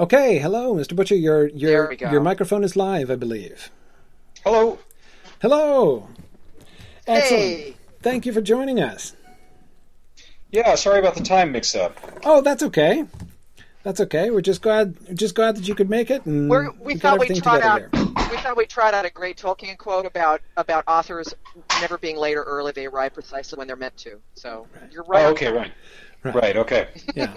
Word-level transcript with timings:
Okay, 0.00 0.38
hello, 0.38 0.74
Mr. 0.74 0.96
Butcher. 0.96 1.14
Your 1.14 1.48
your 1.48 1.92
your 1.92 2.20
microphone 2.20 2.64
is 2.64 2.76
live, 2.76 3.10
I 3.10 3.16
believe. 3.16 3.70
Hello. 4.44 4.78
Hello. 5.40 6.08
Excellent. 7.06 7.42
Hey, 7.42 7.76
Thank 8.00 8.26
you 8.26 8.32
for 8.32 8.40
joining 8.40 8.80
us. 8.80 9.14
Yeah, 10.50 10.74
sorry 10.74 10.98
about 10.98 11.14
the 11.14 11.22
time 11.22 11.52
mix-up. 11.52 11.98
Oh, 12.24 12.40
that's 12.42 12.62
okay. 12.62 13.06
That's 13.82 14.00
okay. 14.00 14.30
We're 14.30 14.40
just 14.40 14.62
glad 14.62 14.96
just 15.16 15.34
glad 15.34 15.56
that 15.56 15.66
you 15.66 15.74
could 15.74 15.90
make 15.90 16.10
it 16.10 16.24
and 16.26 16.48
We're, 16.48 16.70
we 16.72 16.94
thought 16.94 17.18
trot 17.18 17.28
together 17.28 17.62
out. 17.64 17.80
here. 17.80 18.28
We 18.30 18.36
thought 18.38 18.56
we'd 18.56 18.68
trot 18.68 18.94
out 18.94 19.04
a 19.04 19.10
great 19.10 19.36
Tolkien 19.36 19.76
quote 19.76 20.06
about 20.06 20.40
about 20.56 20.84
authors 20.86 21.34
never 21.80 21.98
being 21.98 22.16
late 22.16 22.36
or 22.36 22.44
early. 22.44 22.72
They 22.72 22.86
arrive 22.86 23.14
precisely 23.14 23.56
when 23.58 23.66
they're 23.66 23.76
meant 23.76 23.96
to. 23.98 24.20
So 24.34 24.66
you're 24.90 25.04
right. 25.04 25.26
Oh, 25.26 25.30
okay, 25.30 25.52
right. 25.52 25.72
Right. 26.22 26.34
Right, 26.34 26.56
okay. 26.56 26.88
Yeah. 27.14 27.34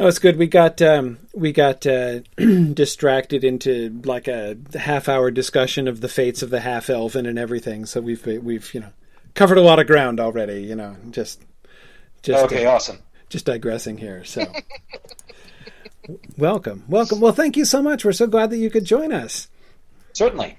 No, 0.00 0.06
it's 0.06 0.18
good. 0.18 0.38
We 0.38 0.46
got 0.46 0.80
um, 0.80 1.18
we 1.34 1.52
got 1.52 1.86
uh, 1.86 2.20
distracted 2.72 3.44
into 3.44 4.00
like 4.06 4.28
a 4.28 4.56
half 4.74 5.10
hour 5.10 5.30
discussion 5.30 5.86
of 5.86 6.00
the 6.00 6.08
fates 6.08 6.42
of 6.42 6.48
the 6.48 6.60
half 6.60 6.88
elven 6.88 7.26
and 7.26 7.38
everything. 7.38 7.84
So 7.84 8.00
we've 8.00 8.24
we've 8.24 8.72
you 8.72 8.80
know 8.80 8.92
covered 9.34 9.58
a 9.58 9.60
lot 9.60 9.78
of 9.78 9.86
ground 9.86 10.18
already. 10.18 10.62
You 10.62 10.74
know, 10.74 10.96
just 11.10 11.42
just 12.22 12.42
Okay, 12.46 12.64
uh, 12.64 12.70
awesome. 12.70 13.00
just 13.28 13.44
digressing 13.44 13.98
here. 13.98 14.24
So 14.24 14.50
welcome, 16.38 16.84
welcome. 16.88 17.20
Well, 17.20 17.34
thank 17.34 17.58
you 17.58 17.66
so 17.66 17.82
much. 17.82 18.02
We're 18.02 18.12
so 18.12 18.26
glad 18.26 18.48
that 18.50 18.56
you 18.56 18.70
could 18.70 18.86
join 18.86 19.12
us. 19.12 19.48
Certainly. 20.14 20.56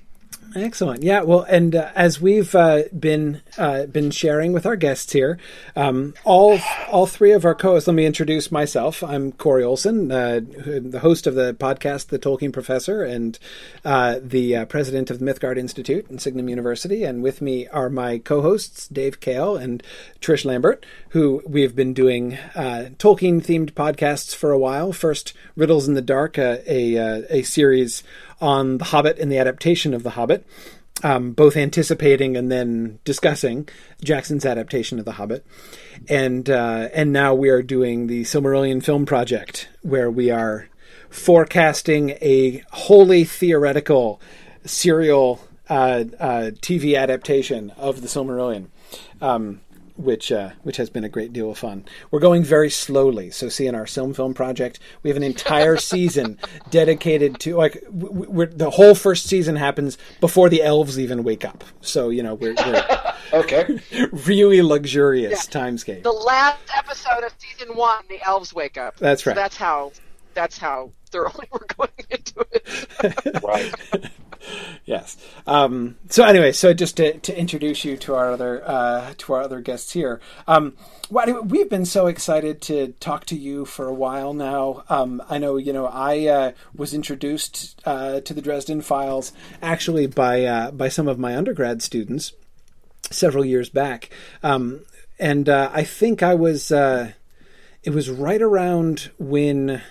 Excellent. 0.56 1.04
Yeah. 1.04 1.22
Well, 1.22 1.44
and 1.44 1.76
uh, 1.76 1.92
as 1.96 2.20
we've 2.20 2.54
uh, 2.56 2.84
been 2.98 3.42
uh, 3.58 3.86
been 3.86 4.12
sharing 4.12 4.52
with 4.52 4.66
our 4.66 4.76
guests 4.76 5.14
here, 5.14 5.40
um, 5.76 6.14
all 6.26 6.60
all 6.90 7.06
three 7.06 7.32
of 7.32 7.46
our 7.46 7.56
co-hosts. 7.56 7.88
Let 7.88 7.94
me 7.94 8.06
introduce 8.06 8.52
myself. 8.52 9.02
I'm 9.02 9.32
Corey 9.32 9.64
Olsen, 9.64 10.12
uh, 10.12 10.42
the 10.42 11.00
host 11.02 11.26
of 11.26 11.36
the 11.36 11.54
podcast, 11.54 12.08
The 12.08 12.20
Tolkien 12.20 12.52
Professor, 12.52 13.04
and 13.04 13.40
uh, 13.86 14.20
the 14.22 14.58
uh, 14.58 14.66
president 14.66 15.10
of 15.10 15.20
the 15.20 15.26
Mythgard 15.26 15.58
Institute 15.58 16.10
and 16.10 16.22
Signum 16.22 16.50
University. 16.50 17.04
And 17.04 17.24
with 17.24 17.42
me 17.42 17.68
are 17.70 17.90
my 17.90 18.18
co-hosts, 18.18 18.88
Dave 18.90 19.20
Kale 19.20 19.56
and 19.56 19.82
Trish 20.20 20.44
Lambert, 20.44 20.86
who 21.10 21.42
we've 21.48 21.76
been 21.76 21.94
doing 21.94 22.38
uh, 22.56 22.90
Tolkien-themed 22.98 23.72
podcasts 23.74 24.36
for 24.36 24.52
a 24.52 24.60
while. 24.60 24.92
First, 24.92 25.34
Riddles 25.56 25.88
in 25.88 25.94
the 25.94 26.02
Dark, 26.02 26.38
a 26.38 26.98
uh, 26.98 27.22
a 27.30 27.44
series 27.44 28.04
on 28.42 28.80
The 28.80 28.86
Hobbit 28.86 29.20
and 29.20 29.32
the 29.32 29.38
adaptation 29.38 29.94
of 29.94 30.04
The 30.04 30.12
Hobbit, 30.12 30.46
um, 31.04 31.32
both 31.32 31.56
anticipating 31.56 32.36
and 32.36 32.52
then 32.52 33.00
discussing 33.04 33.70
Jackson's 34.04 34.46
adaptation 34.46 35.00
of 35.00 35.06
The 35.06 35.14
Hobbit, 35.14 35.46
and 36.10 36.50
uh, 36.50 36.90
and 36.94 37.14
now 37.14 37.34
we 37.34 37.50
are 37.50 37.62
doing 37.62 38.08
the 38.08 38.24
Silmarillion 38.24 38.84
film 38.84 39.06
project, 39.06 39.70
where 39.82 40.12
we 40.12 40.30
are 40.30 40.68
forecasting 41.10 42.12
a 42.22 42.64
wholly 42.72 43.24
theoretical 43.24 44.22
serial 44.66 45.42
uh, 45.70 46.04
uh, 46.20 46.52
TV 46.62 46.98
adaptation 46.98 47.72
of 47.78 48.02
the 48.02 48.08
Silmarillion. 48.08 48.68
Um, 49.22 49.62
which 50.04 50.32
uh, 50.32 50.52
which 50.64 50.78
has 50.78 50.90
been 50.90 51.04
a 51.04 51.10
great 51.10 51.34
deal 51.34 51.52
of 51.52 51.58
fun. 51.58 51.86
We're 52.10 52.20
going 52.20 52.44
very 52.44 52.70
slowly. 52.70 53.32
So, 53.32 53.50
see, 53.50 53.68
in 53.68 53.76
our 53.76 53.86
film 53.86 54.14
film 54.14 54.34
project, 54.34 54.80
we 55.04 55.10
have 55.10 55.18
an 55.18 55.24
entire 55.24 55.78
season 55.92 56.38
dedicated 56.70 57.40
to 57.42 57.56
like 57.56 57.84
we're, 57.90 58.48
the 58.48 58.70
whole 58.72 58.96
first 58.96 59.26
season 59.28 59.56
happens 59.56 59.98
before 60.20 60.50
the 60.50 60.62
elves 60.64 61.00
even 61.00 61.24
wake 61.24 61.46
up. 61.46 61.64
So, 61.82 62.10
you 62.10 62.24
know, 62.24 62.36
we're, 62.36 62.56
we're 62.56 62.86
Okay. 63.34 63.80
really 64.28 64.62
luxurious 64.62 65.48
timescape. 65.48 66.04
The 66.04 66.12
last 66.12 66.60
episode 66.76 67.24
of 67.24 67.34
season 67.38 67.76
one, 67.76 68.04
the 68.10 68.22
elves 68.24 68.54
wake 68.54 68.78
up. 68.78 68.98
That's 68.98 69.24
So 69.24 69.32
right. 69.32 69.36
that's 69.36 69.56
how. 69.58 69.92
That's 70.34 70.58
how 70.58 70.92
thoroughly 71.10 71.48
we're 71.52 71.60
going 71.78 71.90
into 72.10 72.46
it. 72.52 73.44
Right. 73.44 73.74
yes. 74.86 75.18
Um, 75.48 75.98
so 76.10 76.24
anyway, 76.24 76.52
so 76.52 76.74
just 76.74 76.98
to, 76.98 77.18
to 77.20 77.38
introduce 77.38 77.84
you 77.84 77.98
to 77.98 78.16
our 78.16 78.32
other 78.32 78.64
uh, 78.68 79.14
to 79.18 79.34
our 79.34 79.42
other 79.42 79.62
guests 79.62 79.92
here. 79.94 80.22
Um, 80.48 80.76
we've 81.10 81.70
been 81.70 81.86
so 81.86 82.08
excited 82.08 82.62
to 82.64 82.90
talk 83.00 83.26
to 83.28 83.38
you 83.38 83.66
for 83.66 83.88
a 83.88 83.94
while 83.94 84.34
now. 84.34 84.84
Um, 84.90 85.22
I 85.30 85.38
know 85.38 85.58
you 85.58 85.74
know 85.74 85.88
I 85.88 86.28
uh, 86.28 86.52
was 86.76 86.94
introduced 86.94 87.82
uh, 87.86 88.22
to 88.22 88.34
the 88.34 88.42
Dresden 88.42 88.82
Files 88.82 89.32
actually 89.62 90.08
by 90.08 90.44
uh, 90.46 90.72
by 90.72 90.90
some 90.90 91.08
of 91.08 91.20
my 91.20 91.36
undergrad 91.36 91.82
students 91.82 92.34
several 93.10 93.44
years 93.44 93.70
back, 93.70 94.10
um, 94.44 94.82
and 95.20 95.50
uh, 95.50 95.70
I 95.74 95.84
think 95.84 96.24
I 96.24 96.36
was 96.36 96.72
uh, 96.72 97.14
it 97.84 97.92
was 97.92 98.10
right 98.10 98.42
around 98.42 99.12
when. 99.18 99.82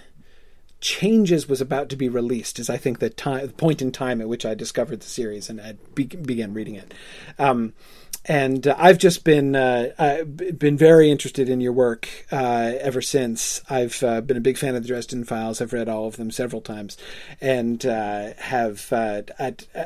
Changes 0.80 1.48
was 1.48 1.60
about 1.60 1.88
to 1.90 1.96
be 1.96 2.08
released, 2.08 2.58
is 2.58 2.70
I 2.70 2.76
think 2.76 2.98
the 2.98 3.10
time, 3.10 3.46
the 3.46 3.52
point 3.52 3.82
in 3.82 3.92
time 3.92 4.20
at 4.20 4.28
which 4.28 4.46
I 4.46 4.54
discovered 4.54 5.00
the 5.00 5.06
series 5.06 5.50
and 5.50 5.60
I 5.60 5.74
be, 5.94 6.04
began 6.04 6.54
reading 6.54 6.74
it. 6.74 6.94
Um, 7.38 7.74
and 8.26 8.66
uh, 8.66 8.74
I've 8.78 8.98
just 8.98 9.24
been 9.24 9.56
uh, 9.56 10.24
b- 10.24 10.50
been 10.52 10.76
very 10.76 11.10
interested 11.10 11.48
in 11.48 11.60
your 11.60 11.72
work 11.72 12.08
uh, 12.30 12.72
ever 12.80 13.00
since. 13.00 13.62
I've 13.70 14.02
uh, 14.02 14.20
been 14.20 14.36
a 14.36 14.42
big 14.42 14.58
fan 14.58 14.74
of 14.74 14.82
the 14.82 14.88
Dresden 14.88 15.24
Files. 15.24 15.60
I've 15.60 15.72
read 15.72 15.88
all 15.88 16.06
of 16.06 16.16
them 16.16 16.30
several 16.30 16.60
times, 16.60 16.96
and 17.40 17.84
uh, 17.86 18.34
have 18.38 18.92
uh, 18.92 19.22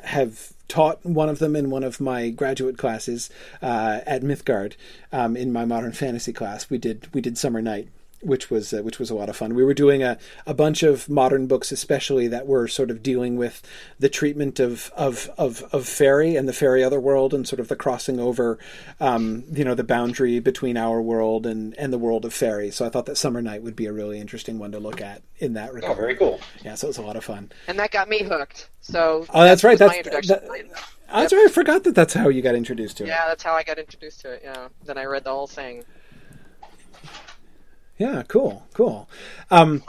have 0.04 0.52
taught 0.66 1.04
one 1.04 1.28
of 1.28 1.38
them 1.38 1.54
in 1.54 1.70
one 1.70 1.84
of 1.84 2.00
my 2.00 2.30
graduate 2.30 2.76
classes 2.76 3.30
at 3.62 4.22
Mythgard 4.22 4.74
um, 5.12 5.36
in 5.36 5.52
my 5.52 5.64
modern 5.64 5.92
fantasy 5.92 6.32
class. 6.32 6.68
We 6.68 6.78
did 6.78 7.08
we 7.14 7.20
did 7.20 7.38
Summer 7.38 7.62
Night 7.62 7.88
which 8.24 8.50
was 8.50 8.72
uh, 8.72 8.82
which 8.82 8.98
was 8.98 9.10
a 9.10 9.14
lot 9.14 9.28
of 9.28 9.36
fun. 9.36 9.54
We 9.54 9.64
were 9.64 9.74
doing 9.74 10.02
a, 10.02 10.18
a 10.46 10.54
bunch 10.54 10.82
of 10.82 11.08
modern 11.08 11.46
books, 11.46 11.70
especially 11.72 12.28
that 12.28 12.46
were 12.46 12.66
sort 12.68 12.90
of 12.90 13.02
dealing 13.02 13.36
with 13.36 13.62
the 13.98 14.08
treatment 14.08 14.58
of 14.60 14.90
of 14.96 15.30
of, 15.38 15.62
of 15.72 15.86
fairy 15.86 16.36
and 16.36 16.48
the 16.48 16.52
fairy 16.52 16.82
otherworld, 16.82 17.32
and 17.34 17.46
sort 17.46 17.60
of 17.60 17.68
the 17.68 17.76
crossing 17.76 18.18
over, 18.20 18.58
um, 19.00 19.44
you 19.52 19.64
know, 19.64 19.74
the 19.74 19.84
boundary 19.84 20.40
between 20.40 20.76
our 20.76 21.00
world 21.00 21.46
and 21.46 21.74
and 21.78 21.92
the 21.92 21.98
world 21.98 22.24
of 22.24 22.32
fairy. 22.34 22.70
So 22.70 22.84
I 22.86 22.88
thought 22.88 23.06
that 23.06 23.16
Summer 23.16 23.42
Night 23.42 23.62
would 23.62 23.76
be 23.76 23.86
a 23.86 23.92
really 23.92 24.20
interesting 24.20 24.58
one 24.58 24.72
to 24.72 24.78
look 24.78 25.00
at 25.00 25.22
in 25.38 25.54
that 25.54 25.72
regard. 25.72 25.84
Oh, 25.84 25.94
regard. 25.94 25.98
very 25.98 26.16
cool. 26.16 26.40
Yeah, 26.64 26.74
so 26.74 26.86
it 26.86 26.90
was 26.90 26.98
a 26.98 27.02
lot 27.02 27.16
of 27.16 27.24
fun. 27.24 27.50
and 27.68 27.78
that 27.78 27.90
got 27.90 28.08
me 28.08 28.22
hooked. 28.22 28.68
So 28.80 29.26
Oh, 29.32 29.42
that's 29.44 29.64
right. 29.64 29.72
was 29.72 29.80
my 29.80 29.86
That's 29.86 29.98
introduction. 29.98 30.28
that, 30.28 30.40
that's 31.12 31.32
right. 31.32 31.44
I 31.46 31.48
forgot 31.48 31.84
that 31.84 31.94
that's 31.94 32.14
how 32.14 32.28
you 32.28 32.42
got 32.42 32.54
introduced 32.54 32.96
to 32.98 33.04
it. 33.04 33.08
yeah, 33.08 33.26
that's 33.26 33.42
how 33.42 33.52
I 33.52 33.62
got 33.62 33.78
introduced 33.78 34.20
to 34.22 34.32
it. 34.32 34.42
Yeah. 34.44 34.68
Then 34.84 34.98
I 34.98 35.04
read 35.04 35.24
the 35.24 35.30
whole 35.30 35.46
thing. 35.46 35.84
Yeah, 37.98 38.22
cool, 38.26 38.66
cool. 38.74 39.08
Um, 39.50 39.82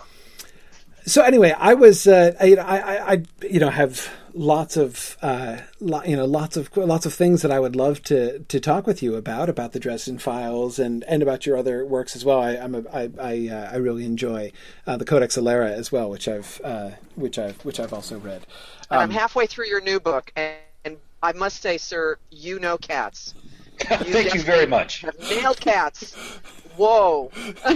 so 1.06 1.22
anyway, 1.24 1.54
I 1.58 1.74
was, 1.74 2.08
uh, 2.08 2.34
I, 2.40 2.56
I, 2.56 3.12
I, 3.14 3.24
you 3.48 3.60
know, 3.60 3.70
have 3.70 4.10
lots 4.34 4.76
of, 4.76 5.18
uh, 5.22 5.58
lo- 5.80 6.04
you 6.04 6.16
know, 6.16 6.26
lots 6.26 6.58
of, 6.58 6.76
lots 6.76 7.06
of 7.06 7.14
things 7.14 7.42
that 7.42 7.52
I 7.52 7.60
would 7.60 7.76
love 7.76 8.02
to 8.04 8.40
to 8.40 8.60
talk 8.60 8.86
with 8.88 9.02
you 9.04 9.16
about, 9.16 9.50
about 9.50 9.72
the 9.72 9.80
Dresden 9.80 10.18
Files 10.18 10.78
and 10.80 11.04
and 11.06 11.22
about 11.24 11.46
your 11.46 11.58
other 11.58 11.86
works 11.86 12.16
as 12.16 12.26
well. 12.26 12.42
I, 12.42 12.58
I'm 12.58 12.76
a, 12.76 12.84
I, 12.92 13.10
I, 13.20 13.50
uh, 13.50 13.70
I 13.74 13.76
really 13.78 14.04
enjoy 14.06 14.52
uh, 14.88 14.98
the 14.98 15.06
Codex 15.06 15.38
Alera 15.38 15.72
as 15.72 15.92
well, 15.92 16.10
which 16.10 16.28
I've, 16.28 16.60
uh, 16.64 16.92
which 17.16 17.38
I've, 17.40 17.64
which 17.64 17.80
I've 17.80 17.94
also 17.94 18.18
read. 18.20 18.46
And 18.90 18.98
Um, 18.98 19.00
I'm 19.00 19.12
halfway 19.12 19.46
through 19.48 19.68
your 19.68 19.82
new 19.82 20.00
book, 20.00 20.32
and, 20.36 20.56
and 20.84 20.98
I 21.24 21.34
must 21.34 21.62
say, 21.62 21.78
sir, 21.78 22.18
you 22.32 22.60
know 22.60 22.78
cats. 22.78 23.34
Thank 23.80 24.34
you 24.34 24.42
very 24.42 24.66
much. 24.68 25.02
Have 25.02 25.20
nailed 25.20 25.60
cats. 25.60 26.16
Whoa. 26.78 27.32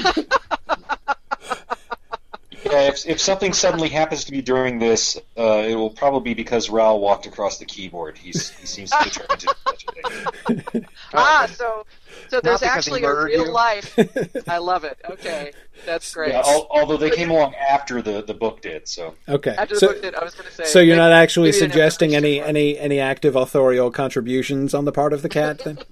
Yeah, 2.65 2.81
if, 2.81 3.07
if 3.07 3.19
something 3.19 3.53
suddenly 3.53 3.89
happens 3.89 4.25
to 4.25 4.31
be 4.31 4.41
during 4.41 4.79
this, 4.79 5.17
uh, 5.37 5.63
it 5.67 5.75
will 5.75 5.89
probably 5.89 6.33
be 6.33 6.33
because 6.35 6.69
Raoul 6.69 6.99
walked 6.99 7.25
across 7.25 7.57
the 7.57 7.65
keyboard. 7.65 8.17
He's, 8.17 8.49
he 8.51 8.67
seems 8.67 8.91
to 8.91 9.03
be 9.03 9.09
trying 9.09 9.27
to 9.29 9.45
do 9.47 9.53
such 9.67 9.85
a 9.87 10.61
thing. 10.61 10.85
Ah, 11.13 11.47
so 11.51 11.85
so 12.29 12.41
there's 12.41 12.63
actually 12.63 13.03
a 13.03 13.23
real 13.23 13.45
you? 13.45 13.51
life. 13.51 13.97
I 14.49 14.57
love 14.57 14.83
it. 14.83 14.99
Okay, 15.09 15.51
that's 15.85 16.13
great. 16.13 16.31
Yeah, 16.33 16.41
al- 16.45 16.67
although 16.69 16.97
they 16.97 17.09
came 17.09 17.29
along 17.31 17.55
after 17.55 18.01
the, 18.01 18.21
the 18.23 18.33
book 18.33 18.61
did, 18.61 18.87
so. 18.87 19.15
okay, 19.27 19.55
After 19.57 19.75
the 19.75 19.79
so, 19.79 19.87
book 19.87 20.01
did, 20.01 20.15
I 20.15 20.23
was 20.23 20.35
going 20.35 20.47
to 20.49 20.55
say. 20.55 20.65
so 20.65 20.79
you're 20.79 20.97
not 20.97 21.11
actually 21.11 21.49
maybe 21.49 21.51
they 21.53 21.59
didn't 21.67 21.71
have 21.71 21.93
suggesting 21.93 22.15
any 22.15 22.39
push 22.39 22.47
any 22.49 22.77
any 22.79 22.99
active 22.99 23.35
authorial 23.35 23.91
contributions 23.91 24.73
on 24.73 24.85
the 24.85 24.91
part 24.91 25.13
of 25.13 25.21
the 25.21 25.29
cat 25.29 25.59
then? 25.59 25.79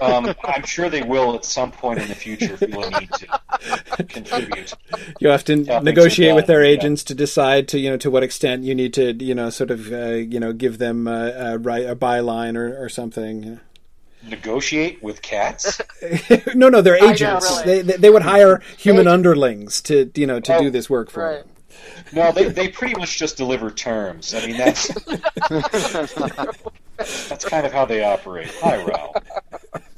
Um, 0.00 0.34
I'm 0.44 0.64
sure 0.64 0.88
they 0.88 1.02
will 1.02 1.34
at 1.34 1.44
some 1.44 1.70
point 1.70 1.98
in 2.00 2.08
the 2.08 2.14
future 2.14 2.56
feel 2.56 2.82
a 2.82 3.00
need 3.00 3.10
to 3.12 4.04
contribute. 4.04 4.72
you 5.18 5.28
have 5.28 5.44
to 5.44 5.58
Yeah, 5.58 5.80
negotiate 5.80 6.32
are 6.32 6.34
with 6.36 6.46
their 6.46 6.60
done, 6.60 6.66
yeah. 6.70 6.72
agents 6.78 7.04
to 7.04 7.14
decide 7.14 7.68
to 7.68 7.78
you 7.78 7.90
know 7.90 7.96
to 7.98 8.10
what 8.10 8.22
extent 8.22 8.64
you 8.64 8.74
need 8.74 8.94
to 8.94 9.12
you 9.22 9.34
know 9.34 9.50
sort 9.50 9.70
of 9.70 9.92
uh, 9.92 10.12
you 10.12 10.40
know 10.40 10.54
give 10.54 10.78
them 10.78 11.06
uh, 11.06 11.30
a, 11.36 11.58
right 11.58 11.84
a 11.86 11.94
byline 11.94 12.56
or, 12.56 12.82
or 12.82 12.88
something. 12.88 13.60
Negotiate 14.22 15.02
with 15.02 15.22
cats? 15.22 15.80
no, 16.54 16.68
no, 16.68 16.80
they're 16.82 17.00
know, 17.00 17.10
agents. 17.10 17.50
really. 17.50 17.64
they, 17.64 17.82
they 17.82 17.96
they 17.96 18.10
would 18.10 18.22
hire 18.22 18.60
human 18.76 19.02
Agents. 19.06 19.14
underlings 19.14 19.80
to 19.82 20.10
you 20.14 20.26
know 20.26 20.40
to 20.40 20.56
Oh, 20.56 20.60
do 20.60 20.70
this 20.70 20.90
work 20.90 21.10
for 21.10 21.24
Right. 21.24 21.38
them. 21.38 21.48
No, 22.12 22.30
they, 22.32 22.44
they 22.50 22.68
pretty 22.68 22.94
much 22.96 23.16
just 23.18 23.36
deliver 23.38 23.70
terms. 23.70 24.34
I 24.34 24.46
mean, 24.46 24.56
that's 24.58 24.88
that's 27.28 27.44
kind 27.46 27.64
of 27.66 27.72
how 27.72 27.84
they 27.86 28.04
operate. 28.04 28.50
Hi, 28.60 28.76
Raoul. 28.84 29.14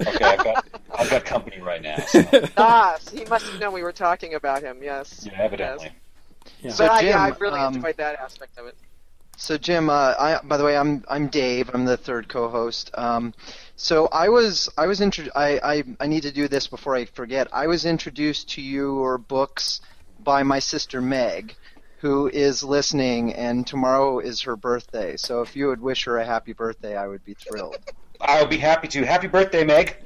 Okay, 0.01 0.25
I've 0.25 0.45
got 0.45 0.65
I've 0.97 1.11
got 1.11 1.25
company 1.25 1.61
right 1.61 1.83
now. 1.83 1.97
So, 2.07 2.25
Ah, 2.57 2.99
he 3.13 3.25
must 3.25 3.47
have 3.47 3.61
known 3.61 3.73
we 3.73 3.83
were 3.83 3.93
talking 3.93 4.35
about 4.35 4.63
him. 4.63 4.79
Yes. 4.83 5.27
yeah, 5.31 5.41
evidently. 5.41 5.91
Yeah. 6.61 6.71
So 6.73 6.87
but 6.87 6.93
I, 6.93 7.01
yeah, 7.01 7.21
I 7.23 7.29
really 7.41 7.59
um, 7.61 7.75
enjoyed 7.75 7.97
that 7.97 8.17
aspect 8.21 8.59
of 8.59 8.67
it. 8.67 8.77
So 9.37 9.59
Jim, 9.59 9.91
uh, 9.91 10.15
I, 10.19 10.41
by 10.45 10.57
the 10.57 10.65
way, 10.65 10.77
I'm 10.77 11.05
I'm 11.09 11.29
Dave. 11.29 11.71
I'm 11.75 11.85
the 11.85 11.97
third 11.97 12.29
co-host. 12.29 12.91
Um, 12.95 13.35
so 13.77 14.07
I 14.13 14.29
was 14.29 14.69
I 14.79 14.87
was 14.87 15.01
intro- 15.01 15.33
I, 15.35 15.59
I 15.63 15.85
I 16.01 16.07
need 16.07 16.23
to 16.23 16.33
do 16.33 16.49
this 16.49 16.67
before 16.67 16.95
I 16.95 17.07
forget. 17.07 17.49
I 17.53 17.67
was 17.67 17.85
introduced 17.85 18.51
to 18.51 18.63
your 18.63 19.19
books 19.19 19.81
by 20.21 20.43
my 20.43 20.59
sister 20.61 21.01
Meg, 21.01 21.57
who 21.99 22.29
is 22.29 22.63
listening, 22.63 23.35
and 23.35 23.67
tomorrow 23.67 24.21
is 24.21 24.43
her 24.43 24.57
birthday. 24.57 25.17
So 25.17 25.41
if 25.41 25.57
you 25.57 25.67
would 25.69 25.81
wish 25.81 26.05
her 26.05 26.19
a 26.19 26.25
happy 26.25 26.53
birthday, 26.53 26.97
I 26.97 27.09
would 27.09 27.25
be 27.25 27.35
thrilled. 27.35 27.79
I'll 28.21 28.47
be 28.47 28.59
happy 28.59 28.89
to. 28.89 29.05
Happy 29.05 29.27
birthday, 29.27 29.65
Meg. 29.65 29.97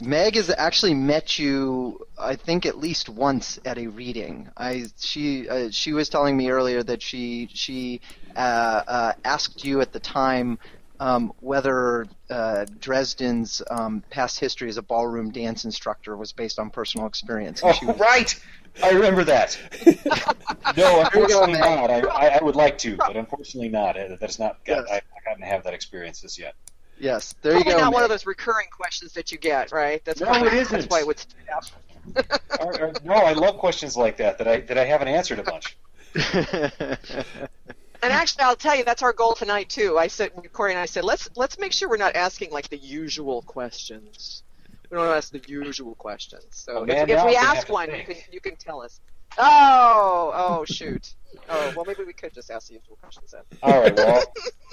Meg 0.00 0.36
has 0.36 0.50
actually 0.56 0.94
met 0.94 1.38
you, 1.38 2.06
I 2.18 2.36
think, 2.36 2.66
at 2.66 2.78
least 2.78 3.08
once 3.08 3.58
at 3.64 3.78
a 3.78 3.86
reading. 3.88 4.50
I 4.56 4.86
she 4.98 5.48
uh, 5.48 5.70
she 5.70 5.92
was 5.92 6.08
telling 6.08 6.36
me 6.36 6.50
earlier 6.50 6.82
that 6.82 7.02
she 7.02 7.48
she 7.52 8.00
asked 8.36 9.64
you 9.64 9.80
at 9.80 9.92
the 9.92 10.00
time 10.00 10.58
um, 11.00 11.32
whether 11.40 12.06
uh, 12.30 12.64
Dresden's 12.78 13.60
um, 13.70 14.04
past 14.10 14.38
history 14.38 14.68
as 14.68 14.76
a 14.76 14.82
ballroom 14.82 15.30
dance 15.32 15.64
instructor 15.64 16.16
was 16.16 16.32
based 16.32 16.58
on 16.60 16.70
personal 16.70 17.06
experience. 17.06 17.60
Oh, 17.64 17.72
was- 17.82 17.98
right. 17.98 18.40
I 18.82 18.90
remember 18.92 19.22
that. 19.24 19.58
no, 20.78 21.00
unfortunately 21.02 21.52
not. 21.58 21.90
I, 21.90 22.00
I, 22.00 22.38
I 22.38 22.42
would 22.42 22.56
like 22.56 22.78
to, 22.78 22.96
but 22.96 23.16
unfortunately 23.16 23.68
not. 23.68 23.98
Uh, 23.98 24.16
That's 24.18 24.38
not. 24.38 24.60
Yes. 24.66 24.86
I, 24.90 24.94
I 24.96 25.00
haven't 25.26 25.42
have 25.44 25.64
that 25.64 25.74
experience 25.74 26.24
as 26.24 26.38
yet. 26.38 26.54
yes, 26.98 27.34
there 27.42 27.52
you 27.52 27.64
Probably 27.64 27.72
go. 27.74 27.80
not 27.80 27.92
one 27.92 28.02
of 28.02 28.08
those 28.08 28.24
recurring 28.24 28.68
questions 28.74 29.12
that 29.12 29.30
you 29.30 29.36
get, 29.38 29.72
right? 29.72 30.02
That's 30.06 30.20
No, 30.22 30.28
why, 30.30 30.46
it 30.46 30.68
That's 30.68 30.86
why 30.86 31.00
it 31.00 31.06
would 31.06 31.18
stand 31.18 31.48
out. 31.52 31.70
Or- 32.60 32.80
or- 32.80 32.92
no, 33.04 33.12
I 33.14 33.32
love 33.34 33.58
questions 33.58 33.94
like 33.96 34.16
that 34.16 34.38
that 34.38 34.48
I 34.48 34.60
that 34.60 34.78
I 34.78 34.84
haven't 34.86 35.08
answered 35.08 35.38
a 35.40 35.42
bunch. 35.42 35.76
And 38.02 38.12
actually, 38.12 38.42
I'll 38.42 38.56
tell 38.56 38.76
you, 38.76 38.84
that's 38.84 39.02
our 39.02 39.12
goal 39.12 39.34
tonight 39.34 39.68
too. 39.68 39.96
I 39.98 40.08
said, 40.08 40.32
Corey 40.52 40.72
and 40.72 40.80
I 40.80 40.86
said, 40.86 41.04
let's 41.04 41.30
let's 41.36 41.58
make 41.58 41.72
sure 41.72 41.88
we're 41.88 41.96
not 41.96 42.16
asking 42.16 42.50
like 42.50 42.68
the 42.68 42.76
usual 42.76 43.42
questions. 43.42 44.42
We 44.90 44.96
don't 44.96 45.06
want 45.06 45.12
to 45.12 45.16
ask 45.16 45.32
the 45.32 45.40
usual 45.50 45.94
questions. 45.94 46.44
So 46.50 46.78
Oh, 46.78 46.84
if, 46.84 47.08
if 47.08 47.24
we 47.24 47.36
ask 47.36 47.68
one, 47.68 47.90
you 47.94 48.04
can 48.04 48.16
you 48.32 48.40
can 48.40 48.56
tell 48.56 48.82
us. 48.82 49.00
Oh, 49.38 50.32
oh, 50.34 50.64
shoot. 50.66 51.14
Oh, 51.48 51.72
well, 51.74 51.84
maybe 51.86 52.04
we 52.04 52.12
could 52.12 52.34
just 52.34 52.50
ask 52.50 52.68
the 52.68 52.74
usual 52.74 52.96
questions 53.00 53.30
then. 53.30 53.42
All 53.62 53.80
right. 53.80 53.96
Well, 53.96 54.22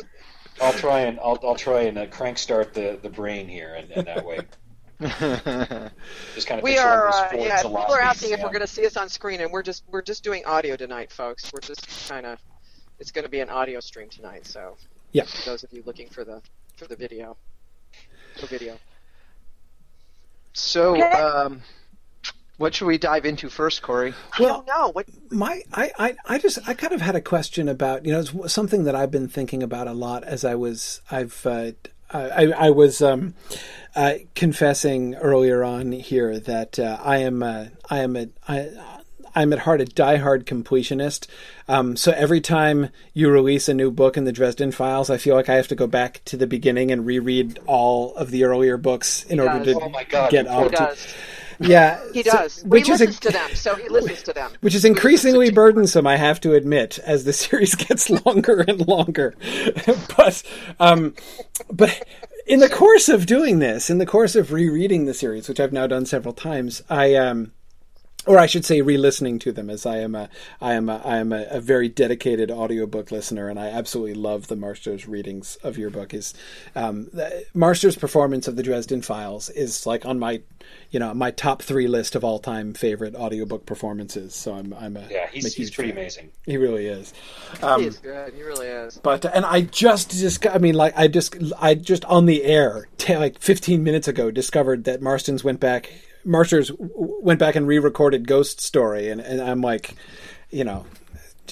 I'll, 0.62 0.68
I'll 0.68 0.74
try 0.74 1.02
and 1.02 1.20
I'll, 1.20 1.40
I'll 1.44 1.56
try 1.56 1.81
and 1.84 1.98
uh, 1.98 2.08
crank 2.08 2.38
start 2.38 2.74
the, 2.74 3.00
the 3.02 3.10
brain 3.10 3.48
here, 3.48 3.76
and, 3.76 3.90
and 3.92 4.08
that 4.08 4.26
way 4.26 4.40
just 5.00 6.48
kind 6.48 6.60
of 6.60 6.64
We 6.64 6.78
are, 6.78 7.08
uh, 7.08 7.30
yeah. 7.34 7.62
People 7.62 7.78
are 7.78 7.88
jalopies, 7.88 8.02
asking 8.02 8.31
if 8.31 8.42
we're 8.42 8.50
going 8.50 8.60
to 8.60 8.68
see 8.68 8.86
us 8.86 8.98
on 8.98 9.08
screen, 9.08 9.40
and 9.40 9.52
we're 9.52 9.64
just 9.64 9.84
we're 9.90 10.02
just 10.02 10.24
doing 10.24 10.44
audio 10.46 10.76
tonight, 10.76 11.12
folks. 11.12 11.54
We're 11.54 11.62
just 11.62 12.10
kind 12.10 12.26
of 12.26 12.40
it's 13.00 13.12
going 13.12 13.24
to 13.25 13.30
be 13.30 13.40
an 13.40 13.50
audio 13.50 13.80
stream 13.80 14.10
tonight. 14.10 14.46
So 14.46 14.75
Yeah. 15.12 15.24
for 15.25 15.50
those 15.50 15.63
of 15.63 15.72
you 15.74 15.84
looking 15.86 16.10
for 16.10 16.24
the 16.24 16.42
for 16.78 16.86
the 16.88 16.96
video, 16.96 17.36
for 18.40 18.46
video. 18.48 18.78
so, 20.54 20.92
Okay. 20.96 21.01
um, 21.12 21.62
what 22.57 22.75
should 22.75 22.88
we 22.88 22.98
dive 22.98 23.25
into 23.25 23.50
first, 23.50 23.81
Corey? 23.81 24.13
I 24.34 24.38
don't 24.40 24.68
what 24.96 25.07
my 25.31 25.62
I, 25.74 25.92
I 25.98 26.16
I 26.25 26.38
just 26.40 26.60
I 26.68 26.74
kind 26.74 26.94
of 26.94 27.01
had 27.01 27.16
a 27.16 27.22
question 27.22 27.69
about 27.69 28.06
you 28.06 28.12
know 28.12 28.19
it's 28.19 28.54
something 28.54 28.84
that 28.84 28.96
I've 28.96 29.12
been 29.12 29.30
thinking 29.30 29.63
about 29.63 29.88
a 29.88 29.94
lot 29.94 30.24
as 30.25 30.44
I 30.44 30.56
was 30.56 31.02
I've 31.10 31.45
uh, 31.45 31.72
I 32.12 32.52
I 32.52 32.69
was 32.72 33.02
um, 33.02 33.34
uh, 33.95 34.16
confessing 34.36 35.16
earlier 35.16 35.63
on 35.63 35.92
here 35.94 36.38
that 36.40 36.78
uh, 36.80 36.98
I 37.02 37.18
am 37.19 37.44
uh, 37.44 37.68
I 37.90 38.00
am 38.00 38.16
a 38.16 38.28
I. 38.48 38.69
I'm 39.36 39.54
at 39.54 39.60
heart 39.60 39.81
a 39.81 39.86
diehard 39.86 40.44
completionist. 40.46 41.28
Um, 41.68 41.96
so 41.96 42.12
every 42.12 42.42
time 42.42 42.90
you 43.14 43.30
release 43.30 43.70
a 43.70 43.74
new 43.74 43.92
book 43.92 44.18
in 44.18 44.26
the 44.26 44.31
Dresden 44.31 44.72
Files, 44.72 45.10
I 45.10 45.18
feel 45.18 45.36
like 45.36 45.50
I 45.50 45.56
have 45.56 45.68
to 45.70 45.76
go 45.76 45.88
back 45.88 46.22
to 46.26 46.38
the 46.38 46.48
beginning 46.48 46.92
and 46.92 47.06
reread 47.06 47.60
all 47.66 48.16
of 48.16 48.31
the 48.31 48.44
earlier 48.44 48.78
books 48.78 49.24
in 49.26 49.40
order 49.40 49.64
does. 49.64 49.76
to 49.78 49.81
Oh 49.84 49.90
my 49.90 50.04
God, 50.04 50.31
get 50.31 50.48
he 50.48 50.70
to. 50.70 50.98
Yeah, 51.62 52.00
He 52.14 52.24
so- 52.24 52.31
does. 52.31 52.64
which 52.64 52.88
he 52.88 52.94
is 52.94 53.00
listens 53.02 53.20
to 53.20 53.31
them, 53.31 53.50
so 53.54 53.76
he 53.76 53.90
listens 53.90 54.24
to 54.24 54.34
them. 54.34 54.52
which 54.62 54.74
is 54.76 54.86
increasingly 54.86 55.52
burdensome, 55.52 56.08
I 56.08 56.16
have 56.16 56.40
to 56.42 56.54
admit, 56.54 57.00
as 57.00 57.26
the 57.26 57.34
series 57.46 57.76
gets 57.76 58.10
longer 58.26 58.62
and 58.66 58.88
longer. 58.88 59.36
but, 60.18 60.42
um, 60.80 61.16
but 61.70 62.02
in 62.48 62.62
the 62.62 62.70
course 62.70 63.10
of 63.10 63.26
doing 63.26 63.60
this, 63.60 63.90
in 63.90 63.98
the 63.98 64.06
course 64.06 64.36
of 64.36 64.54
rereading 64.54 65.04
the 65.06 65.14
series, 65.14 65.50
which 65.50 65.60
I've 65.60 65.74
now 65.74 65.86
done 65.86 66.06
several 66.06 66.34
times, 66.34 66.81
I 66.90 67.16
um, 67.16 67.52
or 68.30 68.38
I 68.38 68.46
should 68.46 68.64
say, 68.64 68.81
re-listening 68.84 69.40
to 69.40 69.52
them, 69.52 69.72
as 69.72 69.88
I 69.88 69.98
am 69.98 70.14
a, 70.14 70.30
I 70.62 70.74
am 70.76 70.88
a, 70.88 70.98
I 71.04 71.18
am 71.18 71.34
a, 71.34 71.48
a 71.50 71.60
very 71.60 71.90
dedicated 71.90 72.52
audiobook 72.52 73.10
listener, 73.12 73.50
and 73.50 73.60
I 73.60 73.70
absolutely 73.70 74.14
love 74.14 74.46
the 74.48 74.56
Marsters 74.56 75.08
readings 75.08 75.56
of 75.64 75.80
your 75.80 75.90
book. 75.90 76.14
Is 76.14 76.36
um, 76.76 77.10
Marsters' 77.56 77.96
performance 77.96 78.48
of 78.48 78.56
the 78.56 78.62
Dresden 78.62 79.02
Files 79.02 79.50
is 79.50 79.88
like 79.88 80.06
on 80.06 80.20
my, 80.20 80.42
you 80.92 81.00
know, 81.00 81.12
my 81.16 81.31
top 81.31 81.64
three 81.64 81.88
list 81.88 82.14
of 82.14 82.24
all-time 82.24 82.76
favorite 82.76 83.16
audiobook 83.16 83.66
performances. 83.66 84.36
So 84.36 84.54
I'm, 84.54 84.76
I'm 84.76 84.96
a, 84.96 85.08
Yeah, 85.10 85.22
I'm 85.24 85.30
a 85.30 85.31
he's, 85.31 85.54
he's 85.56 85.72
pretty 85.72 85.90
fan. 85.90 85.98
amazing. 86.00 86.31
He 86.46 86.58
really 86.58 86.86
is. 86.86 87.14
He 87.60 87.64
Um, 87.66 87.81
is 87.84 87.98
good. 87.98 88.36
He 88.36 88.44
really 88.44 88.68
is. 88.68 88.98
but 89.02 89.26
and 89.26 89.44
I 89.44 89.62
just 89.62 90.12
just 90.12 90.46
I 90.46 90.60
mean 90.60 90.76
like 90.76 90.94
I 90.96 91.08
just 91.08 91.36
I 91.60 91.74
just 91.74 92.06
on 92.06 92.28
the 92.28 92.44
air 92.44 92.88
t- 93.00 93.18
like 93.18 93.40
15 93.40 93.84
minutes 93.84 94.08
ago 94.08 94.30
discovered 94.30 94.84
that 94.84 95.02
Marsters 95.02 95.44
went 95.44 95.60
back 95.60 95.90
Marsters 96.25 96.71
went 96.77 97.39
back 97.39 97.56
and 97.56 97.68
re-recorded 97.68 98.27
Ghost 98.27 98.60
Story 98.62 99.10
and, 99.10 99.21
and 99.21 99.42
I'm 99.42 99.62
like 99.62 99.95
you 100.50 100.63
know 100.63 100.86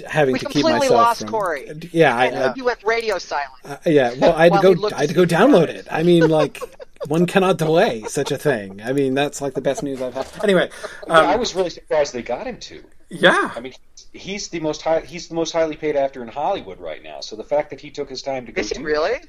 having 0.07 0.33
We 0.33 0.39
to 0.39 0.45
keep 0.45 0.53
completely 0.63 0.79
myself 0.79 0.91
lost 0.97 1.21
from, 1.21 1.29
Corey. 1.29 1.71
yeah 1.91 2.15
I, 2.15 2.25
And 2.25 2.55
he 2.55 2.61
went 2.61 2.83
radio 2.83 3.17
silent. 3.17 3.49
I 3.65 3.89
yeah 3.89 4.13
well 4.19 4.33
I 4.35 4.43
had 4.49 4.53
to 4.61 4.75
go 4.75 4.89
I 4.95 4.99
had 5.01 5.09
to 5.09 5.15
go 5.15 5.25
download 5.25 5.69
it 5.69 5.87
I 5.89 6.03
mean 6.03 6.29
like 6.29 6.59
one 7.07 7.25
cannot 7.25 7.57
delay 7.57 8.03
such 8.03 8.31
a 8.31 8.37
thing 8.37 8.81
I 8.83 8.93
mean 8.93 9.13
that's 9.15 9.41
like 9.41 9.53
the 9.53 9.61
best 9.61 9.81
news 9.83 10.01
I've 10.01 10.13
had 10.13 10.27
anyway 10.43 10.69
Yeah, 11.07 11.13
I 11.13 11.33
um, 11.33 11.39
was 11.39 11.55
really 11.55 11.69
surprised 11.71 12.13
they 12.13 12.21
got 12.21 12.45
him 12.47 12.57
to. 12.59 12.83
yeah 13.09 13.51
I 13.55 13.59
mean, 13.59 13.73
he's 14.13 14.49
the 14.49 14.59
most 14.59 14.81
high, 14.81 15.01
he's 15.01 15.27
the 15.27 15.35
most 15.35 15.51
highly 15.53 15.75
paid 15.75 15.95
actor 15.95 16.21
in 16.23 16.27
Hollywood 16.27 16.79
right 16.79 17.01
now. 17.03 17.19
So 17.21 17.35
the 17.35 17.43
fact 17.43 17.69
that 17.69 17.79
he 17.81 17.89
took 17.91 18.09
his 18.09 18.21
time 18.23 18.45
to 18.47 18.51
go 18.51 18.59
Is 18.61 18.71
he 18.71 18.83
really? 18.83 19.19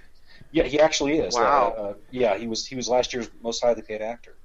yeah, 0.50 0.64
he 0.64 0.81
actually 0.81 1.19
is. 1.19 1.35
Wow. 1.35 1.75
Uh, 1.76 1.81
uh, 1.82 1.94
yeah, 2.11 2.37
he 2.38 2.46
was 2.46 2.67
he 2.67 2.75
was 2.75 2.88
last 2.88 3.12
year's 3.12 3.29
most 3.43 3.62
highly 3.62 3.82
paid 3.82 4.00
actor, 4.00 4.38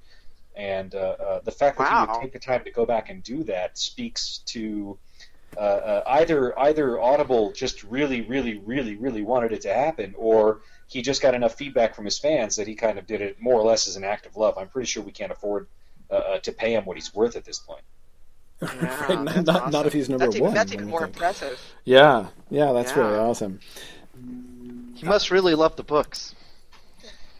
and 0.55 0.93
uh, 0.95 0.97
uh, 0.97 1.39
the 1.41 1.51
fact 1.51 1.77
that 1.77 1.87
he 1.87 1.93
Wow. 1.93 2.07
would 2.13 2.21
take 2.21 2.33
the 2.33 2.39
time 2.39 2.63
to 2.63 2.71
go 2.71 2.85
back 2.85 3.09
and 3.09 3.23
do 3.23 3.43
that 3.45 3.77
speaks 3.77 4.39
to 4.47 4.97
uh, 5.55 5.59
uh, 5.59 6.03
either 6.07 6.57
either 6.59 6.99
Audible 6.99 7.51
just 7.51 7.83
really 7.83 8.21
really 8.21 8.57
really 8.59 8.95
really 8.95 9.21
wanted 9.21 9.51
it 9.53 9.61
to 9.61 9.73
happen, 9.73 10.13
or 10.17 10.61
he 10.87 11.01
just 11.01 11.21
got 11.21 11.33
enough 11.35 11.55
feedback 11.55 11.95
from 11.95 12.05
his 12.05 12.17
fans 12.19 12.55
that 12.55 12.67
he 12.67 12.75
kind 12.75 12.97
of 12.97 13.05
did 13.07 13.21
it 13.21 13.39
more 13.41 13.55
or 13.59 13.63
less 13.65 13.87
as 13.87 13.95
an 13.95 14.03
act 14.03 14.25
of 14.25 14.35
love. 14.37 14.57
I'm 14.57 14.67
pretty 14.67 14.87
sure 14.87 15.03
we 15.03 15.11
can't 15.11 15.31
afford 15.31 15.67
uh, 16.11 16.37
to 16.39 16.51
pay 16.51 16.73
him 16.73 16.85
what 16.85 16.97
he's 16.97 17.13
worth 17.13 17.35
at 17.35 17.45
this 17.45 17.59
point. 17.59 17.81
Yeah, 18.61 19.05
Right, 19.07 19.09
not- 19.21 19.35
not- 19.45 19.49
awesome. 19.49 19.71
not 19.71 19.85
if 19.87 19.93
he's 19.93 20.09
number 20.09 20.25
that's 20.25 20.35
even, 20.35 20.45
one, 20.45 20.53
That's 20.53 20.71
even 20.73 20.87
more 20.87 21.01
think. 21.01 21.15
impressive. 21.15 21.59
yeah 21.83 22.27
yeah 22.49 22.71
that's 22.71 22.91
Yeah. 22.91 22.99
really 23.01 23.17
awesome 23.19 23.59
He 24.95 25.05
must 25.05 25.31
really 25.31 25.53
love 25.55 25.75
the 25.75 25.83
books. 25.83 26.33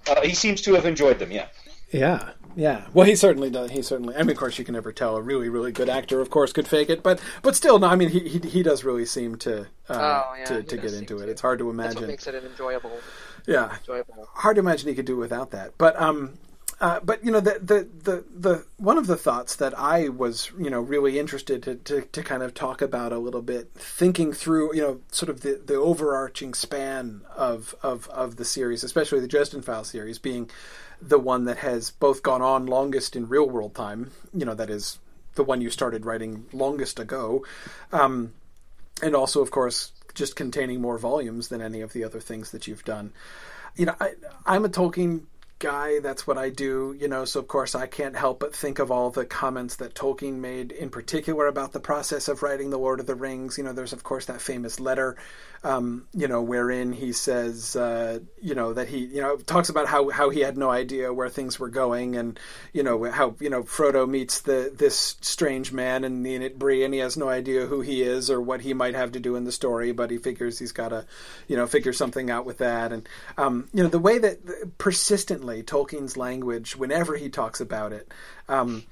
Uh, 0.08 0.22
he 0.22 0.34
seems 0.34 0.62
to 0.64 0.74
have 0.74 0.86
enjoyed 0.86 1.18
them. 1.20 1.32
Yeah. 1.32 1.48
Yeah, 1.92 2.32
yeah. 2.56 2.86
Well, 2.94 3.06
he 3.06 3.16
certainly 3.16 3.50
does. 3.50 3.72
He 3.72 3.82
certainly. 3.82 4.16
I 4.16 4.20
mean, 4.20 4.32
of 4.32 4.38
course, 4.38 4.58
you 4.60 4.66
can 4.66 4.74
never 4.74 4.92
tell. 4.92 5.16
A 5.18 5.22
really, 5.22 5.50
really 5.50 5.72
good 5.72 5.90
actor, 5.90 6.20
of 6.22 6.30
course, 6.30 6.54
could 6.54 6.68
fake 6.68 6.90
it, 6.90 7.04
but 7.04 7.22
but 7.42 7.56
still, 7.56 7.80
no. 7.80 7.88
I 7.88 7.96
mean, 7.96 8.10
he 8.10 8.20
he, 8.28 8.40
he 8.40 8.64
does 8.64 8.84
really 8.84 9.06
seem 9.06 9.38
to 9.40 9.62
uh, 9.90 10.24
Oh, 10.26 10.34
yeah, 10.38 10.46
to, 10.46 10.64
to 10.64 10.78
get 10.78 10.94
into 10.94 11.20
it. 11.20 11.26
to. 11.26 11.32
It's 11.32 11.42
hard 11.42 11.60
to 11.60 11.66
That's 11.66 11.78
what 11.78 11.86
imagine. 11.92 12.08
makes 12.08 12.28
it 12.28 12.36
an 12.36 12.46
enjoyable, 12.46 13.00
Yeah, 13.48 13.76
enjoyable. 13.80 14.28
hard 14.34 14.56
to 14.56 14.60
imagine 14.62 14.90
he 14.90 14.96
could 14.96 15.06
do 15.06 15.18
without 15.18 15.52
that. 15.52 15.74
But 15.78 16.00
um, 16.02 16.38
uh, 16.82 17.00
but 17.02 17.24
you 17.24 17.32
know, 17.32 17.40
the, 17.40 17.60
the 17.62 17.88
the 18.04 18.24
the 18.36 18.66
one 18.78 18.98
of 18.98 19.08
the 19.08 19.16
thoughts 19.16 19.56
that 19.58 19.78
I 19.78 20.10
was 20.10 20.52
you 20.60 20.70
know 20.70 20.82
really 20.82 21.20
interested 21.20 21.64
to, 21.64 21.76
to 21.76 22.02
to 22.02 22.24
kind 22.24 22.44
of 22.44 22.54
talk 22.54 22.82
about 22.82 23.14
a 23.14 23.18
little 23.20 23.42
bit, 23.42 23.72
thinking 23.76 24.34
through 24.34 24.76
you 24.76 24.82
know 24.82 25.00
sort 25.12 25.30
of 25.30 25.42
the 25.42 25.62
the 25.66 25.76
overarching 25.76 26.54
span 26.54 27.22
of 27.36 27.74
of 27.84 28.10
of 28.10 28.36
the 28.36 28.46
series, 28.46 28.84
especially 28.84 29.20
the 29.22 29.28
Dresden 29.28 29.62
Files 29.62 29.88
series, 29.90 30.20
being 30.20 30.50
the 31.08 31.20
one 31.20 31.46
that 31.46 31.58
has 31.58 31.92
both 31.92 32.24
gone 32.24 32.42
on 32.42 32.66
longest 32.66 33.16
in 33.16 33.28
real 33.28 33.50
world 33.50 33.76
time. 33.76 34.12
You 34.34 34.46
know, 34.46 34.56
that 34.56 34.70
is 34.70 35.00
the 35.36 35.44
one 35.44 35.62
you 35.62 35.70
started 35.70 36.06
writing 36.06 36.46
longest 36.54 37.00
ago. 37.00 37.46
Um, 37.92 38.34
and 39.02 39.16
also, 39.16 39.42
of 39.42 39.52
course, 39.52 39.92
just 40.14 40.36
containing 40.36 40.82
more 40.82 40.98
volumes 40.98 41.50
than 41.50 41.62
any 41.62 41.82
of 41.82 41.94
the 41.94 42.04
other 42.04 42.20
things 42.20 42.52
that 42.52 42.68
you've 42.68 42.86
done. 42.86 43.12
You 43.76 43.88
know, 43.88 43.96
I, 44.00 44.14
I'm 44.46 44.66
a 44.66 44.70
Tolkien 44.70 45.24
guy. 45.60 46.00
That's 46.00 46.28
what 46.28 46.38
I 46.38 46.50
do, 46.50 46.96
you 47.00 47.08
know. 47.08 47.26
So 47.26 47.40
of 47.40 47.48
course 47.48 47.74
I 47.74 47.88
can't 47.88 48.16
help 48.16 48.40
but 48.40 48.56
think 48.56 48.80
of 48.80 48.92
all 48.92 49.10
the 49.10 49.26
comments 49.26 49.78
that 49.78 49.96
Tolkien 49.96 50.36
made, 50.40 50.72
in 50.72 50.90
particular 50.90 51.48
about 51.48 51.72
the 51.72 51.80
process 51.80 52.28
of 52.28 52.44
writing 52.44 52.70
the 52.70 52.80
Lord 52.80 53.00
of 53.00 53.06
the 53.06 53.16
Rings. 53.16 53.58
You 53.58 53.64
know, 53.64 53.74
there's 53.74 53.94
of 53.94 54.04
course 54.04 54.26
that 54.26 54.42
famous 54.42 54.80
letter, 54.80 55.16
um, 55.64 56.08
you 56.14 56.28
know, 56.28 56.42
wherein 56.42 56.92
he 56.92 57.14
says, 57.14 57.78
uh, 57.78 58.20
you 58.42 58.56
know, 58.56 58.74
that 58.74 58.90
he, 58.90 59.06
you 59.06 59.22
know, 59.22 59.38
talks 59.38 59.70
about 59.70 59.88
how 59.88 60.10
how 60.10 60.30
he 60.30 60.42
had 60.42 60.58
no 60.58 60.70
idea 60.70 61.14
where 61.14 61.30
things 61.30 61.58
were 61.58 61.70
going, 61.70 62.18
and 62.18 62.38
you 62.74 62.84
know 62.84 63.10
how 63.10 63.36
you 63.40 63.50
know 63.50 63.64
Frodo 63.64 64.08
meets 64.08 64.42
the 64.42 64.74
this 64.76 65.16
strange 65.22 65.72
man 65.72 66.04
in 66.04 66.24
the 66.24 66.36
inn 66.36 66.44
at 66.44 66.60
Bree, 66.60 66.84
and 66.84 66.94
he 66.94 67.00
has 67.00 67.16
no 67.16 67.30
idea 67.30 67.66
who 67.66 67.80
he 67.80 68.02
is 68.02 68.30
or 68.30 68.42
what 68.42 68.62
he 68.62 68.74
might 68.74 68.96
have 68.96 69.14
to 69.14 69.20
do 69.22 69.38
in 69.38 69.46
the 69.46 69.52
story, 69.52 69.94
but 69.94 70.12
he 70.12 70.18
figures 70.18 70.60
he's 70.60 70.74
got 70.74 70.90
to, 70.90 71.06
you 71.48 71.56
know, 71.56 71.68
figure 71.68 71.94
something 71.94 72.30
out 72.30 72.46
with 72.46 72.58
that, 72.58 72.92
and 72.92 73.08
um, 73.38 73.70
you 73.74 73.82
know 73.82 73.90
the 73.90 74.00
way 74.00 74.18
that 74.18 74.78
persistently 74.78 75.53
Tolkien's 75.62 76.18
language 76.18 76.76
whenever 76.76 77.16
he 77.16 77.30
talks 77.30 77.62
about 77.62 77.94
it. 77.94 78.12
Um, 78.50 78.84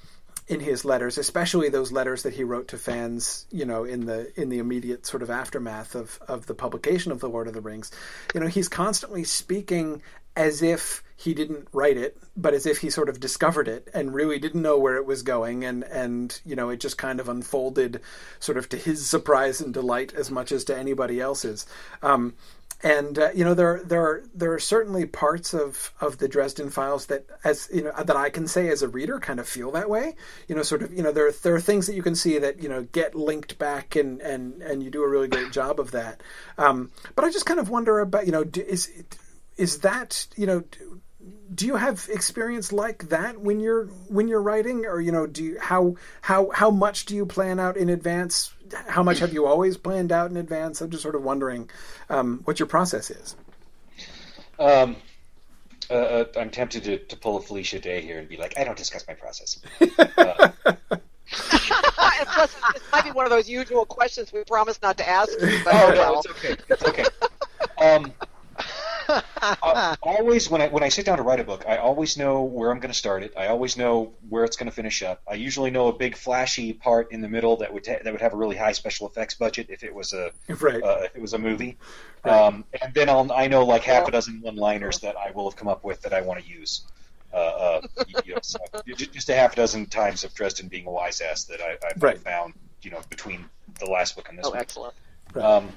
in 0.48 0.60
his 0.60 0.84
letters, 0.84 1.18
especially 1.18 1.70
those 1.70 1.94
letters 1.94 2.24
that 2.24 2.34
he 2.34 2.44
wrote 2.44 2.68
to 2.70 2.77
fans, 2.77 3.46
you 3.51 3.65
know, 3.65 3.86
in 3.86 4.06
the 4.06 4.38
in 4.39 4.50
the 4.50 4.60
immediate 4.60 5.06
sort 5.06 5.24
of 5.24 5.30
aftermath 5.30 5.96
of 5.96 6.20
of 6.27 6.46
the 6.46 6.53
publication 6.53 7.12
of 7.12 7.22
the 7.22 7.30
Lord 7.30 7.48
of 7.48 7.53
the 7.53 7.62
Rings, 7.62 7.89
you 8.34 8.41
know, 8.41 8.48
he's 8.48 8.68
constantly 8.68 9.24
speaking 9.24 10.01
as 10.36 10.62
if 10.62 11.03
he 11.15 11.34
didn't 11.34 11.68
write 11.72 11.98
it, 11.98 12.18
but 12.36 12.53
as 12.53 12.65
if 12.65 12.80
he 12.80 12.89
sort 12.89 13.08
of 13.08 13.20
discovered 13.20 13.68
it 13.68 13.88
and 13.94 14.13
really 14.13 14.39
didn't 14.39 14.62
know 14.62 14.77
where 14.77 14.96
it 14.96 15.06
was 15.06 15.24
going, 15.24 15.63
and 15.63 15.84
and 15.84 16.41
you 16.46 16.56
know, 16.56 16.70
it 16.70 16.80
just 16.80 16.98
kind 16.98 17.20
of 17.20 17.30
unfolded, 17.30 18.01
sort 18.39 18.58
of 18.58 18.68
to 18.70 18.77
his 18.77 19.08
surprise 19.08 19.62
and 19.62 19.74
delight 19.74 20.13
as 20.13 20.32
much 20.32 20.51
as 20.51 20.63
to 20.65 20.77
anybody 20.77 21.22
else's. 21.22 21.65
Um, 22.01 22.34
and 22.84 23.20
uh, 23.20 23.30
you 23.34 23.44
know 23.44 23.54
there 23.54 23.82
there 23.84 24.02
are 24.02 24.24
there 24.34 24.54
are 24.54 24.60
certainly 24.60 25.06
parts 25.06 25.54
of 25.54 25.94
of 26.02 26.18
the 26.18 26.28
Dresden 26.28 26.70
Files 26.70 27.08
that 27.08 27.26
as 27.44 27.70
you 27.74 27.84
know 27.84 27.92
that 28.04 28.16
I 28.16 28.30
can 28.30 28.48
say 28.48 28.70
as 28.70 28.82
a 28.82 28.88
reader 28.88 29.20
kind 29.20 29.40
of 29.40 29.48
feel 29.48 29.72
that 29.72 29.90
way. 29.90 30.16
You 30.48 30.56
know, 30.56 30.64
sort 30.64 30.82
of 30.82 30.94
you 30.94 31.04
know 31.04 31.12
there 31.12 31.28
are, 31.28 31.32
there 31.32 31.56
are 31.56 31.62
things 31.62 31.88
that 31.88 31.96
you 31.96 32.04
can 32.04 32.16
see 32.16 32.40
that 32.40 32.62
you 32.62 32.70
know 32.70 32.84
get 32.84 33.16
linked 33.16 33.58
back 33.60 33.96
and 33.96 34.22
and 34.22 34.62
and 34.62 34.84
you 34.84 34.90
do 34.90 35.04
a 35.04 35.10
really 35.10 35.28
great 35.28 35.52
job 35.52 35.80
of 35.80 35.92
that. 35.92 36.22
Um, 36.58 36.92
but 37.16 37.26
I 37.26 37.30
just 37.30 37.46
kind 37.46 37.60
of 37.60 37.70
wonder 37.70 38.00
about 38.00 38.26
you 38.26 38.32
know 38.32 38.46
is 38.54 38.90
is 39.58 39.80
that 39.80 40.28
you 40.36 40.48
know 40.48 40.64
do 41.54 41.68
you 41.68 41.76
have 41.76 42.08
experience 42.12 42.72
like 42.72 43.10
that 43.10 43.40
when 43.40 43.60
you're 43.60 43.86
when 44.08 44.28
you're 44.28 44.42
writing 44.42 44.86
or 44.86 45.00
you 45.00 45.12
know 45.12 45.28
do 45.28 45.44
you 45.44 45.60
how 45.60 45.96
how 46.22 46.50
how 46.52 46.72
much 46.72 47.06
do 47.06 47.16
you 47.16 47.26
plan 47.26 47.60
out 47.60 47.78
in 47.78 47.90
advance 47.90 48.54
how 48.88 49.04
much 49.04 49.20
have 49.20 49.34
you 49.34 49.46
always 49.46 49.78
planned 49.78 50.12
out 50.12 50.30
in 50.32 50.38
advance 50.38 50.82
i'm 50.82 50.90
just 50.90 51.04
sort 51.04 51.16
of 51.16 51.24
wondering 51.24 51.70
um, 52.10 52.42
what 52.46 52.60
your 52.60 52.68
process 52.68 53.10
is 53.10 53.36
um, 54.60 54.96
uh, 55.90 55.94
uh 55.94 56.25
i'm 56.38 56.50
tempted 56.50 56.84
to, 56.84 56.98
to 56.98 57.18
pull 57.18 57.38
a 57.38 57.42
felicia 57.42 57.80
day 57.80 58.01
here 58.01 58.20
and 58.20 58.28
be 58.28 58.38
like 58.38 58.58
i 58.58 58.63
don't 58.63 58.78
discuss 58.78 59.06
my 59.08 59.13
process 59.13 59.60
uh, 60.18 60.51
plus, 62.32 62.56
this 62.74 62.84
might 62.92 63.04
be 63.04 63.12
one 63.12 63.25
of 63.25 63.30
those 63.30 63.50
usual 63.50 63.86
questions 63.86 64.32
we 64.34 64.44
promised 64.44 64.82
not 64.82 64.98
to 64.98 65.08
ask 65.08 65.32
you. 65.40 65.60
But 65.63 65.74
oh, 65.74 65.94
no, 65.94 66.20
it's 66.20 66.28
okay. 66.28 66.56
It's 66.70 66.84
okay. 66.84 67.06
Um, 67.82 68.13
uh, 69.41 69.96
always 70.01 70.50
when 70.50 70.62
I 70.62 70.68
when 70.68 70.84
I 70.84 70.89
sit 70.89 71.06
down 71.06 71.18
to 71.18 71.24
write 71.24 71.39
a 71.39 71.44
book, 71.44 71.63
I 71.68 71.77
always 71.77 72.18
know 72.18 72.44
where 72.44 72.72
I'm 72.72 72.80
going 72.80 72.91
to 72.91 72.98
start 72.98 73.24
it. 73.24 73.34
I 73.38 73.48
always 73.48 73.77
know 73.77 74.13
where 74.30 74.44
it's 74.44 74.58
going 74.58 74.70
to 74.70 74.75
finish 74.75 75.03
up. 75.03 75.22
I 75.30 75.36
usually 75.36 75.72
know 75.72 75.88
a 75.88 75.94
big 75.94 76.15
flashy 76.15 76.74
part 76.74 77.12
in 77.12 77.22
the 77.22 77.30
middle 77.30 77.58
that 77.58 77.74
would 77.74 77.84
ta- 77.84 78.00
that 78.03 78.12
would 78.12 78.22
have 78.22 78.34
a 78.34 78.38
really 78.38 78.58
high 78.58 78.72
special 78.72 79.08
effects 79.08 79.36
budget 79.36 79.68
if 79.70 79.84
it 79.84 79.94
was 79.94 80.13
a 80.13 80.32
right. 80.60 80.84
uh, 80.84 81.01
if 81.03 81.15
it 81.15 81.22
was 81.22 81.34
a 81.34 81.39
movie. 81.39 81.77
Right. 82.24 82.34
Um, 82.34 82.65
and 82.82 82.94
then 82.94 83.10
I'll 83.10 83.32
I 83.32 83.48
know 83.48 83.65
like 83.65 83.84
half 83.84 84.08
a 84.08 84.12
dozen 84.12 84.41
one-liners 84.41 85.00
that 85.00 85.15
I 85.18 85.32
will 85.32 85.50
have 85.50 85.58
come 85.58 85.68
up 85.68 85.84
with 85.84 86.01
that 86.03 86.13
I 86.13 86.22
want 86.22 86.44
to 86.44 86.48
use. 86.48 86.82
Uh, 87.34 87.38
uh 87.38 87.82
you 88.25 88.34
know, 88.34 88.39
so 88.41 88.60
just 88.86 89.30
a 89.30 89.36
half 89.36 89.53
a 89.53 89.56
dozen 89.56 89.86
times 89.86 90.24
of 90.24 90.34
Dresden 90.34 90.68
being 90.68 90.86
a 90.86 90.91
wise 90.91 91.22
ass 91.22 91.46
that 91.46 91.62
I, 91.62 91.77
have 91.88 92.03
right. 92.03 92.18
found, 92.18 92.53
you 92.82 92.91
know, 92.91 93.00
between 93.10 93.46
the 93.80 93.86
last 93.86 94.15
book 94.15 94.27
and 94.30 94.38
this 94.38 94.46
oh, 94.46 94.51
one. 94.51 94.60
excellent. 94.60 94.94
Right. 95.34 95.46
Um, 95.46 95.70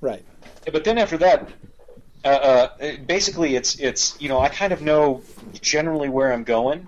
right. 0.00 0.24
But 0.70 0.84
then 0.84 0.98
after 0.98 1.18
that, 1.18 1.48
uh, 2.24 2.28
uh, 2.28 2.96
basically, 3.06 3.56
it's 3.56 3.76
it's 3.76 4.20
you 4.20 4.28
know 4.28 4.38
I 4.38 4.48
kind 4.48 4.72
of 4.72 4.82
know 4.82 5.22
generally 5.60 6.08
where 6.08 6.32
I'm 6.32 6.44
going, 6.44 6.86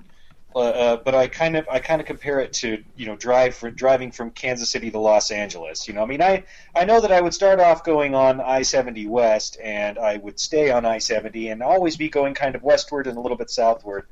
uh, 0.54 0.58
uh, 0.58 0.96
but 0.96 1.14
I 1.14 1.26
kind 1.26 1.56
of 1.56 1.68
I 1.68 1.80
kind 1.80 2.00
of 2.00 2.06
compare 2.06 2.38
it 2.38 2.52
to 2.54 2.82
you 2.96 3.06
know 3.06 3.16
drive 3.16 3.56
for 3.56 3.70
driving 3.70 4.12
from 4.12 4.30
Kansas 4.30 4.70
City 4.70 4.90
to 4.92 4.98
Los 4.98 5.30
Angeles. 5.32 5.88
You 5.88 5.94
know, 5.94 6.02
I 6.02 6.06
mean, 6.06 6.22
I 6.22 6.44
I 6.76 6.84
know 6.84 7.00
that 7.00 7.10
I 7.10 7.20
would 7.20 7.34
start 7.34 7.58
off 7.58 7.82
going 7.84 8.14
on 8.14 8.40
I-70 8.40 9.08
west, 9.08 9.58
and 9.62 9.98
I 9.98 10.18
would 10.18 10.38
stay 10.38 10.70
on 10.70 10.86
I-70, 10.86 11.50
and 11.50 11.62
always 11.62 11.96
be 11.96 12.08
going 12.08 12.34
kind 12.34 12.54
of 12.54 12.62
westward 12.62 13.08
and 13.08 13.16
a 13.16 13.20
little 13.20 13.36
bit 13.36 13.50
southward. 13.50 14.06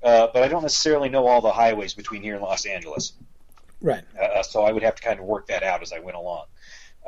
Uh, 0.00 0.28
but 0.32 0.44
I 0.44 0.48
don't 0.48 0.62
necessarily 0.62 1.08
know 1.08 1.26
all 1.26 1.40
the 1.40 1.50
highways 1.50 1.94
between 1.94 2.22
here 2.22 2.34
and 2.34 2.42
Los 2.42 2.66
Angeles. 2.66 3.14
Right. 3.80 4.04
Uh, 4.20 4.42
so 4.42 4.62
I 4.62 4.70
would 4.70 4.82
have 4.84 4.94
to 4.96 5.02
kind 5.02 5.18
of 5.18 5.26
work 5.26 5.48
that 5.48 5.64
out 5.64 5.82
as 5.82 5.92
I 5.92 5.98
went 5.98 6.16
along. 6.16 6.44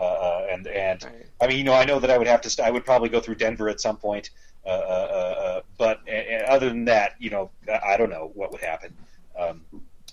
Uh, 0.01 0.03
uh, 0.03 0.47
and 0.51 0.67
and 0.67 1.05
right. 1.05 1.27
I 1.43 1.47
mean, 1.47 1.59
you 1.59 1.65
know, 1.65 1.75
I 1.75 1.85
know 1.85 1.99
that 1.99 2.11
I 2.11 2.17
would 2.17 2.27
have 2.27 2.41
to. 2.41 2.51
St- 2.51 2.67
I 2.67 2.71
would 2.71 2.87
probably 2.87 3.11
go 3.11 3.21
through 3.21 3.35
Denver 3.35 3.69
at 3.69 3.83
some 3.83 3.99
point. 3.99 4.31
Uh, 4.65 4.71
uh, 4.71 4.73
uh 4.73 5.61
but 5.77 6.01
other 6.49 6.71
than 6.71 6.87
that, 6.87 7.17
you 7.19 7.29
know, 7.29 7.51
I, 7.69 7.93
I 7.93 7.97
don't 7.99 8.09
know 8.09 8.31
what 8.35 8.51
would 8.51 8.63
happen. 8.63 8.97
Um, 9.39 9.63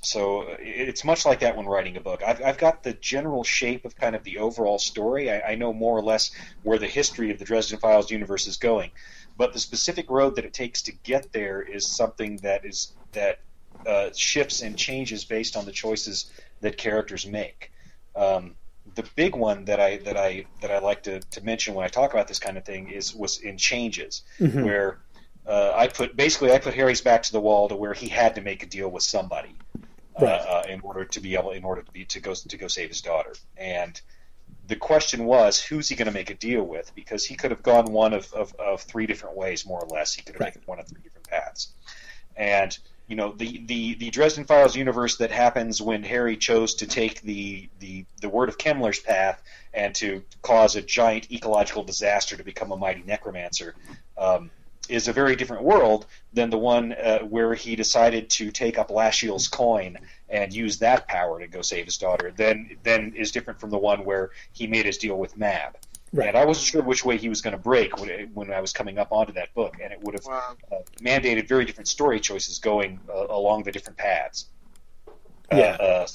so 0.02 0.46
it's 0.60 1.06
much 1.06 1.26
like 1.26 1.40
that 1.40 1.56
when 1.56 1.66
writing 1.66 1.96
a 1.96 2.02
book. 2.02 2.22
I've, 2.22 2.44
I've 2.44 2.58
got 2.58 2.84
the 2.84 2.94
general 2.94 3.46
shape 3.46 3.86
of 3.86 3.96
kind 3.96 4.14
of 4.14 4.24
the 4.24 4.40
overall 4.40 4.78
story. 4.78 5.32
I, 5.32 5.52
I 5.52 5.56
know 5.56 5.72
more 5.72 5.98
or 5.98 6.04
less 6.04 6.32
where 6.64 6.78
the 6.78 6.88
history 6.88 7.32
of 7.32 7.40
the 7.40 7.46
Dresden 7.46 7.80
Files 7.80 8.12
universe 8.12 8.46
is 8.46 8.58
going, 8.58 8.92
but 9.38 9.54
the 9.54 9.60
specific 9.60 10.10
road 10.10 10.36
that 10.36 10.44
it 10.44 10.54
takes 10.54 10.82
to 10.84 10.92
get 10.92 11.32
there 11.32 11.62
is 11.62 11.88
something 11.88 12.38
that 12.38 12.66
is 12.66 12.92
that 13.14 13.40
uh, 13.86 14.10
shifts 14.14 14.62
and 14.62 14.78
changes 14.78 15.24
based 15.24 15.56
on 15.56 15.64
the 15.66 15.72
choices 15.72 16.30
that 16.60 16.78
characters 16.78 17.26
make. 17.26 17.72
Um, 18.16 18.56
the 18.98 19.08
big 19.16 19.36
one 19.36 19.66
that 19.66 19.80
I 19.80 19.98
that 19.98 20.18
I 20.18 20.46
that 20.62 20.72
I 20.72 20.80
like 20.80 21.04
to, 21.04 21.20
to 21.20 21.42
mention 21.42 21.76
when 21.76 21.86
I 21.86 21.88
talk 21.88 22.12
about 22.12 22.28
this 22.28 22.40
kind 22.40 22.58
of 22.58 22.66
thing 22.66 22.90
is 22.90 23.16
was 23.16 23.40
in 23.40 23.56
changes 23.58 24.24
mm-hmm. 24.40 24.64
where 24.64 24.98
uh, 25.46 25.72
I 25.76 25.88
put 25.88 26.18
basically 26.18 26.52
I 26.52 26.58
put 26.58 26.74
Harry's 26.74 27.02
back 27.02 27.24
to 27.24 27.32
the 27.32 27.40
wall 27.40 27.70
to 27.70 27.76
where 27.76 27.94
he 27.94 28.08
had 28.08 28.36
to 28.36 28.42
make 28.42 28.64
a 28.64 28.66
deal 28.66 28.90
with 28.90 29.04
somebody 29.04 29.56
uh, 30.20 30.26
right. 30.26 30.42
uh, 30.42 30.64
in 30.68 30.82
order 30.82 31.06
to 31.06 31.20
be 31.20 31.36
able 31.36 31.52
in 31.52 31.64
order 31.64 31.84
to 31.84 31.92
be 31.92 32.06
to 32.06 32.20
go 32.20 32.34
to 32.34 32.58
go 32.58 32.68
save 32.68 32.90
his 32.90 33.02
daughter 33.02 33.34
and 33.56 34.02
the 34.66 34.76
question 34.76 35.26
was 35.26 35.62
who's 35.62 35.88
he 35.88 35.96
going 35.96 36.08
to 36.08 36.12
make 36.12 36.32
a 36.32 36.34
deal 36.34 36.64
with 36.64 36.92
because 36.96 37.24
he 37.24 37.36
could 37.36 37.52
have 37.52 37.64
gone 37.64 37.86
one 37.86 38.14
of, 38.14 38.34
of, 38.34 38.54
of 38.56 38.82
three 38.82 39.06
different 39.06 39.38
ways 39.38 39.66
more 39.66 39.80
or 39.80 39.88
less 39.88 40.14
he 40.14 40.24
could 40.24 40.34
have 40.34 40.42
right. 40.42 40.54
taken 40.54 40.64
one 40.66 40.80
of 40.80 40.88
three 40.88 41.02
different 41.04 41.28
paths 41.30 41.70
and 42.36 42.80
you 43.08 43.16
know 43.16 43.32
the, 43.32 43.64
the, 43.66 43.96
the 43.96 44.10
Dresden 44.10 44.44
Files 44.44 44.76
universe 44.76 45.18
that 45.18 45.32
happens 45.32 45.82
when 45.82 46.04
Harry 46.04 46.36
chose 46.36 46.76
to 46.76 46.88
take 46.88 47.22
the, 47.22 47.70
the 47.80 48.06
the 48.22 48.30
word 48.30 48.50
of 48.50 48.58
Kemmler's 48.58 49.00
path 49.00 49.42
and 49.74 49.96
to 49.96 50.24
cause 50.42 50.76
a 50.76 50.82
giant 50.82 51.32
ecological 51.32 51.84
disaster 51.84 52.36
to 52.36 52.44
become 52.44 52.72
a 52.72 52.78
mighty 52.78 53.04
necromancer 53.04 53.76
um, 54.18 54.52
is 54.90 55.08
a 55.08 55.14
very 55.14 55.36
different 55.36 55.64
world 55.64 56.06
than 56.34 56.50
the 56.50 56.58
one 56.58 56.94
uh, 56.94 57.20
where 57.20 57.54
he 57.54 57.76
decided 57.76 58.30
to 58.30 58.52
take 58.52 58.78
up 58.78 58.90
Lasciel's 58.90 59.48
coin 59.48 59.98
and 60.30 60.54
use 60.54 60.80
that 60.80 61.08
power 61.08 61.40
to 61.40 61.48
go 61.48 61.62
save 61.62 61.86
his 61.86 61.98
daughter. 61.98 62.34
Then 62.36 62.78
then 62.84 63.14
is 63.16 63.32
different 63.32 63.60
from 63.60 63.70
the 63.70 63.78
one 63.78 64.04
where 64.04 64.32
he 64.52 64.68
made 64.68 64.86
his 64.86 64.98
deal 64.98 65.18
with 65.18 65.38
Mab. 65.38 65.78
Right. 66.14 66.30
And 66.30 66.38
I 66.38 66.46
wasn't 66.46 66.68
sure 66.68 66.82
which 66.82 67.04
way 67.04 67.18
he 67.18 67.28
was 67.28 67.42
going 67.42 67.52
to 67.52 67.62
break 67.62 68.00
when, 68.00 68.10
it, 68.10 68.30
when 68.34 68.52
I 68.52 68.62
was 68.62 68.72
coming 68.72 68.98
up 68.98 69.12
onto 69.12 69.34
that 69.34 69.54
book, 69.54 69.76
and 69.82 69.92
it 69.92 70.02
would 70.02 70.16
have 70.16 70.26
wow. 70.26 70.56
uh, 70.72 70.76
mandated 71.02 71.48
very 71.48 71.66
different 71.66 71.88
story 71.88 72.20
choices 72.20 72.60
going 72.60 73.00
uh, 73.10 73.28
along 73.30 73.64
the 73.64 73.72
different 73.72 73.98
paths. 73.98 74.46
Uh, 75.52 75.58
yeah. 75.58 75.78
Uh, 75.80 76.08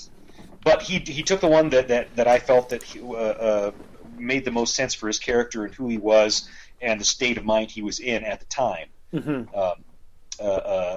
but 0.65 0.81
he 0.81 0.99
he 0.99 1.23
took 1.23 1.41
the 1.41 1.49
one 1.49 1.71
that 1.71 1.89
that, 1.89 2.15
that 2.17 2.29
I 2.29 2.39
felt 2.39 2.71
that 2.71 2.83
he, 2.83 3.01
uh, 3.01 3.13
uh, 3.13 3.73
made 4.17 4.45
the 4.45 4.51
most 4.51 4.75
sense 4.75 4.95
for 4.95 5.09
his 5.09 5.19
character 5.19 5.65
and 5.65 5.75
who 5.75 5.89
he 5.89 5.99
was 5.99 6.49
and 6.81 7.01
the 7.01 7.05
state 7.05 7.37
of 7.37 7.45
mind 7.45 7.71
he 7.71 7.83
was 7.83 8.01
in 8.01 8.25
at 8.25 8.41
the 8.41 8.47
time. 8.47 8.89
Mm-hmm. 9.13 9.55
Um, 9.55 9.85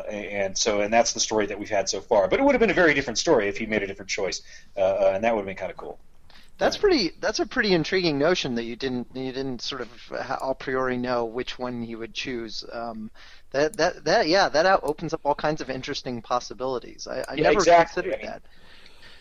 and 0.09 0.57
so, 0.57 0.81
and 0.81 0.91
that's 0.91 1.13
the 1.13 1.19
story 1.19 1.45
that 1.47 1.59
we've 1.59 1.69
had 1.69 1.89
so 1.89 1.99
far. 1.99 2.27
But 2.27 2.39
it 2.39 2.43
would 2.43 2.53
have 2.53 2.59
been 2.59 2.69
a 2.69 2.75
very 2.75 2.93
different 2.93 3.17
story 3.19 3.47
if 3.47 3.57
he 3.57 3.65
made 3.65 3.83
a 3.83 3.87
different 3.87 4.09
choice, 4.09 4.41
and 4.75 5.23
that 5.23 5.35
would 5.35 5.41
have 5.41 5.45
been 5.45 5.55
kind 5.55 5.71
of 5.71 5.77
cool. 5.77 5.99
That's 6.57 6.77
pretty. 6.77 7.11
That's 7.19 7.39
a 7.39 7.45
pretty 7.45 7.73
intriguing 7.73 8.17
notion 8.17 8.55
that 8.55 8.63
you 8.63 8.75
didn't 8.75 9.07
you 9.13 9.31
didn't 9.31 9.61
sort 9.61 9.81
of 9.81 9.89
a 10.41 10.55
priori 10.55 10.95
know 10.95 11.25
which 11.25 11.59
one 11.59 11.83
you 11.83 11.97
would 11.97 12.13
choose. 12.13 12.63
Um, 12.71 13.11
that 13.51 13.75
that 13.77 14.05
that 14.05 14.27
yeah, 14.27 14.47
that 14.49 14.65
opens 14.83 15.13
up 15.13 15.21
all 15.25 15.35
kinds 15.35 15.59
of 15.61 15.69
interesting 15.69 16.21
possibilities. 16.21 17.07
I, 17.07 17.25
I 17.27 17.33
yeah, 17.35 17.43
never 17.43 17.59
exactly. 17.59 18.03
considered 18.03 18.13
I 18.13 18.17
mean, 18.17 18.31
that. 18.31 18.41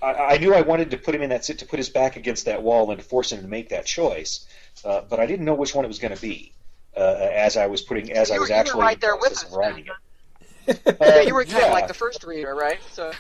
I, 0.03 0.35
I, 0.35 0.39
knew 0.39 0.55
I 0.55 0.61
wanted 0.61 0.91
to 0.91 0.99
put 0.99 1.15
him 1.15 1.23
in 1.23 1.31
that 1.31 1.45
sit 1.45 1.61
to 1.61 1.67
put 1.67 1.79
his 1.79 1.89
back 1.89 2.17
against 2.17 2.45
that 2.45 2.63
wall 2.63 2.91
and 2.91 3.03
force 3.03 3.33
him 3.33 3.41
to 3.41 3.49
make 3.49 3.71
that 3.71 3.87
choice, 3.87 4.47
uh, 4.85 5.01
but 5.09 5.19
I 5.19 5.27
didn't 5.27 5.47
know 5.47 5.55
which 5.55 5.75
one 5.75 5.85
it 5.85 5.89
was 5.89 5.99
going 5.99 6.15
to 6.15 6.21
be. 6.21 6.53
Uh, 6.97 7.29
as 7.33 7.57
I 7.57 7.67
was 7.67 7.83
putting, 7.83 8.13
as 8.13 8.29
you 8.29 8.37
I 8.37 8.39
was 8.39 8.51
were, 8.51 8.55
actually 8.55 8.83
right 8.83 9.01
there 9.01 9.17
with 9.17 9.33
us, 9.33 9.47
writing 9.51 9.87
it. 9.87 10.81
Uh, 10.87 10.95
yeah, 11.01 11.21
you 11.27 11.35
were 11.35 11.45
kind 11.45 11.59
yeah. 11.59 11.67
of 11.67 11.73
like 11.73 11.89
the 11.89 11.95
first 11.95 12.23
reader, 12.23 12.55
right? 12.55 12.79
So 12.93 13.11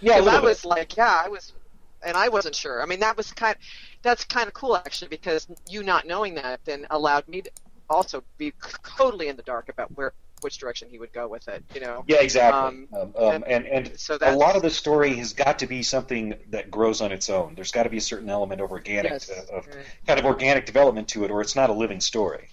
yeah, 0.00 0.14
I 0.30 0.38
was 0.38 0.64
like, 0.64 0.96
yeah, 0.96 1.22
I 1.24 1.28
was 1.28 1.52
and 2.04 2.16
I 2.16 2.28
wasn't 2.28 2.54
sure. 2.54 2.82
I 2.82 2.86
mean, 2.86 3.00
that 3.00 3.16
was 3.16 3.32
kind. 3.32 3.56
That's 4.02 4.24
kind 4.24 4.48
of 4.48 4.54
cool 4.54 4.76
actually, 4.76 5.08
because 5.08 5.46
you 5.68 5.82
not 5.82 6.06
knowing 6.06 6.34
that 6.34 6.60
then 6.64 6.86
allowed 6.90 7.28
me 7.28 7.42
to 7.42 7.50
also 7.88 8.24
be 8.38 8.52
totally 8.98 9.28
in 9.28 9.36
the 9.36 9.42
dark 9.42 9.68
about 9.68 9.94
where 9.96 10.12
which 10.40 10.58
direction 10.58 10.88
he 10.90 10.98
would 10.98 11.12
go 11.12 11.28
with 11.28 11.46
it. 11.46 11.62
You 11.74 11.80
know. 11.80 12.04
Yeah, 12.08 12.20
exactly. 12.20 12.58
Um, 12.58 12.88
Um, 12.92 13.14
um, 13.16 13.44
and 13.46 13.66
and 13.66 13.98
So 13.98 14.18
a 14.20 14.34
lot 14.34 14.56
of 14.56 14.62
the 14.62 14.70
story 14.70 15.14
has 15.14 15.32
got 15.32 15.60
to 15.60 15.66
be 15.66 15.82
something 15.82 16.34
that 16.50 16.70
grows 16.70 17.00
on 17.00 17.12
its 17.12 17.30
own. 17.30 17.54
There's 17.54 17.70
got 17.70 17.84
to 17.84 17.90
be 17.90 17.98
a 17.98 18.02
certain 18.12 18.28
element 18.28 18.60
of 18.60 18.72
organic, 18.72 19.12
Yes. 19.12 19.30
uh, 19.30 19.56
of 19.56 19.66
Right. 19.66 19.76
kind 20.06 20.18
of 20.18 20.26
organic 20.26 20.66
development 20.66 21.08
to 21.08 21.24
it, 21.24 21.30
or 21.30 21.40
it's 21.40 21.54
not 21.54 21.70
a 21.70 21.72
living 21.72 22.00
story. 22.00 22.48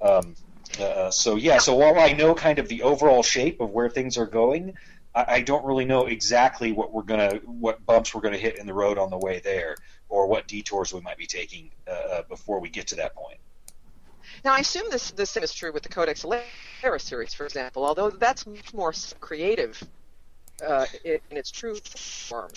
Um, 0.00 0.36
uh, 0.80 1.10
so 1.10 1.36
yeah, 1.36 1.58
so 1.58 1.74
while 1.74 1.98
I 1.98 2.12
know 2.12 2.34
kind 2.34 2.58
of 2.58 2.68
the 2.68 2.82
overall 2.82 3.22
shape 3.22 3.60
of 3.60 3.70
where 3.70 3.88
things 3.88 4.18
are 4.18 4.26
going, 4.26 4.74
I, 5.16 5.40
don't 5.40 5.64
really 5.64 5.84
know 5.84 6.06
exactly 6.06 6.72
what 6.72 6.92
we're 6.92 7.02
gonna, 7.02 7.36
what 7.44 7.84
bumps 7.86 8.14
we're 8.14 8.20
gonna 8.20 8.36
hit 8.36 8.58
in 8.58 8.66
the 8.66 8.74
road 8.74 8.98
on 8.98 9.10
the 9.10 9.16
way 9.16 9.40
there, 9.40 9.76
or 10.08 10.26
what 10.26 10.46
detours 10.46 10.92
we 10.92 11.00
might 11.00 11.16
be 11.16 11.26
taking 11.26 11.70
uh, 11.88 11.90
uh, 11.90 12.22
before 12.28 12.60
we 12.60 12.68
get 12.68 12.88
to 12.88 12.96
that 12.96 13.14
point. 13.14 13.38
Now, 14.44 14.52
I 14.54 14.58
assume 14.58 14.84
this 14.90 15.10
the 15.12 15.24
same 15.24 15.42
is 15.42 15.54
true 15.54 15.72
with 15.72 15.82
the 15.82 15.88
Codex 15.88 16.24
Alera 16.24 17.00
series, 17.00 17.32
for 17.32 17.46
example, 17.46 17.84
although 17.84 18.10
that's 18.10 18.46
much 18.46 18.74
more 18.74 18.92
creative 19.20 19.82
uh, 20.64 20.86
in 21.04 21.20
its 21.30 21.50
true 21.50 21.76
form. 21.76 22.50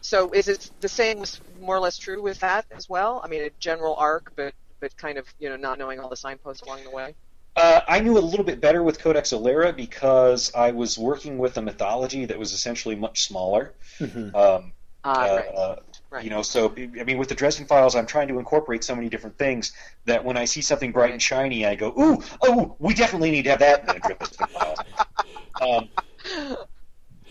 So, 0.00 0.30
is 0.32 0.48
it 0.48 0.70
the 0.80 0.88
same, 0.88 1.24
more 1.60 1.76
or 1.76 1.80
less 1.80 1.98
true 1.98 2.20
with 2.20 2.40
that 2.40 2.66
as 2.70 2.88
well? 2.88 3.20
I 3.24 3.28
mean, 3.28 3.42
a 3.42 3.50
general 3.58 3.94
arc, 3.96 4.32
but 4.36 4.54
but 4.80 4.96
kind 4.96 5.16
of 5.16 5.26
you 5.38 5.48
know 5.48 5.56
not 5.56 5.78
knowing 5.78 6.00
all 6.00 6.10
the 6.10 6.16
signposts 6.16 6.62
along 6.62 6.84
the 6.84 6.90
way. 6.90 7.14
Uh, 7.54 7.80
I 7.86 8.00
knew 8.00 8.16
a 8.16 8.20
little 8.20 8.44
bit 8.44 8.60
better 8.60 8.82
with 8.82 8.98
Codex 8.98 9.30
Alera 9.32 9.76
because 9.76 10.52
I 10.54 10.70
was 10.70 10.98
working 10.98 11.36
with 11.38 11.56
a 11.58 11.62
mythology 11.62 12.24
that 12.24 12.38
was 12.38 12.52
essentially 12.52 12.96
much 12.96 13.24
smaller. 13.24 13.74
Mhm. 13.98 14.34
Um, 14.34 14.72
Ah, 15.04 15.24
uh, 15.24 15.36
right. 15.36 15.54
uh, 15.54 15.76
Right. 16.10 16.24
You 16.24 16.30
know, 16.30 16.42
so 16.42 16.74
I 16.76 17.04
mean, 17.04 17.16
with 17.16 17.30
the 17.30 17.34
Dresden 17.34 17.64
Files, 17.66 17.96
I'm 17.96 18.04
trying 18.06 18.28
to 18.28 18.38
incorporate 18.38 18.84
so 18.84 18.94
many 18.94 19.08
different 19.08 19.38
things 19.38 19.72
that 20.04 20.22
when 20.22 20.36
I 20.36 20.44
see 20.44 20.60
something 20.60 20.92
bright 20.92 21.10
and 21.10 21.20
shiny, 21.22 21.64
I 21.64 21.74
go, 21.74 21.88
"Ooh, 21.98 22.22
oh, 22.42 22.76
we 22.78 22.92
definitely 22.92 23.30
need 23.30 23.44
to 23.44 23.50
have 23.50 23.60
that 23.60 23.80
in 23.80 23.86
the 23.86 24.14
Dresden 24.18 24.46
Files." 24.48 24.78
Um, 25.60 25.88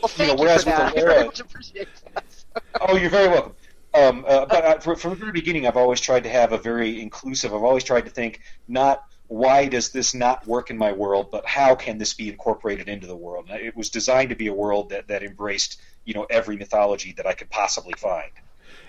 well, 0.01 0.07
thank 0.07 0.31
you, 0.31 0.37
whereas 0.37 0.63
for 0.63 0.69
with 0.71 0.77
that. 0.77 0.93
I 0.97 0.99
Alera- 0.99 1.05
very 1.13 1.25
much 1.25 1.39
appreciate 1.41 1.87
that. 2.13 2.23
oh, 2.81 2.95
you're 2.97 3.09
very 3.09 3.27
welcome. 3.27 3.53
Um, 3.93 4.25
uh, 4.27 4.45
but 4.45 4.63
uh, 4.65 4.79
from, 4.79 4.95
from 4.95 5.09
the 5.11 5.15
very 5.17 5.31
beginning, 5.31 5.67
I've 5.67 5.75
always 5.77 5.99
tried 5.99 6.23
to 6.23 6.29
have 6.29 6.53
a 6.53 6.57
very 6.57 7.01
inclusive. 7.01 7.53
I've 7.53 7.63
always 7.63 7.83
tried 7.83 8.05
to 8.05 8.09
think 8.11 8.41
not 8.67 9.03
why 9.31 9.65
does 9.65 9.91
this 9.91 10.13
not 10.13 10.45
work 10.45 10.69
in 10.69 10.77
my 10.77 10.91
world, 10.91 11.31
but 11.31 11.45
how 11.45 11.73
can 11.73 11.97
this 11.97 12.13
be 12.13 12.27
incorporated 12.27 12.89
into 12.89 13.07
the 13.07 13.15
world? 13.15 13.49
It 13.49 13.77
was 13.77 13.89
designed 13.89 14.29
to 14.31 14.35
be 14.35 14.47
a 14.47 14.53
world 14.53 14.89
that, 14.89 15.07
that 15.07 15.23
embraced 15.23 15.79
you 16.03 16.13
know 16.13 16.27
every 16.29 16.57
mythology 16.57 17.13
that 17.13 17.25
I 17.25 17.33
could 17.33 17.49
possibly 17.49 17.93
find. 17.97 18.31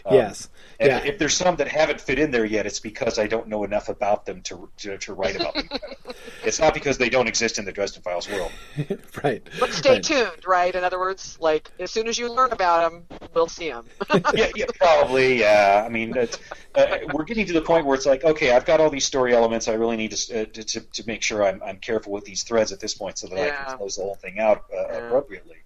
Um, 0.04 0.14
yes. 0.14 0.48
And 0.80 0.88
Yeah. 0.90 1.04
if 1.04 1.18
there's 1.18 1.34
some 1.36 1.56
that 1.56 1.68
haven't 1.68 2.00
fit 2.00 2.18
in 2.18 2.30
there 2.30 2.44
yet, 2.44 2.66
it's 2.66 2.80
because 2.80 3.18
I 3.18 3.26
don't 3.26 3.46
know 3.48 3.62
enough 3.64 3.88
about 3.88 4.26
them 4.26 4.42
to 4.42 4.68
to, 4.78 4.98
to 4.98 5.14
write 5.14 5.36
about 5.36 5.54
them. 5.54 5.68
it's 6.44 6.58
not 6.58 6.74
because 6.74 6.98
they 6.98 7.08
don't 7.08 7.28
exist 7.28 7.58
in 7.58 7.64
the 7.64 7.72
Dresden 7.72 8.02
Files 8.02 8.28
world. 8.28 8.50
right. 9.24 9.46
But 9.60 9.72
stay 9.72 9.90
Right. 9.94 10.02
tuned, 10.02 10.44
right? 10.46 10.74
In 10.74 10.82
other 10.82 10.98
words, 10.98 11.36
like 11.40 11.70
as 11.78 11.90
soon 11.90 12.08
as 12.08 12.18
you 12.18 12.32
learn 12.32 12.52
about 12.52 12.90
them, 12.90 13.20
we'll 13.34 13.46
see 13.48 13.70
them. 13.70 13.86
yeah, 14.34 14.50
yeah, 14.54 14.64
probably. 14.78 15.38
Yeah, 15.38 15.84
I 15.86 15.88
mean, 15.88 16.16
it's, 16.16 16.38
uh, 16.74 16.98
we're 17.12 17.24
getting 17.24 17.46
to 17.46 17.52
the 17.52 17.62
point 17.62 17.86
where 17.86 17.94
it's 17.94 18.06
like, 18.06 18.24
okay, 18.24 18.50
I've 18.52 18.64
got 18.64 18.80
all 18.80 18.90
these 18.90 19.04
story 19.04 19.34
elements. 19.34 19.68
I 19.68 19.74
really 19.74 19.96
need 19.96 20.10
to 20.12 20.42
uh, 20.42 20.44
to, 20.46 20.64
to, 20.64 20.80
to 20.80 21.04
make 21.06 21.22
sure 21.22 21.44
I'm, 21.44 21.62
I'm 21.62 21.76
careful 21.78 22.12
with 22.12 22.24
these 22.24 22.42
threads 22.42 22.72
at 22.72 22.80
this 22.80 22.94
point, 22.94 23.18
so 23.18 23.28
that 23.28 23.38
I 23.38 23.50
can 23.68 23.76
close 23.78 23.96
the 23.96 24.02
whole 24.02 24.16
thing 24.16 24.40
out 24.40 24.64
uh, 24.72 24.76
Yeah. 24.88 24.96
appropriately. 25.06 25.56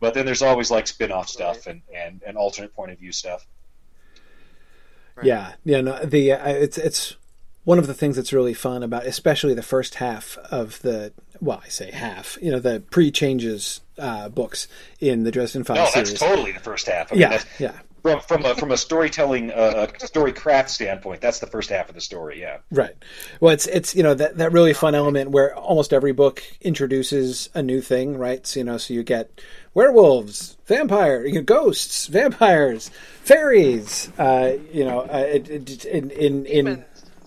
But 0.00 0.14
then 0.14 0.26
there's 0.26 0.42
always 0.42 0.70
like 0.70 0.86
spin-off 0.86 1.28
stuff 1.28 1.66
and, 1.66 1.80
and, 1.94 2.20
and 2.26 2.36
alternate 2.36 2.74
point 2.74 2.90
of 2.90 2.98
view 2.98 3.12
stuff. 3.12 3.46
Right. 5.16 5.26
Yeah, 5.26 5.52
yeah. 5.64 5.80
No, 5.80 6.04
the 6.04 6.32
uh, 6.32 6.48
it's 6.48 6.78
it's 6.78 7.16
one 7.64 7.78
of 7.78 7.86
the 7.86 7.94
things 7.94 8.16
that's 8.16 8.32
really 8.32 8.54
fun 8.54 8.82
about, 8.82 9.06
especially 9.06 9.54
the 9.54 9.62
first 9.62 9.96
half 9.96 10.36
of 10.50 10.80
the. 10.82 11.12
Well, 11.40 11.60
I 11.64 11.68
say 11.68 11.90
half. 11.90 12.38
You 12.40 12.52
know, 12.52 12.60
the 12.60 12.80
pre-changes 12.90 13.80
uh, 13.98 14.28
books 14.28 14.68
in 15.00 15.24
the 15.24 15.30
Dresden 15.30 15.64
Files 15.64 15.78
No, 15.78 15.84
that's 16.00 16.10
series. 16.10 16.20
totally 16.20 16.52
the 16.52 16.60
first 16.60 16.86
half. 16.86 17.12
I 17.12 17.14
mean, 17.14 17.20
yeah, 17.22 17.42
yeah. 17.58 17.72
from 18.02 18.20
from 18.20 18.44
a, 18.44 18.54
from 18.54 18.70
a 18.72 18.76
storytelling, 18.76 19.50
uh, 19.50 19.86
story 19.98 20.32
craft 20.32 20.70
standpoint, 20.70 21.20
that's 21.20 21.38
the 21.38 21.46
first 21.46 21.70
half 21.70 21.88
of 21.88 21.94
the 21.94 22.00
story. 22.00 22.40
Yeah. 22.40 22.58
Right. 22.70 22.94
Well, 23.40 23.52
it's 23.52 23.66
it's 23.66 23.94
you 23.94 24.02
know 24.02 24.14
that 24.14 24.36
that 24.38 24.52
really 24.52 24.74
fun 24.74 24.94
element 24.94 25.30
where 25.30 25.56
almost 25.56 25.92
every 25.92 26.12
book 26.12 26.42
introduces 26.60 27.50
a 27.54 27.62
new 27.62 27.80
thing, 27.80 28.18
right? 28.18 28.46
So 28.46 28.60
you 28.60 28.64
know, 28.64 28.78
so 28.78 28.94
you 28.94 29.02
get 29.02 29.40
werewolves, 29.74 30.56
vampire, 30.66 31.26
you 31.26 31.34
know, 31.34 31.42
ghosts, 31.42 32.06
vampires, 32.06 32.90
fairies. 33.22 34.10
Uh, 34.18 34.58
you 34.72 34.84
know, 34.84 35.00
uh, 35.00 35.26
it, 35.28 35.50
it, 35.50 35.84
in 35.84 36.10
in 36.10 36.46
in. 36.46 36.64
Demons. 36.64 36.84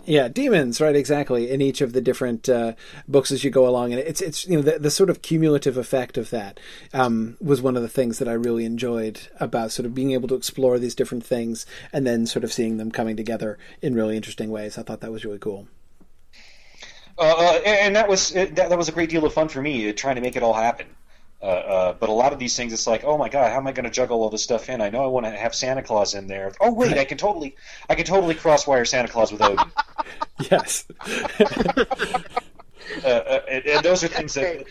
Yeah, 0.10 0.30
demons, 0.30 0.80
right? 0.80 0.96
Exactly. 0.96 1.52
In 1.52 1.62
each 1.62 1.82
of 1.82 1.92
the 1.92 2.00
different 2.00 2.48
uh, 2.48 2.76
books 3.10 3.30
as 3.30 3.44
you 3.44 3.50
go 3.50 3.68
along, 3.68 3.92
and 3.92 4.00
it's 4.00 4.22
it's 4.22 4.48
you 4.48 4.56
know 4.56 4.62
the, 4.62 4.80
the 4.80 4.90
sort 4.90 5.10
of 5.10 5.22
cumulative 5.22 5.76
effect 5.76 6.18
of 6.18 6.30
that 6.30 6.62
um, 6.94 7.36
was 7.42 7.62
one 7.62 7.76
of 7.76 7.82
the 7.82 7.90
things 7.90 8.18
that 8.20 8.28
I 8.30 8.32
really 8.32 8.64
enjoyed 8.64 9.20
about 9.38 9.74
sort 9.74 9.86
of 9.86 9.94
being 9.94 10.12
able 10.12 10.30
to 10.30 10.36
explore 10.36 10.80
these 10.80 10.96
different 10.96 11.26
things 11.26 11.66
and 11.92 12.08
then 12.08 12.26
sort 12.26 12.46
of 12.46 12.54
seeing 12.54 12.78
them 12.78 12.90
coming 12.90 13.18
together 13.18 13.58
in 13.82 13.96
really 13.96 14.16
interesting 14.16 14.50
ways. 14.50 14.78
I 14.78 14.84
thought 14.84 15.02
that 15.02 15.12
was 15.12 15.26
really 15.26 15.40
cool. 15.40 15.68
Uh, 17.18 17.24
uh, 17.24 17.60
and 17.66 17.98
that 17.98 18.08
was 18.08 18.30
that, 18.32 18.56
that 18.56 18.78
was 18.78 18.88
a 18.88 18.94
great 18.94 19.10
deal 19.10 19.26
of 19.26 19.34
fun 19.34 19.50
for 19.50 19.62
me 19.62 19.90
uh, 19.90 19.94
trying 19.94 20.16
to 20.16 20.22
make 20.22 20.38
it 20.38 20.44
all 20.44 20.54
happen. 20.54 20.88
Uh, 21.42 21.46
uh, 21.46 21.94
but 21.94 22.10
a 22.10 22.14
lot 22.14 22.34
of 22.34 22.40
these 22.40 22.56
things, 22.58 22.74
it's 22.74 22.88
like, 22.88 23.04
oh 23.04 23.18
my 23.18 23.30
god, 23.30 23.52
how 23.52 23.58
am 23.58 23.68
I 23.68 23.72
going 23.72 23.84
to 23.84 23.92
juggle 23.92 24.24
all 24.24 24.30
this 24.30 24.44
stuff 24.44 24.70
in? 24.70 24.82
I 24.82 24.90
know 24.90 25.04
I 25.04 25.08
want 25.08 25.28
to 25.28 25.32
have 25.32 25.54
Santa 25.54 25.84
Claus 25.84 26.16
in 26.16 26.26
there. 26.26 26.52
Oh 26.60 26.74
wait, 26.74 26.98
I 26.98 27.06
can 27.06 27.20
totally, 27.20 27.56
I 27.90 27.96
can 27.96 28.06
totally 28.06 28.34
crosswire 28.34 28.88
Santa 28.88 29.08
Claus 29.08 29.32
with 29.32 29.42
Odin. 29.42 29.72
Yes. 30.52 30.86
uh, 31.40 33.08
uh, 33.08 33.42
and, 33.50 33.66
and 33.66 33.84
those 33.84 34.04
are 34.04 34.08
things 34.08 34.36
that 34.36 34.66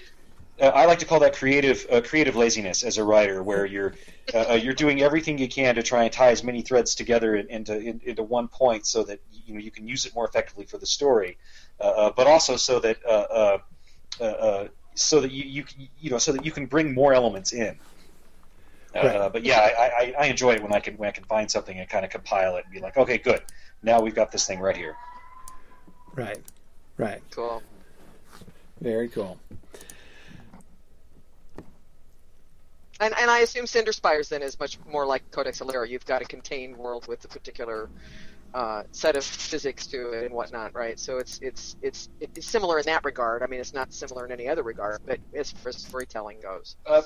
uh, 0.60 0.66
I 0.66 0.86
like 0.86 1.00
to 1.00 1.06
call 1.06 1.20
that 1.20 1.34
creative 1.34 1.84
uh, 1.90 2.00
creative 2.02 2.36
laziness 2.36 2.84
as 2.84 2.98
a 2.98 3.04
writer, 3.04 3.42
where 3.42 3.66
you're 3.66 3.94
you're 4.32 4.74
doing 4.74 5.02
everything 5.02 5.38
you 5.38 5.48
can 5.48 5.74
to 5.74 5.82
try 5.82 6.04
and 6.04 6.12
tie 6.12 6.30
as 6.30 6.44
many 6.44 6.62
threads 6.62 6.94
together 6.94 7.34
in, 7.34 7.48
into 7.50 7.76
in, 7.76 8.00
into 8.04 8.22
one 8.22 8.46
point, 8.46 8.86
so 8.86 9.02
that 9.02 9.18
you 9.44 9.54
know 9.54 9.60
you 9.60 9.72
can 9.72 9.88
use 9.88 10.06
it 10.06 10.14
more 10.14 10.24
effectively 10.26 10.64
for 10.64 10.78
the 10.78 10.86
story, 10.86 11.36
but 11.78 12.26
also 12.26 12.56
so 12.56 12.78
that 12.78 12.98
uh, 13.04 13.08
uh, 13.08 13.58
uh, 14.20 14.24
uh, 14.24 14.68
so 14.96 15.20
that 15.20 15.30
you, 15.30 15.44
you 15.44 15.62
can- 15.62 15.88
you 16.00 16.10
know 16.10 16.18
so 16.18 16.32
that 16.32 16.44
you 16.44 16.50
can 16.50 16.66
bring 16.66 16.92
more 16.94 17.12
elements 17.14 17.52
in. 17.52 17.78
Uh, 18.94 19.28
but 19.28 19.44
yeah, 19.44 19.58
I, 19.78 19.84
I, 19.84 20.14
I 20.20 20.26
enjoy 20.26 20.54
it 20.54 20.62
when 20.62 20.72
I 20.72 20.80
can 20.80 20.96
when 20.96 21.06
I 21.08 21.12
can 21.12 21.24
find 21.24 21.50
something 21.50 21.78
and 21.78 21.86
kind 21.88 22.04
of 22.04 22.10
compile 22.10 22.56
it 22.56 22.64
and 22.64 22.72
be 22.72 22.80
like, 22.80 22.96
okay, 22.96 23.18
good, 23.18 23.42
now 23.82 24.00
we've 24.00 24.14
got 24.14 24.32
this 24.32 24.46
thing 24.46 24.58
right 24.58 24.76
here. 24.76 24.96
right. 26.14 26.38
Right. 26.96 27.20
Cool. 27.30 27.62
Very 28.80 29.08
cool. 29.10 29.38
And 32.98 33.12
and 33.18 33.30
I 33.30 33.40
assume 33.40 33.66
Cinder 33.66 33.92
Spires 33.92 34.30
then 34.30 34.42
is 34.42 34.58
much 34.58 34.78
more 34.90 35.04
like 35.04 35.30
Codex 35.30 35.60
Alera. 35.60 35.86
You've 35.86 36.06
got 36.06 36.22
a 36.22 36.24
contained 36.24 36.76
world 36.78 37.06
with 37.06 37.22
a 37.26 37.28
particular 37.28 37.90
uh, 38.56 38.84
set 38.90 39.16
of 39.16 39.24
physics 39.24 39.86
to 39.86 40.12
it 40.12 40.24
and 40.24 40.34
whatnot, 40.34 40.74
right? 40.74 40.98
So 40.98 41.18
it's 41.18 41.38
it's 41.42 41.76
it's 41.82 42.08
it's 42.20 42.46
similar 42.46 42.78
in 42.78 42.86
that 42.86 43.04
regard. 43.04 43.42
I 43.42 43.46
mean, 43.48 43.60
it's 43.60 43.74
not 43.74 43.92
similar 43.92 44.24
in 44.24 44.32
any 44.32 44.48
other 44.48 44.62
regard, 44.62 45.00
but 45.04 45.18
as 45.34 45.52
far 45.52 45.68
as 45.68 45.76
storytelling 45.76 46.40
goes, 46.40 46.74
Uh, 46.86 47.02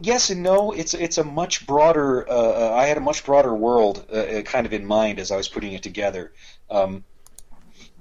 yes 0.00 0.30
and 0.30 0.44
no. 0.44 0.70
It's 0.70 0.94
it's 0.94 1.18
a 1.18 1.24
much 1.24 1.66
broader. 1.66 2.28
Uh, 2.30 2.32
uh, 2.32 2.74
I 2.76 2.86
had 2.86 2.96
a 2.96 3.00
much 3.00 3.24
broader 3.26 3.52
world 3.52 4.06
uh, 4.08 4.16
uh, 4.16 4.42
kind 4.42 4.66
of 4.66 4.72
in 4.72 4.86
mind 4.86 5.18
as 5.18 5.32
I 5.32 5.36
was 5.36 5.48
putting 5.48 5.72
it 5.72 5.82
together. 5.82 6.32
Um, 6.70 7.02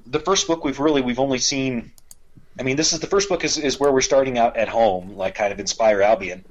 the 0.05 0.19
first 0.19 0.45
book 0.45 0.63
we've 0.63 0.79
really 0.79 1.01
we've 1.01 1.19
only 1.19 1.39
seen. 1.39 1.91
I 2.59 2.61
mean, 2.61 2.77
this 2.77 2.93
is 2.93 2.99
the 2.99 3.07
first 3.07 3.27
book 3.27 3.43
is, 3.43 3.57
is 3.57 3.79
where 3.79 3.91
we're 3.91 4.01
starting 4.01 4.37
out 4.37 4.55
at 4.55 4.69
home, 4.69 5.17
like 5.17 5.33
kind 5.33 5.51
of 5.51 5.59
in 5.59 5.65
Spire 5.65 6.03
Albion. 6.03 6.45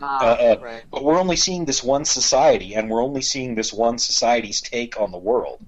Ah, 0.00 0.18
Uh, 0.20 0.24
uh, 0.24 0.56
right? 0.62 0.82
But 0.90 1.04
we're 1.04 1.18
only 1.18 1.36
seeing 1.36 1.64
this 1.64 1.82
one 1.82 2.04
society, 2.04 2.74
and 2.74 2.90
we're 2.90 3.02
only 3.02 3.22
seeing 3.22 3.54
this 3.54 3.72
one 3.72 3.98
society's 3.98 4.60
take 4.60 5.00
on 5.00 5.10
the 5.12 5.18
world. 5.18 5.60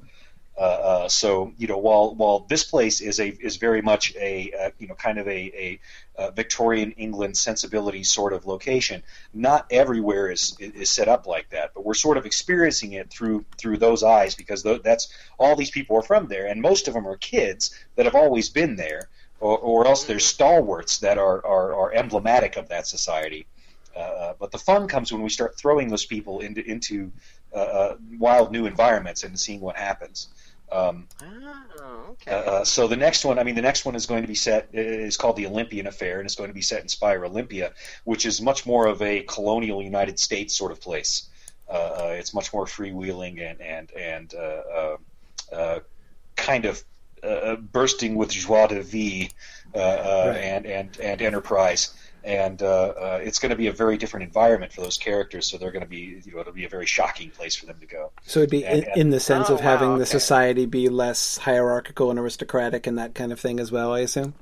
Uh, 0.59 0.63
uh, 0.63 1.09
so 1.09 1.53
you 1.57 1.67
know, 1.67 1.79
while 1.79 2.15
while 2.15 2.41
this 2.41 2.65
place 2.65 3.01
is 3.01 3.19
a 3.19 3.29
is 3.29 3.57
very 3.57 3.81
much 3.81 4.15
a 4.17 4.53
uh, 4.53 4.71
you 4.79 4.87
know 4.89 4.95
kind 4.95 5.19
of 5.19 5.27
a, 5.27 5.31
a, 5.55 5.81
uh 6.19 6.31
Victorian 6.33 6.93
England 6.93 7.35
sensibility 7.39 8.05
sort 8.05 8.35
of 8.35 8.45
location, 8.45 9.03
not 9.33 9.65
everywhere 9.71 10.31
is 10.31 10.55
is 10.61 10.91
set 10.91 11.09
up 11.09 11.27
like 11.27 11.49
that. 11.51 11.73
But 11.73 11.87
we're 11.87 11.95
sort 11.95 12.19
of 12.19 12.27
experiencing 12.27 12.93
it 12.93 13.09
through 13.09 13.47
through 13.57 13.79
those 13.79 14.03
eyes 14.03 14.35
because 14.35 14.63
tho- 14.63 14.79
that's 14.85 15.09
all 15.39 15.57
these 15.57 15.71
people 15.71 15.97
are 15.97 16.03
from 16.03 16.29
there, 16.29 16.47
and 16.47 16.61
most 16.61 16.89
of 16.89 16.95
them 16.95 17.07
are 17.07 17.17
kids 17.17 17.75
that 17.97 18.05
have 18.05 18.15
always 18.15 18.51
been 18.51 18.77
there, 18.77 19.09
or, 19.41 19.57
or 19.59 19.87
else 19.87 20.05
they're 20.05 20.19
stalwarts 20.19 20.99
that 20.99 21.17
are, 21.17 21.45
are, 21.47 21.75
are 21.75 21.95
emblematic 21.95 22.57
of 22.59 22.69
that 22.69 22.87
society. 22.87 23.47
Uh, 23.97 24.35
but 24.39 24.51
the 24.53 24.59
fun 24.59 24.89
comes 24.89 25.13
when 25.13 25.23
we 25.23 25.29
start 25.31 25.57
throwing 25.57 25.89
those 25.89 26.07
people 26.07 26.41
into 26.41 26.63
into 26.65 27.13
uh, 27.55 27.59
uh, 27.59 27.97
wild 28.19 28.53
new 28.53 28.67
environments 28.67 29.25
and 29.25 29.39
seeing 29.39 29.61
what 29.61 29.77
happens. 29.77 30.29
Um, 30.71 31.09
Oh, 31.23 32.11
okay. 32.11 32.31
uh, 32.31 32.35
uh, 32.35 32.65
so 32.65 32.87
the 32.87 32.97
next 32.97 33.25
one, 33.25 33.39
I 33.39 33.45
mean, 33.45 33.55
the 33.55 33.63
next 33.63 33.85
one 33.85 33.95
is 33.95 34.07
going 34.07 34.23
to 34.23 34.29
be 34.29 34.35
set 34.35 34.69
is 34.73 35.17
called 35.17 35.37
the 35.37 35.47
Olympian 35.47 35.87
Affair, 35.87 36.19
and 36.19 36.27
it's 36.27 36.35
going 36.37 36.51
to 36.51 36.55
be 36.55 36.63
set 36.63 36.83
in 36.83 36.89
Spire 36.89 37.25
Olympia, 37.25 37.73
which 38.05 38.27
is 38.27 38.41
much 38.41 38.67
more 38.67 38.87
of 38.87 39.03
a 39.03 39.23
colonial 39.23 39.83
United 39.83 40.19
States 40.19 40.55
sort 40.57 40.73
of 40.73 40.81
place. 40.81 41.29
Uh, 41.69 41.73
uh, 41.73 42.15
it's 42.19 42.35
much 42.35 42.53
more 42.53 42.67
freewheeling 42.67 43.41
and 43.41 43.61
and 43.61 43.91
and 43.93 44.35
uh, 44.35 44.39
uh, 44.39 44.97
uh, 45.55 45.81
kind 46.37 46.65
of 46.65 46.83
uh, 47.23 47.57
bursting 47.57 48.15
with 48.17 48.31
joie 48.31 48.67
de 48.67 48.83
vie 48.83 49.31
uh, 49.75 49.79
uh, 49.79 50.33
Right. 50.33 50.37
and, 50.37 50.67
and 50.67 50.99
and 51.01 51.23
enterprise. 51.23 51.95
And 52.23 52.63
uh, 52.63 52.67
uh, 52.67 53.21
it's 53.23 53.39
going 53.39 53.51
to 53.51 53.57
be 53.57 53.69
a 53.69 53.73
very 53.73 53.97
different 53.97 54.25
environment 54.25 54.73
for 54.73 54.83
those 54.83 54.99
characters, 54.99 55.47
so 55.47 55.57
they're 55.57 55.71
going 55.71 55.85
to 55.85 55.89
be, 55.89 56.21
you 56.25 56.33
know, 56.33 56.41
it'll 56.41 56.53
be 56.53 56.65
a 56.65 56.69
very 56.69 56.87
shocking 56.87 57.31
place 57.31 57.57
for 57.57 57.67
them 57.67 57.77
to 57.81 57.87
go. 57.87 58.13
So 58.27 58.41
it'd 58.41 58.51
be 58.51 58.65
in, 58.65 58.85
And- 58.85 58.97
in 58.97 59.11
the 59.11 59.21
sense 59.21 59.49
Oh, 59.51 59.55
of 59.55 59.61
having 59.61 59.91
wow, 59.91 59.97
the 59.97 60.03
okay. 60.03 60.11
society 60.11 60.67
be 60.67 60.89
less 60.89 61.39
hierarchical 61.39 62.11
and 62.11 62.19
aristocratic 62.19 62.87
and 62.87 62.99
that 62.99 63.15
kind 63.15 63.33
of 63.33 63.41
thing 63.41 63.59
as 63.59 63.73
well. 63.73 63.93
I 63.95 64.01
assume. 64.01 64.35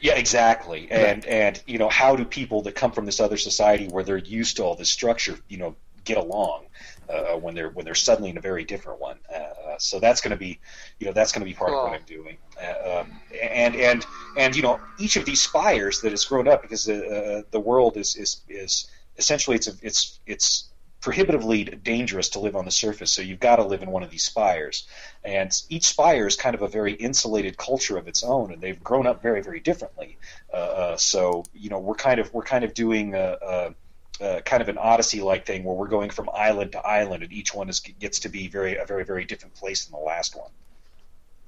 Yeah, 0.00 0.14
exactly. 0.16 0.88
And 0.90 1.24
and 1.24 1.62
you 1.66 1.78
know, 1.78 1.88
how 1.88 2.14
do 2.14 2.24
people 2.24 2.62
that 2.62 2.74
come 2.74 2.92
from 2.92 3.06
this 3.06 3.20
other 3.20 3.36
society 3.38 3.88
where 3.88 4.04
they're 4.04 4.18
used 4.18 4.56
to 4.58 4.62
all 4.64 4.74
this 4.74 4.90
structure, 4.90 5.38
you 5.48 5.56
know, 5.56 5.76
get 6.04 6.18
along 6.18 6.66
uh, 7.08 7.36
when 7.36 7.54
they're 7.54 7.70
when 7.70 7.84
they're 7.84 7.94
suddenly 7.94 8.30
in 8.30 8.38
a 8.38 8.40
very 8.40 8.64
different 8.64 9.00
one? 9.00 9.18
Uh, 9.34 9.76
so 9.78 10.00
that's 10.00 10.20
going 10.20 10.30
to 10.30 10.36
be, 10.36 10.60
you 10.98 11.06
know, 11.06 11.12
that's 11.12 11.32
going 11.32 11.40
to 11.40 11.50
be 11.50 11.54
part 11.54 11.70
of 11.70 11.82
what 11.82 11.92
I'm 11.92 12.06
doing. 12.06 12.36
Uh, 12.62 13.00
um, 13.00 13.12
and 13.42 13.76
and 13.76 14.06
and 14.36 14.56
you 14.56 14.62
know, 14.62 14.80
each 14.98 15.16
of 15.16 15.24
these 15.24 15.40
spires 15.40 16.00
that 16.00 16.10
has 16.10 16.24
grown 16.24 16.48
up 16.48 16.62
because 16.62 16.84
the 16.84 17.06
uh, 17.06 17.42
the 17.50 17.60
world 17.60 17.96
is 17.96 18.16
is 18.16 18.42
is 18.48 18.88
essentially 19.16 19.56
it's 19.56 19.68
a, 19.68 19.72
it's 19.82 20.20
it's 20.26 20.70
prohibitively 21.00 21.64
dangerous 21.64 22.30
to 22.30 22.38
live 22.38 22.56
on 22.56 22.64
the 22.64 22.70
surface. 22.70 23.12
So 23.12 23.20
you've 23.20 23.38
got 23.38 23.56
to 23.56 23.64
live 23.64 23.82
in 23.82 23.90
one 23.90 24.02
of 24.02 24.10
these 24.10 24.24
spires, 24.24 24.88
and 25.22 25.52
each 25.68 25.84
spire 25.84 26.26
is 26.26 26.34
kind 26.34 26.54
of 26.54 26.62
a 26.62 26.68
very 26.68 26.94
insulated 26.94 27.58
culture 27.58 27.98
of 27.98 28.08
its 28.08 28.22
own, 28.22 28.52
and 28.52 28.62
they've 28.62 28.82
grown 28.82 29.06
up 29.06 29.22
very 29.22 29.42
very 29.42 29.60
differently. 29.60 30.16
Uh, 30.52 30.56
uh, 30.56 30.96
so 30.96 31.44
you 31.52 31.68
know 31.68 31.78
we're 31.78 31.94
kind 31.94 32.20
of 32.20 32.32
we're 32.32 32.42
kind 32.42 32.64
of 32.64 32.72
doing 32.72 33.14
a, 33.14 33.74
a, 34.20 34.38
a 34.38 34.42
kind 34.42 34.62
of 34.62 34.68
an 34.68 34.78
odyssey 34.78 35.20
like 35.20 35.46
thing 35.46 35.64
where 35.64 35.74
we're 35.74 35.88
going 35.88 36.10
from 36.10 36.28
island 36.32 36.72
to 36.72 36.78
island, 36.80 37.22
and 37.22 37.32
each 37.32 37.54
one 37.54 37.68
is 37.68 37.80
gets 37.80 38.20
to 38.20 38.28
be 38.28 38.48
very 38.48 38.76
a 38.76 38.84
very 38.84 39.04
very 39.04 39.24
different 39.24 39.54
place 39.54 39.84
than 39.84 39.98
the 39.98 40.04
last 40.04 40.36
one. 40.36 40.50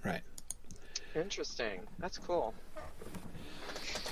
Right. 0.05 0.22
Interesting. 1.14 1.81
That's 1.98 2.18
cool. 2.18 2.55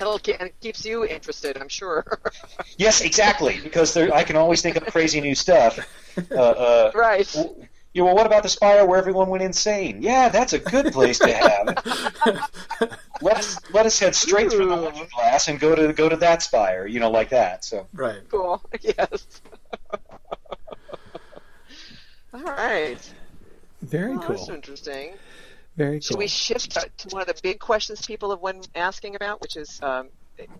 It'll, 0.00 0.18
ke- 0.18 0.40
and 0.40 0.48
it 0.48 0.60
keeps 0.60 0.84
you 0.84 1.04
interested, 1.04 1.56
I'm 1.56 1.68
sure. 1.68 2.04
Yes, 2.76 3.02
exactly, 3.02 3.60
because 3.62 3.94
there, 3.94 4.12
I 4.12 4.24
can 4.24 4.34
always 4.34 4.60
think 4.60 4.74
of 4.74 4.84
crazy 4.86 5.20
new 5.20 5.36
stuff. 5.36 5.78
Uh, 6.32 6.34
uh, 6.34 6.90
right. 6.94 7.36
W- 7.94 8.04
you 8.04 8.04
know, 8.04 8.14
what 8.14 8.26
about 8.26 8.42
the 8.42 8.48
spire 8.48 8.84
where 8.86 8.98
everyone 8.98 9.28
went 9.28 9.42
insane? 9.42 10.02
Yeah, 10.02 10.28
that's 10.28 10.52
a 10.52 10.58
good 10.58 10.92
place 10.92 11.18
to 11.20 11.32
have. 11.32 12.50
let 13.22 13.38
us 13.38 13.58
let 13.72 13.86
us 13.86 13.98
head 13.98 14.14
straight 14.14 14.50
through 14.50 14.68
the 14.68 14.76
looking 14.76 15.06
glass 15.14 15.48
and 15.48 15.58
go 15.60 15.74
to 15.74 15.92
go 15.92 16.08
to 16.08 16.16
that 16.16 16.42
spire. 16.42 16.86
You 16.86 17.00
know, 17.00 17.10
like 17.10 17.30
that. 17.30 17.64
So 17.64 17.86
Right. 17.92 18.20
Cool. 18.30 18.62
Yes. 18.82 19.40
All 22.32 22.42
right. 22.42 22.98
Very 23.82 24.16
Well, 24.16 24.28
That's 24.28 24.46
cool. 24.46 24.54
interesting. 24.54 25.14
Very 25.76 25.94
cool. 25.96 26.00
Should 26.00 26.18
we 26.18 26.26
shift 26.26 26.72
to 26.72 26.88
to 26.96 27.08
one 27.10 27.22
of 27.22 27.28
the 27.28 27.38
big 27.42 27.60
questions 27.60 28.04
people 28.06 28.30
have 28.30 28.42
been 28.42 28.62
asking 28.74 29.14
about, 29.16 29.40
which 29.40 29.56
is 29.56 29.80
um, 29.82 30.08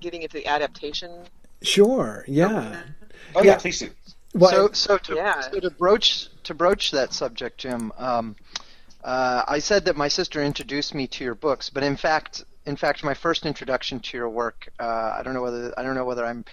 getting 0.00 0.22
into 0.22 0.36
the 0.36 0.46
adaptation? 0.46 1.24
Sure. 1.62 2.24
Yeah. 2.28 2.82
oh 3.34 3.42
yeah, 3.42 3.52
Yeah. 3.52 3.56
please 3.56 3.78
do. 3.80 3.90
Well, 4.34 4.50
so, 4.50 4.72
so 4.72 4.98
to, 4.98 5.14
Yeah. 5.14 5.40
so 5.40 5.60
to 5.60 5.70
broach 5.70 6.28
to 6.44 6.54
broach 6.54 6.90
that 6.90 7.12
subject, 7.12 7.58
Jim, 7.58 7.92
um, 7.96 8.36
uh, 9.02 9.44
I 9.46 9.60
said 9.60 9.84
that 9.86 9.96
my 9.96 10.08
sister 10.08 10.42
introduced 10.42 10.94
me 10.94 11.06
to 11.08 11.24
your 11.24 11.34
books, 11.34 11.70
but 11.70 11.82
in 11.82 11.96
fact, 11.96 12.44
in 12.66 12.76
fact, 12.76 13.04
my 13.04 13.14
first 13.14 13.46
introduction 13.46 14.00
to 14.00 14.16
your 14.16 14.28
work, 14.28 14.68
uh, 14.80 15.14
I 15.18 15.22
don't 15.22 15.34
know 15.34 15.42
whether 15.42 15.72
I 15.78 15.82
don't 15.82 15.94
know 15.94 16.04
whether 16.04 16.24
I'm 16.24 16.44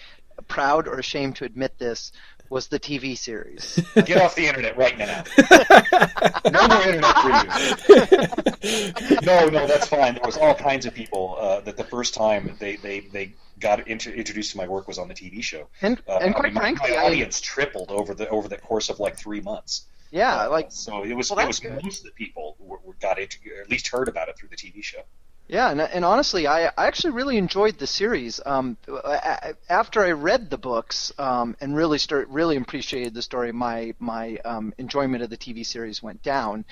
proud 0.48 0.88
or 0.88 1.00
ashamed 1.00 1.36
to 1.38 1.46
admit 1.46 1.78
this, 1.78 2.12
was 2.52 2.68
the 2.68 2.80
TV 2.80 3.18
series. 3.18 3.80
Get 4.06 4.22
off 4.22 4.36
the 4.36 4.46
internet 4.46 4.78
right 4.78 4.98
now. 4.98 5.24
no 6.52 6.68
more 6.68 6.84
internet 6.84 7.18
for 7.18 8.68
you. 9.08 9.18
No, 9.24 9.48
no, 9.48 9.66
that's 9.66 9.88
fine. 9.88 10.16
There 10.16 10.24
was 10.26 10.38
all 10.38 10.54
kinds 10.54 10.86
of 10.86 10.94
people 10.94 11.38
uh, 11.40 11.62
that 11.62 11.78
the 11.78 11.86
first 11.86 12.14
time 12.14 12.56
they 12.60 12.76
they, 12.76 13.00
they 13.00 13.34
got 13.62 13.88
int- 13.88 14.08
introduced 14.08 14.52
to 14.52 14.58
my 14.58 14.68
work 14.68 14.88
was 14.88 14.98
on 15.00 15.08
the 15.08 15.14
TV 15.14 15.42
show. 15.42 15.68
And 15.82 16.02
Uh, 16.08 16.20
and 16.22 16.36
I 16.36 16.40
quite 16.40 16.54
mean, 16.54 16.62
frankly, 16.62 16.92
my 16.92 16.98
I, 16.98 17.06
audience 17.06 17.40
tripled 17.42 17.92
over 17.92 18.14
the 18.14 18.28
over 18.30 18.48
the 18.48 18.58
course 18.58 18.90
of 18.90 19.00
like 19.00 19.18
three 19.18 19.42
months. 19.42 19.86
yeah, 20.12 20.46
Uh, 20.46 20.50
like 20.50 20.68
so 20.72 21.04
it 21.04 21.14
was 21.14 21.30
Well, 21.30 21.40
it 21.40 21.48
was 21.48 21.60
good. 21.60 21.84
most 21.84 22.00
of 22.00 22.06
the 22.06 22.12
people 22.12 22.56
were, 22.60 22.80
were 22.84 22.96
got 23.02 23.20
into, 23.20 23.38
or 23.56 23.62
at 23.62 23.70
least 23.70 23.88
heard 23.88 24.08
about 24.10 24.28
it 24.30 24.38
through 24.38 24.50
the 24.50 24.58
TV 24.58 24.84
show. 24.84 25.04
Yeah, 25.48 25.70
and, 25.72 25.82
and 25.82 26.06
honestly, 26.06 26.48
I, 26.48 26.68
I 26.68 26.88
actually 26.88 27.12
really 27.12 27.38
enjoyed 27.38 27.78
the 27.78 27.88
series. 27.88 28.40
Um, 28.46 28.78
a- 28.88 29.52
a- 29.52 29.56
after 29.70 30.02
I 30.02 30.12
read 30.12 30.50
the 30.50 30.58
books 30.58 31.12
um, 31.18 31.58
and 31.60 31.76
really 31.76 31.98
start 31.98 32.30
really 32.30 32.56
appreciated 32.56 33.14
the 33.14 33.22
story, 33.22 33.52
my 33.52 33.94
my 34.00 34.38
um, 34.46 34.74
enjoyment 34.78 35.24
of 35.24 35.30
the 35.30 35.38
TV 35.38 35.66
series 35.66 36.02
went 36.02 36.24
down. 36.24 36.64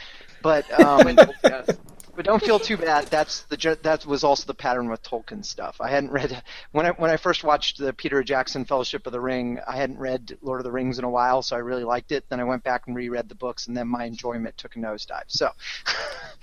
But 0.42 0.72
um, 0.80 1.08
Yes. 1.44 1.68
But 2.20 2.26
don't 2.26 2.44
feel 2.44 2.60
too 2.60 2.76
bad. 2.76 3.08
That's 3.08 3.44
the 3.44 3.78
that 3.84 4.06
was 4.06 4.26
also 4.26 4.46
the 4.46 4.54
pattern 4.54 4.90
with 4.90 5.02
Tolkien 5.04 5.46
stuff. 5.46 5.78
I 5.80 5.90
hadn't 5.90 6.12
read 6.12 6.44
when 6.74 6.86
I 6.86 6.90
when 6.90 7.10
I 7.10 7.16
first 7.16 7.46
watched 7.46 7.78
the 7.78 7.94
Peter 7.94 8.22
Jackson 8.24 8.66
Fellowship 8.66 9.08
of 9.08 9.14
the 9.14 9.22
Ring. 9.22 9.58
I 9.66 9.78
hadn't 9.78 10.00
read 10.00 10.38
Lord 10.42 10.60
of 10.60 10.66
the 10.66 10.72
Rings 10.74 11.00
in 11.00 11.06
a 11.06 11.10
while, 11.10 11.42
so 11.42 11.56
I 11.56 11.60
really 11.60 11.86
liked 11.86 12.12
it. 12.12 12.26
Then 12.28 12.42
I 12.42 12.44
went 12.44 12.62
back 12.62 12.88
and 12.88 12.96
reread 12.98 13.30
the 13.30 13.36
books, 13.36 13.68
and 13.68 13.78
then 13.78 13.88
my 13.88 14.04
enjoyment 14.04 14.58
took 14.58 14.76
a 14.76 14.80
nosedive. 14.80 15.28
So 15.28 15.52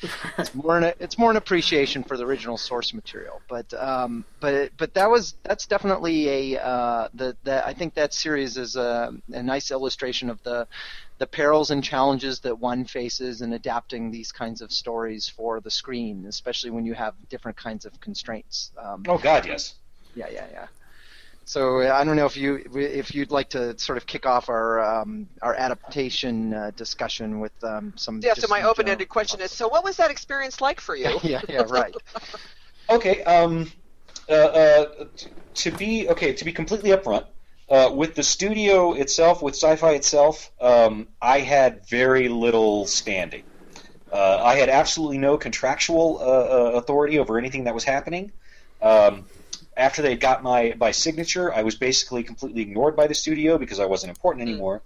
it's 0.38 0.54
more 0.54 0.78
an 0.78 0.94
it's 0.98 1.18
more 1.18 1.30
an 1.30 1.36
appreciation 1.36 2.04
for 2.04 2.16
the 2.16 2.24
original 2.24 2.56
source 2.56 2.94
material. 2.94 3.42
But 3.46 3.74
um, 3.74 4.24
but 4.40 4.70
but 4.78 4.94
that 4.94 5.10
was 5.10 5.34
that's 5.42 5.66
definitely 5.66 6.54
a 6.54 6.64
uh, 6.64 7.08
the 7.12 7.36
the 7.44 7.66
I 7.66 7.74
think 7.74 7.92
that 7.96 8.14
series 8.14 8.56
is 8.56 8.76
a, 8.76 9.12
a 9.30 9.42
nice 9.42 9.70
illustration 9.70 10.30
of 10.30 10.42
the 10.42 10.68
the 11.18 11.26
perils 11.26 11.70
and 11.70 11.82
challenges 11.82 12.40
that 12.40 12.58
one 12.58 12.84
faces 12.84 13.40
in 13.40 13.52
adapting 13.54 14.10
these 14.10 14.32
kinds 14.32 14.60
of 14.60 14.70
stories 14.70 15.28
for 15.28 15.60
the 15.60 15.70
screen, 15.70 16.26
especially 16.26 16.70
when 16.70 16.84
you 16.84 16.94
have 16.94 17.14
different 17.28 17.56
kinds 17.56 17.86
of 17.86 17.98
constraints. 18.00 18.70
Um, 18.78 19.04
Oh 19.08 19.18
God, 19.18 19.46
yes. 19.46 19.74
yeah, 20.14 20.28
yeah, 20.30 20.46
yeah. 20.52 20.66
So 21.48 21.80
I 21.80 22.02
don't 22.02 22.16
know 22.16 22.26
if 22.26 22.36
you 22.36 22.60
if 22.74 23.14
you'd 23.14 23.30
like 23.30 23.50
to 23.50 23.78
sort 23.78 23.98
of 23.98 24.04
kick 24.06 24.26
off 24.26 24.48
our 24.48 24.82
um, 24.82 25.28
our 25.42 25.54
adaptation 25.54 26.52
uh, 26.52 26.72
discussion 26.74 27.38
with 27.38 27.52
um, 27.62 27.92
some. 27.96 28.20
Yeah, 28.20 28.34
so 28.34 28.48
my 28.48 28.62
open-ended 28.62 28.98
general- 28.98 29.06
question 29.12 29.40
is, 29.40 29.52
so 29.52 29.68
what 29.68 29.84
was 29.84 29.96
that 29.98 30.10
experience 30.10 30.60
like 30.60 30.80
for 30.80 30.96
you? 30.96 31.20
yeah, 31.22 31.40
yeah, 31.48 31.62
right. 31.68 31.94
Okay. 32.88 33.22
Um, 33.24 33.70
uh, 34.28 34.32
uh, 34.32 35.04
to 35.54 35.70
be 35.72 36.08
okay, 36.08 36.32
to 36.32 36.44
be 36.44 36.52
completely 36.52 36.90
upfront, 36.90 37.26
uh, 37.68 37.90
with 37.94 38.14
the 38.14 38.22
studio 38.22 38.92
itself, 38.92 39.42
with 39.42 39.54
Sci-Fi 39.54 39.92
itself, 39.92 40.50
um, 40.60 41.08
I 41.20 41.40
had 41.40 41.86
very 41.88 42.28
little 42.28 42.86
standing. 42.86 43.42
Uh, 44.12 44.40
I 44.42 44.54
had 44.56 44.68
absolutely 44.68 45.18
no 45.18 45.36
contractual 45.36 46.18
uh, 46.20 46.22
uh, 46.24 46.70
authority 46.78 47.18
over 47.18 47.38
anything 47.38 47.64
that 47.64 47.74
was 47.74 47.84
happening. 47.84 48.30
Um, 48.80 49.24
after 49.76 50.00
they 50.00 50.16
got 50.16 50.42
my 50.42 50.74
my 50.78 50.90
signature, 50.92 51.52
I 51.52 51.62
was 51.62 51.74
basically 51.74 52.22
completely 52.22 52.62
ignored 52.62 52.96
by 52.96 53.08
the 53.08 53.14
studio 53.14 53.58
because 53.58 53.80
I 53.80 53.86
wasn't 53.86 54.10
important 54.10 54.48
anymore. 54.48 54.80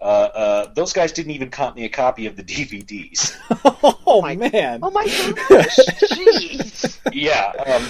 Uh, 0.00 0.04
uh, 0.04 0.72
those 0.74 0.92
guys 0.92 1.12
didn't 1.12 1.32
even 1.32 1.50
comp 1.50 1.76
me 1.76 1.84
a 1.84 1.88
copy 1.88 2.26
of 2.26 2.36
the 2.36 2.42
DVDs. 2.54 3.36
oh 4.06 4.22
my- 4.22 4.34
man. 4.36 4.80
Oh 4.82 4.90
my 4.90 5.04
gosh! 5.48 5.76
Jeez. 6.10 6.98
yeah. 7.12 7.52
Um, 7.66 7.86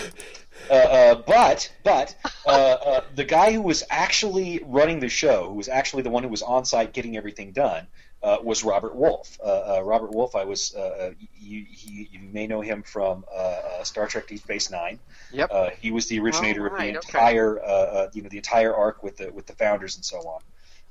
uh, 0.70 0.74
uh, 0.74 1.14
but 1.26 1.72
but 1.82 2.14
uh, 2.46 2.48
uh, 2.50 3.00
the 3.14 3.24
guy 3.24 3.52
who 3.52 3.62
was 3.62 3.82
actually 3.90 4.62
running 4.66 5.00
the 5.00 5.08
show, 5.08 5.48
who 5.48 5.54
was 5.54 5.68
actually 5.68 6.02
the 6.02 6.10
one 6.10 6.22
who 6.22 6.28
was 6.28 6.42
on 6.42 6.64
site 6.64 6.92
getting 6.92 7.16
everything 7.16 7.52
done, 7.52 7.86
uh, 8.22 8.38
was 8.42 8.64
Robert 8.64 8.94
Wolfe. 8.94 9.38
Uh, 9.42 9.76
uh, 9.78 9.82
Robert 9.84 10.10
Wolfe, 10.12 10.34
I 10.34 10.44
was 10.44 10.74
uh, 10.74 11.12
you, 11.38 11.64
he, 11.70 12.08
you 12.12 12.20
may 12.32 12.46
know 12.46 12.60
him 12.60 12.82
from 12.82 13.24
Star 13.82 14.06
Trek: 14.06 14.26
Deep 14.28 14.40
Space 14.40 14.70
Nine. 14.70 14.98
Yep. 15.32 15.50
Uh, 15.52 15.70
he 15.78 15.90
was 15.90 16.06
the 16.08 16.18
originator 16.20 16.68
Oh, 16.68 16.72
right, 16.72 16.96
of 16.96 17.02
the 17.02 17.08
entire 17.08 17.60
uh, 17.60 17.66
uh, 17.66 18.10
you 18.12 18.22
know 18.22 18.28
the 18.28 18.38
entire 18.38 18.74
arc 18.74 19.02
with 19.02 19.16
the 19.18 19.30
with 19.32 19.46
the 19.46 19.54
founders 19.54 19.96
and 19.96 20.04
so 20.04 20.18
on. 20.18 20.40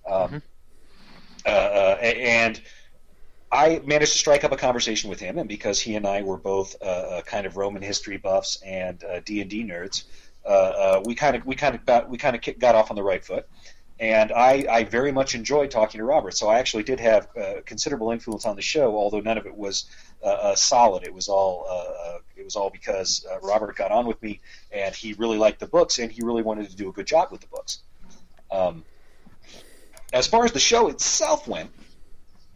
Um, 0.06 0.42
uh, 1.46 1.50
uh, 1.50 1.98
a- 2.02 2.22
and 2.22 2.62
I 3.54 3.84
managed 3.86 4.13
to 4.13 4.18
strike 4.18 4.44
up 4.44 4.52
a 4.52 4.58
conversation 4.58 5.12
with 5.12 5.20
him, 5.20 5.38
and 5.38 5.48
because 5.48 5.80
he 5.80 5.96
and 5.96 6.08
I 6.08 6.24
were 6.24 6.38
both 6.38 6.76
uh, 6.82 6.86
uh, 6.86 7.22
kind 7.22 7.46
of 7.46 7.56
Roman 7.56 7.84
history 7.84 8.18
buffs 8.18 8.60
and 8.66 9.04
uh, 9.04 9.20
D 9.24 9.42
and 9.42 9.50
D 9.50 9.63
nerds, 9.63 10.06
uh, 10.44 11.02
we 11.06 11.13
kind 11.13 11.36
of 11.36 11.46
we 11.46 11.56
kind 11.56 11.76
of 11.76 11.86
got 11.86 12.10
we 12.10 12.18
kind 12.18 12.36
of 12.36 12.60
got 12.60 12.74
off 12.74 12.89
on 12.89 12.96
the 12.96 13.04
right 13.04 13.24
foot. 13.24 13.48
And 14.00 14.32
I, 14.32 14.66
I 14.70 14.84
very 14.86 15.12
much 15.12 15.36
enjoyed 15.36 15.70
talking 15.70 16.00
to 16.00 16.04
Robert, 16.04 16.36
so 16.36 16.50
I 16.50 16.58
actually 16.58 16.82
did 16.82 17.00
have 17.00 17.28
considerable 17.66 18.10
influence 18.10 18.44
on 18.44 18.56
the 18.56 18.62
show, 18.62 18.98
although 18.98 19.20
none 19.20 19.38
of 19.38 19.46
it 19.46 19.56
was 19.56 19.86
solid. 20.56 21.04
It 21.04 21.13
was 21.13 21.28
all 21.30 21.68
it 22.36 22.44
was 22.44 22.56
all 22.56 22.72
because 22.72 23.24
Robert 23.44 23.76
got 23.76 23.92
on 23.92 24.08
with 24.08 24.22
me, 24.24 24.42
and 24.72 24.96
he 24.96 25.13
really 25.13 25.38
liked 25.38 25.60
the 25.60 25.68
books, 25.68 26.00
and 26.00 26.12
he 26.12 26.24
really 26.24 26.42
wanted 26.42 26.72
to 26.72 26.76
do 26.76 26.89
a 26.89 26.92
good 26.92 27.06
job 27.06 27.32
with 27.32 27.42
the 27.42 27.48
books. 27.48 27.84
Um, 28.50 28.84
as 30.12 30.26
far 30.26 30.44
as 30.44 30.52
the 30.52 30.60
show 30.60 30.89
itself 30.89 31.48
went, 31.48 31.70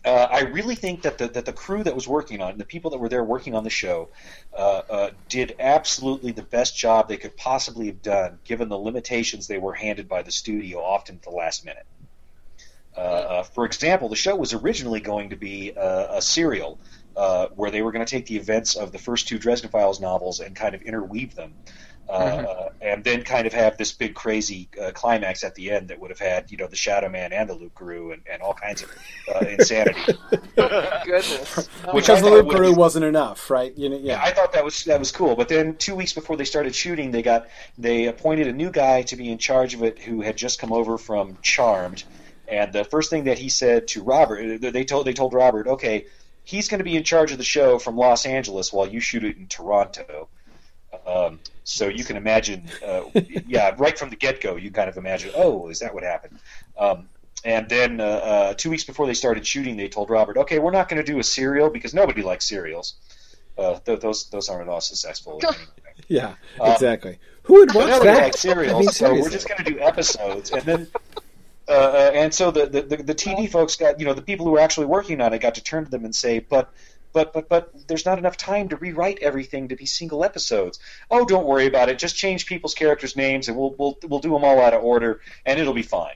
uh, 0.08 0.28
I 0.32 0.39
really 0.41 0.76
think 0.76 1.02
that 1.02 1.17
the 1.17 1.28
that 1.28 1.46
the 1.46 1.54
crew 1.54 1.84
that 1.84 1.93
was 1.93 2.08
working 2.08 2.41
on 2.41 2.58
the 2.58 2.65
people 2.65 2.91
that 2.91 2.98
were 2.98 3.10
there 3.10 3.24
working 3.24 3.54
on 3.54 3.63
the 3.63 3.70
show, 3.70 4.10
uh, 4.58 4.82
uh, 4.89 5.10
did 5.28 5.56
absolutely 5.60 6.32
the 6.32 6.43
best 6.43 6.78
job 6.78 7.10
they 7.10 7.17
could 7.17 7.36
possibly 7.36 7.88
have 7.88 8.02
done, 8.02 8.39
given 8.46 8.70
the 8.70 8.78
limitations 8.78 9.48
they 9.48 9.58
were 9.58 9.74
handed 9.74 10.08
by 10.08 10.22
the 10.24 10.32
studio, 10.32 10.80
often 10.82 11.15
at 11.15 11.24
the 11.24 11.30
last 11.30 11.65
minute. 11.65 11.86
Uh, 12.96 13.00
uh, 13.00 13.43
for 13.43 13.65
example, 13.65 14.10
the 14.10 14.15
show 14.15 14.36
was 14.36 14.54
originally 14.54 15.02
going 15.02 15.30
to 15.30 15.36
be 15.36 15.72
a, 15.76 16.08
a 16.13 16.22
serial 16.22 16.80
uh, 17.15 17.48
where 17.56 17.70
they 17.70 17.82
were 17.82 17.91
going 17.91 18.06
to 18.06 18.10
take 18.10 18.26
the 18.28 18.38
events 18.38 18.76
of 18.76 18.91
the 18.91 18.98
first 18.98 19.28
two 19.28 19.38
Dresden 19.38 19.70
Files 19.70 20.00
novels 20.00 20.39
and 20.39 20.56
kind 20.56 20.74
of 20.74 20.82
interweave 20.82 21.36
them. 21.36 21.54
Uh, 22.10 22.22
mm-hmm. 22.22 22.78
and 22.82 23.04
then 23.04 23.22
kind 23.22 23.46
of 23.46 23.52
have 23.52 23.78
this 23.78 23.91
big 23.91 24.15
crazy 24.15 24.70
uh, 24.82 24.91
climax 24.91 25.43
at 25.43 25.54
the 25.56 25.72
end 25.72 25.89
that 25.89 26.00
would 26.00 26.10
have 26.10 26.20
had 26.20 26.50
you 26.50 26.56
know 26.56 26.67
the 26.67 26.76
Shadow 26.76 27.10
Man 27.10 27.34
and 27.34 27.50
the 27.50 27.54
Loup-Garou 27.54 28.13
and, 28.13 28.22
and 28.32 28.41
all 28.41 28.54
kinds 28.54 28.82
of 28.82 28.89
uh, 29.36 29.39
insanity. 29.46 30.00
Goodness, 30.56 31.70
because 31.93 32.22
the 32.22 32.30
Loup-Garou 32.30 32.74
wasn't 32.74 33.04
enough, 33.04 33.50
right? 33.50 33.78
You 33.78 33.89
know, 33.89 33.98
yeah. 33.98 34.13
yeah. 34.13 34.24
I 34.24 34.32
thought 34.32 34.54
that 34.54 34.63
was 34.63 34.86
that 34.86 35.00
was 35.00 35.12
cool. 35.12 35.36
But 35.36 35.50
then 35.50 35.76
two 35.76 35.96
weeks 35.96 36.13
before 36.13 36.38
they 36.38 36.46
started 36.46 36.74
shooting, 36.74 37.12
they 37.12 37.22
got 37.22 37.50
they 37.78 38.06
appointed 38.06 38.48
a 38.48 38.54
new 38.54 38.72
guy 38.72 39.02
to 39.04 39.15
be 39.17 39.30
in 39.30 39.38
charge 39.38 39.74
of 39.74 39.84
it 39.84 40.00
who 40.00 40.22
had 40.22 40.38
just 40.38 40.60
come 40.60 40.72
over 40.72 40.98
from 40.98 41.38
Charmed. 41.41 42.06
And 42.48 42.72
the 42.72 42.86
first 42.86 43.10
thing 43.10 43.26
that 43.26 43.38
he 43.38 43.50
said 43.50 43.89
to 43.89 44.04
Robert, 44.04 44.62
they 44.62 44.86
told 44.86 45.06
they 45.06 45.13
told 45.13 45.34
Robert, 45.34 45.67
okay, 45.67 46.06
he's 46.46 46.70
going 46.70 46.80
to 46.80 46.86
be 46.86 46.96
in 46.96 47.04
charge 47.04 47.34
of 47.34 47.38
the 47.38 47.43
show 47.43 47.78
from 47.78 47.98
Los 47.98 48.26
Angeles 48.26 48.72
while 48.72 48.88
you 48.88 49.02
shoot 49.02 49.26
it 49.26 49.36
in 49.36 49.48
Toronto. 49.48 50.30
Um, 51.06 51.39
so 51.63 51.88
you 51.88 52.04
can 52.04 52.17
imagine, 52.17 52.69
uh, 52.86 53.04
yeah, 53.47 53.76
right 53.78 53.97
from 53.97 54.10
the 54.10 54.15
get 54.15 54.41
go, 54.41 54.56
you 54.56 54.71
kind 54.71 54.89
of 54.89 54.97
imagine, 54.97 55.32
oh, 55.36 55.67
is 55.69 55.80
that 55.80 55.93
what 55.93 56.04
happened? 56.04 56.39
Um, 56.78 57.10
and 57.43 57.69
then 57.69 58.02
uh, 58.02 58.04
uh, 58.04 58.54
two 58.54 58.69
weeks 58.69 58.84
before 58.84 59.06
they 59.06 59.13
started 59.13 59.45
shooting, 59.45 59.78
they 59.78 59.88
told 59.88 60.10
Robert, 60.10 60.38
okay, 60.38 60.60
we're 60.60 60.71
not 60.71 60.89
going 60.89 61.04
to 61.04 61.12
do 61.12 61.19
a 61.19 61.23
serial 61.23 61.69
because 61.69 61.93
nobody 61.93 62.21
likes 62.21 62.47
serials. 62.47 62.95
Uh, 63.58 63.80
th- 63.80 64.00
those 64.00 64.30
those 64.30 64.50
aren't 64.50 64.63
at 64.63 64.69
all 64.69 64.82
successful. 64.82 65.41
yeah, 66.08 66.36
um, 66.60 66.71
exactly. 66.73 67.17
Who 67.43 67.56
would 67.56 67.73
watch 67.73 67.88
nobody 67.88 68.12
that? 68.12 68.23
Likes 68.23 68.39
serials, 68.39 68.76
I 68.76 68.80
mean, 68.80 68.89
so 68.89 69.13
we're 69.13 69.30
just 69.30 69.47
going 69.47 69.63
to 69.63 69.71
do 69.71 69.80
episodes, 69.80 70.52
and 70.52 70.62
then 70.62 70.88
uh, 71.67 71.71
uh, 71.71 72.12
and 72.13 72.34
so 72.34 72.50
the, 72.50 72.65
the, 72.65 72.82
the 72.82 73.15
TV 73.15 73.50
folks 73.50 73.76
got, 73.76 74.00
you 74.00 74.06
know, 74.06 74.13
the 74.13 74.21
people 74.21 74.45
who 74.45 74.54
were 74.54 74.60
actually 74.60 74.86
working 74.86 75.19
on 75.19 75.34
it 75.34 75.39
got 75.39 75.56
to 75.56 75.63
turn 75.63 75.84
to 75.84 75.91
them 75.91 76.06
and 76.06 76.15
say, 76.15 76.39
but, 76.39 76.71
but, 77.13 77.34
but, 77.34 77.50
but 77.50 77.88
there's 77.88 78.06
not 78.06 78.17
enough 78.17 78.38
time 78.38 78.70
to 78.70 78.76
rewrite 78.76 79.20
everything 79.22 79.70
to 79.70 79.76
be 79.76 79.86
single 79.86 80.24
episodes. 80.24 80.80
Oh, 81.10 81.26
don't 81.26 81.46
worry 81.46 81.65
about 81.65 81.89
it. 81.89 81.98
Just 82.00 82.15
change 82.15 82.46
people's 82.46 82.74
characters' 82.74 83.15
names, 83.15 83.48
and 83.48 83.58
we'll 83.58 83.76
we'll 83.78 83.98
we'll 84.08 84.20
do 84.20 84.32
them 84.32 84.43
all 84.43 84.62
out 84.62 84.74
of 84.74 84.84
order, 84.84 85.22
and 85.46 85.60
it'll 85.60 85.74
be 85.74 85.84
fine. 85.84 86.15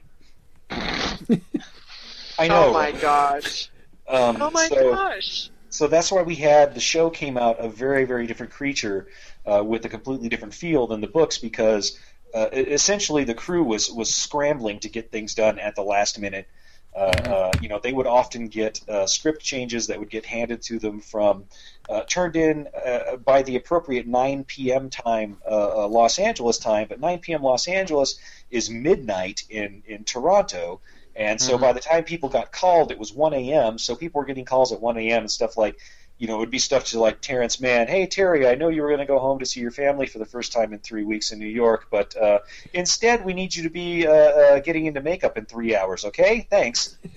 I 0.69 2.47
know. 2.47 2.67
Oh 2.67 2.73
my 2.73 2.91
gosh. 2.91 3.69
Um, 4.07 4.41
oh 4.41 4.51
my 4.51 4.67
so, 4.67 4.91
gosh. 4.91 5.51
So 5.69 5.87
that's 5.87 6.11
why 6.11 6.23
we 6.23 6.35
had 6.35 6.75
the 6.75 6.81
show 6.81 7.09
came 7.09 7.37
out 7.37 7.59
a 7.59 7.69
very 7.69 8.05
very 8.05 8.27
different 8.27 8.51
creature 8.51 9.07
uh, 9.45 9.63
with 9.63 9.85
a 9.85 9.89
completely 9.89 10.29
different 10.29 10.53
feel 10.53 10.87
than 10.87 11.01
the 11.01 11.07
books 11.07 11.37
because 11.37 11.97
uh, 12.33 12.47
essentially 12.51 13.23
the 13.23 13.33
crew 13.33 13.63
was 13.63 13.89
was 13.89 14.13
scrambling 14.13 14.79
to 14.79 14.89
get 14.89 15.11
things 15.11 15.35
done 15.35 15.59
at 15.59 15.75
the 15.75 15.83
last 15.83 16.19
minute. 16.19 16.47
Uh, 16.93 16.99
uh, 16.99 17.51
you 17.61 17.69
know, 17.69 17.79
they 17.79 17.93
would 17.93 18.07
often 18.07 18.47
get 18.47 18.81
uh, 18.89 19.05
script 19.05 19.41
changes 19.41 19.87
that 19.87 19.99
would 19.99 20.09
get 20.09 20.25
handed 20.25 20.61
to 20.61 20.77
them 20.77 20.99
from 20.99 21.45
uh, 21.89 22.01
turned 22.01 22.35
in 22.35 22.67
uh, 22.85 23.15
by 23.17 23.41
the 23.43 23.55
appropriate 23.55 24.07
9 24.07 24.43
p.m. 24.43 24.89
time, 24.89 25.37
Los 25.49 26.19
Angeles 26.19 26.57
time. 26.57 26.87
But 26.89 26.99
9 26.99 27.19
p.m. 27.19 27.43
Los 27.43 27.67
Angeles 27.67 28.19
is 28.49 28.69
midnight 28.69 29.43
in 29.49 29.83
in 29.87 30.03
Toronto, 30.03 30.81
and 31.15 31.39
so 31.39 31.53
mm-hmm. 31.53 31.61
by 31.61 31.73
the 31.73 31.79
time 31.79 32.03
people 32.03 32.29
got 32.29 32.51
called, 32.51 32.91
it 32.91 32.99
was 32.99 33.13
1 33.13 33.33
a.m. 33.33 33.77
So 33.77 33.95
people 33.95 34.19
were 34.19 34.25
getting 34.25 34.45
calls 34.45 34.73
at 34.73 34.81
1 34.81 34.97
a.m. 34.97 35.21
and 35.21 35.31
stuff 35.31 35.57
like 35.57 35.77
you 36.21 36.27
know, 36.27 36.35
it 36.35 36.37
would 36.37 36.51
be 36.51 36.59
stuff 36.59 36.83
to 36.83 36.99
like 36.99 37.19
Terrence 37.19 37.59
Mann. 37.59 37.87
Hey, 37.87 38.05
Terry, 38.05 38.47
I 38.47 38.53
know 38.53 38.67
you 38.67 38.83
were 38.83 38.89
going 38.89 38.99
to 38.99 39.07
go 39.07 39.17
home 39.17 39.39
to 39.39 39.45
see 39.45 39.59
your 39.59 39.71
family 39.71 40.05
for 40.05 40.19
the 40.19 40.25
first 40.25 40.53
time 40.53 40.71
in 40.71 40.77
three 40.77 41.03
weeks 41.03 41.31
in 41.31 41.39
New 41.39 41.47
York, 41.47 41.87
but 41.89 42.15
uh, 42.15 42.39
instead 42.73 43.25
we 43.25 43.33
need 43.33 43.55
you 43.55 43.63
to 43.63 43.71
be 43.71 44.05
uh, 44.05 44.11
uh, 44.11 44.59
getting 44.59 44.85
into 44.85 45.01
makeup 45.01 45.35
in 45.35 45.45
three 45.45 45.75
hours. 45.75 46.05
Okay, 46.05 46.45
thanks. 46.49 46.97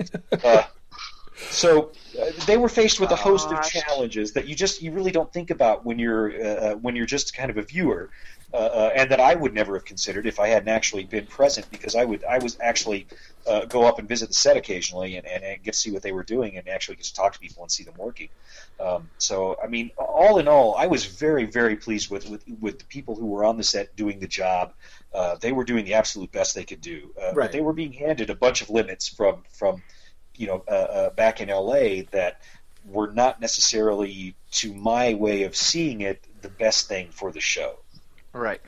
Uh, 0.43 0.65
so 1.51 1.91
uh, 2.21 2.27
they 2.47 2.57
were 2.57 2.69
faced 2.69 3.01
with 3.01 3.11
a 3.11 3.17
host 3.17 3.49
of 3.51 3.63
challenges 3.63 4.33
that 4.33 4.47
you 4.47 4.55
just 4.55 4.83
you 4.83 4.93
really 4.93 5.11
don't 5.11 5.33
think 5.33 5.51
about 5.51 5.85
when 5.85 5.99
you're 5.99 6.45
uh, 6.45 6.75
when 6.75 6.97
you're 6.97 7.07
just 7.07 7.35
kind 7.35 7.51
of 7.51 7.57
a 7.57 7.63
viewer. 7.63 8.11
Uh, 8.55 8.57
uh, 8.57 8.91
and 8.95 9.11
that 9.11 9.19
I 9.19 9.35
would 9.35 9.53
never 9.53 9.75
have 9.75 9.85
considered 9.85 10.29
if 10.29 10.39
I 10.39 10.47
hadn't 10.47 10.69
actually 10.69 11.03
been 11.03 11.27
present, 11.27 11.69
because 11.73 11.97
I 11.97 12.05
would 12.05 12.23
I 12.23 12.39
was 12.39 12.57
actually 12.61 13.09
uh, 13.49 13.65
go 13.65 13.83
up 13.83 13.99
and 13.99 14.09
visit 14.09 14.29
the 14.29 14.35
set 14.35 14.57
occasionally 14.57 15.17
and, 15.17 15.27
and, 15.27 15.43
and, 15.43 15.61
get 15.61 15.75
to 15.75 15.81
see 15.81 15.91
what 15.91 16.03
they 16.03 16.13
were 16.13 16.23
doing 16.23 16.57
and 16.57 16.69
actually 16.69 16.95
get 16.95 17.07
to 17.07 17.15
talk 17.15 17.33
to 17.33 17.41
people 17.41 17.65
and 17.65 17.73
see 17.73 17.83
them 17.83 17.95
working. 17.99 18.29
Um, 18.79 19.11
so 19.19 19.59
I 19.61 19.67
mean, 19.67 19.91
all 19.99 20.39
in 20.39 20.47
all, 20.47 20.77
I 20.77 20.87
was 20.87 21.05
very 21.05 21.47
very 21.47 21.75
pleased 21.75 22.13
with 22.13 22.31
with, 22.31 22.45
with 22.61 22.79
the 22.79 22.85
people 22.85 23.17
who 23.17 23.27
were 23.27 23.45
on 23.45 23.57
the 23.57 23.65
set 23.65 23.97
doing 23.97 24.21
the 24.21 24.29
job. 24.29 24.73
Uh, 25.13 25.35
they 25.41 25.51
were 25.51 25.65
doing 25.65 25.85
the 25.85 25.95
absolute 25.95 26.31
best 26.31 26.55
they 26.55 26.63
could 26.63 26.81
do, 26.81 27.13
uh, 27.21 27.27
right. 27.27 27.35
but 27.35 27.53
they 27.53 27.61
were 27.61 27.73
being 27.73 27.93
handed 27.93 28.31
a 28.31 28.37
bunch 28.37 28.63
of 28.63 28.71
limits 28.71 29.09
from 29.09 29.43
from 29.51 29.83
you 30.37 30.47
know 30.47 30.61
uh, 30.69 31.11
back 31.11 31.41
in 31.41 31.51
L.A. 31.51 32.03
that 32.13 32.41
were 32.85 33.11
not 33.11 33.41
necessarily, 33.41 34.37
to 34.53 34.73
my 34.75 35.15
way 35.15 35.43
of 35.43 35.57
seeing 35.57 36.03
it, 36.03 36.25
the 36.43 36.49
best 36.49 36.87
thing 36.87 37.09
for 37.11 37.33
the 37.33 37.41
show. 37.41 37.79
Right. 38.35 38.61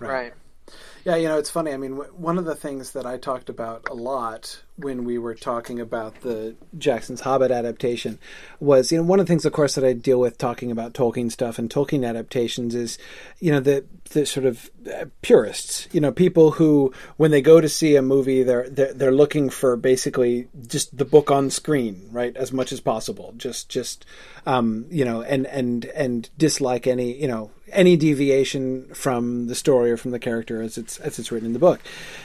Right. 0.00 0.10
right. 0.10 0.32
Yeah, 1.04 1.16
you 1.16 1.28
know, 1.28 1.38
it's 1.38 1.50
funny. 1.50 1.72
I 1.72 1.76
mean, 1.76 1.92
one 1.92 2.38
of 2.38 2.44
the 2.44 2.54
things 2.54 2.92
that 2.92 3.06
I 3.06 3.18
talked 3.18 3.48
about 3.48 3.88
a 3.90 3.94
lot 3.94 4.62
when 4.76 5.04
we 5.04 5.18
were 5.18 5.34
talking 5.34 5.80
about 5.80 6.22
the 6.22 6.56
Jackson's 6.78 7.20
Hobbit 7.20 7.50
adaptation 7.50 8.18
was, 8.58 8.90
you 8.90 8.98
know, 8.98 9.04
one 9.04 9.20
of 9.20 9.26
the 9.26 9.30
things, 9.30 9.44
of 9.44 9.52
course, 9.52 9.74
that 9.74 9.84
I 9.84 9.92
deal 9.92 10.18
with 10.18 10.38
talking 10.38 10.70
about 10.70 10.94
Tolkien 10.94 11.30
stuff 11.30 11.58
and 11.58 11.68
Tolkien 11.68 12.08
adaptations 12.08 12.74
is, 12.74 12.98
you 13.38 13.52
know, 13.52 13.60
the 13.60 13.84
the 14.10 14.26
sort 14.26 14.44
of 14.46 14.70
uh, 14.92 15.06
purists, 15.22 15.88
you 15.92 16.00
know, 16.00 16.12
people 16.12 16.52
who, 16.52 16.92
when 17.16 17.30
they 17.30 17.40
go 17.40 17.60
to 17.60 17.68
see 17.68 17.96
a 17.96 18.02
movie, 18.02 18.42
they're, 18.42 18.68
they're 18.68 18.92
they're 18.92 19.12
looking 19.12 19.50
for 19.50 19.76
basically 19.76 20.48
just 20.66 20.96
the 20.96 21.04
book 21.04 21.30
on 21.30 21.50
screen, 21.50 22.08
right, 22.10 22.36
as 22.36 22.52
much 22.52 22.72
as 22.72 22.80
possible, 22.80 23.34
just 23.36 23.68
just, 23.68 24.04
um, 24.46 24.86
you 24.90 25.04
know, 25.04 25.22
and 25.22 25.46
and 25.46 25.84
and 25.86 26.30
dislike 26.38 26.86
any, 26.86 27.20
you 27.20 27.28
know, 27.28 27.50
any 27.72 27.96
deviation 27.96 28.86
from 28.94 29.46
the 29.46 29.54
story 29.54 29.90
or 29.90 29.96
from 29.96 30.10
the 30.10 30.18
character 30.18 30.62
as 30.62 30.78
it's 30.78 30.98
as 30.98 31.18
it's 31.18 31.32
written 31.32 31.46
in 31.46 31.52
the 31.52 31.58
book. 31.58 31.80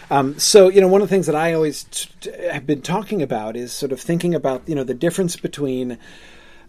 Um, 0.10 0.38
so 0.40 0.70
you 0.70 0.82
know, 0.82 0.88
one 0.88 1.02
of 1.02 1.08
the 1.10 1.14
things 1.14 1.26
that 1.26 1.36
I 1.36 1.54
always 1.54 1.84
t- 1.86 2.30
have 2.52 2.66
been 2.66 2.82
talking 2.82 3.22
about 3.22 3.56
is 3.56 3.72
sort 3.72 3.92
of 3.92 4.00
thinking 4.00 4.34
about 4.36 4.64
you 4.68 4.76
know 4.76 4.84
the 4.84 4.94
difference 4.94 5.36
between 5.36 5.98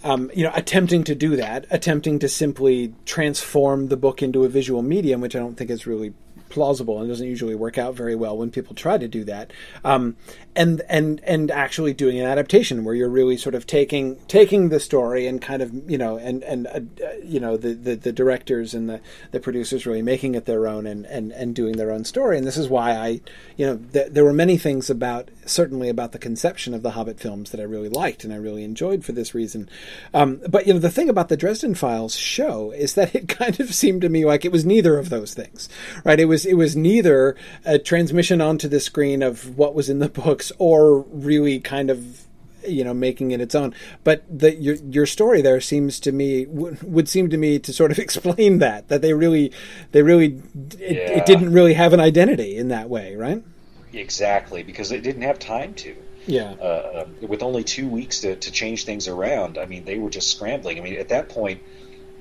um, 0.05 0.31
you 0.35 0.45
know 0.45 0.53
attempting 0.55 1.05
to 1.05 1.15
do 1.15 1.37
that, 1.37 1.67
attempting 1.71 2.19
to 2.21 2.29
simply 2.29 2.95
transform 3.05 3.89
the 3.89 3.97
book 3.97 4.23
into 4.23 4.45
a 4.45 4.49
visual 4.49 4.83
medium, 4.83 5.21
which 5.21 5.35
I 5.35 5.39
don't 5.39 5.57
think 5.57 5.71
is 5.71 5.87
really 5.87 6.15
plausible 6.49 6.99
and 6.99 7.09
doesn't 7.09 7.27
usually 7.27 7.55
work 7.55 7.79
out 7.79 7.95
very 7.95 8.15
well 8.15 8.37
when 8.37 8.51
people 8.51 8.75
try 8.75 8.99
to 8.99 9.09
do 9.09 9.25
that. 9.25 9.53
Um, 9.85 10.17
and 10.57 10.83
and 10.89 11.21
and 11.25 11.51
actually 11.51 11.93
doing 11.93 12.19
an 12.19 12.27
adaptation 12.27 12.85
where 12.85 12.95
you're 12.95 13.09
really 13.09 13.37
sort 13.37 13.55
of 13.55 13.67
taking 13.67 14.17
taking 14.27 14.71
the 14.71 14.81
story 14.81 15.27
and 15.27 15.41
kind 15.41 15.63
of 15.63 15.73
you 15.91 15.99
know 15.99 16.17
and 16.17 16.43
and 16.43 16.67
uh, 16.67 16.81
you 17.23 17.39
know 17.39 17.57
the, 17.57 17.75
the, 17.75 17.95
the 17.97 18.13
directors 18.13 18.75
and 18.75 18.89
the 18.89 19.01
the 19.31 19.41
producers 19.41 19.87
really 19.87 20.03
making 20.03 20.35
it 20.35 20.47
their 20.47 20.67
own 20.67 20.87
and 20.87 21.07
and 21.07 21.33
and 21.33 21.55
doing 21.55 21.77
their 21.77 21.93
own 21.93 22.05
story. 22.05 22.39
And 22.39 22.47
this 22.47 22.57
is 22.57 22.69
why 22.69 22.93
I 22.93 23.21
you 23.57 23.67
know 23.67 23.77
th- 23.93 24.13
there 24.13 24.25
were 24.25 24.33
many 24.33 24.59
things 24.59 24.91
about 24.91 25.31
certainly 25.49 25.89
about 25.89 26.13
the 26.13 26.19
conception 26.19 26.75
of 26.75 26.83
the 26.83 26.93
Hobbit 26.93 27.19
films 27.21 27.51
that 27.51 27.61
I 27.61 27.65
really 27.65 27.89
liked 27.89 28.25
and 28.25 28.33
I 28.33 28.37
really 28.37 28.65
enjoyed 28.65 29.05
for 29.05 29.13
this 29.13 29.35
reason. 29.35 29.69
Um, 30.15 30.41
but 30.49 30.67
you 30.67 30.73
know 30.73 30.79
the 30.79 30.91
thing 30.91 31.09
about 31.09 31.29
the 31.29 31.37
Dresden 31.37 31.75
Files 31.75 32.17
show 32.17 32.71
is 32.73 32.95
that 32.95 33.15
it 33.15 33.29
kind 33.41 33.59
of 33.61 33.75
seemed 33.75 34.03
to 34.03 34.09
me 34.09 34.25
like 34.25 34.45
it 34.45 34.53
was 34.53 34.65
neither 34.65 34.99
of 34.99 35.11
those 35.11 35.35
things, 35.35 35.69
right? 36.05 36.21
It 36.21 36.27
was 36.27 36.45
it 36.45 36.55
was 36.55 36.77
neither 36.77 37.37
a 37.65 37.79
transmission 37.79 38.41
onto 38.41 38.69
the 38.69 38.81
screen 38.81 39.23
of 39.23 39.57
what 39.57 39.75
was 39.75 39.89
in 39.89 39.99
the 39.99 40.09
books 40.09 40.53
or 40.59 41.01
really 41.01 41.61
kind 41.61 41.91
of 41.91 42.27
you 42.67 42.85
know 42.85 42.93
making 42.93 43.31
it 43.31 43.41
its 43.41 43.55
own 43.55 43.73
but 44.05 44.25
the 44.29 44.55
your 44.57 44.75
your 44.75 45.07
story 45.07 45.41
there 45.41 45.61
seems 45.61 46.01
to 46.01 46.13
me 46.13 46.45
w- 46.45 46.77
would 46.83 47.09
seem 47.09 47.31
to 47.31 47.37
me 47.37 47.59
to 47.59 47.73
sort 47.73 47.91
of 47.91 47.99
explain 48.01 48.59
that 48.59 48.89
that 48.89 49.01
they 49.01 49.13
really 49.13 49.53
they 49.93 50.03
really 50.03 50.43
it, 50.79 50.97
yeah. 50.97 51.19
it 51.19 51.27
didn't 51.27 51.53
really 51.53 51.75
have 51.75 51.93
an 51.93 52.01
identity 52.01 52.57
in 52.57 52.69
that 52.69 52.89
way 52.89 53.15
right 53.15 53.43
exactly 53.93 54.63
because 54.63 54.89
they 54.89 55.01
didn't 55.01 55.23
have 55.23 55.39
time 55.39 55.75
to 55.75 55.95
yeah 56.27 56.53
uh, 56.53 57.07
with 57.21 57.43
only 57.43 57.65
two 57.65 57.89
weeks 57.89 58.21
to, 58.21 58.37
to 58.37 58.51
change 58.51 58.85
things 58.85 59.09
around 59.09 59.59
i 59.59 59.67
mean 59.67 59.85
they 59.85 59.99
were 59.99 60.11
just 60.11 60.31
scrambling 60.31 60.79
i 60.79 60.83
mean 60.83 60.97
at 60.97 61.09
that 61.09 61.29
point 61.29 61.61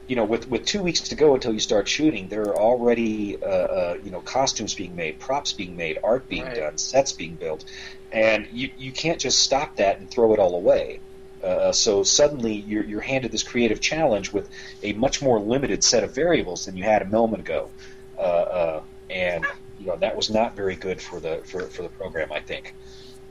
you 0.08 0.16
know, 0.16 0.24
with 0.24 0.50
with 0.50 0.66
two 0.66 0.82
weeks 0.82 1.02
to 1.02 1.16
go 1.16 1.36
until 1.36 1.54
you 1.54 1.60
start 1.60 1.88
shooting, 1.88 2.30
there 2.30 2.44
are 2.44 2.58
already 2.58 3.42
uh, 3.42 3.46
uh, 3.46 3.98
you 4.02 4.10
know 4.10 4.22
costumes 4.22 4.74
being 4.74 4.96
made, 4.96 5.20
props 5.20 5.52
being 5.52 5.76
made, 5.76 6.00
art 6.02 6.30
being 6.30 6.46
right. 6.46 6.56
done, 6.56 6.78
sets 6.78 7.12
being 7.12 7.36
built, 7.36 7.66
and 8.12 8.48
you 8.52 8.72
you 8.78 8.94
can't 8.94 9.20
just 9.20 9.40
stop 9.40 9.76
that 9.76 10.00
and 10.00 10.10
throw 10.10 10.34
it 10.34 10.40
all 10.40 10.56
away. 10.56 11.02
Uh, 11.44 11.74
so 11.74 12.04
suddenly 12.04 12.54
you're 12.54 12.86
you're 12.86 13.02
handed 13.02 13.32
this 13.32 13.44
creative 13.44 13.82
challenge 13.82 14.32
with 14.32 14.50
a 14.82 14.94
much 14.94 15.22
more 15.22 15.40
limited 15.40 15.84
set 15.84 16.06
of 16.06 16.16
variables 16.16 16.66
than 16.66 16.78
you 16.78 16.84
had 16.84 17.02
a 17.02 17.06
moment 17.06 17.42
ago, 17.42 17.70
uh, 18.18 18.22
uh, 18.22 18.82
and 19.10 19.46
you 19.88 19.94
know 19.94 20.00
that 20.00 20.18
was 20.18 20.30
not 20.30 20.54
very 20.54 20.76
good 20.76 21.02
for 21.02 21.22
the 21.22 21.42
for, 21.46 21.62
for 21.62 21.84
the 21.84 21.90
program, 21.90 22.34
I 22.34 22.42
think. 22.42 22.76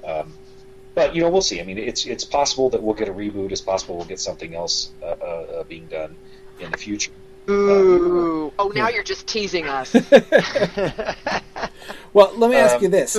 Um, 0.03 0.33
but 0.95 1.14
you 1.14 1.21
know 1.21 1.29
we'll 1.29 1.42
see. 1.42 1.61
I 1.61 1.64
mean, 1.64 1.77
it's 1.77 2.07
it's 2.07 2.25
possible 2.25 2.71
that 2.71 2.83
we'll 2.83 2.95
get 2.95 3.11
a 3.11 3.12
reboot. 3.12 3.53
It's 3.53 3.61
possible 3.61 3.97
we'll 3.97 4.07
get 4.07 4.21
something 4.21 4.55
else 4.55 4.90
uh, 5.03 5.64
being 5.64 5.87
done 5.88 6.16
in 6.59 6.71
the 6.71 6.79
future. 6.79 7.12
Ooh. 7.51 8.49
Uh, 8.59 8.62
oh, 8.62 8.73
now 8.75 8.88
you're 8.88 9.03
just 9.03 9.27
teasing 9.27 9.69
us. 9.69 9.92
well, 12.14 12.33
let 12.37 12.51
me 12.51 12.57
ask 12.57 12.77
um, 12.77 12.83
you 12.83 12.88
this: 12.88 13.19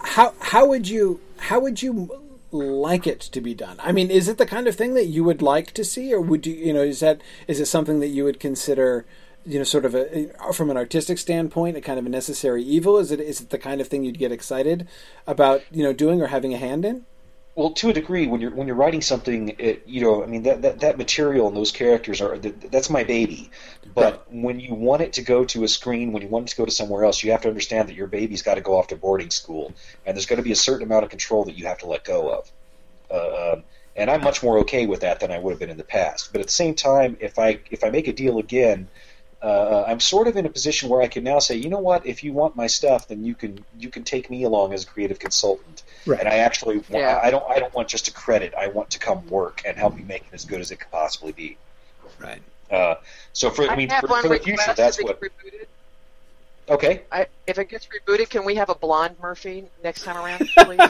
how 0.00 0.34
how 0.40 0.66
would 0.66 0.88
you 0.88 1.20
how 1.36 1.60
would 1.60 1.80
you 1.80 2.10
like 2.50 3.06
it 3.06 3.20
to 3.20 3.40
be 3.40 3.54
done? 3.54 3.76
I 3.78 3.92
mean, 3.92 4.10
is 4.10 4.28
it 4.28 4.36
the 4.36 4.46
kind 4.46 4.66
of 4.66 4.74
thing 4.74 4.94
that 4.94 5.06
you 5.06 5.22
would 5.22 5.42
like 5.42 5.70
to 5.74 5.84
see, 5.84 6.12
or 6.12 6.20
would 6.20 6.44
you, 6.44 6.54
you 6.54 6.72
know, 6.72 6.82
is 6.82 6.98
that 6.98 7.20
is 7.46 7.60
it 7.60 7.66
something 7.66 8.00
that 8.00 8.08
you 8.08 8.24
would 8.24 8.40
consider, 8.40 9.06
you 9.44 9.58
know, 9.58 9.64
sort 9.64 9.84
of 9.84 9.94
a 9.94 10.30
from 10.52 10.70
an 10.70 10.76
artistic 10.76 11.18
standpoint, 11.18 11.76
a 11.76 11.80
kind 11.80 11.98
of 11.98 12.06
a 12.06 12.10
necessary 12.10 12.62
evil? 12.62 12.98
Is 12.98 13.10
it 13.10 13.20
is 13.20 13.40
it 13.40 13.50
the 13.50 13.58
kind 13.58 13.80
of 13.80 13.88
thing 13.88 14.04
you'd 14.04 14.18
get 14.18 14.32
excited 14.32 14.88
about, 15.26 15.62
you 15.70 15.82
know, 15.82 15.92
doing 15.92 16.20
or 16.20 16.28
having 16.28 16.54
a 16.54 16.58
hand 16.58 16.84
in? 16.84 17.06
Well, 17.58 17.72
to 17.72 17.88
a 17.88 17.92
degree, 17.92 18.28
when 18.28 18.40
you're 18.40 18.54
when 18.54 18.68
you're 18.68 18.76
writing 18.76 19.00
something, 19.00 19.56
it, 19.58 19.82
you 19.84 20.00
know, 20.00 20.22
I 20.22 20.26
mean 20.26 20.44
that, 20.44 20.62
that, 20.62 20.80
that 20.80 20.96
material 20.96 21.48
and 21.48 21.56
those 21.56 21.72
characters 21.72 22.20
are 22.20 22.38
that's 22.38 22.88
my 22.88 23.02
baby. 23.02 23.50
But 23.94 24.12
right. 24.12 24.42
when 24.42 24.60
you 24.60 24.74
want 24.74 25.02
it 25.02 25.14
to 25.14 25.22
go 25.22 25.44
to 25.46 25.64
a 25.64 25.68
screen, 25.68 26.12
when 26.12 26.22
you 26.22 26.28
want 26.28 26.46
it 26.46 26.50
to 26.50 26.56
go 26.56 26.64
to 26.64 26.70
somewhere 26.70 27.04
else, 27.04 27.24
you 27.24 27.32
have 27.32 27.42
to 27.42 27.48
understand 27.48 27.88
that 27.88 27.96
your 27.96 28.06
baby's 28.06 28.42
got 28.42 28.54
to 28.54 28.60
go 28.60 28.76
off 28.76 28.86
to 28.88 28.96
boarding 28.96 29.30
school, 29.30 29.72
and 30.06 30.16
there's 30.16 30.26
going 30.26 30.36
to 30.36 30.44
be 30.44 30.52
a 30.52 30.56
certain 30.56 30.84
amount 30.86 31.02
of 31.02 31.10
control 31.10 31.44
that 31.46 31.58
you 31.58 31.66
have 31.66 31.78
to 31.78 31.86
let 31.86 32.04
go 32.04 32.30
of. 32.30 32.52
Uh, 33.10 33.54
um, 33.54 33.64
and 33.96 34.08
I'm 34.08 34.22
much 34.22 34.40
more 34.44 34.58
okay 34.58 34.86
with 34.86 35.00
that 35.00 35.18
than 35.18 35.32
I 35.32 35.40
would 35.40 35.50
have 35.50 35.58
been 35.58 35.70
in 35.70 35.78
the 35.78 35.82
past. 35.82 36.30
But 36.30 36.40
at 36.40 36.46
the 36.46 36.52
same 36.52 36.76
time, 36.76 37.16
if 37.18 37.40
I 37.40 37.58
if 37.72 37.82
I 37.82 37.90
make 37.90 38.06
a 38.06 38.12
deal 38.12 38.38
again 38.38 38.86
uh, 39.40 39.84
I'm 39.86 40.00
sort 40.00 40.26
of 40.26 40.36
in 40.36 40.46
a 40.46 40.48
position 40.48 40.88
where 40.88 41.00
I 41.00 41.06
can 41.06 41.22
now 41.22 41.38
say, 41.38 41.56
you 41.56 41.68
know 41.68 41.78
what, 41.78 42.06
if 42.06 42.24
you 42.24 42.32
want 42.32 42.56
my 42.56 42.66
stuff, 42.66 43.08
then 43.08 43.24
you 43.24 43.34
can 43.34 43.64
you 43.78 43.88
can 43.88 44.02
take 44.02 44.30
me 44.30 44.42
along 44.42 44.72
as 44.72 44.84
a 44.84 44.86
creative 44.86 45.18
consultant. 45.18 45.82
Right. 46.06 46.18
And 46.18 46.28
I 46.28 46.38
actually 46.38 46.78
want, 46.78 46.90
yeah. 46.90 47.20
I 47.22 47.30
don't 47.30 47.48
I 47.48 47.58
don't 47.58 47.72
want 47.74 47.88
just 47.88 48.08
a 48.08 48.12
credit. 48.12 48.54
I 48.54 48.68
want 48.68 48.90
to 48.90 48.98
come 48.98 49.26
work 49.28 49.62
and 49.64 49.76
help 49.76 49.98
you 49.98 50.04
make 50.04 50.22
it 50.22 50.34
as 50.34 50.44
good 50.44 50.60
as 50.60 50.70
it 50.70 50.76
could 50.76 50.90
possibly 50.90 51.32
be. 51.32 51.56
Right. 52.20 52.42
Uh, 52.70 52.96
so 53.32 53.50
for 53.50 53.62
I, 53.62 53.74
I 53.74 53.76
mean 53.76 53.90
for, 53.90 54.08
for 54.08 54.28
the 54.28 54.38
future, 54.38 54.74
that's 54.74 55.02
what. 55.02 55.20
Rebooted. 55.20 55.66
Okay. 56.70 57.02
I, 57.10 57.26
if 57.46 57.58
it 57.58 57.68
gets 57.70 57.86
rebooted, 57.86 58.28
can 58.28 58.44
we 58.44 58.56
have 58.56 58.68
a 58.68 58.74
blonde 58.74 59.16
Murphy 59.22 59.64
next 59.82 60.02
time 60.02 60.16
around, 60.16 60.48
please? 60.58 60.80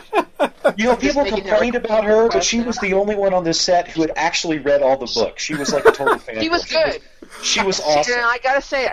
you 0.77 0.85
know, 0.85 0.97
people 0.97 1.25
complained 1.25 1.77
about 1.77 2.05
her, 2.05 2.29
but 2.29 2.43
she 2.43 2.61
was 2.61 2.77
the 2.79 2.95
only 2.95 3.15
one 3.15 3.33
on 3.33 3.45
this 3.45 3.61
set 3.61 3.89
who 3.89 4.01
had 4.01 4.13
actually 4.17 4.59
read 4.59 4.83
all 4.83 4.97
the 4.97 5.11
books. 5.15 5.43
She 5.43 5.55
was 5.55 5.73
like 5.73 5.85
a 5.85 5.93
total 5.93 6.19
fan. 6.19 6.41
she 6.41 6.49
was 6.49 6.65
good. 6.65 6.95
She 6.95 6.99
was 6.99 7.03
awesome. 7.59 8.03
She, 8.05 8.13
I 8.13 8.39
gotta 8.43 8.63
say, 8.63 8.89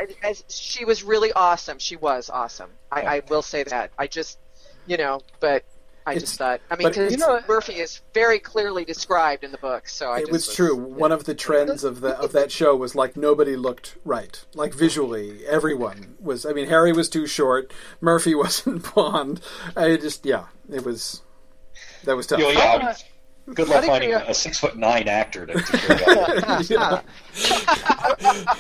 she 0.48 0.86
was 0.86 1.04
really 1.04 1.32
awesome. 1.34 1.80
She 1.80 1.96
was 1.96 2.30
awesome. 2.30 2.70
I, 2.92 3.02
oh. 3.02 3.08
I 3.08 3.22
will 3.30 3.42
say 3.42 3.64
that. 3.64 3.92
I 3.98 4.08
just, 4.08 4.40
you 4.86 4.98
know, 4.98 5.22
but 5.40 5.64
I 6.06 6.14
it's, 6.14 6.22
just 6.22 6.38
thought. 6.38 6.62
I 6.70 6.76
mean, 6.76 6.88
because 6.88 7.12
you 7.12 7.18
know, 7.18 7.40
Murphy 7.48 7.74
is 7.74 8.02
very 8.14 8.38
clearly 8.38 8.86
described 8.86 9.44
in 9.44 9.52
the 9.52 9.58
book. 9.58 9.88
So 9.88 10.12
I 10.12 10.20
it 10.20 10.32
was, 10.32 10.48
was, 10.48 10.56
true. 10.56 10.76
One 10.76 11.12
of 11.12 11.24
the 11.24 11.34
trends 11.34 11.84
of 11.84 12.02
the 12.02 12.18
of 12.20 12.32
that 12.34 12.52
show 12.52 12.76
was 12.76 12.94
like 12.94 13.18
nobody 13.18 13.56
looked 13.56 13.96
right. 14.06 14.44
Like 14.54 14.74
visually, 14.74 15.46
everyone 15.48 16.16
was. 16.20 16.46
I 16.46 16.54
mean, 16.54 16.68
Harry 16.68 16.94
was 16.94 17.10
too 17.10 17.26
short. 17.26 17.74
Murphy 18.02 18.36
wasn't 18.36 18.94
blonde. 18.94 19.42
I 19.76 19.98
just 19.98 20.26
yeah, 20.26 20.46
it 20.72 20.86
was. 20.86 21.24
That 22.04 22.16
was 22.16 22.28
tough. 22.28 22.40
You 22.40 22.50
yeah, 22.50 22.96
Good 23.54 23.68
luck 23.68 23.86
finding 23.86 24.14
a, 24.14 24.26
a 24.28 24.34
six 24.34 24.60
foot 24.60 24.76
nine 24.76 25.08
actor 25.08 25.46
to, 25.46 25.54
to 25.54 25.78
carry 25.78 26.00
that. 26.00 27.06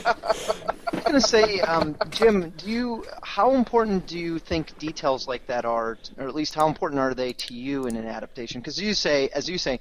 I 0.05 0.93
was 0.93 1.03
going 1.03 1.13
to 1.13 1.21
say, 1.21 1.59
um, 1.61 1.95
Jim, 2.11 2.51
do 2.51 2.69
you 2.69 3.05
how 3.23 3.55
important 3.55 4.05
do 4.05 4.19
you 4.19 4.37
think 4.37 4.77
details 4.77 5.27
like 5.27 5.47
that 5.47 5.65
are, 5.65 5.97
or 6.17 6.27
at 6.27 6.35
least 6.35 6.53
how 6.53 6.67
important 6.67 6.99
are 6.99 7.15
they 7.15 7.33
to 7.33 7.55
you 7.55 7.87
in 7.87 7.95
an 7.95 8.05
adaptation? 8.05 8.61
Because 8.61 8.79
you 8.79 8.93
say, 8.93 9.29
as 9.29 9.49
you 9.49 9.57
say, 9.57 9.79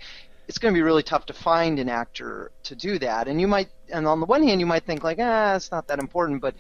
it's 0.49 0.59
going 0.59 0.73
to 0.73 0.79
be 0.79 0.83
really 0.83 1.03
tough 1.03 1.27
to 1.27 1.33
find 1.35 1.79
an 1.79 1.89
actor 1.91 2.51
to 2.65 2.75
do 2.75 2.99
that, 2.99 3.29
and 3.29 3.41
you 3.41 3.49
might, 3.49 3.69
and 3.93 4.07
on 4.07 4.21
the 4.21 4.27
one 4.27 4.43
hand, 4.43 4.61
you 4.61 4.67
might 4.67 4.85
think 4.85 5.05
like, 5.05 5.19
ah, 5.21 5.55
it's 5.55 5.71
not 5.71 5.87
that 5.89 5.99
important, 5.99 6.41
but 6.41 6.55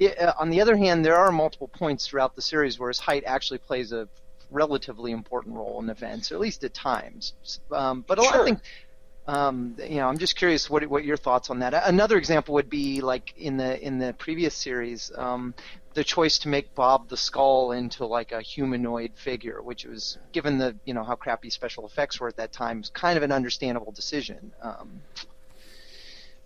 uh, 0.00 0.32
on 0.38 0.50
the 0.50 0.60
other 0.60 0.76
hand, 0.76 1.04
there 1.04 1.16
are 1.16 1.32
multiple 1.32 1.68
points 1.68 2.06
throughout 2.06 2.36
the 2.36 2.42
series 2.42 2.78
where 2.78 2.88
his 2.88 2.98
height 2.98 3.24
actually 3.26 3.58
plays 3.58 3.92
a 3.92 4.08
relatively 4.50 5.12
important 5.12 5.56
role 5.56 5.80
in 5.82 5.90
events, 5.90 6.32
at 6.32 6.40
least 6.40 6.64
at 6.64 6.74
times. 6.74 7.34
Um, 7.70 8.04
but 8.06 8.20
sure. 8.20 8.42
I 8.42 8.44
think, 8.44 8.60
um, 9.26 9.76
you 9.78 9.96
know, 9.96 10.08
I'm 10.08 10.18
just 10.18 10.36
curious 10.36 10.70
what 10.70 10.86
what 10.86 11.04
your 11.04 11.16
thoughts 11.16 11.50
on 11.50 11.58
that. 11.60 11.74
Another 11.74 12.16
example 12.16 12.54
would 12.54 12.70
be 12.70 13.00
like 13.00 13.34
in 13.36 13.56
the 13.56 13.80
in 13.80 13.98
the 13.98 14.14
previous 14.14 14.54
series, 14.54 15.12
um, 15.16 15.54
the 15.94 16.04
choice 16.04 16.38
to 16.40 16.48
make 16.48 16.74
Bob 16.74 17.08
the 17.08 17.16
Skull 17.16 17.72
into 17.72 18.06
like 18.06 18.32
a 18.32 18.40
humanoid 18.40 19.12
figure, 19.16 19.60
which 19.60 19.84
was 19.84 20.18
given 20.32 20.58
the 20.58 20.76
you 20.84 20.94
know 20.94 21.04
how 21.04 21.14
crappy 21.14 21.50
special 21.50 21.86
effects 21.86 22.20
were 22.20 22.28
at 22.28 22.36
that 22.36 22.52
time, 22.52 22.78
was 22.78 22.90
kind 22.90 23.16
of 23.16 23.22
an 23.22 23.32
understandable 23.32 23.92
decision. 23.92 24.52
Um, 24.62 25.02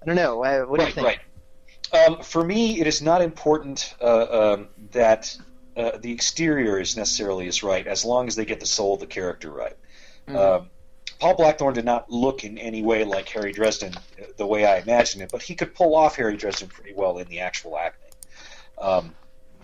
I 0.03 0.07
don't 0.07 0.17
know. 0.17 0.45
Uh, 0.45 0.62
what 0.62 0.81
right, 0.81 0.85
do 0.85 0.88
you 0.88 0.95
think? 0.95 1.07
Right. 1.07 2.07
Um, 2.07 2.23
for 2.23 2.43
me, 2.43 2.81
it 2.81 2.87
is 2.87 3.03
not 3.03 3.23
important 3.23 3.95
uh, 4.01 4.55
um, 4.55 4.69
that 4.93 5.37
uh, 5.77 5.99
the 5.99 6.13
exterior 6.13 6.79
is 6.79 6.97
necessarily 6.97 7.49
as 7.49 7.63
right 7.63 7.87
as 7.87 8.05
long 8.05 8.29
as 8.29 8.37
they 8.37 8.45
get 8.45 8.61
the 8.61 8.67
soul 8.67 8.95
of 8.95 9.01
the 9.01 9.07
character 9.07 9.51
right. 9.51 9.77
Mm-hmm. 10.29 10.37
Um, 10.37 10.71
Paul 11.19 11.37
Blackthorne 11.37 11.75
did 11.75 11.85
not 11.85 12.11
look 12.11 12.45
in 12.45 12.59
any 12.59 12.83
way 12.83 13.05
like 13.05 13.29
Harry 13.29 13.53
Dresden 13.53 13.95
uh, 13.95 14.25
the 14.37 14.47
way 14.47 14.67
I 14.67 14.79
imagined 14.79 15.23
it, 15.23 15.31
but 15.31 15.43
he 15.43 15.55
could 15.55 15.75
pull 15.75 15.95
off 15.95 16.17
Harry 16.17 16.37
Dresden 16.37 16.69
pretty 16.69 16.95
well 16.95 17.19
in 17.19 17.29
the 17.29 17.41
actual 17.41 17.79
acting. 17.79 18.11
Um, 18.79 19.15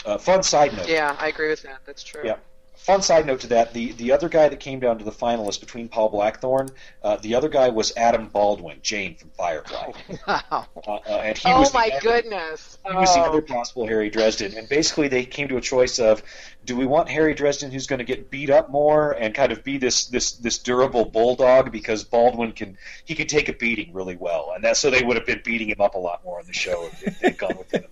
uh, 0.07 0.19
fun 0.19 0.43
side 0.43 0.77
note. 0.77 0.89
Yeah, 0.89 1.17
I 1.19 1.29
agree 1.29 1.49
with 1.49 1.63
that. 1.63 1.81
That's 1.85 2.05
true. 2.05 2.23
Yeah 2.25 2.37
fun 2.79 3.03
side 3.03 3.27
note 3.27 3.41
to 3.41 3.49
that: 3.49 3.75
the 3.75 3.93
the 3.93 4.13
other 4.13 4.29
guy 4.29 4.49
that 4.49 4.61
came 4.61 4.81
down 4.81 4.99
to 4.99 5.05
the 5.05 5.13
finalists 5.13 5.61
between 5.61 5.89
Paul 5.89 6.09
Blackthorne, 6.09 6.71
uh, 7.03 7.17
the 7.17 7.35
other 7.35 7.49
guy 7.49 7.69
was 7.69 7.93
Adam 7.97 8.29
Baldwin, 8.29 8.79
Jayne 8.83 9.17
from 9.17 9.31
Firefly. 9.31 9.93
Wow! 10.27 10.67
Uh, 10.89 10.99
uh, 11.07 11.19
and 11.19 11.37
he 11.37 11.51
oh 11.51 11.61
was 11.61 11.75
my 11.75 11.89
other, 11.89 12.01
goodness! 12.01 12.79
He 12.89 12.95
was 12.95 13.13
the 13.15 13.21
other 13.21 13.43
possible 13.43 13.87
Harry 13.87 14.09
Dresden, 14.09 14.57
and 14.57 14.69
basically 14.69 15.09
they 15.09 15.25
came 15.25 15.49
to 15.49 15.57
a 15.57 15.61
choice 15.61 15.99
of: 15.99 16.23
do 16.65 16.77
we 16.77 16.87
want 16.87 17.09
Harry 17.11 17.35
Dresden, 17.35 17.71
who's 17.71 17.87
going 17.87 17.99
to 17.99 18.05
get 18.05 18.31
beat 18.31 18.49
up 18.49 18.71
more 18.71 19.13
and 19.13 19.35
kind 19.35 19.53
of 19.53 19.63
be 19.65 19.77
this 19.77 20.07
this 20.07 20.33
this 20.33 20.59
durable 20.59 21.05
bulldog 21.05 21.73
because 21.73 22.05
Baldwin 22.05 22.53
can 22.53 22.79
he 23.05 23.15
can 23.15 23.27
take 23.27 23.49
a 23.49 23.53
beating 23.53 23.93
really 23.93 24.17
well, 24.17 24.53
and 24.55 24.65
that 24.65 24.77
so 24.77 24.91
they 24.91 25.03
would 25.03 25.17
have 25.17 25.27
been 25.27 25.43
beating 25.45 25.69
him 25.69 25.81
up 25.81 25.95
a 25.95 25.99
lot 25.99 26.25
more 26.25 26.39
on 26.39 26.47
the 26.47 26.53
show 26.53 26.89
if 27.03 27.19
they'd 27.21 27.37
gone 27.37 27.59
with 27.59 27.71
him. 27.71 27.85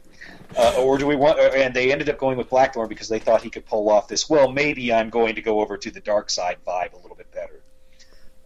Uh, 0.56 0.74
or 0.78 0.96
do 0.96 1.06
we 1.06 1.16
want? 1.16 1.38
Uh, 1.38 1.42
and 1.54 1.74
they 1.74 1.92
ended 1.92 2.08
up 2.08 2.18
going 2.18 2.38
with 2.38 2.48
Blackthorne 2.48 2.88
because 2.88 3.08
they 3.08 3.18
thought 3.18 3.42
he 3.42 3.50
could 3.50 3.66
pull 3.66 3.90
off 3.90 4.08
this. 4.08 4.28
Well, 4.28 4.50
maybe 4.50 4.92
I'm 4.92 5.10
going 5.10 5.34
to 5.34 5.42
go 5.42 5.60
over 5.60 5.76
to 5.76 5.90
the 5.90 6.00
dark 6.00 6.30
side 6.30 6.58
vibe 6.66 6.94
a 6.94 6.96
little 6.96 7.16
bit 7.16 7.30
better. 7.30 7.60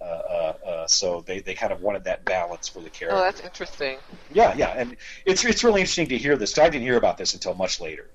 Uh, 0.00 0.04
uh, 0.04 0.52
uh, 0.66 0.86
so 0.86 1.20
they, 1.20 1.40
they 1.40 1.54
kind 1.54 1.72
of 1.72 1.82
wanted 1.82 2.04
that 2.04 2.24
balance 2.24 2.68
for 2.68 2.80
the 2.80 2.88
character. 2.88 3.18
Oh, 3.18 3.22
that's 3.22 3.40
interesting. 3.42 3.98
Yeah, 4.32 4.54
yeah, 4.54 4.70
and 4.70 4.96
it's 5.26 5.44
it's 5.44 5.62
really 5.62 5.82
interesting 5.82 6.08
to 6.08 6.18
hear 6.18 6.36
this. 6.36 6.56
I 6.58 6.68
didn't 6.70 6.82
hear 6.82 6.96
about 6.96 7.18
this 7.18 7.34
until 7.34 7.54
much 7.54 7.80
later, 7.80 8.08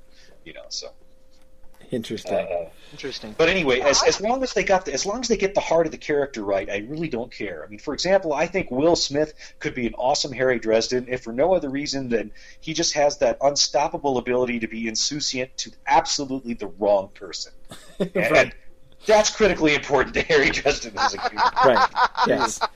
you 0.43 0.53
know. 0.53 0.65
So 0.69 0.89
Interesting. 1.91 2.33
Uh, 2.33 2.69
Interesting. 2.91 3.35
But 3.37 3.49
anyway, 3.49 3.81
as, 3.81 4.03
as 4.03 4.21
long 4.21 4.41
as 4.43 4.53
they 4.53 4.63
got 4.63 4.85
the, 4.85 4.93
as 4.93 5.05
long 5.05 5.19
as 5.19 5.27
they 5.27 5.37
get 5.37 5.53
the 5.53 5.59
heart 5.61 5.85
of 5.85 5.91
the 5.91 5.97
character 5.97 6.43
right, 6.43 6.69
I 6.69 6.77
really 6.87 7.09
don't 7.09 7.31
care. 7.31 7.63
I 7.65 7.67
mean, 7.67 7.79
for 7.79 7.93
example, 7.93 8.33
I 8.33 8.47
think 8.47 8.71
Will 8.71 8.95
Smith 8.95 9.33
could 9.59 9.75
be 9.75 9.85
an 9.87 9.93
awesome 9.95 10.31
Harry 10.31 10.59
Dresden 10.59 11.07
if 11.09 11.23
for 11.23 11.33
no 11.33 11.53
other 11.53 11.69
reason 11.69 12.09
than 12.09 12.31
he 12.61 12.73
just 12.73 12.93
has 12.93 13.17
that 13.17 13.37
unstoppable 13.41 14.17
ability 14.17 14.59
to 14.59 14.67
be 14.67 14.87
insouciant 14.87 15.49
to 15.57 15.71
absolutely 15.87 16.53
the 16.53 16.67
wrong 16.67 17.09
person. 17.09 17.51
right. 17.99 18.15
And 18.15 18.55
that's 19.05 19.29
critically 19.29 19.75
important 19.75 20.13
to 20.15 20.21
Harry 20.21 20.49
Dresden 20.49 20.97
as 20.97 21.13
a 21.13 21.17
character. 21.17 21.69
Right. 21.69 21.89
Yes. 22.27 22.59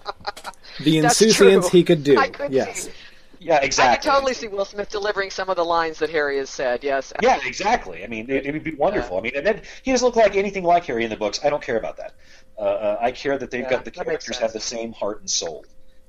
The 0.81 0.99
insouciance 0.99 1.67
he 1.67 1.83
could 1.83 2.05
do. 2.05 2.15
Could 2.15 2.53
yes. 2.53 2.83
See. 2.83 2.91
Yeah, 3.39 3.59
exactly. 3.61 3.93
I 3.93 3.95
could 3.95 4.17
totally 4.17 4.33
see 4.33 4.47
Will 4.49 4.65
Smith 4.65 4.89
delivering 4.89 5.31
some 5.31 5.49
of 5.49 5.55
the 5.55 5.63
lines 5.63 5.99
that 5.99 6.09
Harry 6.09 6.37
has 6.37 6.49
said. 6.49 6.83
Yes. 6.83 7.13
Yeah, 7.21 7.39
exactly. 7.45 8.03
I 8.03 8.07
mean, 8.07 8.29
it, 8.29 8.51
would 8.53 8.63
be 8.63 8.75
wonderful. 8.75 9.15
Yeah. 9.15 9.19
I 9.19 9.23
mean, 9.23 9.31
and 9.35 9.47
then 9.47 9.61
he 9.81 9.91
doesn't 9.91 10.05
look 10.05 10.17
like 10.17 10.35
anything 10.35 10.63
like 10.63 10.85
Harry 10.85 11.05
in 11.05 11.09
the 11.09 11.15
books. 11.15 11.39
I 11.43 11.49
don't 11.49 11.63
care 11.63 11.77
about 11.77 11.97
that. 11.97 12.15
Uh, 12.57 12.61
uh, 12.61 12.97
I 12.99 13.11
care 13.11 13.37
that 13.37 13.49
they've 13.49 13.61
yeah, 13.61 13.69
got 13.69 13.85
the 13.85 13.91
characters 13.91 14.37
have 14.39 14.51
the 14.51 14.59
same 14.59 14.91
heart 14.91 15.21
and 15.21 15.29
soul. 15.29 15.65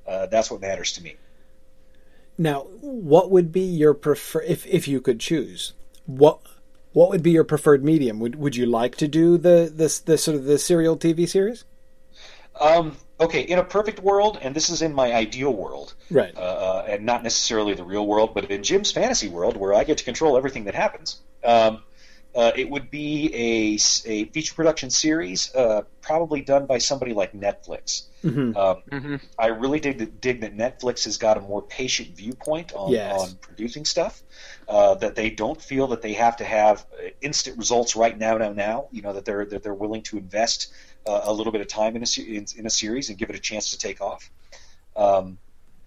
Uh, 0.06 0.26
that's 0.26 0.50
what 0.50 0.60
matters 0.60 0.92
to 0.94 1.02
me. 1.02 1.16
Now, 2.36 2.62
what 2.80 3.30
would 3.30 3.52
be 3.52 3.60
your 3.60 3.94
prefer 3.94 4.42
if 4.42 4.66
if 4.66 4.88
you 4.88 5.00
could 5.00 5.20
choose? 5.20 5.74
What 6.06 6.40
what 6.92 7.10
would 7.10 7.22
be 7.22 7.30
your 7.30 7.44
preferred 7.44 7.84
medium? 7.84 8.18
Would 8.18 8.36
would 8.36 8.56
you 8.56 8.66
like 8.66 8.96
to 8.96 9.06
do 9.06 9.38
the 9.38 9.70
this 9.72 10.00
the 10.00 10.18
sort 10.18 10.36
of 10.36 10.44
the 10.44 10.58
serial 10.58 10.96
TV 10.96 11.28
series? 11.28 11.64
Um, 12.58 12.96
okay, 13.20 13.42
in 13.42 13.58
a 13.58 13.64
perfect 13.64 14.00
world, 14.00 14.38
and 14.40 14.54
this 14.54 14.70
is 14.70 14.82
in 14.82 14.94
my 14.94 15.12
ideal 15.12 15.52
world, 15.52 15.94
right? 16.10 16.34
Uh, 16.36 16.40
uh, 16.40 16.86
and 16.88 17.04
not 17.04 17.22
necessarily 17.22 17.74
the 17.74 17.84
real 17.84 18.06
world, 18.06 18.34
but 18.34 18.50
in 18.50 18.62
Jim's 18.62 18.90
fantasy 18.90 19.28
world, 19.28 19.56
where 19.56 19.74
I 19.74 19.84
get 19.84 19.98
to 19.98 20.04
control 20.04 20.36
everything 20.36 20.64
that 20.64 20.74
happens, 20.74 21.20
um, 21.44 21.82
uh, 22.34 22.52
it 22.54 22.70
would 22.70 22.90
be 22.90 23.34
a, 23.34 24.08
a 24.08 24.24
feature 24.26 24.54
production 24.54 24.90
series, 24.90 25.54
uh, 25.54 25.82
probably 26.00 26.42
done 26.42 26.66
by 26.66 26.78
somebody 26.78 27.12
like 27.12 27.32
Netflix. 27.32 28.04
Mm-hmm. 28.24 28.56
Um, 28.56 28.82
mm-hmm. 28.90 29.16
I 29.38 29.48
really 29.48 29.80
dig 29.80 29.98
that, 29.98 30.20
dig 30.20 30.40
that 30.42 30.56
Netflix 30.56 31.04
has 31.04 31.16
got 31.16 31.36
a 31.36 31.40
more 31.40 31.62
patient 31.62 32.16
viewpoint 32.16 32.72
on, 32.72 32.92
yes. 32.92 33.20
on 33.20 33.34
producing 33.40 33.84
stuff. 33.84 34.22
Uh, 34.70 34.94
that 34.94 35.16
they 35.16 35.30
don't 35.30 35.60
feel 35.60 35.88
that 35.88 36.00
they 36.00 36.12
have 36.12 36.36
to 36.36 36.44
have 36.44 36.86
instant 37.20 37.58
results 37.58 37.96
right 37.96 38.16
now, 38.16 38.38
now, 38.38 38.52
now. 38.52 38.86
You 38.92 39.02
know 39.02 39.12
that 39.14 39.24
they're 39.24 39.44
that 39.46 39.64
they're 39.64 39.74
willing 39.74 40.02
to 40.02 40.16
invest 40.16 40.72
uh, 41.08 41.22
a 41.24 41.32
little 41.32 41.50
bit 41.50 41.60
of 41.60 41.66
time 41.66 41.96
in 41.96 42.04
a, 42.04 42.20
in, 42.20 42.46
in, 42.56 42.66
a 42.66 42.70
series 42.70 43.08
and 43.08 43.18
give 43.18 43.30
it 43.30 43.36
a 43.36 43.40
chance 43.40 43.72
to 43.72 43.78
take 43.78 44.00
off. 44.00 44.30
Um, 44.94 45.38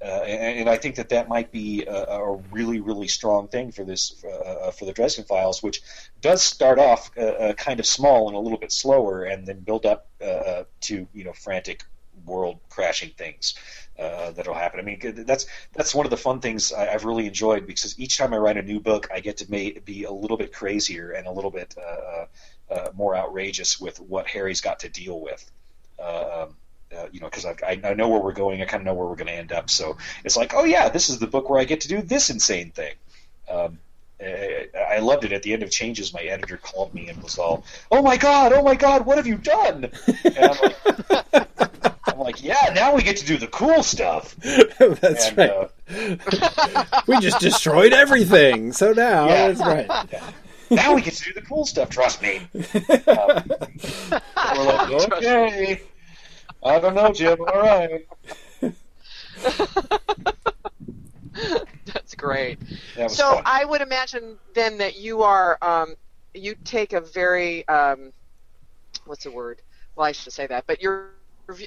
Uh, 0.04 0.22
and, 0.28 0.60
and 0.60 0.70
I 0.70 0.76
think 0.76 0.96
that 0.96 1.10
that 1.10 1.30
might 1.30 1.50
be 1.52 1.86
a, 1.86 2.04
a 2.20 2.36
really, 2.52 2.82
really 2.82 3.08
strong 3.08 3.48
thing 3.48 3.72
for 3.72 3.86
this 3.86 4.22
uh, 4.26 4.70
for 4.72 4.84
the 4.86 4.92
Dresden 4.92 5.24
Files, 5.24 5.64
which 5.64 5.82
does 6.20 6.42
start 6.42 6.78
off 6.78 7.10
uh, 7.18 7.22
uh, 7.22 7.54
kind 7.54 7.80
of 7.80 7.86
small 7.86 8.28
and 8.28 8.36
a 8.36 8.40
little 8.40 8.58
bit 8.58 8.74
slower, 8.74 9.24
and 9.24 9.48
then 9.48 9.62
build 9.62 9.86
up 9.86 10.08
uh, 10.22 10.64
to 10.82 11.08
you 11.14 11.24
know 11.24 11.32
frantic 11.32 11.86
world 12.26 12.60
crashing 12.70 13.12
things 13.18 13.56
uh, 14.00 14.32
that'll 14.32 14.54
happen. 14.54 14.80
I 14.80 14.84
mean, 14.84 15.26
that's 15.26 15.46
that's 15.74 15.94
one 15.94 16.06
of 16.06 16.10
the 16.10 16.18
fun 16.18 16.40
things 16.40 16.72
I, 16.72 16.86
have 16.86 17.06
really 17.06 17.28
enjoyed 17.28 17.68
because 17.68 18.00
each 18.00 18.18
time 18.18 18.34
I 18.34 18.38
write 18.38 18.58
a 18.58 18.62
new 18.62 18.80
book, 18.80 19.10
I 19.14 19.20
get 19.20 19.38
to 19.38 19.52
make, 19.52 19.86
be 19.86 20.04
a 20.06 20.12
little 20.12 20.38
bit 20.38 20.54
crazier 20.54 21.12
and 21.12 21.28
a 21.28 21.32
little 21.32 21.52
bit 21.52 21.76
uh, 21.78 22.26
uh, 22.74 22.90
more 22.96 23.16
outrageous 23.16 23.80
with 23.80 24.00
what 24.00 24.28
Harry's 24.28 24.62
got 24.62 24.80
to 24.80 24.90
deal 24.90 25.20
with. 25.20 25.50
Um, 26.00 26.56
uh, 26.96 27.08
you 27.12 27.20
know, 27.20 27.28
because 27.28 27.46
I, 27.46 27.82
I 27.84 27.94
know 27.94 28.10
where 28.10 28.22
we're 28.22 28.34
going. 28.34 28.62
I 28.62 28.66
kind 28.66 28.82
of 28.82 28.86
know 28.86 28.94
where 28.94 29.08
we're 29.08 29.16
going 29.16 29.28
to 29.28 29.34
end 29.34 29.52
up. 29.52 29.70
So 29.70 29.98
it's 30.24 30.38
like, 30.38 30.54
oh 30.54 30.64
yeah, 30.64 30.90
this 30.90 31.10
is 31.10 31.20
the 31.20 31.28
book 31.28 31.50
where 31.50 31.60
I 31.60 31.64
get 31.64 31.82
to 31.82 31.88
do 31.88 32.02
this 32.02 32.30
insane 32.30 32.72
thing. 32.72 32.94
Um, 33.50 33.80
I 34.22 35.00
loved 35.00 35.26
it. 35.26 35.34
At 35.34 35.44
the 35.44 35.54
end 35.54 35.64
of 35.64 35.72
Changes, 35.72 36.14
my 36.14 36.22
editor 36.22 36.58
called 36.58 36.94
me 36.94 37.10
and 37.10 37.22
was 37.22 37.38
all, 37.38 37.66
"Oh 37.92 38.02
my 38.02 38.16
god, 38.16 38.54
oh 38.54 38.64
my 38.64 38.76
god, 38.76 39.06
what 39.06 39.18
have 39.18 39.28
you 39.28 39.38
done?" 39.38 39.92
And 42.14 42.22
I'm 42.22 42.26
like, 42.26 42.42
"Yeah, 42.44 42.72
now 42.76 42.96
we 42.96 43.02
get 43.02 43.18
to 43.18 43.26
do 43.26 43.38
the 43.38 43.48
cool 43.48 43.82
stuff." 43.82 44.36
That's 44.38 45.30
and, 45.30 45.38
right. 45.38 45.72
Uh, 45.90 47.02
we 47.08 47.20
just 47.20 47.40
destroyed 47.40 47.92
everything, 47.92 48.72
so 48.72 48.94
now 48.94 49.28
yeah. 49.28 49.48
that's 49.48 49.60
right. 49.60 49.88
Yeah. 50.12 50.32
Now 50.70 50.94
we 50.96 51.02
get 51.02 51.16
to 51.16 51.24
do 51.24 51.34
the 51.34 51.42
cool 51.42 51.66
stuff. 51.66 51.90
Trust 51.90 52.22
me. 52.22 52.38
Um, 52.38 52.48
we're 54.56 54.64
like, 54.64 54.92
okay. 54.92 55.82
I 56.64 56.80
don't 56.80 56.96
know, 56.96 57.12
Jim. 57.12 57.42
All 57.42 57.62
right. 57.62 58.08
That's 61.86 62.16
great. 62.16 62.60
That 62.96 63.12
so 63.12 63.34
fun. 63.34 63.44
I 63.46 63.66
would 63.66 63.82
imagine 63.82 64.38
then 64.54 64.78
that 64.78 64.98
you 64.98 65.24
are 65.24 65.58
um, 65.62 65.96
you 66.34 66.56
take 66.64 66.94
a 66.94 67.02
very 67.02 67.68
um, 67.68 68.14
what's 69.06 69.26
the 69.26 69.32
word? 69.32 69.62
Well, 69.96 70.08
I 70.08 70.12
should 70.12 70.34
say 70.34 70.48
that, 70.48 70.66
but 70.66 70.82
your 70.82 71.12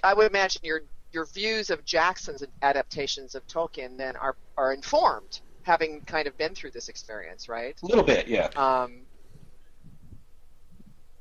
I 0.03 0.15
would 0.15 0.31
imagine 0.31 0.63
your 0.65 0.83
your 1.13 1.27
views 1.27 1.71
of 1.71 1.85
Jackson's 1.85 2.43
adaptations 2.63 3.35
of 3.35 3.47
Tolkien 3.47 3.97
then 3.97 4.17
are 4.17 4.37
are 4.57 4.73
informed, 4.73 5.41
having 5.63 6.01
kind 6.03 6.27
of 6.27 6.37
been 6.37 6.55
through 6.55 6.73
this 6.73 6.89
experience, 6.89 7.49
right? 7.49 7.77
A 7.83 7.87
little 7.87 8.05
bit, 8.05 8.29
yeah. 8.29 8.49
Um, 8.57 9.03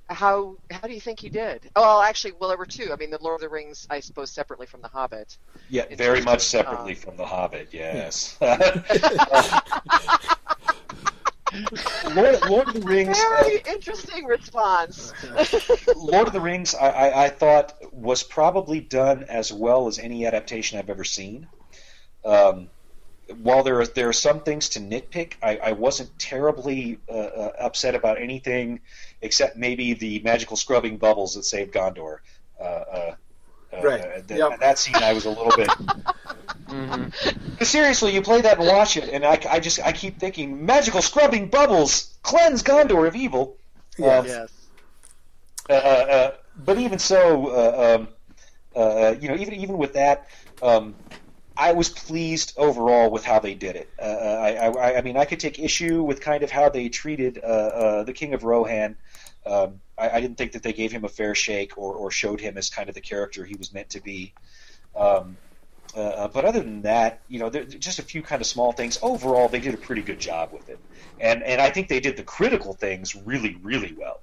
how 0.08 0.58
how 0.70 0.88
do 0.88 0.94
you 0.94 1.02
think 1.02 1.20
he 1.20 1.30
did? 1.30 1.70
Oh, 1.76 1.82
well, 1.82 2.02
actually, 2.02 2.34
well, 2.40 2.50
there 2.50 2.58
were 2.58 2.66
two. 2.66 2.92
I 2.94 2.96
mean, 2.96 3.10
the 3.10 3.22
Lord 3.22 3.36
of 3.36 3.42
the 3.42 3.50
Rings, 3.50 3.88
I 3.90 4.00
suppose, 4.00 4.32
separately 4.32 4.68
from 4.68 4.82
the 4.82 4.88
Hobbit. 4.88 5.38
Yeah, 5.70 5.86
very 5.96 6.22
much 6.22 6.42
separately 6.42 6.94
um, 6.94 7.00
from 7.00 7.18
the 7.18 7.26
Hobbit. 7.26 7.70
Yes. 7.72 8.38
Lord, 12.16 12.42
Lord, 12.50 12.68
of 12.68 12.74
the 12.74 12.82
Rings. 12.82 13.18
Very 13.18 13.60
uh, 13.60 13.74
interesting 13.74 14.26
response. 14.26 15.14
Lord 15.96 16.28
of 16.28 16.34
the 16.34 16.42
Rings, 16.42 16.76
I, 16.76 16.90
I, 16.90 17.26
I, 17.26 17.30
thought 17.30 17.74
was 17.92 18.24
probably 18.24 18.80
done 18.80 19.24
as 19.24 19.52
well 19.52 19.88
as 19.88 20.00
any 20.00 20.26
adaptation 20.26 20.80
I've 20.80 20.90
ever 20.90 21.04
seen. 21.04 21.48
Um, 22.24 22.70
while 23.42 23.64
there 23.64 23.80
are 23.80 23.88
there 23.88 24.10
are 24.10 24.14
some 24.14 24.42
things 24.42 24.70
to 24.70 24.80
nitpick, 24.80 25.34
I, 25.42 25.58
I 25.58 25.72
wasn't 25.72 26.18
terribly 26.20 27.00
uh, 27.10 27.14
uh, 27.14 27.52
upset 27.60 27.96
about 27.96 28.20
anything 28.20 28.82
except 29.22 29.58
maybe 29.58 29.94
the 29.94 30.20
magical 30.20 30.58
scrubbing 30.58 30.98
bubbles 30.98 31.36
that 31.36 31.44
saved 31.44 31.74
Gondor. 31.74 32.20
Uh, 32.60 32.64
uh, 32.64 33.16
uh 33.74 33.82
right. 33.82 34.28
Th- 34.28 34.40
yep. 34.40 34.60
That 34.60 34.78
scene, 34.78 34.96
I 34.96 35.14
was 35.14 35.26
a 35.26 35.30
little 35.30 35.56
bit. 35.56 35.70
Mm-hmm. 36.68 37.64
Seriously, 37.64 38.14
you 38.14 38.22
play 38.22 38.42
that 38.42 38.58
and 38.60 38.68
watch 38.68 38.98
it, 38.98 39.10
and 39.10 39.24
I, 39.26 39.40
I 39.50 39.60
just 39.60 39.80
I 39.82 39.92
keep 39.92 40.20
thinking 40.20 40.66
magical 40.66 41.02
scrubbing 41.02 41.50
bubbles 41.50 42.14
cleanse 42.24 42.64
Gondor 42.64 43.08
of 43.08 43.16
evil. 43.16 43.58
Yes. 43.98 44.26
Um, 44.30 44.48
yes. 45.70 46.34
but 46.58 46.78
even 46.78 47.00
so, 47.00 47.96
um, 47.96 48.08
you 49.22 49.28
know, 49.28 49.36
even 49.36 49.54
even 49.54 49.78
with 49.78 49.94
that. 49.94 50.28
Um, 50.62 50.96
I 51.58 51.72
was 51.72 51.90
pleased 51.90 52.54
overall 52.58 53.10
with 53.10 53.24
how 53.24 53.40
they 53.40 53.54
did 53.54 53.76
it. 53.76 53.90
Uh, 54.02 54.06
I, 54.06 54.68
I, 54.68 54.98
I, 54.98 55.02
mean, 55.02 55.16
I 55.16 55.26
could 55.26 55.40
take 55.40 55.58
issue 55.58 56.04
with 56.04 56.20
kind 56.20 56.44
of 56.44 56.52
how 56.52 56.70
they 56.70 56.90
treated 56.90 57.40
uh, 57.42 57.48
uh, 57.48 58.04
the 58.04 58.12
King 58.12 58.34
of 58.34 58.44
Rohan. 58.44 58.98
Um, 59.46 59.80
I, 59.98 60.10
I, 60.10 60.22
didn't 60.22 60.38
think 60.38 60.54
that 60.54 60.64
they 60.64 60.74
gave 60.74 60.92
him 60.92 61.06
a 61.06 61.08
fair 61.08 61.34
shake 61.34 61.78
or, 61.78 61.94
or, 61.94 62.10
showed 62.10 62.42
him 62.42 62.58
as 62.58 62.70
kind 62.70 62.90
of 62.90 62.96
the 62.96 63.02
character 63.02 63.46
he 63.46 63.56
was 63.56 63.74
meant 63.74 63.92
to 63.92 64.02
be. 64.02 64.34
Um, 64.96 65.38
uh, 65.96 66.00
uh, 66.00 66.28
but 66.28 66.46
other 66.46 66.60
than 66.60 66.82
that, 66.82 67.22
you 67.28 67.40
know, 67.40 67.50
there, 67.50 67.64
just 67.64 68.00
a 68.00 68.04
few 68.04 68.22
kind 68.22 68.42
of 68.42 68.48
small 68.48 68.74
things. 68.74 69.00
Overall, 69.02 69.48
they 69.48 69.60
did 69.60 69.74
a 69.74 69.78
pretty 69.78 70.02
good 70.02 70.20
job 70.20 70.52
with 70.52 70.70
it, 70.70 70.80
and 71.20 71.42
and 71.44 71.62
I 71.62 71.70
think 71.70 71.88
they 71.88 72.00
did 72.00 72.18
the 72.18 72.24
critical 72.24 72.74
things 72.74 73.16
really, 73.16 73.58
really 73.62 73.96
well. 73.98 74.20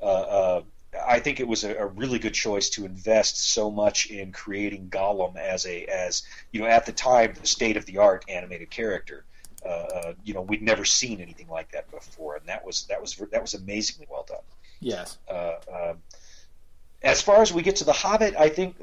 Uh, 0.00 0.60
I 1.06 1.18
think 1.20 1.40
it 1.40 1.48
was 1.48 1.64
a, 1.64 1.74
a, 1.74 1.86
really 1.86 2.18
good 2.18 2.34
choice 2.34 2.68
to 2.70 2.84
invest 2.84 3.52
so 3.52 3.70
much 3.70 4.10
in 4.10 4.32
creating 4.32 4.88
Gollum 4.90 5.36
as 5.36 5.66
a 5.66 5.84
as 5.86 6.22
you 6.52 6.60
know 6.60 6.66
at 6.66 6.86
the 6.86 6.92
time 6.92 7.34
the 7.40 7.46
state 7.46 7.76
of 7.76 7.86
the 7.86 7.98
art 7.98 8.24
animated 8.28 8.70
character. 8.70 9.24
Uh, 9.64 9.68
uh, 9.68 10.12
you 10.24 10.34
know 10.34 10.42
we'd 10.42 10.62
never 10.62 10.84
seen 10.84 11.20
anything 11.20 11.48
like 11.48 11.72
that 11.72 11.90
before, 11.90 12.36
and 12.36 12.46
that 12.46 12.64
was 12.64 12.84
that 12.84 13.00
was 13.00 13.16
that 13.32 13.40
was 13.40 13.54
amazingly 13.54 14.06
well 14.10 14.26
done. 14.28 14.38
Yes. 14.80 15.18
Uh, 15.28 15.54
um, 15.72 15.96
as 17.02 17.20
far 17.20 17.42
as 17.42 17.52
we 17.52 17.62
get 17.62 17.76
to 17.76 17.84
the 17.84 17.92
Hobbit, 17.92 18.34
I 18.38 18.48
think 18.48 18.76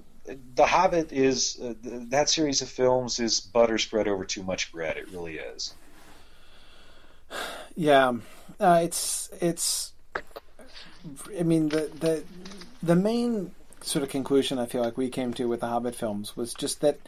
the 0.56 0.66
Hobbit 0.66 1.12
is 1.12 1.60
uh, 1.62 1.74
that 1.84 2.30
series 2.30 2.62
of 2.62 2.70
films 2.70 3.20
is 3.20 3.40
butter 3.40 3.78
spread 3.78 4.08
over 4.08 4.26
too 4.26 4.44
much 4.44 4.72
bread. 4.72 4.98
It 4.98 5.10
really 5.12 5.38
is. 5.38 5.74
Yeah, 7.74 8.16
uh, 8.60 8.82
it's 8.84 9.30
it's 9.40 9.94
I 11.40 11.44
mean, 11.44 11.70
the 11.70 11.90
the 12.00 12.24
the 12.84 12.96
main 12.96 13.52
sort 13.82 14.04
of 14.04 14.10
conclusion 14.10 14.60
I 14.60 14.66
feel 14.66 14.84
like 14.84 14.98
we 14.98 15.10
came 15.10 15.34
to 15.36 15.48
with 15.48 15.62
the 15.62 15.68
Hobbit 15.68 15.96
films 15.96 16.38
was 16.38 16.54
just 16.54 16.82
that 16.82 17.00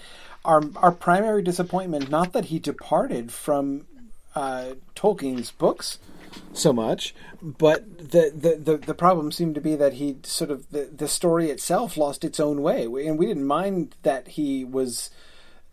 our 0.43 0.63
our 0.77 0.91
primary 0.91 1.43
disappointment, 1.43 2.09
not 2.09 2.33
that 2.33 2.45
he 2.45 2.59
departed 2.59 3.31
from 3.31 3.85
uh, 4.35 4.71
Tolkien's 4.95 5.51
books 5.51 5.99
so 6.53 6.73
much, 6.73 7.15
but 7.41 7.97
the, 7.97 8.31
the, 8.35 8.59
the, 8.71 8.77
the, 8.77 8.93
problem 8.93 9.31
seemed 9.31 9.55
to 9.55 9.61
be 9.61 9.75
that 9.75 9.93
he 9.93 10.17
sort 10.23 10.51
of 10.51 10.69
the, 10.71 10.89
the 10.95 11.07
story 11.07 11.49
itself 11.49 11.97
lost 11.97 12.23
its 12.23 12.39
own 12.39 12.61
way, 12.61 12.83
and 12.83 13.17
we 13.17 13.25
didn't 13.25 13.45
mind 13.45 13.95
that 14.03 14.29
he 14.29 14.63
was, 14.63 15.09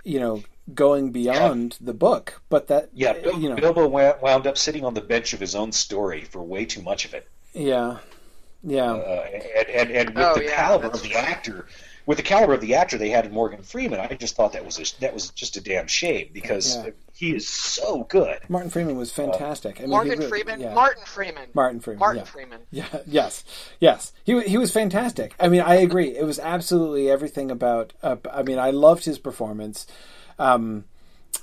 you 0.05 0.19
know, 0.19 0.43
going 0.75 1.11
beyond 1.11 1.77
yeah. 1.81 1.87
the 1.87 1.95
book, 1.95 2.43
but 2.49 2.69
that 2.69 2.91
yeah, 2.93 3.13
Bil- 3.15 3.39
you 3.39 3.49
know, 3.49 3.57
Bilbo 3.57 3.87
wound 3.89 4.47
up 4.47 4.59
sitting 4.59 4.85
on 4.85 4.95
the 4.95 5.01
bench 5.01 5.33
of 5.33 5.41
his 5.41 5.55
own 5.55 5.73
story 5.73 6.25
for 6.25 6.43
way 6.43 6.65
too 6.65 6.83
much 6.83 7.05
of 7.05 7.15
it. 7.15 7.29
Yeah, 7.53 7.99
yeah, 8.63 8.93
uh, 8.93 9.27
and, 9.57 9.69
and 9.69 9.91
and 9.91 10.09
with 10.11 10.25
oh, 10.25 10.35
the 10.35 10.45
yeah, 10.45 10.55
caliber 10.55 10.87
of 10.89 11.03
the 11.03 11.09
true. 11.09 11.19
actor, 11.19 11.67
with 12.11 12.17
the 12.17 12.25
caliber 12.25 12.55
of 12.55 12.61
the 12.61 12.75
actor 12.75 12.99
they 12.99 13.09
had 13.09 13.25
in 13.25 13.31
Morgan 13.31 13.63
Freeman, 13.63 14.01
I 14.01 14.09
just 14.17 14.35
thought 14.35 14.55
that 14.55 14.65
was 14.65 14.81
a, 14.81 15.01
that 15.01 15.15
was 15.15 15.31
just 15.31 15.57
a 15.57 15.61
damn 15.61 15.87
shame 15.87 16.31
because 16.33 16.75
yeah. 16.75 16.91
he 17.13 17.37
is 17.37 17.47
so 17.47 18.03
good. 18.03 18.41
Martin 18.49 18.69
Freeman 18.69 18.97
was 18.97 19.13
fantastic. 19.13 19.77
Uh, 19.77 19.79
I 19.79 19.83
mean, 19.83 19.91
Morgan 19.91 20.19
really, 20.19 20.29
Freeman, 20.29 20.59
yeah. 20.59 20.75
Martin 20.75 21.05
Freeman, 21.07 21.51
Martin 21.55 21.79
Freeman, 21.79 22.01
Martin 22.01 22.19
yeah. 22.19 22.25
Freeman. 22.25 22.61
Yeah, 22.73 22.89
yes, 23.07 23.45
yes, 23.79 24.13
he 24.25 24.41
he 24.41 24.59
was 24.59 24.73
fantastic. 24.73 25.37
I 25.39 25.47
mean, 25.47 25.61
I 25.61 25.77
agree. 25.77 26.17
It 26.17 26.25
was 26.25 26.41
absolutely 26.41 27.09
everything 27.09 27.49
about. 27.49 27.93
Uh, 28.03 28.17
I 28.33 28.43
mean, 28.43 28.59
I 28.59 28.71
loved 28.71 29.05
his 29.05 29.21
performance. 29.21 29.87
Um, 30.37 30.87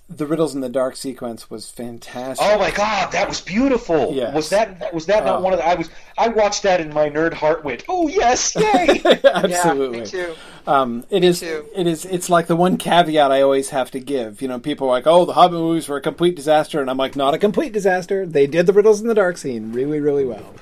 the 0.09 0.25
riddles 0.25 0.55
in 0.55 0.61
the 0.61 0.69
dark 0.69 0.95
sequence 0.95 1.49
was 1.49 1.69
fantastic. 1.69 2.45
Oh 2.47 2.57
my 2.57 2.71
god, 2.71 3.11
that 3.11 3.27
was 3.27 3.41
beautiful. 3.41 4.13
Yes. 4.13 4.33
Was 4.33 4.49
that 4.49 4.93
was 4.93 5.05
that 5.07 5.25
not 5.25 5.39
uh, 5.39 5.41
one 5.41 5.53
of 5.53 5.59
the 5.59 5.65
I 5.67 5.75
was 5.75 5.89
I 6.17 6.29
watched 6.29 6.63
that 6.63 6.79
in 6.79 6.93
my 6.93 7.09
nerd 7.09 7.33
heart 7.33 7.65
went, 7.65 7.83
"Oh 7.89 8.07
yes, 8.07 8.55
yay." 8.59 9.01
Absolutely. 9.03 9.99
Yeah, 9.99 10.03
me 10.03 10.09
too. 10.09 10.35
Um, 10.65 11.05
it 11.09 11.21
me 11.21 11.27
is, 11.27 11.41
too. 11.41 11.65
it 11.75 11.87
is 11.87 12.05
it's 12.05 12.29
like 12.29 12.47
the 12.47 12.55
one 12.55 12.77
caveat 12.77 13.31
I 13.31 13.41
always 13.41 13.69
have 13.71 13.91
to 13.91 13.99
give. 13.99 14.41
You 14.41 14.47
know, 14.47 14.59
people 14.59 14.87
are 14.87 14.91
like, 14.91 15.07
"Oh, 15.07 15.25
the 15.25 15.33
Hobbit 15.33 15.59
movies 15.59 15.89
were 15.89 15.97
a 15.97 16.01
complete 16.01 16.35
disaster." 16.35 16.79
And 16.79 16.89
I'm 16.89 16.97
like, 16.97 17.17
"Not 17.17 17.33
a 17.33 17.37
complete 17.37 17.73
disaster. 17.73 18.25
They 18.25 18.47
did 18.47 18.65
the 18.65 18.73
riddles 18.73 19.01
in 19.01 19.07
the 19.07 19.15
dark 19.15 19.37
scene 19.37 19.73
really 19.73 19.99
really 19.99 20.25
well." 20.25 20.53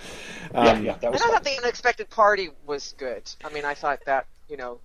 Um, 0.56 0.66
yeah, 0.66 0.80
yeah, 0.80 0.98
that 1.02 1.12
was 1.12 1.22
And 1.22 1.30
I 1.30 1.34
thought 1.34 1.44
the 1.44 1.58
unexpected 1.58 2.10
party 2.10 2.50
was 2.66 2.96
good. 2.98 3.30
I 3.44 3.50
mean, 3.52 3.66
I 3.66 3.74
thought 3.74 4.00
that, 4.06 4.26
you 4.50 4.56
know, 4.56 4.80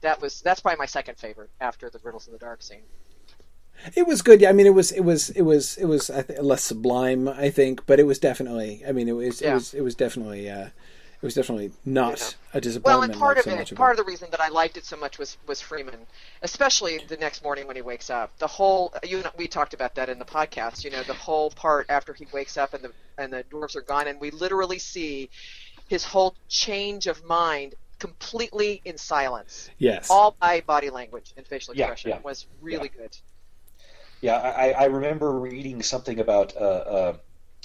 that 0.00 0.20
was 0.20 0.40
that's 0.40 0.60
probably 0.60 0.78
my 0.78 0.86
second 0.86 1.18
favorite 1.18 1.50
after 1.60 1.88
the 1.88 2.00
riddles 2.02 2.26
in 2.26 2.32
the 2.32 2.38
dark 2.38 2.62
scene. 2.62 2.82
It 3.94 4.06
was 4.06 4.22
good. 4.22 4.40
Yeah, 4.40 4.48
I 4.48 4.52
mean, 4.52 4.66
it 4.66 4.74
was 4.74 4.92
it 4.92 5.02
was 5.02 5.30
it 5.30 5.42
was 5.42 5.76
it 5.76 5.86
was 5.86 6.06
th- 6.06 6.40
less 6.40 6.64
sublime, 6.64 7.28
I 7.28 7.50
think, 7.50 7.86
but 7.86 8.00
it 8.00 8.04
was 8.04 8.18
definitely. 8.18 8.82
I 8.86 8.92
mean, 8.92 9.08
it 9.08 9.12
was 9.12 9.40
yeah. 9.40 9.50
it 9.50 9.54
was 9.54 9.74
it 9.74 9.80
was 9.82 9.94
definitely. 9.94 10.50
Uh, 10.50 10.68
it 11.22 11.28
was 11.28 11.34
definitely 11.34 11.72
not 11.86 12.20
yeah. 12.20 12.58
a 12.58 12.60
disappointment. 12.60 12.84
Well, 12.84 13.02
and 13.02 13.14
part 13.14 13.36
like 13.38 13.46
of 13.46 13.52
so 13.66 13.74
it, 13.74 13.76
part 13.78 13.96
it. 13.96 14.00
of 14.00 14.04
the 14.04 14.10
reason 14.10 14.28
that 14.30 14.42
I 14.42 14.48
liked 14.48 14.76
it 14.76 14.84
so 14.84 14.96
much 14.96 15.18
was 15.18 15.38
was 15.46 15.60
Freeman, 15.60 16.00
especially 16.42 16.98
the 17.08 17.16
next 17.16 17.42
morning 17.42 17.66
when 17.66 17.76
he 17.76 17.82
wakes 17.82 18.10
up. 18.10 18.36
The 18.38 18.46
whole 18.46 18.92
you 19.02 19.22
know, 19.22 19.30
we 19.36 19.48
talked 19.48 19.72
about 19.72 19.94
that 19.94 20.10
in 20.10 20.18
the 20.18 20.26
podcast. 20.26 20.84
You 20.84 20.90
know, 20.90 21.02
the 21.02 21.14
whole 21.14 21.50
part 21.50 21.86
after 21.88 22.12
he 22.12 22.26
wakes 22.32 22.58
up 22.58 22.74
and 22.74 22.84
the 22.84 22.92
and 23.16 23.32
the 23.32 23.44
dwarves 23.44 23.74
are 23.74 23.80
gone, 23.80 24.06
and 24.06 24.20
we 24.20 24.32
literally 24.32 24.78
see 24.78 25.30
his 25.88 26.04
whole 26.04 26.34
change 26.48 27.06
of 27.06 27.24
mind 27.24 27.74
completely 27.98 28.82
in 28.84 28.98
silence. 28.98 29.70
Yes. 29.78 30.10
All 30.10 30.36
by 30.38 30.60
body 30.60 30.90
language 30.90 31.32
and 31.38 31.46
facial 31.46 31.74
Yeah, 31.74 31.84
expression 31.86 32.10
yeah. 32.10 32.20
was 32.22 32.46
really 32.60 32.88
good. 32.88 33.16
Yeah, 34.24 34.38
I, 34.38 34.70
I 34.70 34.84
remember 34.86 35.38
reading 35.38 35.82
something 35.82 36.18
about 36.18 36.56
uh, 36.56 36.58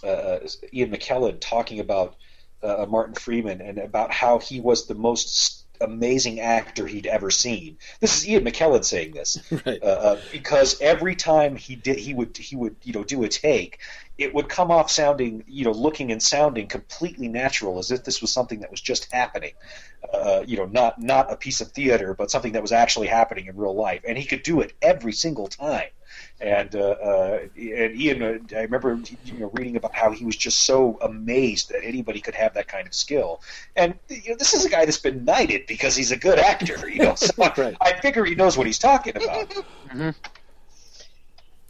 uh, 0.03 0.05
uh, 0.05 0.39
Ian 0.73 0.91
McKellen 0.91 1.39
talking 1.39 1.79
about 1.79 2.17
uh, 2.61 2.85
Martin 2.89 3.15
Freeman 3.15 3.61
and 3.61 3.77
about 3.77 4.11
how 4.11 4.39
he 4.39 4.59
was 4.59 4.85
the 4.85 4.93
most 4.93 5.63
amazing 5.79 6.41
actor 6.41 6.85
he'd 6.85 7.07
ever 7.07 7.31
seen. 7.31 7.77
This 8.01 8.17
is 8.17 8.27
Ian 8.27 8.43
McKellen 8.43 8.83
saying 8.83 9.13
this 9.13 9.37
Right. 9.65 9.81
uh, 9.81 9.85
uh, 9.85 10.21
because 10.33 10.81
every 10.81 11.15
time 11.15 11.55
he 11.55 11.77
did, 11.77 11.97
he 11.97 12.13
would 12.13 12.35
he 12.35 12.57
would 12.57 12.75
you 12.83 12.91
know 12.91 13.05
do 13.05 13.23
a 13.23 13.29
take, 13.29 13.79
it 14.17 14.33
would 14.33 14.49
come 14.49 14.69
off 14.69 14.91
sounding 14.91 15.45
you 15.47 15.63
know 15.63 15.71
looking 15.71 16.11
and 16.11 16.21
sounding 16.21 16.67
completely 16.67 17.29
natural, 17.29 17.79
as 17.79 17.89
if 17.89 18.03
this 18.03 18.19
was 18.19 18.33
something 18.33 18.59
that 18.59 18.69
was 18.69 18.81
just 18.81 19.09
happening. 19.13 19.53
Uh, 20.13 20.43
you 20.45 20.57
know, 20.57 20.65
not 20.65 20.99
not 20.99 21.31
a 21.31 21.37
piece 21.37 21.61
of 21.61 21.71
theater, 21.71 22.13
but 22.13 22.29
something 22.29 22.51
that 22.51 22.61
was 22.61 22.73
actually 22.73 23.07
happening 23.07 23.45
in 23.45 23.55
real 23.55 23.73
life, 23.73 24.01
and 24.05 24.17
he 24.17 24.25
could 24.25 24.43
do 24.43 24.59
it 24.59 24.73
every 24.81 25.13
single 25.13 25.47
time. 25.47 25.87
And 26.41 26.73
uh, 26.73 26.79
uh, 26.79 27.39
and 27.57 27.99
Ian, 27.99 28.23
uh, 28.23 28.37
I 28.55 28.61
remember 28.61 28.97
you 29.25 29.39
know 29.39 29.51
reading 29.53 29.75
about 29.75 29.93
how 29.93 30.11
he 30.11 30.23
was 30.23 30.37
just 30.37 30.61
so 30.61 30.97
amazed 31.01 31.69
that 31.69 31.83
anybody 31.83 32.21
could 32.21 32.35
have 32.35 32.53
that 32.53 32.67
kind 32.67 32.87
of 32.87 32.93
skill. 32.93 33.41
And 33.75 33.93
you 34.07 34.29
know, 34.29 34.35
this 34.37 34.53
is 34.53 34.63
a 34.63 34.69
guy 34.69 34.85
that's 34.85 34.99
been 34.99 35.25
knighted 35.25 35.67
because 35.67 35.97
he's 35.97 36.11
a 36.11 36.17
good 36.17 36.39
actor. 36.39 36.89
You 36.89 36.99
know, 36.99 37.15
so 37.15 37.33
Right. 37.57 37.75
I 37.81 37.93
figure 37.99 38.23
he 38.23 38.35
knows 38.35 38.57
what 38.57 38.67
he's 38.67 38.79
talking 38.79 39.17
about. 39.17 39.53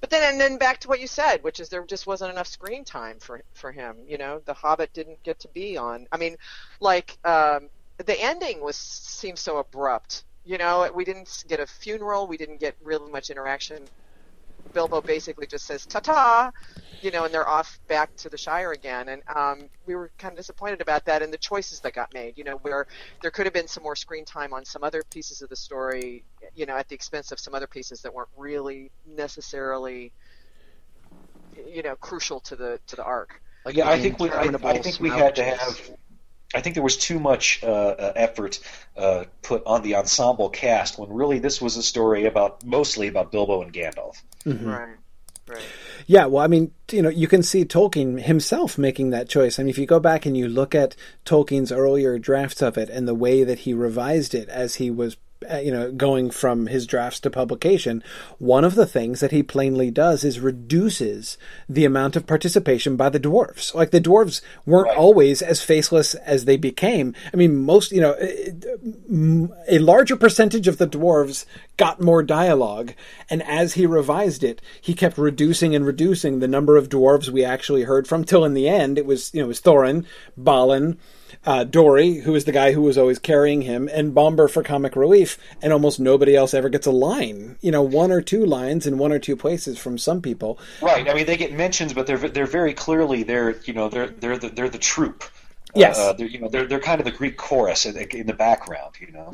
But 0.02 0.10
then, 0.12 0.32
and 0.32 0.40
then 0.40 0.58
back 0.58 0.80
to 0.82 0.88
what 0.88 1.00
you 1.00 1.08
said, 1.08 1.44
which 1.44 1.60
is 1.60 1.70
there 1.70 1.84
just 1.86 2.08
wasn't 2.08 2.32
enough 2.32 2.48
screen 2.48 2.86
time 2.86 3.20
for 3.20 3.42
for 3.54 3.72
him. 3.72 3.98
You 4.08 4.18
know, 4.18 4.42
The 4.46 4.54
Hobbit 4.54 4.94
didn't 4.94 5.22
get 5.24 5.40
to 5.40 5.48
be 5.50 5.78
on. 5.78 6.08
I 6.12 6.18
mean, 6.18 6.38
like 6.80 7.18
um, 7.26 7.70
the 7.98 8.20
ending 8.20 8.62
was 8.62 8.76
seems 8.76 9.40
so 9.40 9.58
abrupt. 9.58 10.24
You 10.46 10.58
know, 10.58 10.90
we 10.94 11.06
didn't 11.06 11.44
get 11.48 11.60
a 11.60 11.68
funeral. 11.68 12.28
We 12.28 12.38
didn't 12.38 12.60
get 12.60 12.76
really 12.84 13.12
much 13.12 13.30
interaction. 13.30 13.84
Bilbo 14.74 15.02
basically 15.02 15.48
just 15.48 15.66
says 15.66 15.86
"ta-ta," 15.86 16.52
you 17.02 17.12
know, 17.12 17.26
and 17.26 17.34
they're 17.34 17.48
off 17.48 17.80
back 17.88 18.16
to 18.18 18.30
the 18.30 18.38
Shire 18.38 18.72
again. 18.72 19.10
And 19.10 19.22
um, 19.34 19.70
we 19.86 19.96
were 19.96 20.12
kind 20.18 20.32
of 20.32 20.38
disappointed 20.38 20.82
about 20.82 21.06
that 21.06 21.22
and 21.22 21.32
the 21.32 21.38
choices 21.38 21.80
that 21.82 21.94
got 21.94 22.14
made. 22.14 22.38
You 22.38 22.44
know, 22.44 22.58
where 22.58 22.88
there 23.22 23.32
could 23.32 23.46
have 23.46 23.54
been 23.54 23.68
some 23.68 23.84
more 23.84 23.96
screen 23.96 24.26
time 24.26 24.54
on 24.54 24.66
some 24.66 24.84
other 24.84 25.04
pieces 25.10 25.42
of 25.42 25.50
the 25.50 25.56
story. 25.56 26.24
You 26.56 26.66
know, 26.66 26.78
at 26.78 26.88
the 26.88 26.96
expense 26.96 27.32
of 27.32 27.40
some 27.40 27.54
other 27.54 27.68
pieces 27.68 28.02
that 28.02 28.14
weren't 28.14 28.30
really 28.38 28.92
necessarily, 29.06 30.12
you 31.68 31.84
know, 31.84 31.96
crucial 31.96 32.40
to 32.42 32.56
the 32.56 32.80
to 32.88 32.96
the 32.96 33.04
arc. 33.04 33.42
Like 33.66 33.76
Yeah, 33.76 33.90
I 33.90 34.00
think 34.00 34.20
we, 34.20 34.30
I, 34.30 34.44
I 34.64 34.78
think 34.78 35.00
we 35.00 35.10
had 35.10 35.36
to 35.36 35.44
have. 35.44 35.92
I 36.54 36.62
think 36.62 36.74
there 36.74 36.84
was 36.84 36.98
too 36.98 37.20
much 37.20 37.64
uh, 37.64 37.68
uh, 37.68 38.14
effort 38.16 38.60
uh, 38.98 39.26
put 39.44 39.64
on 39.68 39.84
the 39.84 39.96
ensemble 39.96 40.50
cast 40.50 40.98
when 40.98 41.14
really 41.14 41.38
this 41.38 41.62
was 41.62 41.78
a 41.78 41.84
story 41.84 42.26
about 42.26 42.66
mostly 42.66 43.08
about 43.08 43.32
Bilbo 43.32 43.62
and 43.62 43.72
Gandalf. 43.72 44.20
Mm-hmm. 44.46 44.70
Right. 44.70 44.96
Right. 45.48 45.64
Yeah, 46.06 46.26
well, 46.28 46.44
I 46.44 46.48
mean, 46.48 46.72
you 46.92 47.02
know, 47.02 47.10
you 47.10 47.28
can 47.28 47.42
see 47.42 47.66
Tolkien 47.66 48.22
himself 48.22 48.78
making 48.78 49.10
that 49.10 49.30
choice. 49.30 49.58
I 49.58 49.64
mean, 49.64 49.70
if 49.70 49.80
you 49.80 49.88
go 49.88 50.00
back 50.00 50.26
and 50.26 50.38
you 50.38 50.48
look 50.48 50.76
at 50.76 50.96
Tolkien's 51.26 51.72
earlier 51.72 52.20
drafts 52.20 52.62
of 52.62 52.78
it 52.78 52.90
and 52.90 53.08
the 53.08 53.16
way 53.16 53.44
that 53.44 53.60
he 53.60 53.74
revised 53.74 54.36
it 54.36 54.48
as 54.50 54.76
he 54.76 54.92
was, 54.92 55.18
Uh, 55.50 55.56
you 55.56 55.72
know, 55.72 55.90
going 55.90 56.30
from 56.30 56.68
his 56.68 56.86
drafts 56.86 57.22
to 57.22 57.30
publication, 57.30 58.04
one 58.40 58.66
of 58.66 58.76
the 58.76 58.86
things 58.86 59.22
that 59.22 59.32
he 59.32 59.42
plainly 59.42 59.90
does 59.90 60.26
is 60.26 60.38
reduces 60.38 61.38
the 61.70 61.86
amount 61.86 62.18
of 62.18 62.28
participation 62.28 62.98
by 62.98 63.08
the 63.08 63.22
dwarves. 63.22 63.74
Like 63.74 63.92
the 63.92 64.02
dwarves 64.02 64.42
weren't 64.66 64.98
always 64.98 65.42
as 65.42 65.62
faceless 65.62 66.14
as 66.14 66.44
they 66.44 66.58
became. 66.58 67.16
I 67.34 67.38
mean, 67.38 67.56
most, 67.56 67.94
you 67.94 68.02
know, 68.02 68.16
uh, 68.16 68.26
uh, 68.26 69.56
a 69.70 69.80
larger 69.80 70.18
percentage 70.18 70.68
of 70.68 70.78
the 70.78 70.88
dwarves 70.88 71.46
got 71.78 72.02
more 72.02 72.22
dialogue, 72.22 72.94
and 73.30 73.42
as 73.44 73.76
he 73.76 73.86
revised 73.86 74.44
it, 74.44 74.62
he 74.82 74.94
kept 74.94 75.18
reducing 75.18 75.74
and 75.74 75.86
reducing 75.86 76.40
the 76.40 76.50
number 76.50 76.76
of 76.76 76.90
dwarves 76.90 77.30
we 77.30 77.46
actually 77.46 77.84
heard 77.84 78.10
from. 78.10 78.26
Till 78.26 78.44
in 78.44 78.56
the 78.56 78.68
end, 78.68 78.98
it 78.98 79.06
was 79.06 79.34
you 79.34 79.40
know 79.40 79.46
it 79.46 79.48
was 79.48 79.62
Thorin, 79.62 80.06
Balin, 80.36 80.98
uh, 81.46 81.64
Dori, 81.64 82.16
who 82.16 82.36
is 82.36 82.46
the 82.46 82.52
guy 82.52 82.74
who 82.74 82.82
was 82.82 82.98
always 82.98 83.20
carrying 83.20 83.62
him, 83.62 83.90
and 83.92 84.14
Bombur 84.14 84.48
for 84.48 84.62
comic 84.62 84.96
relief, 84.96 85.38
and 85.62 85.72
almost 85.72 86.00
nobody 86.00 86.36
else 86.36 86.54
ever 86.54 86.70
gets 86.70 86.86
a 86.86 86.92
line. 86.92 87.58
You 87.62 87.72
know, 87.72 87.82
one 87.82 88.12
or 88.12 88.22
two 88.22 88.46
lines 88.46 88.86
in 88.86 88.98
one 88.98 89.12
or 89.12 89.20
two 89.20 89.36
places 89.36 89.78
from 89.78 89.98
some 89.98 90.22
people. 90.22 90.60
Right. 90.82 91.10
I 91.10 91.14
mean, 91.14 91.26
they 91.26 91.38
get 91.38 91.54
mentions, 91.54 91.94
but 91.94 92.08
they're 92.08 92.18
they're 92.18 92.46
very 92.46 92.74
clearly 92.74 93.24
they're 93.24 93.58
you 93.62 93.74
know 93.74 93.90
they're 93.90 94.08
they're 94.08 94.38
the, 94.38 94.50
they're 94.50 94.70
the 94.70 94.78
troop. 94.78 95.24
Yes. 95.74 95.98
Uh, 95.98 96.14
they're, 96.14 96.28
you 96.28 96.40
know 96.40 96.50
they're 96.50 96.66
they're 96.66 96.80
kind 96.80 97.00
of 97.00 97.06
the 97.06 97.12
Greek 97.12 97.38
chorus 97.38 97.86
in, 97.86 97.98
in 97.98 98.28
the 98.28 98.34
background. 98.34 98.96
You 99.00 99.12
know. 99.12 99.32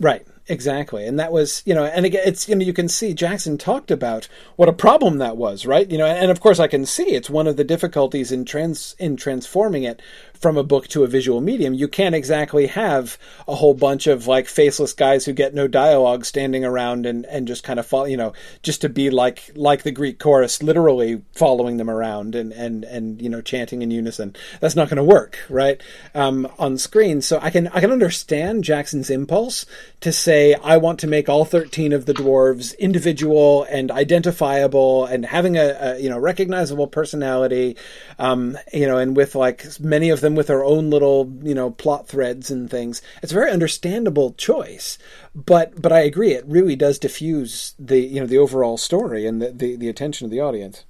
Right, 0.00 0.26
exactly. 0.46 1.06
And 1.06 1.18
that 1.18 1.32
was, 1.32 1.62
you 1.64 1.74
know, 1.74 1.84
and 1.84 2.04
again, 2.04 2.22
it's, 2.26 2.48
you 2.48 2.54
know, 2.54 2.64
you 2.64 2.72
can 2.72 2.88
see 2.88 3.14
Jackson 3.14 3.56
talked 3.56 3.90
about 3.90 4.28
what 4.56 4.68
a 4.68 4.72
problem 4.72 5.18
that 5.18 5.36
was, 5.36 5.64
right? 5.64 5.90
You 5.90 5.98
know, 5.98 6.06
and 6.06 6.30
of 6.30 6.40
course 6.40 6.60
I 6.60 6.68
can 6.68 6.84
see 6.84 7.14
it's 7.14 7.30
one 7.30 7.46
of 7.46 7.56
the 7.56 7.64
difficulties 7.64 8.30
in 8.30 8.44
trans, 8.44 8.94
in 8.98 9.16
transforming 9.16 9.84
it 9.84 10.02
from 10.34 10.58
a 10.58 10.62
book 10.62 10.88
to 10.88 11.04
a 11.04 11.08
visual 11.08 11.40
medium. 11.40 11.72
You 11.72 11.88
can't 11.88 12.14
exactly 12.14 12.66
have 12.66 13.16
a 13.48 13.54
whole 13.54 13.72
bunch 13.72 14.06
of 14.06 14.26
like 14.26 14.46
faceless 14.46 14.92
guys 14.92 15.24
who 15.24 15.32
get 15.32 15.54
no 15.54 15.66
dialogue 15.66 16.26
standing 16.26 16.64
around 16.64 17.06
and, 17.06 17.24
and 17.26 17.48
just 17.48 17.64
kind 17.64 17.78
of 17.78 17.86
follow, 17.86 18.04
you 18.04 18.18
know, 18.18 18.34
just 18.62 18.82
to 18.82 18.90
be 18.90 19.08
like, 19.08 19.50
like 19.54 19.82
the 19.82 19.92
Greek 19.92 20.18
chorus, 20.18 20.62
literally 20.62 21.22
following 21.34 21.78
them 21.78 21.88
around 21.88 22.34
and, 22.34 22.52
and, 22.52 22.84
and, 22.84 23.22
you 23.22 23.30
know, 23.30 23.40
chanting 23.40 23.80
in 23.80 23.90
unison. 23.90 24.36
That's 24.60 24.76
not 24.76 24.88
going 24.90 24.98
to 24.98 25.04
work, 25.04 25.38
right? 25.48 25.80
Um, 26.14 26.46
on 26.58 26.76
screen. 26.76 27.22
So 27.22 27.38
I 27.40 27.48
can, 27.48 27.68
I 27.68 27.80
can 27.80 27.92
understand 27.92 28.64
Jackson's 28.64 29.08
impulse 29.08 29.64
to 30.00 30.12
say, 30.12 30.33
I 30.34 30.76
want 30.76 31.00
to 31.00 31.06
make 31.06 31.28
all 31.28 31.44
13 31.44 31.92
of 31.92 32.06
the 32.06 32.14
dwarves 32.14 32.78
individual 32.78 33.64
and 33.64 33.90
identifiable 33.90 35.06
and 35.06 35.24
having 35.24 35.56
a, 35.56 35.76
a 35.80 35.98
you 35.98 36.08
know, 36.08 36.18
recognizable 36.18 36.86
personality, 36.86 37.76
um, 38.18 38.56
you 38.72 38.86
know, 38.86 38.98
and 38.98 39.16
with 39.16 39.34
like 39.34 39.64
many 39.80 40.10
of 40.10 40.20
them 40.20 40.34
with 40.34 40.46
their 40.48 40.64
own 40.64 40.90
little, 40.90 41.32
you 41.42 41.54
know, 41.54 41.70
plot 41.70 42.08
threads 42.08 42.50
and 42.50 42.70
things. 42.70 43.02
It's 43.22 43.32
a 43.32 43.34
very 43.34 43.50
understandable 43.50 44.32
choice, 44.34 44.98
but, 45.34 45.80
but 45.80 45.92
I 45.92 46.00
agree. 46.00 46.32
It 46.32 46.44
really 46.46 46.76
does 46.76 46.98
diffuse 46.98 47.74
the, 47.78 47.98
you 47.98 48.20
know, 48.20 48.26
the 48.26 48.38
overall 48.38 48.76
story 48.76 49.26
and 49.26 49.40
the, 49.40 49.50
the, 49.50 49.76
the 49.76 49.88
attention 49.88 50.24
of 50.24 50.30
the 50.30 50.40
audience. 50.40 50.84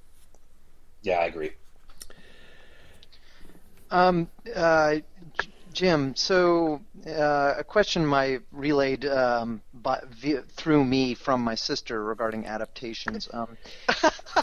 Yeah, 1.02 1.18
I 1.18 1.26
agree. 1.26 1.52
Um, 3.90 4.28
uh, 4.56 4.96
J- 4.96 5.02
Jim, 5.74 6.14
so 6.14 6.80
uh, 7.04 7.54
a 7.58 7.64
question 7.64 8.06
my 8.06 8.38
relayed 8.52 9.04
um, 9.06 9.60
by, 9.74 10.00
via, 10.08 10.42
through 10.42 10.84
me 10.84 11.14
from 11.14 11.42
my 11.42 11.56
sister 11.56 12.04
regarding 12.04 12.46
adaptations, 12.46 13.28
um, 13.32 13.56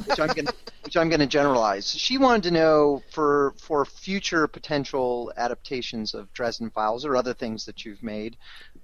which 0.05 0.19
I'm 0.19 0.27
going 0.27 0.47
which 0.83 0.97
I'm 0.97 1.07
going 1.07 1.21
to 1.21 1.27
generalize. 1.27 1.89
She 1.89 2.17
wanted 2.17 2.43
to 2.43 2.51
know 2.51 3.01
for 3.11 3.53
for 3.57 3.85
future 3.85 4.45
potential 4.45 5.31
adaptations 5.37 6.13
of 6.13 6.31
Dresden 6.33 6.69
Files 6.69 7.05
or 7.05 7.15
other 7.15 7.33
things 7.33 7.65
that 7.65 7.85
you've 7.85 8.03
made. 8.03 8.35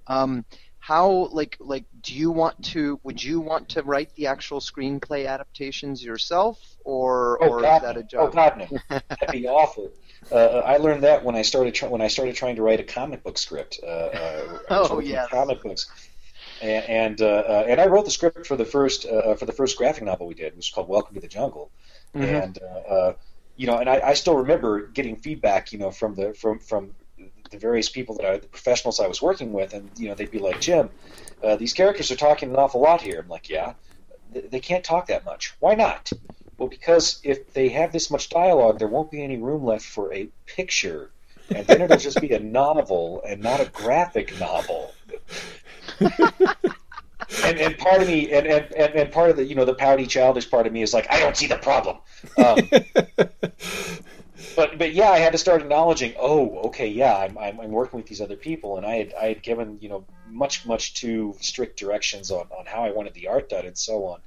Um, 0.06 0.46
how 0.78 1.28
like 1.32 1.58
like 1.60 1.84
do 2.00 2.14
you 2.14 2.30
want 2.30 2.64
to 2.64 2.98
would 3.02 3.22
you 3.22 3.40
want 3.40 3.68
to 3.70 3.82
write 3.82 4.14
the 4.14 4.26
actual 4.26 4.60
screenplay 4.60 5.28
adaptations 5.28 6.02
yourself 6.02 6.58
or 6.84 7.36
Oh 7.42 7.48
or 7.50 7.60
God, 7.60 7.76
is 7.76 7.82
that 7.82 7.96
a 7.98 8.02
job? 8.04 8.30
Oh 8.30 8.32
God, 8.32 8.56
no. 8.70 8.78
That'd 8.88 9.32
be 9.32 9.46
awful. 9.46 9.92
Uh, 10.30 10.62
I 10.64 10.76
learned 10.76 11.04
that 11.04 11.24
when 11.24 11.36
I 11.36 11.42
started 11.42 11.74
try- 11.74 11.88
when 11.88 12.00
I 12.02 12.08
started 12.08 12.34
trying 12.36 12.56
to 12.56 12.62
write 12.62 12.80
a 12.80 12.84
comic 12.84 13.22
book 13.22 13.38
script. 13.38 13.80
Uh, 13.82 13.86
uh, 13.86 14.58
Oh, 14.70 14.96
working 14.96 15.10
yes. 15.10 15.28
comic 15.30 15.62
books, 15.62 15.90
and 16.60 16.84
and, 16.84 17.22
uh, 17.22 17.26
uh, 17.26 17.64
and 17.68 17.80
I 17.80 17.86
wrote 17.86 18.04
the 18.04 18.10
script 18.10 18.46
for 18.46 18.56
the 18.56 18.64
first 18.66 19.06
uh, 19.06 19.34
for 19.36 19.46
the 19.46 19.52
first 19.52 19.76
graphic 19.78 20.04
novel 20.04 20.26
we 20.26 20.34
did, 20.34 20.54
which 20.56 20.66
was 20.68 20.70
called 20.70 20.88
Welcome 20.88 21.14
to 21.14 21.20
the 21.20 21.28
Jungle, 21.28 21.70
Mhm. 22.14 22.42
and 22.42 22.58
uh, 22.62 22.92
uh, 22.94 23.12
you 23.56 23.66
know, 23.66 23.78
and 23.78 23.88
I, 23.88 24.00
I 24.10 24.14
still 24.14 24.36
remember 24.36 24.86
getting 24.88 25.16
feedback, 25.16 25.72
you 25.72 25.78
know, 25.78 25.90
from 25.90 26.14
the 26.14 26.34
from 26.34 26.58
from 26.60 26.94
the 27.50 27.58
various 27.58 27.88
people 27.88 28.14
that 28.16 28.26
I, 28.26 28.38
the 28.38 28.46
professionals 28.48 29.00
I 29.00 29.06
was 29.06 29.22
working 29.22 29.52
with, 29.52 29.72
and 29.72 29.90
you 29.96 30.08
know, 30.08 30.14
they'd 30.14 30.30
be 30.30 30.38
like, 30.38 30.60
Jim, 30.60 30.90
uh, 31.42 31.56
these 31.56 31.72
characters 31.72 32.10
are 32.10 32.16
talking 32.16 32.50
an 32.50 32.56
awful 32.56 32.80
lot 32.82 33.00
here. 33.00 33.20
I'm 33.20 33.28
like, 33.28 33.48
yeah, 33.48 33.72
they, 34.30 34.42
they 34.42 34.60
can't 34.60 34.84
talk 34.84 35.06
that 35.06 35.24
much. 35.24 35.54
Why 35.60 35.74
not? 35.74 36.10
Well, 36.58 36.68
because 36.68 37.20
if 37.22 37.54
they 37.54 37.68
have 37.68 37.92
this 37.92 38.10
much 38.10 38.28
dialogue, 38.28 38.80
there 38.80 38.88
won't 38.88 39.12
be 39.12 39.22
any 39.22 39.38
room 39.38 39.64
left 39.64 39.86
for 39.86 40.12
a 40.12 40.28
picture, 40.46 41.10
and 41.54 41.64
then 41.66 41.80
it'll 41.80 41.96
just 41.96 42.20
be 42.20 42.32
a 42.32 42.40
novel 42.40 43.22
and 43.26 43.40
not 43.40 43.60
a 43.60 43.66
graphic 43.66 44.38
novel. 44.40 44.92
and, 46.00 47.58
and 47.58 47.78
part 47.78 48.02
of 48.02 48.08
me, 48.08 48.32
and, 48.32 48.46
and, 48.46 48.74
and, 48.74 49.12
part 49.12 49.30
of 49.30 49.36
the, 49.36 49.44
you 49.44 49.54
know, 49.54 49.64
the 49.64 49.74
pouty, 49.74 50.06
childish 50.06 50.50
part 50.50 50.66
of 50.66 50.72
me 50.72 50.82
is 50.82 50.92
like, 50.92 51.06
I 51.10 51.20
don't 51.20 51.36
see 51.36 51.46
the 51.46 51.58
problem. 51.58 51.98
Um, 52.36 52.58
but 54.56 54.78
but 54.78 54.92
yeah, 54.92 55.10
I 55.10 55.18
had 55.18 55.32
to 55.32 55.38
start 55.38 55.62
acknowledging. 55.62 56.14
Oh, 56.18 56.58
okay, 56.66 56.88
yeah, 56.88 57.16
I'm, 57.16 57.38
I'm 57.38 57.60
I'm 57.60 57.70
working 57.70 57.98
with 57.98 58.08
these 58.08 58.20
other 58.20 58.36
people, 58.36 58.76
and 58.76 58.84
I 58.84 58.96
had 58.96 59.14
I 59.14 59.28
had 59.28 59.42
given 59.42 59.78
you 59.80 59.88
know 59.88 60.04
much 60.28 60.66
much 60.66 60.94
too 60.94 61.36
strict 61.40 61.78
directions 61.78 62.32
on, 62.32 62.48
on 62.58 62.66
how 62.66 62.82
I 62.82 62.90
wanted 62.90 63.14
the 63.14 63.28
art 63.28 63.48
done 63.48 63.66
and 63.66 63.78
so 63.78 64.04
on, 64.06 64.20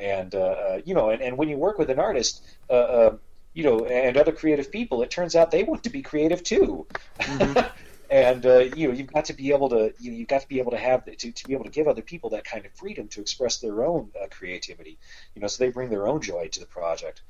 and 0.00 0.34
uh, 0.34 0.38
uh, 0.38 0.80
you 0.84 0.94
know, 0.94 1.10
and, 1.10 1.22
and 1.22 1.36
when 1.36 1.48
you 1.48 1.56
work 1.58 1.78
with 1.78 1.90
an 1.90 1.98
artist, 1.98 2.42
uh, 2.70 2.72
uh, 2.72 3.16
you 3.54 3.64
know, 3.64 3.84
and 3.86 4.16
other 4.16 4.32
creative 4.32 4.72
people, 4.72 5.02
it 5.02 5.10
turns 5.10 5.36
out 5.36 5.50
they 5.50 5.64
want 5.64 5.84
to 5.84 5.90
be 5.90 6.02
creative 6.02 6.42
too. 6.42 6.86
and 8.10 8.44
uh, 8.44 8.58
you 8.58 8.88
know 8.88 8.94
you've 8.94 9.12
got 9.12 9.26
to 9.26 9.34
be 9.34 9.52
able 9.52 9.68
to 9.68 9.92
you 9.98 10.10
know, 10.10 10.16
you've 10.18 10.28
got 10.28 10.42
to 10.42 10.48
be 10.48 10.58
able 10.58 10.72
to 10.72 10.78
have 10.78 11.04
to, 11.04 11.32
to 11.32 11.46
be 11.46 11.52
able 11.52 11.64
to 11.64 11.70
give 11.70 11.86
other 11.88 12.02
people 12.02 12.30
that 12.30 12.44
kind 12.44 12.66
of 12.66 12.72
freedom 12.74 13.08
to 13.08 13.20
express 13.20 13.58
their 13.58 13.84
own 13.84 14.10
uh, 14.20 14.26
creativity. 14.30 14.98
You 15.34 15.42
know 15.42 15.48
so 15.48 15.62
they 15.64 15.70
bring 15.70 15.90
their 15.90 16.08
own 16.08 16.20
joy 16.20 16.48
to 16.48 16.60
the 16.60 16.66
project. 16.66 17.22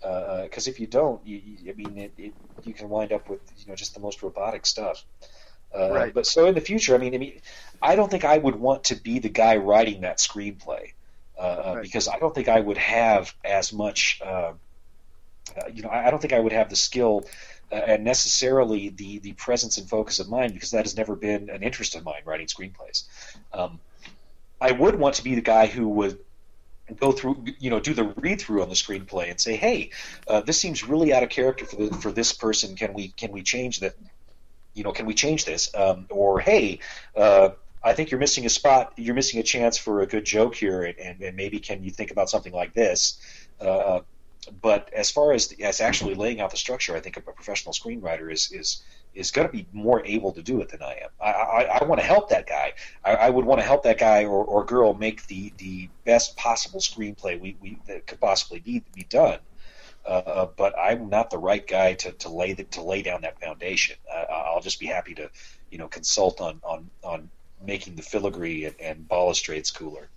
Because 0.00 0.68
uh, 0.68 0.70
if 0.70 0.78
you 0.78 0.86
don't 0.86 1.26
you, 1.26 1.40
you, 1.42 1.72
I 1.72 1.74
mean 1.74 1.98
it, 1.98 2.14
it, 2.18 2.34
you 2.62 2.74
can 2.74 2.88
wind 2.88 3.12
up 3.12 3.28
with 3.30 3.40
you 3.56 3.66
know 3.68 3.76
just 3.76 3.94
the 3.94 4.00
most 4.00 4.22
robotic 4.22 4.66
stuff. 4.66 5.04
Uh, 5.74 5.90
Right. 5.94 6.14
but 6.14 6.26
so 6.26 6.46
in 6.46 6.54
the 6.54 6.60
future 6.60 6.94
I 6.94 6.98
mean 6.98 7.14
I 7.14 7.18
mean 7.18 7.40
I 7.82 7.96
don't 7.96 8.10
think 8.10 8.24
I 8.24 8.38
would 8.38 8.56
want 8.56 8.84
to 8.84 8.96
be 8.96 9.18
the 9.18 9.28
guy 9.30 9.56
writing 9.56 10.02
that 10.02 10.18
screenplay 10.18 10.92
uh, 11.38 11.72
Right. 11.76 11.82
because 11.82 12.08
I 12.08 12.18
don't 12.18 12.34
think 12.34 12.48
I 12.48 12.60
would 12.60 12.78
have 12.78 13.34
as 13.44 13.72
much 13.72 14.20
uh, 14.24 14.52
uh, 15.56 15.66
you 15.72 15.82
know 15.82 15.90
I 15.90 16.10
don't 16.10 16.20
think 16.20 16.32
I 16.32 16.40
would 16.40 16.52
have 16.52 16.68
the 16.68 16.76
skill 16.76 17.24
uh, 17.70 17.74
and 17.76 18.04
necessarily 18.04 18.90
the 18.90 19.18
the 19.20 19.32
presence 19.32 19.78
and 19.78 19.88
focus 19.88 20.18
of 20.18 20.28
mind 20.28 20.54
because 20.54 20.70
that 20.70 20.84
has 20.84 20.96
never 20.96 21.16
been 21.16 21.50
an 21.50 21.62
interest 21.62 21.94
of 21.94 22.04
mine 22.04 22.22
writing 22.24 22.46
screenplays. 22.46 23.04
Um, 23.52 23.80
I 24.60 24.72
would 24.72 24.98
want 24.98 25.16
to 25.16 25.24
be 25.24 25.34
the 25.34 25.42
guy 25.42 25.66
who 25.66 25.88
would 25.88 26.18
go 26.98 27.12
through, 27.12 27.44
you 27.58 27.68
know, 27.70 27.80
do 27.80 27.94
the 27.94 28.04
read 28.16 28.40
through 28.40 28.62
on 28.62 28.68
the 28.68 28.74
screenplay 28.74 29.30
and 29.30 29.40
say, 29.40 29.56
"Hey, 29.56 29.90
uh, 30.28 30.40
this 30.40 30.60
seems 30.60 30.84
really 30.84 31.12
out 31.12 31.22
of 31.22 31.28
character 31.28 31.64
for 31.64 31.76
the, 31.76 31.94
for 31.96 32.12
this 32.12 32.32
person. 32.32 32.76
Can 32.76 32.94
we 32.94 33.08
can 33.08 33.32
we 33.32 33.42
change 33.42 33.80
that? 33.80 33.94
You 34.74 34.84
know, 34.84 34.92
can 34.92 35.06
we 35.06 35.14
change 35.14 35.44
this? 35.44 35.74
Um, 35.74 36.06
or 36.10 36.40
hey." 36.40 36.80
Uh, 37.14 37.50
I 37.86 37.92
think 37.92 38.10
you're 38.10 38.18
missing 38.20 38.44
a 38.46 38.48
spot. 38.48 38.92
You're 38.96 39.14
missing 39.14 39.38
a 39.38 39.44
chance 39.44 39.78
for 39.78 40.00
a 40.00 40.06
good 40.06 40.24
joke 40.24 40.56
here, 40.56 40.82
and, 40.82 41.22
and, 41.22 41.36
maybe 41.36 41.60
can 41.60 41.84
you 41.84 41.90
think 41.92 42.10
about 42.10 42.28
something 42.28 42.52
like 42.52 42.74
this? 42.74 43.20
Uh, 43.60 44.00
but 44.60 44.92
as 44.92 45.10
far 45.10 45.32
as 45.32 45.54
as 45.62 45.80
actually 45.80 46.14
laying 46.14 46.40
out 46.40 46.50
the 46.50 46.56
structure, 46.56 46.96
I 46.96 47.00
think 47.00 47.16
a 47.16 47.20
professional 47.20 47.72
screenwriter 47.72 48.32
is 48.32 48.50
is 48.50 48.82
is 49.14 49.30
going 49.30 49.46
to 49.46 49.52
be 49.52 49.66
more 49.72 50.04
able 50.04 50.32
to 50.32 50.42
do 50.42 50.60
it 50.60 50.68
than 50.68 50.82
I 50.82 50.94
am. 50.94 51.10
I 51.20 51.30
I, 51.30 51.62
I 51.78 51.84
want 51.84 52.00
to 52.00 52.06
help 52.06 52.28
that 52.30 52.48
guy. 52.48 52.72
I, 53.04 53.14
I 53.14 53.30
would 53.30 53.44
want 53.44 53.60
to 53.60 53.66
help 53.66 53.84
that 53.84 53.98
guy 53.98 54.24
or, 54.24 54.44
or 54.44 54.64
girl 54.64 54.92
make 54.92 55.26
the, 55.28 55.52
the 55.58 55.88
best 56.04 56.36
possible 56.36 56.80
screenplay 56.80 57.40
we, 57.40 57.56
we 57.60 57.78
that 57.86 58.08
could 58.08 58.20
possibly 58.20 58.58
be 58.58 58.82
be 58.94 59.04
done. 59.04 59.38
Uh, 60.04 60.08
uh, 60.08 60.46
but 60.56 60.74
I'm 60.78 61.08
not 61.08 61.30
the 61.30 61.38
right 61.38 61.66
guy 61.66 61.94
to, 61.94 62.12
to 62.12 62.28
lay 62.28 62.52
the, 62.52 62.62
to 62.64 62.82
lay 62.82 63.02
down 63.02 63.22
that 63.22 63.40
foundation. 63.40 63.96
Uh, 64.12 64.24
I'll 64.30 64.60
just 64.60 64.78
be 64.78 64.86
happy 64.86 65.14
to 65.14 65.30
you 65.70 65.78
know 65.78 65.88
consult 65.88 66.40
on 66.40 66.60
on, 66.62 66.90
on 67.02 67.30
making 67.64 67.96
the 67.96 68.02
filigree 68.02 68.64
and, 68.64 68.74
and 68.80 69.08
balustrades 69.08 69.70
cooler. 69.70 70.08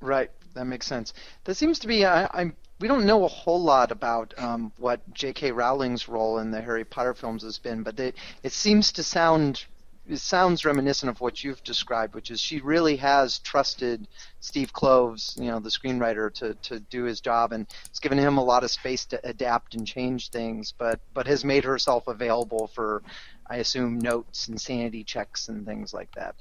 Right, 0.00 0.30
that 0.54 0.66
makes 0.66 0.86
sense. 0.86 1.14
There 1.44 1.54
seems 1.54 1.78
to 1.80 1.86
be 1.86 2.04
I, 2.04 2.28
I'm 2.32 2.56
we 2.80 2.88
don't 2.88 3.06
know 3.06 3.24
a 3.24 3.28
whole 3.28 3.62
lot 3.62 3.92
about 3.92 4.34
um, 4.36 4.72
what 4.78 5.00
J.K. 5.14 5.52
Rowling's 5.52 6.08
role 6.08 6.38
in 6.38 6.50
the 6.50 6.60
Harry 6.60 6.84
Potter 6.84 7.14
films 7.14 7.42
has 7.44 7.58
been, 7.58 7.82
but 7.82 7.98
it, 8.00 8.16
it 8.42 8.52
seems 8.52 8.92
to 8.92 9.02
sound 9.02 9.64
it 10.06 10.18
sounds 10.18 10.66
reminiscent 10.66 11.08
of 11.08 11.20
what 11.20 11.42
you've 11.42 11.64
described, 11.64 12.14
which 12.14 12.30
is 12.30 12.38
she 12.38 12.60
really 12.60 12.96
has 12.96 13.38
trusted 13.38 14.06
Steve 14.40 14.70
Kloves, 14.72 15.38
you 15.40 15.50
know, 15.50 15.60
the 15.60 15.70
screenwriter, 15.70 16.32
to, 16.34 16.52
to 16.54 16.78
do 16.78 17.04
his 17.04 17.22
job, 17.22 17.52
and 17.52 17.66
it's 17.86 18.00
given 18.00 18.18
him 18.18 18.36
a 18.36 18.44
lot 18.44 18.64
of 18.64 18.70
space 18.70 19.06
to 19.06 19.20
adapt 19.26 19.74
and 19.74 19.86
change 19.86 20.28
things, 20.28 20.74
but 20.76 21.00
but 21.14 21.26
has 21.26 21.42
made 21.44 21.64
herself 21.64 22.06
available 22.06 22.66
for, 22.74 23.02
I 23.48 23.56
assume, 23.56 23.98
notes 23.98 24.48
and 24.48 24.60
sanity 24.60 25.04
checks 25.04 25.48
and 25.48 25.66
things 25.66 25.92
like 25.92 26.08
that. 26.14 26.34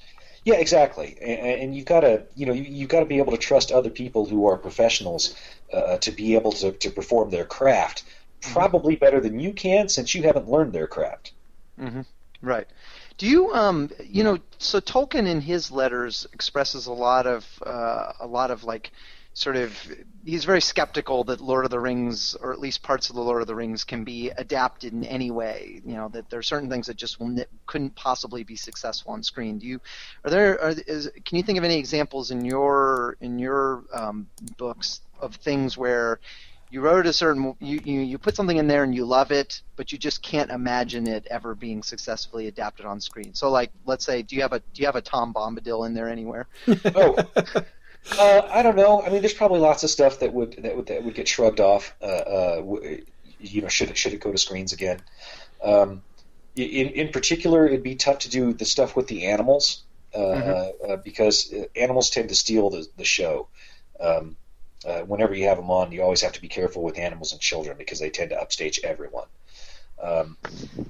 Yeah, 0.45 0.55
exactly. 0.55 1.17
And, 1.21 1.61
and 1.61 1.75
you've 1.75 1.85
got 1.85 2.01
to, 2.01 2.23
you 2.35 2.45
know, 2.45 2.53
you, 2.53 2.63
you've 2.63 2.89
got 2.89 2.99
to 2.99 3.05
be 3.05 3.17
able 3.17 3.31
to 3.31 3.37
trust 3.37 3.71
other 3.71 3.89
people 3.89 4.25
who 4.25 4.47
are 4.47 4.57
professionals 4.57 5.35
uh, 5.71 5.97
to 5.97 6.11
be 6.11 6.35
able 6.35 6.51
to, 6.53 6.71
to 6.71 6.89
perform 6.89 7.29
their 7.29 7.45
craft 7.45 8.03
probably 8.41 8.95
better 8.95 9.19
than 9.21 9.39
you 9.39 9.53
can, 9.53 9.87
since 9.87 10.13
you 10.13 10.23
haven't 10.23 10.49
learned 10.49 10.73
their 10.73 10.87
craft. 10.87 11.31
hmm 11.77 12.01
Right. 12.41 12.67
Do 13.17 13.25
you, 13.25 13.53
um, 13.53 13.89
you 14.03 14.23
know, 14.25 14.37
so 14.57 14.81
Tolkien 14.81 15.27
in 15.27 15.39
his 15.39 15.71
letters 15.71 16.27
expresses 16.33 16.87
a 16.87 16.91
lot 16.91 17.25
of, 17.25 17.47
uh, 17.65 18.11
a 18.19 18.27
lot 18.27 18.51
of 18.51 18.65
like, 18.65 18.91
sort 19.34 19.55
of, 19.55 19.75
he's 20.23 20.45
very 20.45 20.61
skeptical 20.61 21.23
that 21.25 21.41
Lord 21.41 21.65
of 21.65 21.71
the 21.71 21.79
Rings, 21.79 22.36
or 22.36 22.53
at 22.53 22.59
least 22.59 22.84
parts 22.84 23.09
of 23.09 23.15
the 23.15 23.21
Lord 23.21 23.41
of 23.41 23.47
the 23.47 23.55
Rings, 23.55 23.84
can 23.84 24.03
be 24.03 24.29
adapted 24.29 24.93
in 24.93 25.03
any 25.03 25.31
way. 25.31 25.81
You 25.86 25.95
know, 25.95 26.09
that 26.09 26.29
there 26.29 26.39
are 26.39 26.43
certain 26.43 26.69
things 26.69 26.88
that 26.88 26.97
just 26.97 27.19
will, 27.19 27.36
couldn't 27.65 27.95
possibly 27.95 28.43
be 28.43 28.55
successful 28.55 29.11
on 29.11 29.23
screen. 29.23 29.57
Do 29.57 29.67
you, 29.67 29.79
are 30.23 30.29
there, 30.29 30.61
are, 30.61 30.73
is, 30.88 31.09
can 31.25 31.38
you 31.38 31.43
think 31.43 31.57
of 31.57 31.63
any 31.63 31.77
examples 31.77 32.31
in 32.31 32.45
your, 32.45 33.17
in 33.21 33.39
your 33.39 33.84
um, 33.93 34.27
books 34.57 35.01
of 35.19 35.36
things 35.36 35.77
where 35.77 36.19
you 36.69 36.81
wrote 36.81 37.05
a 37.05 37.13
certain 37.13 37.55
you, 37.59 37.79
you 37.86 37.99
you 37.99 38.17
put 38.17 38.36
something 38.36 38.57
in 38.57 38.67
there 38.67 38.84
and 38.84 38.95
you 38.95 39.05
love 39.05 39.31
it 39.31 39.61
but 39.75 39.91
you 39.91 39.97
just 39.97 40.23
can't 40.23 40.49
imagine 40.49 41.07
it 41.07 41.27
ever 41.29 41.53
being 41.53 41.84
successfully 41.84 42.47
adapted 42.47 42.84
on 42.84 42.99
screen 42.99 43.31
so 43.36 43.51
like 43.51 43.71
let's 43.86 44.03
say 44.03 44.23
do 44.23 44.36
you 44.36 44.41
have 44.41 44.53
a 44.53 44.59
do 44.59 44.81
you 44.81 44.88
have 44.88 44.95
a 44.95 45.01
tom 45.01 45.31
bombadil 45.31 45.86
in 45.86 45.93
there 45.93 46.09
anywhere 46.09 46.47
Oh, 46.95 47.15
uh, 48.19 48.41
I 48.51 48.63
don't 48.63 48.75
know. 48.75 49.01
I 49.01 49.09
mean, 49.09 49.21
there's 49.21 49.33
probably 49.33 49.59
lots 49.59 49.83
of 49.83 49.89
stuff 49.89 50.19
that 50.19 50.33
would 50.33 50.53
that 50.63 50.75
would 50.75 50.85
that 50.87 51.03
would 51.03 51.15
get 51.15 51.27
shrugged 51.27 51.59
off. 51.59 51.93
Uh, 52.01 52.05
uh, 52.05 52.77
you 53.39 53.61
know, 53.61 53.67
should 53.67 53.89
it 53.89 53.97
should 53.97 54.13
it 54.13 54.19
go 54.19 54.31
to 54.31 54.37
screens 54.37 54.73
again? 54.73 55.01
Um, 55.63 56.01
in 56.55 56.89
in 56.89 57.09
particular, 57.09 57.65
it'd 57.65 57.83
be 57.83 57.95
tough 57.95 58.19
to 58.19 58.29
do 58.29 58.53
the 58.53 58.65
stuff 58.65 58.95
with 58.95 59.07
the 59.07 59.25
animals 59.25 59.83
uh, 60.13 60.19
Mhm. 60.19 60.89
uh, 60.89 60.95
because 60.97 61.51
uh, 61.53 61.65
animals 61.75 62.09
tend 62.09 62.29
to 62.29 62.35
steal 62.35 62.69
the 62.69 62.87
the 62.97 63.05
show. 63.05 63.47
Um, 63.99 64.35
uh, 64.85 64.99
whenever 65.01 65.33
you 65.33 65.45
have 65.47 65.57
them 65.57 65.71
on, 65.71 65.91
you 65.93 66.01
always 66.03 66.21
have 66.21 66.33
to 66.33 66.41
be 66.41 66.49
careful 66.49 66.83
with 66.83 66.99
animals 66.99 67.31
and 67.31 67.39
children 67.39 67.77
because 67.77 67.99
they 67.99 68.09
tend 68.09 68.31
to 68.31 68.39
upstage 68.39 68.81
everyone. 68.83 69.27
Um, 70.01 70.37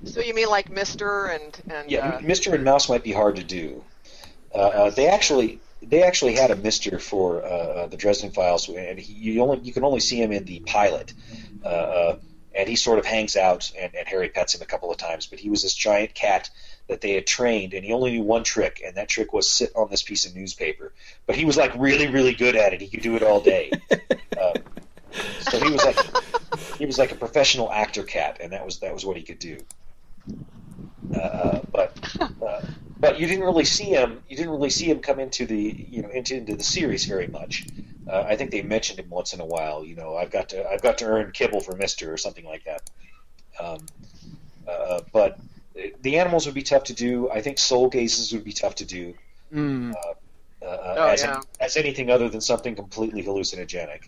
So 0.06 0.20
you 0.20 0.34
mean 0.34 0.50
like 0.50 0.70
Mister 0.72 1.28
and 1.28 1.56
and 1.70 1.92
yeah, 1.92 2.08
uh, 2.08 2.20
Mr. 2.20 2.54
and 2.54 2.64
Mouse 2.64 2.90
might 2.90 3.04
be 3.04 3.12
hard 3.12 3.36
to 3.36 3.44
do. 3.44 3.84
Uh, 4.54 4.58
uh, 4.58 4.90
they 4.90 5.08
actually 5.08 5.60
they 5.88 6.04
actually 6.04 6.36
had 6.36 6.52
a 6.52 6.56
Mister 6.56 7.00
for 7.00 7.44
uh, 7.44 7.48
uh, 7.48 7.88
the 7.88 7.98
Dresden 7.98 8.32
Files, 8.32 8.70
and 8.70 9.00
he, 9.00 9.14
you 9.14 9.42
only 9.42 9.60
you 9.60 9.74
can 9.74 9.84
only 9.84 10.00
see 10.00 10.22
him 10.22 10.32
in 10.32 10.46
the 10.46 10.60
pilot, 10.62 11.14
uh, 11.64 11.68
uh, 11.68 12.18
and 12.56 12.70
he 12.70 12.76
sort 12.76 13.00
of 13.00 13.06
hangs 13.06 13.36
out, 13.36 13.72
and, 13.80 13.94
and 13.96 14.08
Harry 14.08 14.30
pets 14.30 14.56
him 14.56 14.62
a 14.62 14.66
couple 14.66 14.92
of 14.92 14.98
times. 14.98 15.28
But 15.28 15.40
he 15.40 15.50
was 15.50 15.64
this 15.64 15.74
giant 15.74 16.14
cat 16.14 16.50
that 16.88 17.02
they 17.02 17.12
had 17.12 17.28
trained, 17.28 17.74
and 17.74 17.84
he 17.86 17.94
only 17.94 18.12
knew 18.12 18.24
one 18.24 18.44
trick, 18.44 18.82
and 18.86 18.96
that 18.98 19.10
trick 19.10 19.34
was 19.34 19.52
sit 19.52 19.72
on 19.76 19.90
this 19.90 20.04
piece 20.04 20.26
of 20.26 20.36
newspaper. 20.36 20.94
But 21.26 21.36
he 21.36 21.46
was 21.46 21.58
like 21.58 21.74
really 21.76 22.08
really 22.08 22.34
good 22.34 22.56
at 22.56 22.74
it. 22.74 22.82
He 22.82 22.88
could 22.88 23.02
do 23.02 23.16
it 23.16 23.24
all 23.24 23.42
day. 23.42 23.72
uh, 24.38 24.54
so 25.40 25.60
he 25.60 25.72
was 25.72 25.86
like 25.86 25.98
he 26.78 26.86
was 26.86 26.98
like 26.98 27.12
a 27.12 27.16
professional 27.16 27.72
actor 27.72 28.04
cat, 28.04 28.38
and 28.42 28.52
that 28.54 28.66
was 28.66 28.80
that 28.80 28.94
was 28.94 29.06
what 29.06 29.18
he 29.18 29.24
could 29.24 29.40
do. 29.40 29.58
Uh, 31.14 31.60
but 31.72 31.98
uh, 32.42 32.62
but 33.04 33.20
you 33.20 33.28
didn't 33.28 33.44
really 33.44 33.66
see 33.66 33.90
him. 34.00 34.24
You 34.30 34.38
didn't 34.38 34.54
really 34.54 34.70
see 34.70 34.86
him 34.86 35.00
come 35.02 35.20
into 35.20 35.46
the 35.46 35.62
you 35.90 36.02
know 36.02 36.10
into, 36.10 36.38
into 36.38 36.56
the 36.56 36.64
series 36.64 37.04
very 37.04 37.28
much. 37.28 37.68
Uh, 38.08 38.22
I 38.22 38.38
think 38.38 38.52
they 38.52 38.62
mentioned 38.62 39.00
him 39.00 39.10
once 39.10 39.34
in 39.34 39.42
a 39.42 39.46
while. 39.46 39.84
You 39.84 39.96
know, 39.96 40.16
I've 40.16 40.32
got 40.32 40.50
to 40.50 40.66
I've 40.72 40.82
got 40.82 41.00
to 41.00 41.06
earn 41.06 41.32
kibble 41.34 41.60
for 41.60 41.76
Mister 41.76 42.14
or 42.14 42.18
something 42.18 42.46
like 42.46 42.64
that. 42.64 42.90
Um, 43.60 43.80
uh, 44.68 45.02
but 45.12 45.38
the 46.02 46.18
animals 46.18 46.46
would 46.46 46.56
be 46.56 46.64
tough 46.64 46.86
to 46.86 46.94
do. 46.94 47.30
I 47.30 47.42
think 47.42 47.58
soul 47.58 47.90
gazes 47.90 48.32
would 48.32 48.46
be 48.46 48.54
tough 48.54 48.76
to 48.76 48.86
do. 48.86 49.14
mm. 49.54 49.94
Uh, 49.94 50.14
Oh, 50.66 51.08
as, 51.10 51.22
yeah. 51.22 51.42
as 51.60 51.76
anything 51.76 52.10
other 52.10 52.30
than 52.30 52.40
something 52.40 52.74
completely 52.74 53.22
hallucinogenic, 53.22 54.08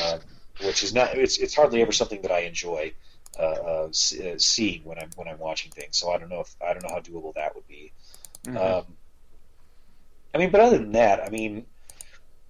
uh, 0.00 0.18
which 0.62 0.82
is 0.82 0.94
not. 0.94 1.14
It's 1.18 1.36
it's 1.36 1.54
hardly 1.54 1.82
ever 1.82 1.92
something 1.92 2.22
that 2.22 2.30
I 2.30 2.40
enjoy 2.40 2.94
uh, 3.38 3.42
uh, 3.42 3.88
uh, 3.88 4.38
seeing 4.38 4.82
when 4.84 4.98
I'm 4.98 5.10
when 5.16 5.28
I'm 5.28 5.38
watching 5.38 5.72
things. 5.72 5.98
So 5.98 6.10
I 6.10 6.16
don't 6.16 6.30
know 6.30 6.40
if 6.40 6.56
I 6.66 6.72
don't 6.72 6.84
know 6.84 6.94
how 6.94 7.00
doable 7.00 7.34
that 7.34 7.54
would 7.54 7.68
be. 7.68 7.92
Mhm. 8.44 8.56
Um, 8.56 8.84
I 10.34 10.38
mean, 10.38 10.50
but 10.50 10.60
other 10.60 10.78
than 10.78 10.92
that, 10.92 11.22
I 11.24 11.30
mean, 11.30 11.66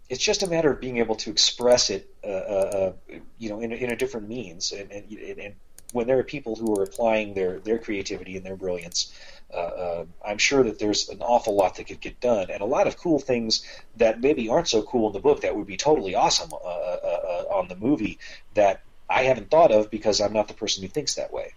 it's 0.09 0.23
just 0.23 0.43
a 0.43 0.47
matter 0.47 0.71
of 0.71 0.81
being 0.81 0.99
able 0.99 1.17
to 1.17 1.31
express 1.31 1.91
it, 1.91 2.09
uh, 2.25 2.27
uh, 2.27 2.95
uh, 3.11 3.19
you 3.39 3.49
know, 3.49 3.61
in, 3.61 3.73
in 3.73 3.91
a 3.91 3.97
different 3.97 4.29
means. 4.29 4.73
And, 4.73 4.91
and, 4.91 5.11
and 5.39 5.55
when 5.93 6.07
there 6.07 6.19
are 6.19 6.25
people 6.25 6.57
who 6.57 6.79
are 6.79 6.83
applying 6.83 7.35
their, 7.35 7.61
their 7.61 7.79
creativity 7.79 8.37
and 8.37 8.45
their 8.45 8.57
brilliance, 8.57 9.13
uh, 9.53 9.57
uh, 9.57 10.05
I'm 10.27 10.39
sure 10.39 10.65
that 10.65 10.79
there's 10.79 11.09
an 11.09 11.21
awful 11.21 11.55
lot 11.55 11.77
that 11.77 11.87
could 11.87 12.01
get 12.01 12.21
done, 12.21 12.51
and 12.51 12.61
a 12.61 12.67
lot 12.67 12.87
of 12.87 12.97
cool 12.97 13.19
things 13.19 13.65
that 13.97 14.21
maybe 14.21 14.49
aren't 14.49 14.69
so 14.69 14.83
cool 14.83 15.09
in 15.09 15.13
the 15.13 15.21
book 15.21 15.43
that 15.43 15.55
would 15.55 15.67
be 15.67 15.77
totally 15.77 16.15
awesome 16.15 16.53
uh, 16.53 17.45
on 17.51 17.69
the 17.69 17.77
movie 17.77 18.19
that 18.55 18.83
I 19.09 19.25
haven't 19.25 19.51
thought 19.51 19.71
of 19.71 19.91
because 19.91 20.21
I'm 20.21 20.33
not 20.33 20.49
the 20.49 20.55
person 20.55 20.83
who 20.83 20.89
thinks 20.89 21.15
that 21.15 21.33
way. 21.33 21.55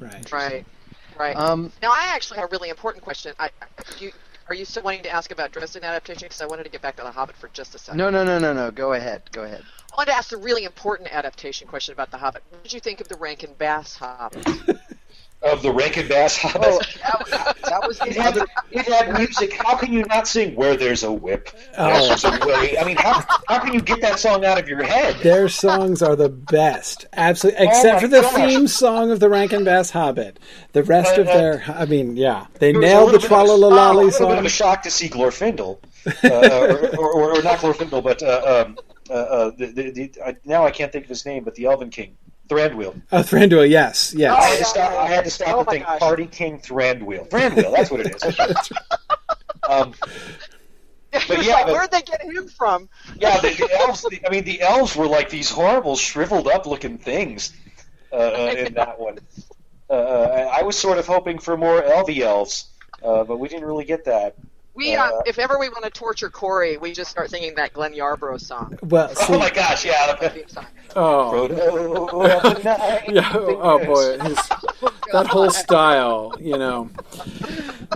Right. 0.00 0.32
right, 0.32 0.66
right. 1.18 1.36
um 1.36 1.72
now 1.82 1.90
I 1.90 2.10
actually 2.14 2.38
have 2.40 2.50
a 2.50 2.52
really 2.52 2.70
important 2.70 3.04
question. 3.04 3.32
I, 3.38 3.50
you, 3.98 4.12
are 4.48 4.54
you 4.54 4.64
still 4.64 4.82
wanting 4.82 5.02
to 5.04 5.10
ask 5.10 5.30
about 5.30 5.52
Dresden 5.52 5.84
adaptation? 5.84 6.26
Because 6.26 6.40
I 6.40 6.46
wanted 6.46 6.64
to 6.64 6.70
get 6.70 6.82
back 6.82 6.96
to 6.96 7.02
The 7.02 7.10
Hobbit 7.10 7.36
for 7.36 7.48
just 7.48 7.74
a 7.74 7.78
second. 7.78 7.98
no 7.98 8.10
no 8.10 8.24
no 8.24 8.38
no 8.38 8.52
no 8.52 8.70
go 8.70 8.92
ahead 8.94 9.22
go 9.32 9.44
ahead 9.44 9.62
I 9.92 9.96
wanted 9.96 10.12
to 10.12 10.16
ask 10.16 10.32
a 10.32 10.36
really 10.36 10.64
important 10.64 11.12
adaptation 11.12 11.66
question 11.68 11.92
about 11.92 12.10
The 12.10 12.18
Hobbit. 12.18 12.42
What 12.50 12.62
did 12.62 12.72
you 12.72 12.80
think 12.80 13.00
of 13.00 13.08
the 13.08 13.16
Rankin 13.16 13.54
Bass 13.58 13.96
Hobbit? 13.96 14.46
of 15.42 15.62
the 15.62 15.72
Rankin 15.72 16.06
Bass 16.06 16.36
Hobbit. 16.36 16.60
Oh, 16.64 16.80
that, 17.30 17.56
that 17.64 17.86
was 17.88 17.98
It 18.02 18.16
had, 18.16 18.36
it 18.70 18.86
had 18.86 19.16
music. 19.16 19.54
How 19.54 19.76
can 19.76 19.92
you 19.92 20.04
not 20.04 20.28
sing 20.28 20.54
"Where 20.54 20.76
There's 20.76 21.02
a 21.02 21.10
Whip"? 21.12 21.48
There's 21.76 22.24
a 22.24 22.30
way. 22.46 22.76
I 22.78 22.84
mean, 22.84 22.96
how, 22.96 23.24
how 23.48 23.58
can 23.58 23.72
you 23.72 23.80
get 23.80 24.00
that 24.02 24.18
song 24.18 24.44
out 24.44 24.58
of 24.58 24.68
your 24.68 24.82
head? 24.82 25.16
Their 25.22 25.48
songs 25.48 26.02
are 26.02 26.14
the 26.16 26.28
best, 26.28 27.06
absolutely, 27.14 27.66
except 27.66 27.94
my 27.96 28.00
for 28.00 28.08
the 28.08 28.20
gosh. 28.20 28.34
theme 28.34 28.66
song 28.68 29.10
of 29.10 29.20
the 29.20 29.28
Rankin 29.28 29.64
Bass 29.64 29.90
Hobbit. 29.90 30.38
The 30.72 30.82
rest 30.82 31.16
of 31.18 31.26
Uh, 31.26 31.30
uh, 31.30 31.36
their, 31.38 31.64
I 31.68 31.84
mean, 31.86 32.16
yeah, 32.16 32.46
they 32.58 32.70
It 32.70 32.76
was 32.76 32.84
a 32.84 32.86
nailed 32.88 33.08
the 33.08 33.12
little 33.18 33.20
bit 33.20 33.24
of 33.26 33.32
a- 33.32 33.34
oh, 33.34 33.44
a 33.44 33.58
Tralalalali 33.70 34.04
little 34.06 34.28
bit 34.28 34.38
of 34.38 34.44
a 34.44 34.48
shock 34.48 34.82
to 34.82 34.90
see 34.90 35.08
Glorfindel, 35.08 35.78
uh, 36.24 36.28
or, 36.28 36.98
or, 36.98 37.12
or, 37.12 37.38
or 37.38 37.42
not 37.42 37.58
Glorfindel, 37.58 38.02
but 38.02 38.22
uh, 38.22 38.64
um, 38.66 38.78
uh, 39.08 39.12
uh, 39.14 39.50
the, 39.56 39.66
the, 39.66 39.90
the, 39.90 40.12
I, 40.24 40.36
now 40.44 40.64
I 40.66 40.70
can't 40.70 40.92
think 40.92 41.04
of 41.04 41.08
his 41.08 41.24
name, 41.26 41.44
but 41.44 41.54
the 41.54 41.64
Elven 41.66 41.90
King, 41.90 42.16
Thranduil. 42.50 43.00
Oh, 43.12 43.20
Thranduil, 43.20 43.68
yes, 43.70 44.12
yes 44.16 44.32
I 44.34 44.48
yes. 44.48 44.50
had 44.50 44.58
to 44.58 44.64
stop. 44.64 44.92
I 44.92 45.06
had 45.06 45.24
to 45.24 45.30
stop 45.30 45.48
Oh 45.48 45.58
and 45.60 45.66
my 45.66 45.72
think. 45.72 45.86
gosh. 45.86 45.98
Party 46.00 46.26
King 46.26 46.58
Thranduil. 46.58 47.28
Thranduil. 47.30 47.72
That's 47.74 47.90
what 47.90 48.00
it 48.00 48.14
is. 48.16 48.22
um, 49.68 49.94
But 51.28 51.44
yeah, 51.44 51.64
but- 51.64 51.72
where'd 51.72 51.90
they 51.90 52.02
get 52.02 52.22
him 52.22 52.48
from? 52.48 52.88
yeah, 53.16 53.40
the, 53.40 53.48
the 53.50 53.68
elves. 53.80 54.02
The, 54.02 54.20
I 54.26 54.30
mean, 54.30 54.44
the 54.44 54.60
elves 54.62 54.94
were 54.96 55.06
like 55.06 55.30
these 55.30 55.50
horrible, 55.50 55.96
shriveled 55.96 56.46
up 56.48 56.66
looking 56.66 56.98
things 56.98 57.52
uh, 58.12 58.16
uh, 58.16 58.54
in 58.58 58.74
that 58.74 58.98
one. 59.00 59.18
Uh, 59.88 59.94
I 59.94 60.60
I 60.60 60.62
was 60.62 60.76
sort 60.78 60.98
of 60.98 61.06
hoping 61.06 61.38
for 61.38 61.56
more 61.56 61.82
elvy 61.82 62.20
elves, 62.20 62.66
uh, 63.02 63.24
but 63.24 63.38
we 63.38 63.48
didn't 63.48 63.64
really 63.64 63.84
get 63.84 64.04
that. 64.04 64.36
We, 64.74 64.94
Uh, 64.94 65.04
uh, 65.04 65.22
if 65.26 65.38
ever 65.38 65.58
we 65.58 65.68
want 65.68 65.84
to 65.84 65.90
torture 65.90 66.30
Corey, 66.30 66.76
we 66.76 66.92
just 66.92 67.10
start 67.10 67.28
singing 67.30 67.54
that 67.56 67.72
Glenn 67.72 67.92
Yarbrough 67.92 68.40
song. 68.40 68.78
Well, 68.82 69.08
see, 69.14 69.34
Oh 69.34 69.38
my 69.38 69.50
gosh, 69.50 69.84
yeah. 69.84 70.14
Theme 70.14 70.48
song. 70.48 70.66
oh, 70.96 71.48
Frodo 71.50 72.44
of 72.44 72.54
the 72.56 72.62
night. 72.78 73.08
yeah, 73.12 73.32
oh 73.34 73.84
boy, 73.84 74.18
his, 74.20 74.36
that 75.12 75.26
whole 75.26 75.50
style, 75.50 76.34
you 76.40 76.56
know. 76.56 76.88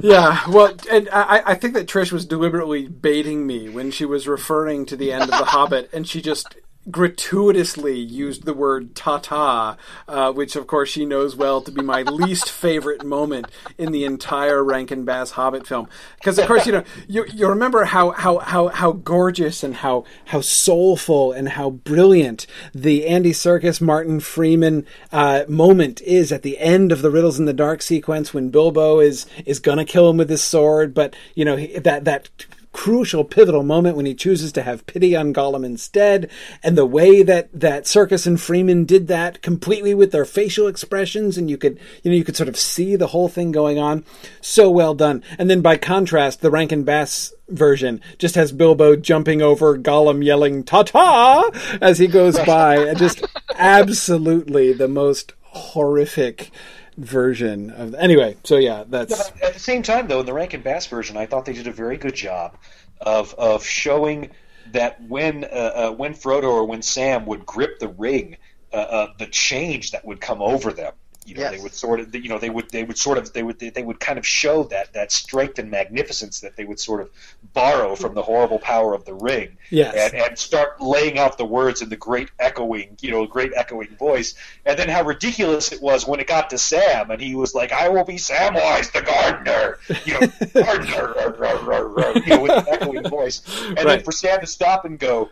Yeah, 0.03 0.41
well, 0.51 0.75
and 0.91 1.09
I, 1.13 1.43
I 1.47 1.55
think 1.55 1.75
that 1.75 1.87
Trish 1.87 2.11
was 2.11 2.27
deliberately 2.27 2.89
baiting 2.89 3.47
me 3.47 3.69
when 3.69 3.91
she 3.93 4.05
was 4.05 4.27
referring 4.27 4.85
to 4.87 4.97
the 4.97 5.13
end 5.13 5.23
of 5.23 5.31
The 5.31 5.45
Hobbit, 5.45 5.91
and 5.93 6.07
she 6.09 6.21
just 6.21 6.57
gratuitously 6.91 7.99
used 7.99 8.45
the 8.45 8.55
word 8.55 8.95
"ta-ta," 8.95 9.77
uh, 10.09 10.33
which 10.33 10.57
of 10.57 10.67
course 10.67 10.91
she 10.91 11.05
knows 11.05 11.37
well 11.37 11.61
to 11.61 11.71
be 11.71 11.83
my 11.83 12.03
least 12.03 12.51
favorite 12.51 13.05
moment 13.05 13.47
in 13.79 13.93
the 13.93 14.05
entire 14.05 14.63
Rankin 14.63 15.05
Bass 15.05 15.33
Hobbit 15.33 15.67
film. 15.67 15.89
Because 16.17 16.39
of 16.39 16.47
course, 16.47 16.67
you 16.67 16.73
know, 16.73 16.85
you, 17.09 17.25
you 17.33 17.49
remember 17.49 17.85
how, 17.85 18.11
how, 18.11 18.39
how, 18.39 18.69
how 18.69 18.93
gorgeous 18.93 19.63
and 19.63 19.77
how, 19.77 20.05
how 20.27 20.41
soulful 20.41 21.33
and 21.33 21.51
how 21.51 21.71
brilliant 21.71 22.47
the 22.75 23.07
Andy 23.07 23.33
Serkis, 23.33 23.81
Martin 23.81 24.21
Freeman 24.21 24.87
uh, 25.13 25.45
moment 25.49 26.01
is 26.03 26.33
at 26.33 26.43
the 26.43 26.59
end 26.59 26.93
of 26.93 27.03
the 27.03 27.11
Riddles 27.11 27.39
in 27.39 27.45
the 27.45 27.53
Dark 27.53 27.83
sequence 27.83 28.35
when 28.35 28.51
Bilbo 28.51 29.01
is 29.01 29.27
is 29.47 29.59
gonna 29.59 29.85
kill 29.85 30.11
him 30.11 30.17
with 30.17 30.31
his 30.31 30.43
sword, 30.43 30.95
but 30.95 31.15
you 31.35 31.45
know 31.45 31.57
he- 31.57 31.79
that 31.79 32.05
that 32.05 32.29
crucial 32.75 33.25
pivotal 33.25 33.63
moment 33.63 33.97
when 33.97 34.05
he 34.05 34.15
chooses 34.15 34.53
to 34.53 34.63
have 34.63 34.85
pity 34.85 35.17
on 35.17 35.33
Gollum 35.33 35.65
instead. 35.65 36.29
And 36.63 36.77
the 36.77 36.85
way 36.85 37.23
that 37.23 37.49
that 37.59 37.85
Serkis 37.85 38.27
and 38.27 38.39
Freeman 38.39 38.85
did 38.85 39.07
that 39.07 39.41
completely 39.41 39.95
with 39.95 40.13
their 40.13 40.25
facial 40.27 40.67
expressions 40.67 41.39
and 41.39 41.49
you 41.49 41.57
could 41.57 41.79
you 42.03 42.11
know 42.11 42.17
you 42.17 42.25
could 42.25 42.37
sort 42.37 42.49
of 42.49 42.59
see 42.59 42.97
the 42.97 43.07
whole 43.07 43.29
thing 43.29 43.53
going 43.53 43.79
on. 43.79 44.05
So 44.43 44.69
well 44.71 44.95
done. 44.95 45.23
And 45.39 45.49
then 45.49 45.63
by 45.63 45.77
contrast 45.77 46.43
the 46.43 46.51
Rankin 46.51 46.83
Bass 46.83 47.33
version 47.49 48.01
just 48.19 48.35
has 48.35 48.51
Bilbo 48.51 48.97
jumping 48.97 49.41
over 49.41 49.79
Gollum 49.79 50.25
yelling 50.25 50.65
ta-ta! 50.65 51.51
as 51.81 51.99
he 51.99 52.09
goes 52.09 52.39
by. 52.41 52.77
And 52.77 52.99
just 52.99 53.25
absolutely 53.57 54.73
the 54.73 54.89
most 54.89 55.33
horrific 55.43 56.51
version 56.97 57.71
of 57.71 57.95
anyway 57.95 58.37
so 58.45 58.57
yeah 58.57 58.85
that's 58.89 59.31
At 59.43 59.55
the 59.55 59.59
same 59.59 59.83
time, 59.83 60.07
though, 60.07 60.21
in 60.21 60.27
the 60.27 60.33
Rankin 60.33 60.63
Bass 60.63 60.87
version, 60.87 61.17
I 61.17 61.27
thought 61.27 61.45
they 61.45 61.53
did 61.53 61.67
a 61.67 61.73
very 61.73 61.97
good 61.97 62.15
job 62.15 62.57
of 63.01 63.35
of 63.35 63.65
showing 63.65 64.31
that 64.73 65.03
when 65.03 65.45
uh, 65.45 65.49
uh, 65.49 65.91
when 65.93 66.15
Frodo 66.15 66.45
or 66.45 66.65
when 66.65 66.83
Sam 66.83 67.27
would 67.27 67.45
grip 67.45 67.79
the 67.79 67.89
ring, 67.89 68.37
uh, 68.73 68.77
uh, 68.77 69.07
the 69.19 69.27
change 69.27 69.91
that 69.91 70.05
would 70.05 70.21
come 70.21 70.41
over 70.41 70.73
them. 70.73 70.93
You 71.27 71.35
know, 71.37 71.41
Yes. 71.41 71.57
they 71.57 71.63
would 71.63 71.75
sort 71.75 72.01
of, 72.01 72.15
you 72.15 72.29
know, 72.29 72.39
they 72.39 72.51
would, 72.51 72.71
they 72.71 72.85
would 72.85 72.99
sort 72.99 73.19
of, 73.19 73.33
they 73.33 73.43
would, 73.43 73.59
they 73.59 73.83
would 73.83 73.99
kind 74.01 74.19
of 74.19 74.27
show 74.27 74.65
that 74.65 74.93
that 74.93 75.11
strength 75.13 75.59
and 75.59 75.71
magnificence 75.71 76.41
that 76.41 76.57
they 76.57 76.65
would 76.65 76.79
sort 76.79 77.01
of 77.01 77.11
borrow 77.53 77.95
from 77.97 78.15
the 78.15 78.23
horrible 78.23 78.59
power 78.59 78.95
of 78.95 79.05
the 79.05 79.15
ring, 79.15 79.57
Yes. 79.71 79.95
and, 80.13 80.21
and 80.23 80.39
start 80.39 80.81
laying 80.81 81.19
out 81.19 81.39
the 81.39 81.45
words 81.45 81.81
in 81.83 81.89
the 81.89 81.97
great 81.97 82.31
echoing, 82.39 82.97
you 83.01 83.11
know, 83.11 83.27
great 83.27 83.53
echoing 83.57 83.97
voice, 83.97 84.35
and 84.67 84.79
then 84.79 84.89
how 84.89 85.03
ridiculous 85.03 85.73
it 85.73 85.81
was 85.81 86.07
when 86.07 86.21
it 86.21 86.27
got 86.27 86.51
to 86.51 86.59
Sam, 86.59 87.11
and 87.11 87.21
he 87.21 87.35
was 87.35 87.55
like, 87.55 87.73
"I 87.73 87.89
will 87.89 88.05
be 88.05 88.17
Samwise 88.17 88.93
the 88.93 89.03
gardener," 89.03 89.79
you 90.05 90.15
know, 90.15 90.21
gardener, 90.55 92.15
you 92.21 92.27
know, 92.27 92.41
with 92.41 92.53
an 92.53 92.65
echoing 92.69 93.09
voice, 93.09 93.43
and 93.69 93.79
then 93.79 94.03
for 94.03 94.13
Sam 94.13 94.41
to 94.41 94.47
stop 94.47 94.85
and 94.85 94.99
go. 94.99 95.31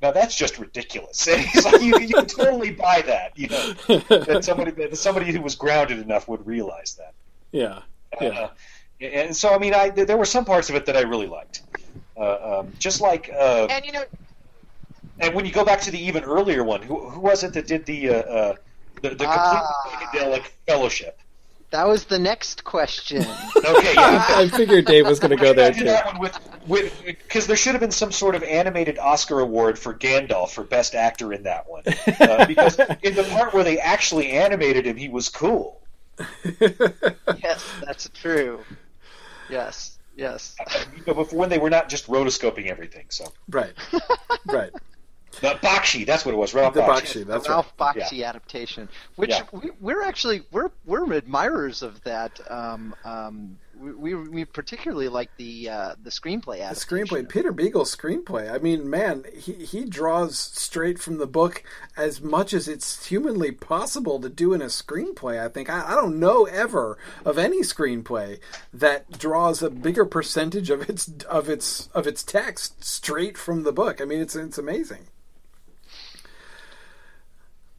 Now 0.00 0.12
that's 0.12 0.36
just 0.36 0.58
ridiculous. 0.58 1.26
And 1.26 1.40
he's 1.40 1.64
like, 1.64 1.82
you, 1.82 1.98
you 1.98 2.14
can 2.14 2.26
totally 2.26 2.70
buy 2.70 3.02
that, 3.02 3.32
you 3.36 3.48
know. 3.48 3.74
That 4.08 4.44
somebody, 4.48 4.70
that 4.72 4.96
somebody 4.96 5.32
who 5.32 5.40
was 5.40 5.54
grounded 5.56 5.98
enough 5.98 6.28
would 6.28 6.46
realize 6.46 6.94
that. 6.98 7.14
yeah 7.52 7.82
yeah 8.20 8.28
Uh, 8.28 8.48
and 9.00 9.36
so, 9.36 9.54
I 9.54 9.58
mean, 9.58 9.74
I 9.74 9.90
there 9.90 10.16
were 10.16 10.24
some 10.24 10.44
parts 10.44 10.70
of 10.70 10.76
it 10.76 10.86
that 10.86 10.96
I 10.96 11.02
really 11.02 11.26
liked. 11.28 11.62
Uh, 12.16 12.60
um, 12.60 12.72
just 12.78 13.00
like, 13.00 13.30
uh, 13.32 13.66
And 13.70 13.84
you 13.84 13.92
know, 13.92 14.04
and 15.20 15.34
when 15.34 15.44
you 15.46 15.52
go 15.52 15.64
back 15.64 15.80
to 15.82 15.90
the 15.90 16.00
even 16.00 16.24
earlier 16.24 16.64
one, 16.64 16.82
who, 16.82 17.08
who 17.08 17.20
was 17.20 17.44
it 17.44 17.52
that 17.54 17.66
did 17.68 17.86
the 17.86 18.08
uh, 18.10 18.12
uh, 18.14 18.54
the, 19.02 19.10
the 19.10 19.16
complete 19.16 19.28
Ah. 19.28 20.10
psychedelic 20.12 20.44
fellowship? 20.66 21.20
That 21.70 21.86
was 21.86 22.04
the 22.04 22.18
next 22.18 22.64
question. 22.64 23.24
Okay, 23.58 23.94
yeah. 23.94 24.24
I 24.28 24.48
figured 24.48 24.86
Dave 24.86 25.06
was 25.06 25.18
going 25.18 25.36
to 25.36 25.36
go 25.36 25.52
there 25.52 25.72
too. 25.72 25.84
that 25.84 26.06
one 26.06 26.20
with 26.20 26.38
with 26.66 27.02
because 27.04 27.46
there 27.46 27.56
should 27.56 27.72
have 27.72 27.80
been 27.80 27.90
some 27.90 28.12
sort 28.12 28.34
of 28.34 28.42
animated 28.42 28.98
Oscar 28.98 29.40
award 29.40 29.78
for 29.78 29.92
Gandalf 29.92 30.50
for 30.50 30.62
best 30.64 30.94
actor 30.94 31.32
in 31.32 31.42
that 31.42 31.68
one. 31.68 31.82
Uh, 32.20 32.46
because 32.46 32.78
in 33.02 33.14
the 33.14 33.24
part 33.30 33.52
where 33.52 33.64
they 33.64 33.78
actually 33.78 34.30
animated 34.30 34.86
him, 34.86 34.96
he 34.96 35.08
was 35.08 35.28
cool. 35.28 35.82
yes, 36.60 37.64
that's 37.84 38.08
true. 38.14 38.60
Yes, 39.50 39.98
yes. 40.16 40.56
You 40.96 41.02
know, 41.06 41.14
before 41.14 41.38
when 41.38 41.48
they 41.50 41.58
were 41.58 41.70
not 41.70 41.88
just 41.88 42.06
rotoscoping 42.06 42.66
everything. 42.68 43.06
So 43.08 43.32
Right, 43.50 43.72
right. 44.46 44.70
The 45.40 45.58
Bakshi, 45.62 46.04
that's 46.06 46.24
what 46.24 46.34
it 46.34 46.38
was. 46.38 46.54
Ralph 46.54 46.74
The 46.74 46.80
Bakshi. 46.80 47.22
Bakshi, 47.22 47.26
that's 47.26 47.48
right. 47.48 47.54
Ralph 47.54 47.76
Bakshi 47.76 48.24
adaptation, 48.24 48.88
which 49.16 49.30
Yeah. 49.30 49.42
we, 49.52 49.70
we're 49.80 50.02
actually 50.02 50.42
we're 50.50 50.70
we're 50.84 51.12
admirers 51.12 51.82
of 51.82 52.02
that. 52.04 52.40
Um, 52.50 52.94
um, 53.04 53.58
we, 53.78 53.92
we 53.92 54.14
we 54.28 54.44
particularly 54.44 55.06
like 55.08 55.30
the 55.36 55.68
uh, 55.68 55.94
the 56.02 56.10
screenplay 56.10 56.56
The 56.56 56.62
adaptation. 56.64 57.06
screenplay, 57.06 57.28
Peter 57.28 57.52
Beagle's 57.52 57.94
screenplay. 57.94 58.52
I 58.52 58.58
mean, 58.58 58.90
man, 58.90 59.24
he 59.38 59.52
he 59.52 59.84
draws 59.84 60.36
straight 60.36 60.98
from 60.98 61.18
the 61.18 61.28
book 61.28 61.62
as 61.96 62.20
much 62.20 62.52
as 62.52 62.66
it's 62.66 63.06
humanly 63.06 63.52
possible 63.52 64.18
to 64.20 64.28
do 64.28 64.52
in 64.52 64.60
a 64.62 64.66
screenplay. 64.66 65.38
I 65.40 65.48
think 65.48 65.70
I, 65.70 65.92
I 65.92 65.94
don't 65.94 66.18
know 66.18 66.46
ever 66.46 66.98
of 67.24 67.38
any 67.38 67.60
screenplay 67.60 68.40
that 68.72 69.16
draws 69.16 69.62
a 69.62 69.70
bigger 69.70 70.04
percentage 70.04 70.70
of 70.70 70.88
its 70.90 71.08
of 71.24 71.48
its 71.48 71.86
of 71.94 72.08
its 72.08 72.24
text 72.24 72.82
straight 72.82 73.38
from 73.38 73.62
the 73.62 73.72
book. 73.72 74.00
I 74.00 74.04
mean, 74.04 74.20
it's 74.20 74.34
it's 74.34 74.58
amazing. 74.58 75.06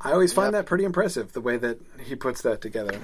I 0.01 0.11
always 0.13 0.31
find 0.33 0.47
Yep. 0.53 0.53
that 0.53 0.65
pretty 0.67 0.85
impressive 0.85 1.33
the 1.33 1.41
way 1.41 1.57
that 1.57 1.79
he 2.05 2.15
puts 2.15 2.41
that 2.43 2.61
together. 2.61 2.99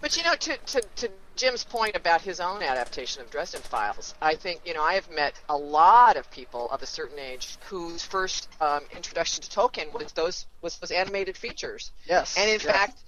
But 0.00 0.16
you 0.16 0.24
know, 0.24 0.34
to, 0.34 0.56
to, 0.56 0.82
to 0.96 1.10
Jim's 1.36 1.64
point 1.64 1.96
about 1.96 2.20
his 2.22 2.40
own 2.40 2.62
adaptation 2.62 3.22
of 3.22 3.30
Dresden 3.30 3.60
Files, 3.62 4.14
I 4.20 4.34
think 4.34 4.60
you 4.64 4.74
know 4.74 4.82
I 4.82 4.94
have 4.94 5.10
met 5.10 5.34
a 5.48 5.56
lot 5.56 6.16
of 6.16 6.30
people 6.30 6.68
of 6.70 6.82
a 6.82 6.86
certain 6.86 7.18
age 7.18 7.56
whose 7.68 8.02
first 8.04 8.48
um, 8.60 8.80
introduction 8.94 9.42
to 9.42 9.50
Tolkien 9.50 9.92
was 9.92 10.12
those 10.12 10.46
was 10.62 10.76
those 10.78 10.90
animated 10.90 11.36
features, 11.36 11.92
Yes, 12.06 12.36
and 12.36 12.46
in 12.50 12.54
yes. 12.60 12.62
fact, 12.64 12.98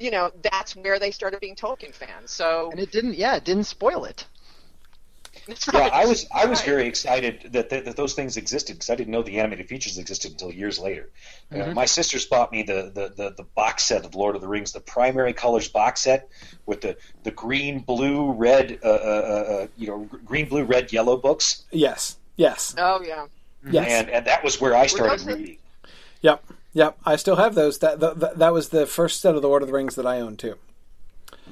you 0.00 0.10
know 0.10 0.30
that's 0.42 0.74
where 0.74 0.98
they 0.98 1.10
started 1.12 1.40
being 1.40 1.56
Tolkien 1.56 1.92
fans. 1.94 2.30
So 2.30 2.70
and 2.70 2.80
it 2.80 2.90
didn't. 2.90 3.14
Yeah, 3.14 3.36
it 3.36 3.44
didn't 3.44 3.64
spoil 3.64 4.04
it. 4.04 4.26
That's 5.46 5.66
Yeah. 5.72 5.88
I 5.92 6.04
was 6.06 6.26
I 6.34 6.46
was 6.46 6.60
very 6.62 6.86
excited 6.86 7.48
that, 7.52 7.68
that, 7.70 7.84
that 7.84 7.96
those 7.96 8.14
things 8.14 8.36
existed 8.36 8.74
because 8.74 8.90
I 8.90 8.94
didn't 8.94 9.12
know 9.12 9.22
the 9.22 9.38
animated 9.40 9.68
features 9.68 9.98
existed 9.98 10.32
until 10.32 10.52
years 10.52 10.78
later. 10.78 11.10
Uh, 11.50 11.56
Mhm. 11.56 11.74
my 11.74 11.84
sisters 11.84 12.24
bought 12.26 12.52
me 12.52 12.62
the, 12.62 12.90
the, 12.94 13.12
the, 13.16 13.30
the 13.36 13.42
box 13.54 13.84
set 13.84 14.04
of 14.04 14.14
Lord 14.14 14.34
of 14.36 14.40
the 14.42 14.48
Rings, 14.48 14.72
the 14.72 14.80
primary 14.80 15.32
colors 15.32 15.68
box 15.68 16.02
set 16.02 16.28
with 16.66 16.80
the, 16.80 16.96
the 17.24 17.30
green, 17.30 17.80
blue, 17.80 18.32
red, 18.32 18.78
uh, 18.84 18.88
uh, 18.88 18.90
uh, 18.92 19.66
you 19.76 19.86
know, 19.88 20.08
green, 20.24 20.48
blue, 20.48 20.64
red, 20.64 20.92
yellow 20.92 21.16
books, 21.16 21.64
Yes, 21.70 22.16
yes, 22.36 22.74
Oh 22.78 23.02
yeah. 23.02 23.26
yes. 23.70 23.86
and 23.90 24.10
and 24.10 24.26
that 24.26 24.42
was 24.44 24.60
where 24.60 24.74
I 24.76 24.86
started 24.86 25.26
reading. 25.26 25.58
Yep, 26.22 26.44
yep. 26.72 26.96
I 27.04 27.16
still 27.16 27.36
have 27.36 27.54
those. 27.54 27.78
That 27.78 27.98
that, 28.00 28.38
that 28.38 28.52
was 28.52 28.68
the 28.68 28.86
first 28.86 29.20
set 29.20 29.34
of 29.34 29.42
the 29.42 29.48
Lord 29.48 29.62
of 29.62 29.68
the 29.68 29.74
Rings 29.74 29.96
that 29.96 30.06
I 30.06 30.20
own 30.20 30.36
too. 30.36 30.56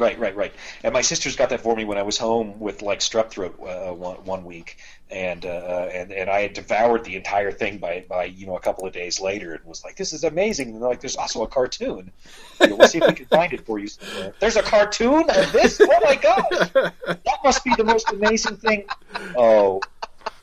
Right, 0.01 0.19
right, 0.19 0.35
right. 0.35 0.53
And 0.83 0.95
my 0.95 1.03
sisters 1.03 1.37
got 1.37 1.51
that 1.51 1.61
for 1.61 1.77
me 1.77 1.85
when 1.85 1.99
I 1.99 2.03
was 2.03 2.17
home 2.17 2.59
with 2.59 2.81
like 2.81 3.01
strep 3.01 3.29
throat 3.31 3.55
uh, 3.61 3.93
one, 3.93 4.17
one 4.25 4.45
week, 4.47 4.79
and 5.11 5.45
uh, 5.45 5.89
and 5.93 6.11
and 6.11 6.31
I 6.31 6.41
had 6.41 6.55
devoured 6.55 7.05
the 7.05 7.17
entire 7.17 7.53
thing 7.53 7.77
by 7.79 8.05
by 8.09 8.25
you 8.25 8.47
know 8.47 8.57
a 8.57 8.61
couple 8.61 8.87
of 8.87 8.95
days 8.95 9.21
later, 9.21 9.53
and 9.55 9.63
was 9.67 9.85
like, 9.85 9.97
"This 9.97 10.15
is 10.15 10.25
amazing." 10.25 10.71
And 10.71 10.81
they're 10.81 10.89
like, 10.89 11.01
"There's 11.03 11.17
also 11.17 11.43
a 11.43 11.47
cartoon. 11.47 12.11
You 12.63 12.69
know, 12.69 12.77
we'll 12.77 12.89
see 12.89 12.99
if 12.99 13.07
we 13.07 13.13
can 13.13 13.27
find 13.27 13.53
it 13.53 13.67
for 13.67 13.79
you." 13.79 13.89
Somewhere. 13.89 14.35
There's 14.41 14.57
a 14.57 14.63
cartoon 14.63 15.29
of 15.29 15.53
this. 15.53 15.79
Oh 15.83 15.99
my 16.03 16.15
god, 16.17 16.47
that 17.05 17.39
must 17.45 17.63
be 17.63 17.75
the 17.77 17.85
most 17.85 18.11
amazing 18.11 18.57
thing. 18.57 18.87
Oh, 19.37 19.83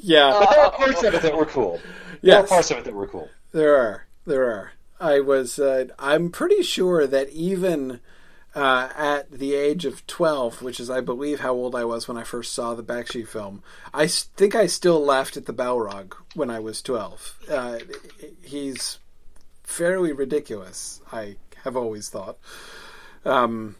yeah, 0.00 0.30
but 0.38 0.50
there 0.50 0.60
are 0.64 0.72
parts 0.72 1.02
of 1.02 1.14
it 1.14 1.22
that 1.22 1.36
were 1.36 1.46
cool. 1.46 1.80
There 2.22 2.34
Yes. 2.34 2.44
are 2.44 2.46
parts 2.46 2.70
of 2.70 2.78
it 2.78 2.84
that 2.84 2.94
were 2.94 3.08
cool. 3.08 3.28
There 3.52 3.76
are. 3.76 4.06
There 4.26 4.44
are. 4.50 4.72
I 5.00 5.20
was. 5.20 5.58
Uh, 5.58 5.86
I'm 5.98 6.30
pretty 6.30 6.62
sure 6.62 7.06
that 7.06 7.28
even 7.30 8.00
uh, 8.56 8.88
at 8.96 9.30
the 9.30 9.54
age 9.54 9.84
of 9.84 10.04
12, 10.06 10.62
which 10.62 10.80
is, 10.80 10.88
I 10.90 11.00
believe, 11.00 11.40
how 11.40 11.52
old 11.52 11.74
I 11.76 11.84
was 11.84 12.08
when 12.08 12.16
I 12.16 12.24
first 12.24 12.52
saw 12.54 12.74
the 12.74 12.82
Bakshi 12.82 13.26
film, 13.28 13.62
I 13.92 14.06
think 14.06 14.54
I 14.54 14.66
still 14.66 14.98
laughed 15.04 15.36
at 15.36 15.44
the 15.46 15.52
Balrog 15.52 16.14
when 16.34 16.50
I 16.50 16.58
was 16.58 16.80
12. 16.82 17.38
Uh, 17.50 17.78
he's 18.42 18.98
fairly 19.62 20.12
ridiculous. 20.12 21.02
I 21.12 21.36
have 21.64 21.76
always 21.76 22.08
thought. 22.08 22.38
Um, 23.24 23.76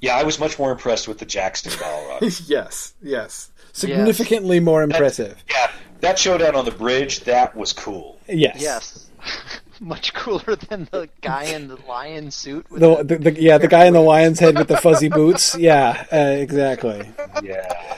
Yeah, 0.00 0.16
I 0.16 0.24
was 0.24 0.38
much 0.40 0.58
more 0.58 0.72
impressed 0.72 1.06
with 1.06 1.18
the 1.18 1.26
Jackson 1.26 1.70
Balrog. 1.72 2.48
yes. 2.48 2.94
Yes. 3.02 3.50
Significantly 3.72 4.60
more 4.60 4.82
impressive. 4.82 5.42
yeah, 5.50 5.70
that 6.00 6.18
showdown 6.18 6.54
on 6.54 6.64
the 6.64 6.70
bridge 6.70 7.20
that 7.20 7.56
was 7.56 7.72
cool. 7.72 8.18
Yes. 8.28 8.60
Yes. 8.60 9.10
Much 9.80 10.14
cooler 10.14 10.56
than 10.56 10.88
the 10.92 11.08
guy 11.20 11.44
in 11.44 11.68
the 11.68 11.76
lion 11.88 12.30
suit. 12.30 12.70
With 12.70 12.80
The, 12.80 13.02
the, 13.02 13.18
the, 13.30 13.42
yeah, 13.42 13.58
the 13.58 13.68
guy 13.68 13.84
in 13.86 13.92
the 13.94 14.00
lion's 14.00 14.38
head 14.38 14.56
with 14.58 14.68
the 14.68 14.76
fuzzy 14.76 15.08
boots. 15.08 15.54
Yeah, 15.64 16.06
uh, 16.12 16.16
exactly. 16.16 17.08
Yeah, 17.42 17.96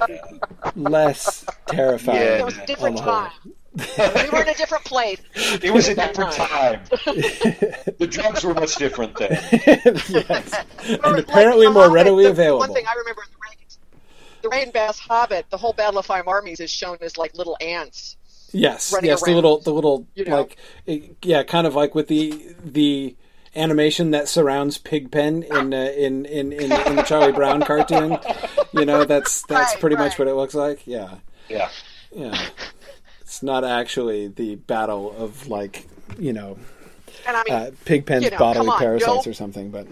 yeah. 0.00 0.18
less 0.74 1.44
terrifying. 1.66 2.18
Yeah. 2.18 2.38
It 2.38 2.44
was 2.44 2.58
a 2.58 2.66
different 2.66 2.98
on 3.00 3.04
the 3.04 3.10
whole. 3.12 3.28
time. 3.28 4.24
we 4.24 4.30
were 4.30 4.42
in 4.42 4.48
a 4.48 4.54
different 4.54 4.84
place. 4.84 5.20
It 5.62 5.72
was 5.72 5.88
a 5.88 5.94
different 5.94 6.32
time. 6.32 6.80
the 7.98 8.06
drugs 8.10 8.44
were 8.44 8.54
much 8.54 8.76
different 8.76 9.16
then. 9.16 9.30
yes. 10.08 10.54
And 10.88 11.18
apparently 11.18 11.66
the 11.66 11.72
more 11.72 11.82
Hobbit, 11.84 11.94
readily 11.94 12.24
the- 12.24 12.30
available. 12.30 12.60
One 12.60 12.72
thing 12.74 12.84
I 12.86 12.94
remember 12.98 13.22
in 13.22 13.28
the 13.32 13.38
Rain, 13.48 13.56
the 14.42 14.48
Rain 14.48 14.70
Bass 14.72 14.98
Hobbit, 14.98 15.46
the 15.50 15.56
whole 15.58 15.72
Battle 15.72 15.98
of 15.98 16.06
Five 16.06 16.26
Armies 16.28 16.60
is 16.60 16.70
shown 16.70 16.98
as 17.00 17.16
like 17.16 17.34
little 17.34 17.56
ants. 17.60 18.16
Yes, 18.54 18.92
running 18.92 19.10
yes, 19.10 19.22
the 19.22 19.32
little, 19.34 19.58
the 19.60 19.72
little, 19.72 20.06
you 20.14 20.24
know. 20.24 20.38
like, 20.38 20.56
it- 20.86 21.16
yeah, 21.22 21.42
kind 21.42 21.66
of 21.66 21.74
like 21.74 21.94
with 21.94 22.08
the 22.08 22.54
the 22.64 23.14
animation 23.56 24.10
that 24.12 24.28
surrounds 24.28 24.78
Pigpen 24.78 25.42
in 25.44 25.72
uh, 25.74 25.76
in, 25.96 26.24
in, 26.26 26.52
in 26.52 26.72
in 26.72 26.96
the 26.96 27.02
Charlie 27.02 27.32
Brown 27.32 27.60
cartoon. 27.62 28.18
You 28.72 28.84
know, 28.84 29.04
that's 29.04 29.42
that's 29.48 29.72
Right, 29.74 29.80
pretty 29.80 29.96
much 29.96 30.18
what 30.18 30.28
it 30.28 30.34
looks 30.34 30.54
like. 30.54 30.86
Yeah, 30.86 31.16
Yeah. 31.48 31.68
yeah. 32.14 32.34
It's 33.20 33.42
not 33.42 33.64
actually 33.64 34.28
the 34.28 34.54
battle 34.56 35.14
of 35.16 35.48
like 35.48 35.86
you 36.18 36.32
know 36.32 36.56
I 37.26 37.42
mean, 37.48 37.54
uh, 37.54 37.70
Pigpen's 37.84 38.24
You 38.24 38.30
know, 38.30 38.38
bodily 38.38 38.68
on, 38.68 38.78
parasites 38.78 39.26
no- 39.26 39.30
or 39.30 39.34
something, 39.34 39.70
but 39.70 39.86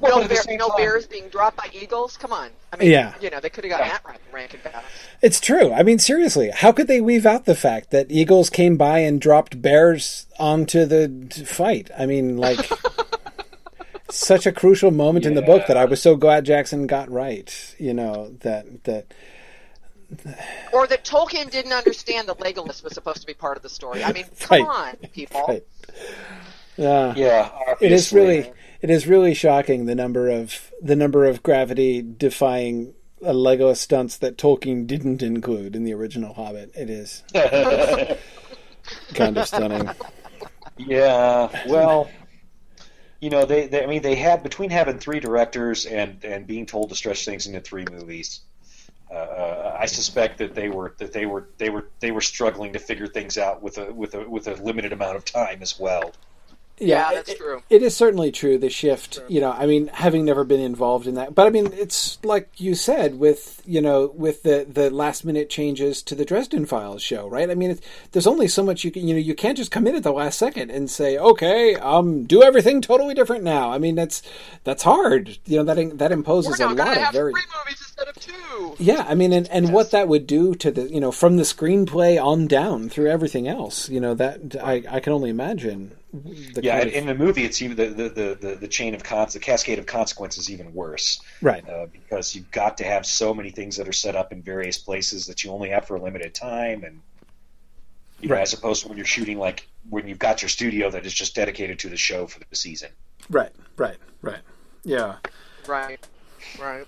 Well, 0.00 0.16
no, 0.18 0.22
at 0.22 0.28
the 0.28 0.34
bear, 0.34 0.42
same 0.44 0.58
no 0.58 0.70
bears 0.76 1.06
being 1.06 1.28
dropped 1.28 1.56
by 1.56 1.68
eagles. 1.72 2.16
Come 2.16 2.32
on. 2.32 2.50
I 2.72 2.76
mean, 2.76 2.90
Yeah. 2.90 3.14
you 3.20 3.30
know, 3.30 3.40
they 3.40 3.50
could 3.50 3.64
have 3.64 3.70
got 3.70 3.80
that 3.80 4.02
right, 4.04 4.20
ranking 4.32 4.60
battle. 4.62 4.82
It's 5.22 5.40
true. 5.40 5.72
I 5.72 5.82
mean, 5.82 5.98
seriously, 5.98 6.50
how 6.50 6.70
could 6.72 6.86
they 6.86 7.00
weave 7.00 7.26
out 7.26 7.44
the 7.46 7.54
fact 7.56 7.90
that 7.90 8.06
eagles 8.10 8.48
came 8.50 8.76
by 8.76 8.98
and 9.00 9.20
dropped 9.20 9.60
bears 9.60 10.26
onto 10.38 10.84
the 10.84 11.44
fight? 11.46 11.90
I 11.98 12.06
mean, 12.06 12.36
like, 12.36 12.70
such 14.10 14.46
a 14.46 14.52
crucial 14.52 14.90
moment 14.90 15.26
in 15.26 15.34
the 15.34 15.42
book 15.42 15.66
that 15.66 15.76
I 15.76 15.84
was 15.84 16.00
so 16.00 16.16
glad 16.16 16.44
Jackson 16.44 16.86
got 16.86 17.10
right. 17.10 17.74
You 17.78 17.94
know 17.94 18.30
that 18.40 18.84
that 18.84 19.06
Or 20.72 20.86
that 20.86 21.04
Tolkien 21.04 21.50
didn't 21.50 21.72
understand 21.72 22.28
that 22.28 22.38
Legolas 22.38 22.82
was 22.82 22.94
supposed 22.94 23.20
to 23.20 23.26
be 23.26 23.34
part 23.34 23.56
of 23.56 23.62
the 23.62 23.68
story. 23.68 24.02
I 24.04 24.12
mean, 24.12 24.24
Right. 24.50 24.60
come 24.60 24.66
on, 24.68 24.96
people. 25.12 25.44
right. 25.48 25.64
Yeah, 26.76 27.12
Yeah. 27.16 27.50
it 27.80 27.90
is 27.92 28.12
really 28.12 28.50
it 28.80 28.90
is 28.90 29.06
really 29.06 29.34
shocking 29.34 29.86
the 29.86 29.94
number 29.94 30.28
of 30.28 30.72
the 30.80 30.96
number 30.96 31.24
of 31.26 31.42
gravity 31.42 32.02
defying 32.02 32.94
uh, 33.24 33.32
Lego 33.32 33.72
stunts 33.74 34.16
that 34.18 34.36
Tolkien 34.36 34.86
didn't 34.86 35.22
include 35.22 35.74
in 35.74 35.84
the 35.84 35.92
original 35.94 36.34
Hobbit. 36.34 36.72
It 36.76 36.90
is 36.90 37.22
kind 39.14 39.36
of 39.36 39.46
stunning. 39.46 39.90
Yeah, 40.80 41.50
well, 41.66 42.08
you 43.20 43.30
know, 43.30 43.44
they, 43.44 43.66
they 43.66 43.82
I 43.82 43.86
mean, 43.86 44.02
they 44.02 44.14
had 44.14 44.44
between 44.44 44.70
having 44.70 45.00
three 45.00 45.18
directors 45.18 45.86
and 45.86 46.24
and 46.24 46.46
being 46.46 46.66
told 46.66 46.90
to 46.90 46.94
stretch 46.94 47.24
things 47.24 47.48
into 47.48 47.60
three 47.60 47.84
movies. 47.90 48.42
Uh, 49.10 49.14
Uh, 49.14 49.76
I 49.80 49.86
suspect 49.86 50.38
that 50.38 50.54
they 50.54 50.68
were 50.68 50.94
that 50.98 51.12
they 51.12 51.26
were 51.26 51.48
they 51.58 51.70
were 51.70 51.88
they 52.00 52.10
were 52.12 52.20
struggling 52.20 52.74
to 52.74 52.78
figure 52.78 53.06
things 53.08 53.38
out 53.38 53.62
with 53.62 53.78
a 53.78 53.92
with 53.92 54.14
a 54.14 54.28
with 54.28 54.46
a 54.46 54.54
limited 54.54 54.92
amount 54.92 55.16
of 55.16 55.24
time 55.24 55.62
as 55.62 55.78
well. 55.80 56.12
Yeah, 56.80 57.10
that's 57.14 57.30
it- 57.30 57.38
true. 57.38 57.62
It 57.70 57.82
is 57.82 57.96
certainly 57.96 58.32
true. 58.32 58.58
The 58.58 58.70
shift, 58.70 59.20
you 59.28 59.40
know, 59.40 59.52
I 59.52 59.66
mean, 59.66 59.88
having 59.88 60.24
never 60.24 60.44
been 60.44 60.60
involved 60.60 61.06
in 61.06 61.14
that, 61.14 61.34
but 61.34 61.46
I 61.46 61.50
mean, 61.50 61.70
it's 61.72 62.18
like 62.24 62.48
you 62.56 62.74
said 62.74 63.18
with 63.18 63.62
you 63.66 63.80
know 63.80 64.12
with 64.14 64.42
the 64.42 64.66
the 64.68 64.90
last 64.90 65.24
minute 65.24 65.50
changes 65.50 66.02
to 66.02 66.14
the 66.14 66.24
Dresden 66.24 66.66
Files 66.66 67.02
show, 67.02 67.28
right? 67.28 67.50
I 67.50 67.54
mean, 67.54 67.70
it's, 67.72 67.80
there's 68.12 68.26
only 68.26 68.48
so 68.48 68.62
much 68.62 68.84
you 68.84 68.90
can, 68.90 69.06
you 69.06 69.14
know, 69.14 69.20
you 69.20 69.34
can't 69.34 69.56
just 69.56 69.70
come 69.70 69.86
in 69.86 69.94
at 69.96 70.02
the 70.02 70.12
last 70.12 70.38
second 70.38 70.70
and 70.70 70.90
say, 70.90 71.18
okay, 71.18 71.74
um, 71.76 72.24
do 72.24 72.42
everything 72.42 72.80
totally 72.80 73.14
different 73.14 73.44
now. 73.44 73.70
I 73.72 73.78
mean, 73.78 73.94
that's 73.94 74.22
that's 74.64 74.82
hard. 74.82 75.38
You 75.46 75.62
know, 75.62 75.74
that 75.74 75.98
that 75.98 76.12
imposes 76.12 76.60
a 76.60 76.68
lot 76.68 76.96
of 76.96 77.12
very 77.12 77.32
three 77.32 77.42
movies 77.58 77.80
instead 77.80 78.08
of 78.08 78.14
two. 78.16 78.74
yeah, 78.78 79.04
I 79.08 79.14
mean, 79.14 79.32
and, 79.32 79.48
and 79.48 79.72
what 79.72 79.90
that 79.90 80.08
would 80.08 80.26
do 80.26 80.54
to 80.56 80.70
the 80.70 80.82
you 80.90 81.00
know 81.00 81.12
from 81.12 81.36
the 81.36 81.42
screenplay 81.42 82.22
on 82.22 82.46
down 82.46 82.88
through 82.88 83.10
everything 83.10 83.48
else, 83.48 83.88
you 83.88 84.00
know 84.00 84.14
that 84.14 84.56
I 84.62 84.84
I 84.88 85.00
can 85.00 85.12
only 85.12 85.30
imagine. 85.30 85.92
The 86.12 86.60
Yeah, 86.62 86.78
of- 86.78 86.92
in 86.92 87.06
the 87.06 87.14
movie, 87.14 87.44
it's 87.44 87.60
even 87.60 87.76
the 87.76 87.86
the, 87.88 88.08
the, 88.08 88.38
the, 88.40 88.54
the 88.56 88.68
chain 88.68 88.94
of 88.94 89.02
cons 89.04 89.34
the 89.34 89.40
cascade 89.40 89.78
of 89.78 89.84
consequences 89.86 90.50
even 90.50 90.72
worse 90.72 91.20
right. 91.42 91.68
uh, 91.68 91.86
because 91.92 92.34
you've 92.34 92.50
got 92.50 92.78
to 92.78 92.84
have 92.84 93.04
so 93.04 93.34
many 93.34 93.50
things 93.50 93.76
that 93.76 93.86
are 93.86 93.92
set 93.92 94.16
up 94.16 94.32
in 94.32 94.42
various 94.42 94.78
places 94.78 95.26
that 95.26 95.44
you 95.44 95.50
only 95.50 95.68
have 95.68 95.84
for 95.86 95.96
a 95.96 96.00
limited 96.02 96.34
time, 96.34 96.82
and 96.84 97.00
you 98.20 98.28
know, 98.28 98.36
Right. 98.36 98.42
as 98.42 98.52
opposed 98.54 98.82
to 98.82 98.88
when 98.88 98.96
you're 98.96 99.06
shooting 99.06 99.38
like 99.38 99.68
when 99.90 100.08
you've 100.08 100.18
got 100.18 100.40
your 100.42 100.48
studio 100.48 100.90
that 100.90 101.04
is 101.06 101.12
just 101.14 101.34
dedicated 101.34 101.78
to 101.80 101.88
the 101.88 101.96
show 101.96 102.26
for 102.26 102.40
the 102.40 102.56
season. 102.56 102.90
Right, 103.30 103.52
right, 103.76 103.96
right. 104.22 104.40
Yeah. 104.84 105.16
Right, 105.66 106.00
right. 106.58 106.86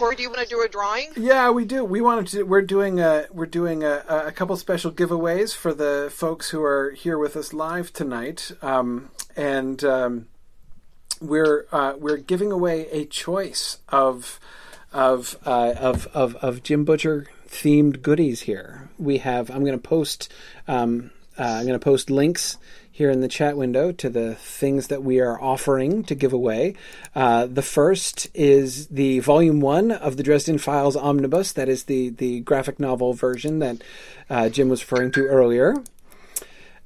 Corey, 0.00 0.16
do 0.16 0.22
you 0.22 0.30
want 0.30 0.40
to 0.40 0.48
do 0.48 0.62
a 0.62 0.66
drawing? 0.66 1.10
Yeah, 1.14 1.50
we 1.50 1.66
do. 1.66 1.84
We 1.84 2.00
wanted 2.00 2.26
to. 2.28 2.44
We're 2.44 2.62
doing 2.62 3.00
a. 3.00 3.26
We're 3.30 3.44
doing 3.44 3.84
a, 3.84 4.02
a 4.08 4.32
couple 4.32 4.56
special 4.56 4.90
giveaways 4.90 5.54
for 5.54 5.74
the 5.74 6.10
folks 6.10 6.48
who 6.48 6.62
are 6.62 6.92
here 6.92 7.18
with 7.18 7.36
us 7.36 7.52
live 7.52 7.92
tonight, 7.92 8.50
um, 8.62 9.10
and 9.36 9.84
um, 9.84 10.28
we're 11.20 11.66
uh, 11.70 11.96
we're 11.98 12.16
giving 12.16 12.50
away 12.50 12.88
a 12.90 13.04
choice 13.04 13.76
of 13.90 14.40
of 14.90 15.36
uh, 15.44 15.74
of, 15.76 16.06
of 16.14 16.34
of 16.36 16.62
Jim 16.62 16.86
Butcher 16.86 17.26
themed 17.46 18.00
goodies 18.00 18.40
here. 18.40 18.88
We 18.98 19.18
have. 19.18 19.50
I'm 19.50 19.66
going 19.66 19.78
to 19.78 19.88
post. 19.88 20.32
Um, 20.66 21.10
uh, 21.38 21.42
I'm 21.42 21.66
going 21.66 21.78
to 21.78 21.84
post 21.84 22.08
links 22.08 22.56
here 23.00 23.10
in 23.10 23.22
the 23.22 23.28
chat 23.28 23.56
window 23.56 23.90
to 23.92 24.10
the 24.10 24.34
things 24.34 24.88
that 24.88 25.02
we 25.02 25.20
are 25.20 25.40
offering 25.40 26.04
to 26.04 26.14
give 26.14 26.34
away. 26.34 26.74
Uh, 27.14 27.46
the 27.46 27.62
first 27.62 28.28
is 28.34 28.88
the 28.88 29.20
volume 29.20 29.58
one 29.58 29.90
of 29.90 30.18
the 30.18 30.22
Dresden 30.22 30.58
Files 30.58 30.96
omnibus. 30.96 31.50
That 31.52 31.66
is 31.66 31.84
the 31.84 32.10
the 32.10 32.40
graphic 32.40 32.78
novel 32.78 33.14
version 33.14 33.58
that 33.60 33.78
uh, 34.28 34.50
Jim 34.50 34.68
was 34.68 34.82
referring 34.82 35.12
to 35.12 35.24
earlier. 35.24 35.76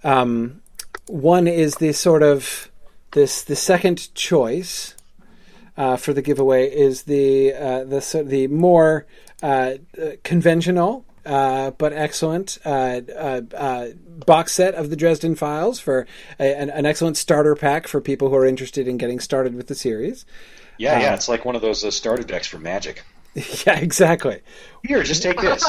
Um, 0.04 0.62
one 1.06 1.48
is 1.48 1.74
the 1.74 1.90
sort 1.90 2.22
of 2.22 2.70
this 3.10 3.42
the 3.42 3.56
second 3.56 4.14
choice 4.14 4.94
uh, 5.76 5.96
for 5.96 6.12
the 6.12 6.22
giveaway 6.22 6.70
is 6.70 7.02
the 7.02 7.52
uh, 7.54 7.82
the 7.82 8.22
the 8.24 8.46
more 8.46 9.04
uh, 9.42 9.72
uh, 10.00 10.10
conventional 10.22 11.04
uh, 11.26 11.70
but 11.72 11.92
excellent 11.92 12.58
uh, 12.64 13.00
uh, 13.16 13.40
uh, 13.54 13.88
box 14.26 14.52
set 14.52 14.74
of 14.74 14.90
the 14.90 14.96
Dresden 14.96 15.34
Files 15.34 15.80
for 15.80 16.06
a, 16.38 16.56
an, 16.56 16.70
an 16.70 16.86
excellent 16.86 17.16
starter 17.16 17.54
pack 17.54 17.86
for 17.88 18.00
people 18.00 18.28
who 18.28 18.36
are 18.36 18.46
interested 18.46 18.86
in 18.88 18.96
getting 18.96 19.20
started 19.20 19.54
with 19.54 19.68
the 19.68 19.74
series. 19.74 20.24
Yeah, 20.78 20.96
Um, 20.96 21.00
yeah, 21.02 21.14
it's 21.14 21.28
like 21.28 21.44
one 21.44 21.56
of 21.56 21.62
those 21.62 21.84
uh, 21.84 21.90
starter 21.90 22.22
decks 22.24 22.46
for 22.46 22.58
Magic. 22.58 23.02
yeah, 23.66 23.78
exactly, 23.78 24.40
Here, 24.84 25.02
just 25.02 25.22
take 25.22 25.40
this. 25.40 25.64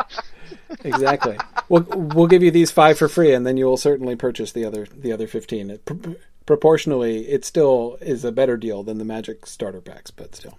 exactly. 0.84 1.36
we'll 1.68 1.82
we'll 1.90 2.26
give 2.26 2.42
you 2.42 2.50
these 2.50 2.70
five 2.70 2.96
for 2.98 3.08
free, 3.08 3.34
and 3.34 3.46
then 3.46 3.56
you 3.56 3.66
will 3.66 3.76
certainly 3.76 4.16
purchase 4.16 4.52
the 4.52 4.64
other 4.64 4.86
the 4.94 5.12
other 5.12 5.26
fifteen. 5.26 5.70
It, 5.70 5.84
pr- 5.84 6.12
proportionally, 6.46 7.28
it 7.28 7.44
still 7.44 7.98
is 8.00 8.24
a 8.24 8.32
better 8.32 8.56
deal 8.56 8.82
than 8.82 8.98
the 8.98 9.04
Magic 9.04 9.46
starter 9.46 9.80
packs, 9.80 10.10
but 10.10 10.34
still. 10.34 10.58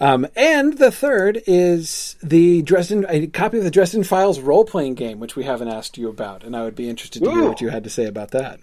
Um, 0.00 0.26
and 0.36 0.78
the 0.78 0.90
third 0.92 1.42
is 1.46 2.16
the 2.22 2.62
Dresden 2.62 3.04
a 3.08 3.26
copy 3.26 3.58
of 3.58 3.64
the 3.64 3.70
Dresden 3.70 4.04
Files 4.04 4.38
role 4.40 4.64
playing 4.64 4.94
game, 4.94 5.18
which 5.18 5.34
we 5.34 5.44
haven't 5.44 5.68
asked 5.68 5.98
you 5.98 6.08
about, 6.08 6.44
and 6.44 6.54
I 6.56 6.62
would 6.62 6.76
be 6.76 6.88
interested 6.88 7.22
to 7.24 7.30
hear 7.30 7.40
Ooh. 7.40 7.48
what 7.48 7.60
you 7.60 7.70
had 7.70 7.84
to 7.84 7.90
say 7.90 8.04
about 8.04 8.30
that. 8.30 8.60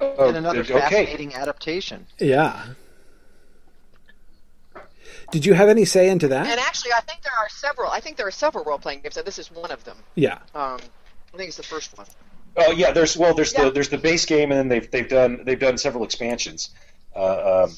Oh, 0.00 0.28
and 0.28 0.36
another 0.36 0.60
okay. 0.60 0.78
fascinating 0.78 1.34
adaptation. 1.34 2.06
Yeah. 2.18 2.66
Did 5.30 5.44
you 5.44 5.52
have 5.54 5.68
any 5.68 5.84
say 5.84 6.08
into 6.08 6.28
that? 6.28 6.46
And 6.46 6.58
actually, 6.60 6.92
I 6.92 7.00
think 7.00 7.22
there 7.22 7.32
are 7.38 7.48
several. 7.50 7.90
I 7.90 8.00
think 8.00 8.16
there 8.16 8.26
are 8.26 8.30
several 8.30 8.64
role 8.64 8.78
playing 8.78 9.00
games, 9.02 9.16
and 9.16 9.26
this 9.26 9.38
is 9.38 9.50
one 9.50 9.70
of 9.70 9.84
them. 9.84 9.96
yeah. 10.14 10.38
Um, 10.54 10.78
I 11.34 11.36
think 11.36 11.48
it's 11.48 11.58
the 11.58 11.62
first 11.62 11.96
one. 11.98 12.06
Oh 12.56 12.72
yeah, 12.72 12.92
there's 12.92 13.16
well, 13.16 13.34
there's 13.34 13.52
Yeah. 13.52 13.64
the 13.64 13.70
there's 13.72 13.90
the 13.90 13.98
base 13.98 14.24
game, 14.24 14.50
and 14.50 14.58
then 14.58 14.68
they've 14.68 14.90
they've 14.90 15.08
done 15.08 15.42
they've 15.44 15.58
done 15.60 15.76
several 15.76 16.02
expansions. 16.04 16.70
Uh, 17.14 17.64
um, 17.66 17.76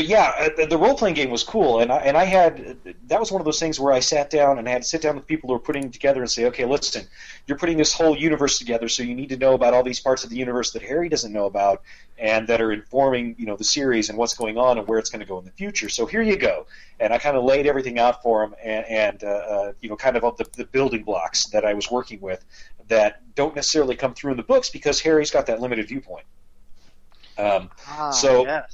but 0.00 0.08
yeah, 0.08 0.32
uh, 0.38 0.48
the, 0.56 0.64
the 0.64 0.78
role 0.78 0.94
playing 0.96 1.14
game 1.14 1.28
was 1.28 1.42
cool, 1.42 1.80
and 1.80 1.92
I 1.92 1.98
and 1.98 2.16
I 2.16 2.24
had 2.24 2.78
that 3.08 3.20
was 3.20 3.30
one 3.30 3.42
of 3.42 3.44
those 3.44 3.60
things 3.60 3.78
where 3.78 3.92
I 3.92 4.00
sat 4.00 4.30
down 4.30 4.58
and 4.58 4.66
I 4.66 4.72
had 4.72 4.80
to 4.80 4.88
sit 4.88 5.02
down 5.02 5.14
with 5.14 5.26
people 5.26 5.48
who 5.48 5.52
were 5.52 5.58
putting 5.60 5.84
it 5.84 5.92
together 5.92 6.22
and 6.22 6.30
say, 6.30 6.46
okay, 6.46 6.64
listen, 6.64 7.06
you're 7.46 7.58
putting 7.58 7.76
this 7.76 7.92
whole 7.92 8.16
universe 8.16 8.58
together, 8.58 8.88
so 8.88 9.02
you 9.02 9.14
need 9.14 9.28
to 9.28 9.36
know 9.36 9.52
about 9.52 9.74
all 9.74 9.82
these 9.82 10.00
parts 10.00 10.24
of 10.24 10.30
the 10.30 10.36
universe 10.36 10.70
that 10.70 10.80
Harry 10.80 11.10
doesn't 11.10 11.34
know 11.34 11.44
about, 11.44 11.82
and 12.18 12.48
that 12.48 12.62
are 12.62 12.72
informing 12.72 13.34
you 13.38 13.44
know 13.44 13.56
the 13.56 13.64
series 13.64 14.08
and 14.08 14.16
what's 14.16 14.32
going 14.32 14.56
on 14.56 14.78
and 14.78 14.88
where 14.88 14.98
it's 14.98 15.10
going 15.10 15.20
to 15.20 15.26
go 15.26 15.38
in 15.38 15.44
the 15.44 15.50
future. 15.50 15.90
So 15.90 16.06
here 16.06 16.22
you 16.22 16.38
go, 16.38 16.66
and 16.98 17.12
I 17.12 17.18
kind 17.18 17.36
of 17.36 17.44
laid 17.44 17.66
everything 17.66 17.98
out 17.98 18.22
for 18.22 18.42
him, 18.42 18.54
and, 18.64 18.86
and 18.86 19.22
uh, 19.22 19.26
uh, 19.26 19.72
you 19.82 19.90
know 19.90 19.96
kind 19.96 20.16
of 20.16 20.34
the, 20.38 20.46
the 20.56 20.64
building 20.64 21.02
blocks 21.02 21.44
that 21.48 21.66
I 21.66 21.74
was 21.74 21.90
working 21.90 22.22
with 22.22 22.42
that 22.88 23.20
don't 23.34 23.54
necessarily 23.54 23.96
come 23.96 24.14
through 24.14 24.30
in 24.30 24.38
the 24.38 24.44
books 24.44 24.70
because 24.70 24.98
Harry's 24.98 25.30
got 25.30 25.44
that 25.44 25.60
limited 25.60 25.88
viewpoint. 25.88 26.24
Um, 27.36 27.68
Ah, 27.86 28.10
So- 28.12 28.46
yes. 28.46 28.70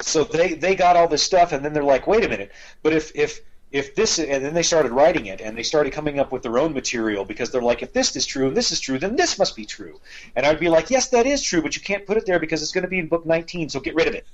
So 0.00 0.24
they 0.24 0.54
they 0.54 0.74
got 0.74 0.96
all 0.96 1.08
this 1.08 1.22
stuff, 1.22 1.52
and 1.52 1.64
then 1.64 1.72
they're 1.72 1.84
like, 1.84 2.06
wait 2.06 2.24
a 2.24 2.28
minute, 2.28 2.52
but 2.82 2.92
if 2.92 3.12
if 3.14 3.40
if 3.74 3.96
this 3.96 4.20
and 4.20 4.44
then 4.44 4.54
they 4.54 4.62
started 4.62 4.92
writing 4.92 5.26
it 5.26 5.40
and 5.40 5.58
they 5.58 5.64
started 5.64 5.92
coming 5.92 6.20
up 6.20 6.30
with 6.30 6.44
their 6.44 6.58
own 6.58 6.72
material 6.72 7.24
because 7.24 7.50
they're 7.50 7.60
like 7.60 7.82
if 7.82 7.92
this 7.92 8.14
is 8.14 8.24
true 8.24 8.46
and 8.46 8.56
this 8.56 8.70
is 8.70 8.78
true 8.78 9.00
then 9.00 9.16
this 9.16 9.36
must 9.36 9.56
be 9.56 9.64
true. 9.64 10.00
And 10.36 10.46
i'd 10.46 10.60
be 10.60 10.68
like 10.68 10.90
yes 10.90 11.08
that 11.08 11.26
is 11.26 11.42
true 11.42 11.60
but 11.60 11.74
you 11.74 11.82
can't 11.82 12.06
put 12.06 12.16
it 12.16 12.24
there 12.24 12.38
because 12.38 12.62
it's 12.62 12.70
going 12.70 12.82
to 12.82 12.88
be 12.88 13.00
in 13.00 13.08
book 13.08 13.26
19 13.26 13.68
so 13.68 13.80
get 13.80 13.96
rid 13.96 14.06
of 14.06 14.14
it. 14.14 14.26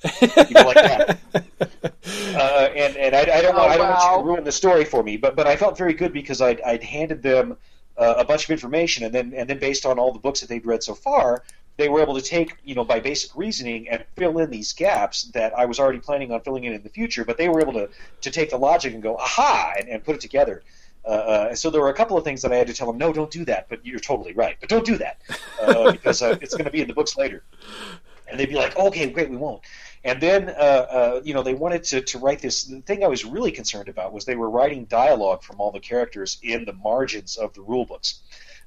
You 0.50 0.54
know, 0.54 0.66
like 0.66 0.74
that. 0.74 1.18
Uh, 2.30 2.68
and 2.74 2.96
and 2.96 3.14
I, 3.14 3.20
I 3.20 3.42
don't 3.42 3.56
want 3.56 3.70
Oh, 3.70 3.72
I 3.72 3.76
don't 3.76 3.88
want 3.88 4.16
you 4.16 4.18
to 4.18 4.28
ruin 4.28 4.44
the 4.44 4.52
story 4.52 4.84
for 4.84 5.02
me, 5.02 5.16
but 5.16 5.36
but 5.36 5.46
I 5.46 5.56
felt 5.56 5.76
very 5.76 5.92
good 5.92 6.12
because 6.12 6.40
I'd, 6.40 6.60
I'd 6.62 6.82
handed 6.82 7.22
them 7.22 7.56
uh, 7.96 8.14
a 8.18 8.24
bunch 8.24 8.44
of 8.44 8.50
information, 8.50 9.04
and 9.04 9.14
then 9.14 9.32
and 9.36 9.48
then 9.48 9.58
based 9.58 9.84
on 9.84 9.98
all 9.98 10.12
the 10.12 10.18
books 10.18 10.40
that 10.40 10.48
they'd 10.48 10.64
read 10.64 10.82
so 10.82 10.94
far, 10.94 11.42
they 11.76 11.88
were 11.88 12.00
able 12.00 12.14
to 12.14 12.22
take 12.22 12.56
you 12.64 12.74
know 12.74 12.84
by 12.84 13.00
basic 13.00 13.34
reasoning 13.36 13.88
and 13.88 14.04
fill 14.16 14.38
in 14.38 14.50
these 14.50 14.72
gaps 14.72 15.24
that 15.32 15.56
I 15.56 15.64
was 15.64 15.78
already 15.78 16.00
planning 16.00 16.32
on 16.32 16.40
filling 16.40 16.64
in 16.64 16.72
in 16.72 16.82
the 16.82 16.88
future, 16.88 17.24
but 17.24 17.38
they 17.38 17.48
were 17.48 17.60
able 17.60 17.72
to 17.74 17.88
to 18.22 18.30
take 18.30 18.50
the 18.50 18.58
logic 18.58 18.94
and 18.94 19.02
go 19.02 19.16
aha 19.16 19.74
and, 19.78 19.88
and 19.88 20.04
put 20.04 20.14
it 20.14 20.20
together. 20.20 20.62
Uh, 21.04 21.08
uh, 21.08 21.46
and 21.48 21.58
so 21.58 21.70
there 21.70 21.80
were 21.80 21.88
a 21.88 21.94
couple 21.94 22.16
of 22.16 22.24
things 22.24 22.42
that 22.42 22.52
I 22.52 22.56
had 22.56 22.66
to 22.66 22.74
tell 22.74 22.86
them, 22.86 22.98
no, 22.98 23.12
don't 23.12 23.30
do 23.30 23.44
that. 23.46 23.68
But 23.68 23.84
you're 23.84 24.00
totally 24.00 24.32
right. 24.32 24.56
But 24.60 24.68
don't 24.68 24.84
do 24.84 24.98
that 24.98 25.20
uh, 25.60 25.92
because 25.92 26.22
uh, 26.22 26.36
it's 26.40 26.54
going 26.54 26.66
to 26.66 26.70
be 26.70 26.82
in 26.82 26.88
the 26.88 26.94
books 26.94 27.16
later. 27.16 27.42
And 28.28 28.38
they'd 28.38 28.48
be 28.48 28.54
like, 28.54 28.76
okay, 28.76 29.10
great, 29.10 29.28
we 29.28 29.36
won't. 29.36 29.62
And 30.04 30.20
then, 30.20 30.48
uh, 30.50 30.52
uh, 30.52 31.20
you 31.24 31.34
know, 31.34 31.42
they 31.42 31.54
wanted 31.54 31.84
to, 31.84 32.00
to 32.00 32.18
write 32.18 32.40
this. 32.40 32.64
The 32.64 32.80
thing 32.80 33.04
I 33.04 33.08
was 33.08 33.24
really 33.24 33.50
concerned 33.50 33.88
about 33.88 34.12
was 34.12 34.24
they 34.24 34.36
were 34.36 34.48
writing 34.48 34.84
dialogue 34.84 35.42
from 35.42 35.60
all 35.60 35.70
the 35.70 35.80
characters 35.80 36.38
in 36.42 36.64
the 36.64 36.72
margins 36.72 37.36
of 37.36 37.52
the 37.54 37.60
rule 37.60 37.84
books, 37.84 38.20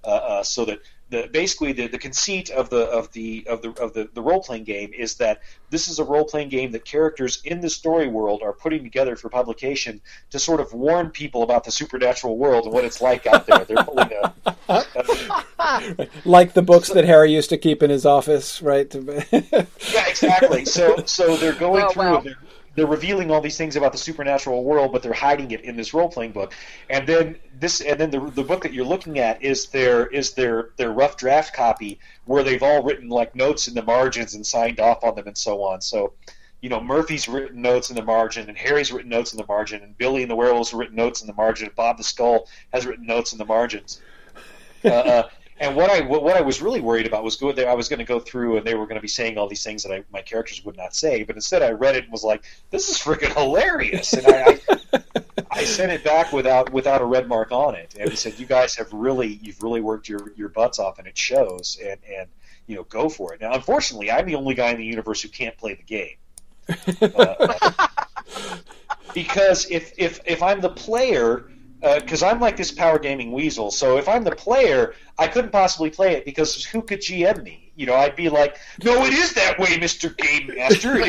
uh, 0.03 0.07
uh, 0.07 0.43
so 0.43 0.65
that 0.65 0.79
the, 1.09 1.27
basically 1.31 1.73
the, 1.73 1.87
the 1.87 1.97
conceit 1.99 2.49
of 2.49 2.69
the 2.69 2.85
of 2.87 3.11
the 3.11 3.45
of 3.47 3.61
the 3.61 3.69
of 3.81 3.93
the, 3.93 4.09
the 4.13 4.21
role 4.21 4.41
playing 4.41 4.63
game 4.63 4.91
is 4.97 5.15
that 5.15 5.41
this 5.69 5.87
is 5.87 5.99
a 5.99 6.03
role 6.03 6.25
playing 6.25 6.49
game 6.49 6.71
that 6.71 6.85
characters 6.85 7.41
in 7.45 7.61
the 7.61 7.69
story 7.69 8.07
world 8.07 8.41
are 8.43 8.53
putting 8.53 8.83
together 8.83 9.15
for 9.15 9.29
publication 9.29 10.01
to 10.31 10.39
sort 10.39 10.59
of 10.59 10.73
warn 10.73 11.09
people 11.09 11.43
about 11.43 11.63
the 11.63 11.71
supernatural 11.71 12.37
world 12.37 12.65
and 12.65 12.73
what 12.73 12.83
it's 12.85 13.01
like 13.01 13.27
out 13.27 13.45
there. 13.45 13.65
They're 13.65 13.83
pulling 13.83 14.11
a, 14.13 14.33
a 14.69 16.07
like 16.25 16.53
the 16.53 16.61
books 16.61 16.89
that 16.89 17.05
Harry 17.05 17.31
used 17.33 17.49
to 17.49 17.57
keep 17.57 17.83
in 17.83 17.89
his 17.89 18.05
office, 18.05 18.61
right? 18.61 18.93
Yeah, 19.91 20.07
exactly. 20.07 20.65
So 20.65 21.03
so 21.05 21.35
they're 21.37 21.53
going 21.53 21.85
Oh, 21.85 21.89
through 21.89 22.03
wow. 22.03 22.23
They're 22.75 22.87
revealing 22.87 23.29
all 23.29 23.41
these 23.41 23.57
things 23.57 23.75
about 23.75 23.91
the 23.91 23.97
supernatural 23.97 24.63
world, 24.63 24.91
but 24.91 25.03
they're 25.03 25.13
hiding 25.13 25.51
it 25.51 25.61
in 25.61 25.75
this 25.75 25.93
role 25.93 26.09
playing 26.09 26.31
book. 26.31 26.53
And 26.89 27.07
then 27.07 27.37
this 27.59 27.81
and 27.81 27.99
then 27.99 28.11
the 28.11 28.19
the 28.31 28.43
book 28.43 28.63
that 28.63 28.73
you're 28.73 28.85
looking 28.85 29.19
at 29.19 29.41
is 29.43 29.67
their 29.67 30.07
is 30.07 30.31
their 30.33 30.69
their 30.77 30.91
rough 30.91 31.17
draft 31.17 31.53
copy 31.53 31.99
where 32.25 32.43
they've 32.43 32.63
all 32.63 32.83
written 32.83 33.09
like 33.09 33.35
notes 33.35 33.67
in 33.67 33.75
the 33.75 33.83
margins 33.83 34.33
and 34.33 34.45
signed 34.45 34.79
off 34.79 35.03
on 35.03 35.15
them 35.15 35.27
and 35.27 35.37
so 35.37 35.63
on. 35.63 35.81
So 35.81 36.13
you 36.61 36.69
know, 36.69 36.79
Murphy's 36.79 37.27
written 37.27 37.61
notes 37.61 37.89
in 37.89 37.95
the 37.97 38.01
margin, 38.01 38.47
and 38.47 38.57
Harry's 38.57 38.89
written 38.89 39.09
notes 39.09 39.33
in 39.33 39.37
the 39.37 39.45
margin, 39.45 39.83
and 39.83 39.97
Billy 39.97 40.21
and 40.21 40.31
the 40.31 40.35
Werewolves 40.35 40.73
written 40.73 40.95
notes 40.95 41.19
in 41.19 41.27
the 41.27 41.33
margin, 41.33 41.67
and 41.67 41.75
Bob 41.75 41.97
the 41.97 42.05
Skull 42.05 42.47
has 42.71 42.85
written 42.85 43.05
notes 43.05 43.33
in 43.33 43.37
the 43.37 43.45
margins. 43.45 44.01
Uh, 44.85 44.89
uh, 44.89 45.29
and 45.63 45.77
what 45.77 45.89
I 45.89 46.01
what, 46.01 46.23
what 46.23 46.35
I 46.35 46.41
was 46.41 46.61
really 46.61 46.81
worried 46.81 47.07
about 47.07 47.23
was 47.23 47.37
there. 47.37 47.69
I 47.69 47.73
was 47.73 47.87
going 47.87 47.99
to 47.99 48.05
go 48.05 48.19
through, 48.19 48.57
and 48.57 48.67
they 48.67 48.75
were 48.75 48.85
going 48.85 48.97
to 48.97 49.01
be 49.01 49.07
saying 49.07 49.37
all 49.37 49.47
these 49.47 49.63
things 49.63 49.83
that 49.83 49.93
I, 49.93 50.03
my 50.11 50.21
characters 50.21 50.63
would 50.65 50.75
not 50.75 50.93
say. 50.93 51.23
But 51.23 51.35
instead, 51.35 51.61
I 51.61 51.71
read 51.71 51.95
it 51.95 52.03
and 52.03 52.11
was 52.11 52.23
like, 52.23 52.43
"This 52.69 52.89
is 52.89 52.97
freaking 52.97 53.33
hilarious!" 53.33 54.11
And 54.11 54.27
I, 54.27 54.59
I, 54.69 55.03
I 55.51 55.63
sent 55.63 55.93
it 55.93 56.03
back 56.03 56.33
without 56.33 56.73
without 56.73 57.01
a 57.01 57.05
red 57.05 57.29
mark 57.29 57.53
on 57.53 57.75
it, 57.75 57.95
and 57.97 58.09
he 58.09 58.15
said, 58.17 58.37
"You 58.37 58.45
guys 58.45 58.75
have 58.75 58.91
really 58.91 59.39
you've 59.41 59.63
really 59.63 59.79
worked 59.79 60.09
your 60.09 60.33
your 60.35 60.49
butts 60.49 60.79
off, 60.79 60.99
and 60.99 61.07
it 61.07 61.17
shows." 61.17 61.79
And 61.81 61.97
and 62.13 62.27
you 62.67 62.75
know, 62.75 62.83
go 62.83 63.07
for 63.07 63.33
it. 63.33 63.41
Now, 63.41 63.53
unfortunately, 63.53 64.11
I'm 64.11 64.25
the 64.25 64.35
only 64.35 64.55
guy 64.55 64.71
in 64.71 64.77
the 64.77 64.85
universe 64.85 65.21
who 65.21 65.29
can't 65.29 65.57
play 65.57 65.75
the 65.75 65.83
game. 65.83 66.17
Uh, 67.15 67.87
because 69.13 69.69
if 69.69 69.93
if 69.97 70.19
if 70.25 70.41
I'm 70.41 70.61
the 70.61 70.69
player, 70.69 71.51
Uh, 71.83 71.99
because 71.99 72.23
I'm 72.23 72.39
like 72.39 72.55
this 72.55 72.71
power 72.71 72.97
gaming 72.97 73.33
weasel, 73.33 73.69
so 73.69 73.97
if 73.97 74.07
I'm 74.07 74.23
the 74.23 74.33
player, 74.35 74.95
I 75.17 75.27
couldn't 75.27 75.51
possibly 75.51 75.89
play 75.89 76.13
it 76.13 76.23
because 76.23 76.63
who 76.63 76.81
could 76.81 77.01
GM 77.01 77.43
me? 77.43 77.73
You 77.75 77.87
know, 77.87 77.95
I'd 77.95 78.15
be 78.15 78.29
like, 78.29 78.57
"No, 78.83 79.03
it 79.03 79.11
is 79.13 79.33
that 79.33 79.59
way, 79.59 79.77
Mister 79.77 80.09
Game 80.09 80.47
Master. 80.55 80.91
I'll 80.93 80.99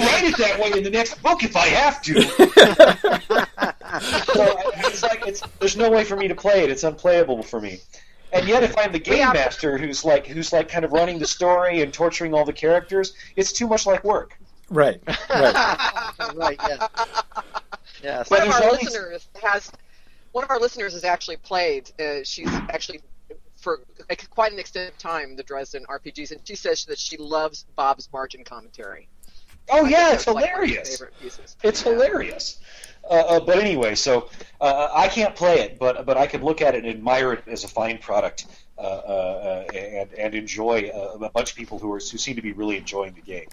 write 0.00 0.24
it 0.24 0.36
that 0.38 0.58
way 0.58 0.72
in 0.76 0.82
the 0.82 0.90
next 0.90 1.22
book 1.22 1.44
if 1.44 1.54
I 1.56 1.66
have 1.66 2.02
to." 2.02 2.20
so 4.00 4.56
it's 4.78 5.02
like 5.04 5.24
it's 5.26 5.42
there's 5.60 5.76
no 5.76 5.90
way 5.90 6.02
for 6.02 6.16
me 6.16 6.26
to 6.26 6.34
play 6.34 6.64
it. 6.64 6.70
It's 6.70 6.82
unplayable 6.82 7.44
for 7.44 7.60
me. 7.60 7.78
And 8.32 8.48
yet, 8.48 8.64
if 8.64 8.76
I'm 8.76 8.90
the 8.90 8.98
game 8.98 9.32
master 9.34 9.78
who's 9.78 10.04
like 10.04 10.26
who's 10.26 10.52
like 10.52 10.68
kind 10.68 10.84
of 10.84 10.90
running 10.92 11.20
the 11.20 11.26
story 11.28 11.82
and 11.82 11.92
torturing 11.92 12.34
all 12.34 12.44
the 12.44 12.52
characters, 12.52 13.14
it's 13.36 13.52
too 13.52 13.68
much 13.68 13.86
like 13.86 14.02
work. 14.02 14.36
right, 14.74 15.00
right. 15.06 16.34
right, 16.34 16.60
yes. 16.68 16.88
Yes. 18.02 18.30
One 18.30 18.40
But 18.40 18.48
of 18.48 18.54
our 18.54 18.64
all 18.64 18.72
listeners 18.72 19.28
has 19.42 19.70
one 20.32 20.44
of 20.44 20.50
our 20.50 20.58
listeners 20.58 20.94
has 20.94 21.04
actually 21.04 21.36
played. 21.36 21.90
Uh, 22.00 22.24
she's 22.24 22.52
actually 22.52 23.00
for 23.56 23.80
like, 24.08 24.28
quite 24.30 24.52
an 24.52 24.58
extended 24.58 24.98
time 24.98 25.36
the 25.36 25.42
Dresden 25.42 25.84
RPGs, 25.88 26.32
and 26.32 26.40
she 26.44 26.54
says 26.56 26.84
that 26.86 26.98
she 26.98 27.16
loves 27.16 27.64
Bob's 27.76 28.08
margin 28.12 28.44
commentary. 28.44 29.08
Oh 29.70 29.86
I 29.86 29.88
yeah, 29.88 30.12
it's 30.12 30.24
that's, 30.24 30.26
like, 30.26 30.34
one 30.34 30.42
of 30.44 30.50
hilarious. 30.50 30.88
favorite 30.90 31.14
pieces. 31.20 31.56
It's 31.62 31.80
hilarious. 31.80 32.60
Uh, 33.08 33.14
uh, 33.14 33.40
but 33.40 33.58
anyway, 33.58 33.94
so 33.94 34.28
uh, 34.60 34.88
I 34.94 35.08
can't 35.08 35.34
play 35.34 35.60
it, 35.60 35.78
but 35.78 36.04
but 36.04 36.16
I 36.16 36.26
can 36.26 36.42
look 36.42 36.60
at 36.60 36.74
it 36.74 36.84
and 36.84 36.88
admire 36.88 37.32
it 37.32 37.44
as 37.46 37.64
a 37.64 37.68
fine 37.68 37.98
product, 37.98 38.46
uh, 38.76 38.80
uh, 38.80 39.64
uh, 39.72 39.72
and 39.76 40.12
and 40.14 40.34
enjoy 40.34 40.90
uh, 40.94 41.18
a 41.24 41.30
bunch 41.30 41.50
of 41.50 41.56
people 41.56 41.78
who 41.78 41.92
are 41.92 41.98
who 41.98 42.18
seem 42.18 42.36
to 42.36 42.42
be 42.42 42.52
really 42.52 42.76
enjoying 42.76 43.14
the 43.14 43.22
game. 43.22 43.48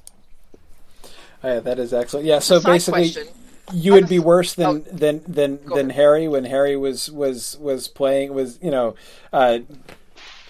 Yeah, 1.43 1.59
that 1.59 1.79
is 1.79 1.93
excellent. 1.93 2.25
Yeah, 2.25 2.39
so 2.39 2.61
basically, 2.61 3.11
question. 3.11 3.33
you 3.73 3.93
would 3.93 4.07
be 4.07 4.19
worse 4.19 4.53
than 4.53 4.67
Oh. 4.67 4.77
than 4.91 5.21
than 5.27 5.59
than. 5.65 5.89
Harry 5.91 6.27
when 6.27 6.45
Harry 6.45 6.75
was 6.77 7.09
was 7.11 7.57
was 7.59 7.87
playing 7.87 8.33
was 8.33 8.59
you 8.61 8.69
know 8.71 8.95
uh, 9.33 9.59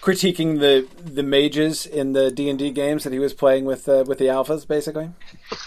critiquing 0.00 0.58
the 0.60 0.86
the 1.02 1.22
mages 1.22 1.86
in 1.86 2.12
the 2.12 2.30
D 2.30 2.48
and 2.50 2.58
D 2.58 2.70
games 2.70 3.04
that 3.04 3.12
he 3.12 3.18
was 3.18 3.32
playing 3.34 3.64
with 3.64 3.88
uh, 3.88 4.04
with 4.06 4.18
the 4.18 4.26
alphas, 4.26 4.66
basically. 4.66 5.10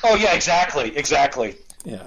Oh 0.03 0.15
yeah, 0.15 0.36
exactly, 0.36 0.95
exactly. 0.97 1.55
Yeah. 1.84 2.03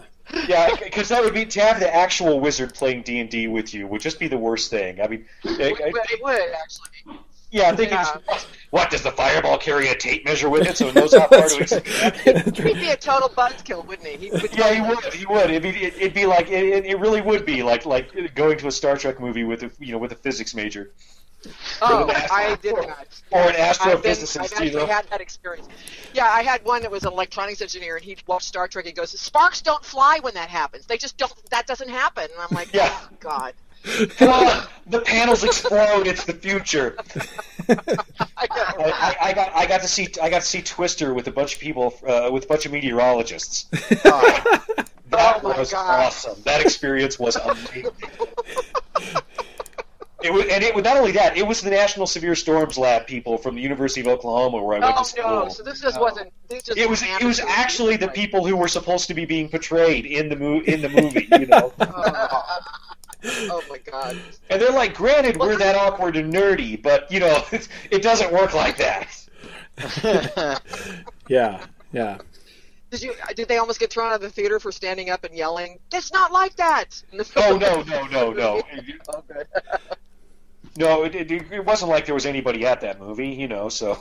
Yeah, 0.46 0.74
because 0.82 1.08
that 1.08 1.24
would 1.24 1.32
be 1.32 1.46
to 1.46 1.60
have 1.60 1.80
the 1.80 1.92
actual 1.92 2.38
wizard 2.38 2.74
playing 2.74 3.02
D 3.02 3.18
and 3.18 3.30
D 3.30 3.48
with 3.48 3.72
you 3.72 3.86
would 3.86 4.02
just 4.02 4.18
be 4.18 4.28
the 4.28 4.36
worst 4.36 4.68
thing. 4.70 5.00
I 5.00 5.08
mean, 5.08 5.24
I- 5.44 5.48
I- 5.86 5.90
But 5.90 6.10
it 6.10 6.22
would 6.22 6.38
actually. 6.52 7.18
Yeah, 7.50 7.70
I 7.70 7.76
think 7.76 7.90
Yeah. 7.90 8.16
it's 8.28 8.46
what 8.70 8.90
does 8.90 9.02
the 9.02 9.10
fireball 9.12 9.56
carry 9.56 9.88
a 9.88 9.94
tape 9.96 10.24
measure 10.26 10.50
with 10.50 10.66
it 10.66 10.76
so 10.76 10.88
it 10.88 10.94
knows 10.94 11.14
how 11.14 11.26
far 11.28 11.48
to 11.48 11.60
expand? 11.62 12.56
He'd 12.56 12.74
be 12.80 12.90
a 12.90 12.96
total 12.96 13.30
buzzkill, 13.30 13.86
wouldn't 13.86 14.06
he? 14.06 14.16
he 14.26 14.30
would 14.30 14.52
Yeah, 14.56 14.74
he 14.74 14.80
would. 14.82 15.14
He 15.14 15.24
would. 15.26 15.50
It'd 15.50 15.62
be, 15.62 15.84
it'd 15.84 16.12
be 16.14 16.26
like 16.26 16.50
it, 16.50 16.84
it 16.84 16.98
really 16.98 17.22
would 17.22 17.46
be 17.46 17.62
like 17.62 17.86
like 17.86 18.34
going 18.34 18.58
to 18.58 18.66
a 18.66 18.70
Star 18.72 18.96
Trek 18.96 19.20
movie 19.20 19.44
with 19.44 19.62
a 19.62 19.70
you 19.78 19.92
know 19.92 19.98
with 19.98 20.12
a 20.12 20.16
physics 20.16 20.54
major 20.54 20.92
Oh, 21.80 22.10
I 22.32 22.56
did 22.60 22.74
not. 22.74 23.06
or 23.30 23.42
an 23.42 23.54
I've, 23.56 23.78
I've 23.80 24.04
actually 24.04 24.70
You 24.70 24.76
know, 24.78 24.86
had 24.86 25.08
that 25.10 25.20
experience. 25.20 25.68
Yeah, 26.12 26.26
I 26.26 26.42
had 26.42 26.64
one 26.64 26.82
that 26.82 26.90
was 26.90 27.04
an 27.04 27.12
electronics 27.12 27.62
engineer, 27.62 27.94
and 27.94 28.04
he'd 28.04 28.24
watch 28.26 28.42
Star 28.44 28.66
Trek. 28.66 28.86
He 28.86 28.92
goes, 28.92 29.18
"Sparks 29.18 29.60
don't 29.62 29.84
fly 29.84 30.18
when 30.20 30.34
that 30.34 30.48
happens. 30.48 30.86
They 30.86 30.98
just 30.98 31.16
don't. 31.16 31.32
That 31.50 31.68
doesn't 31.68 31.90
happen." 31.90 32.24
And 32.24 32.32
I'm 32.42 32.54
like, 32.54 32.74
Yeah. 32.74 32.90
"Oh 32.92 33.08
God." 33.20 33.54
The 34.90 35.00
panels 35.02 35.44
explode. 35.44 36.06
It's 36.06 36.24
the 36.24 36.32
future. 36.32 36.96
I. 37.68 38.46
I, 38.48 39.16
I, 39.20 39.32
got 39.34 39.54
I 39.54 39.66
got 39.66 39.82
to 39.82 39.86
see 39.88 40.08
I 40.22 40.30
got 40.30 40.40
to 40.40 40.46
see 40.46 40.62
Twister 40.62 41.12
with 41.12 41.26
a 41.26 41.30
bunch 41.30 41.56
of 41.56 41.60
people 41.60 41.92
uh, 42.06 42.30
with 42.32 42.44
a 42.44 42.46
bunch 42.46 42.64
of 42.64 42.72
meteorologists. 42.72 43.66
That 45.10 45.40
Oh, 45.42 45.58
was 45.58 45.72
God. 45.72 46.06
awesome. 46.06 46.40
That 46.44 46.60
experience 46.62 47.18
was 47.18 47.36
amazing. 47.36 47.86
It 50.22 50.32
was, 50.32 50.46
and 50.50 50.62
it 50.64 50.74
was 50.74 50.84
not 50.84 50.96
only 50.96 51.12
that. 51.12 51.36
It 51.36 51.46
was 51.46 51.60
the 51.62 51.70
National 51.70 52.06
Severe 52.06 52.34
Storms 52.34 52.76
Lab 52.76 53.06
people 53.06 53.38
from 53.38 53.54
the 53.54 53.62
University 53.62 54.00
of 54.02 54.08
Oklahoma 54.08 54.62
where 54.62 54.76
I 54.76 54.80
went 54.80 54.94
Oh 54.96 55.02
to 55.02 55.08
school. 55.08 55.24
no! 55.44 55.48
So 55.48 55.62
this 55.62 55.80
just 55.80 56.00
wasn't. 56.00 56.32
This 56.48 56.62
just 56.64 56.78
it 56.78 56.88
was 56.90 57.02
it 57.02 57.24
was 57.24 57.40
actually 57.40 57.96
the 57.96 58.08
people 58.08 58.44
who 58.46 58.56
were 58.56 58.68
supposed 58.68 59.06
to 59.08 59.14
be 59.14 59.24
being 59.26 59.48
portrayed 59.48 60.06
in 60.06 60.28
the 60.28 60.36
mo- 60.36 60.60
in 60.62 60.82
the 60.82 60.88
movie, 60.88 61.28
you 61.30 61.46
know. 61.46 61.72
Oh, 63.50 63.62
my 63.68 63.78
god! 63.78 64.16
And 64.48 64.60
they're 64.62 64.70
like, 64.72 64.94
granted, 64.94 65.36
we're 65.38 65.56
that 65.56 65.74
awkward 65.74 66.16
and 66.16 66.32
nerdy, 66.32 66.80
but 66.80 67.10
you 67.10 67.18
know, 67.20 67.42
it, 67.50 67.68
it 67.90 68.02
doesn't 68.02 68.32
work 68.32 68.54
like 68.54 68.76
that. 68.78 70.62
Yeah, 71.28 71.64
yeah. 71.92 72.18
Did 72.90 73.02
you? 73.02 73.14
Did 73.36 73.48
they 73.48 73.58
almost 73.58 73.78
get 73.80 73.90
thrown 73.92 74.08
out 74.08 74.14
of 74.14 74.20
the 74.22 74.30
theater 74.30 74.58
for 74.58 74.72
standing 74.72 75.10
up 75.10 75.24
and 75.24 75.34
yelling? 75.36 75.78
It's 75.92 76.10
not 76.10 76.32
like 76.32 76.56
that. 76.56 77.02
Oh 77.36 77.58
no, 77.58 77.82
no, 77.82 78.06
no, 78.06 78.32
no, 78.32 78.62
Okay. 79.14 79.42
no! 80.78 81.04
It, 81.04 81.14
it, 81.14 81.30
it 81.30 81.64
wasn't 81.66 81.90
like 81.90 82.06
there 82.06 82.14
was 82.14 82.24
anybody 82.24 82.64
at 82.64 82.80
that 82.80 82.98
movie, 82.98 83.28
you 83.28 83.46
know. 83.46 83.68
So 83.68 83.98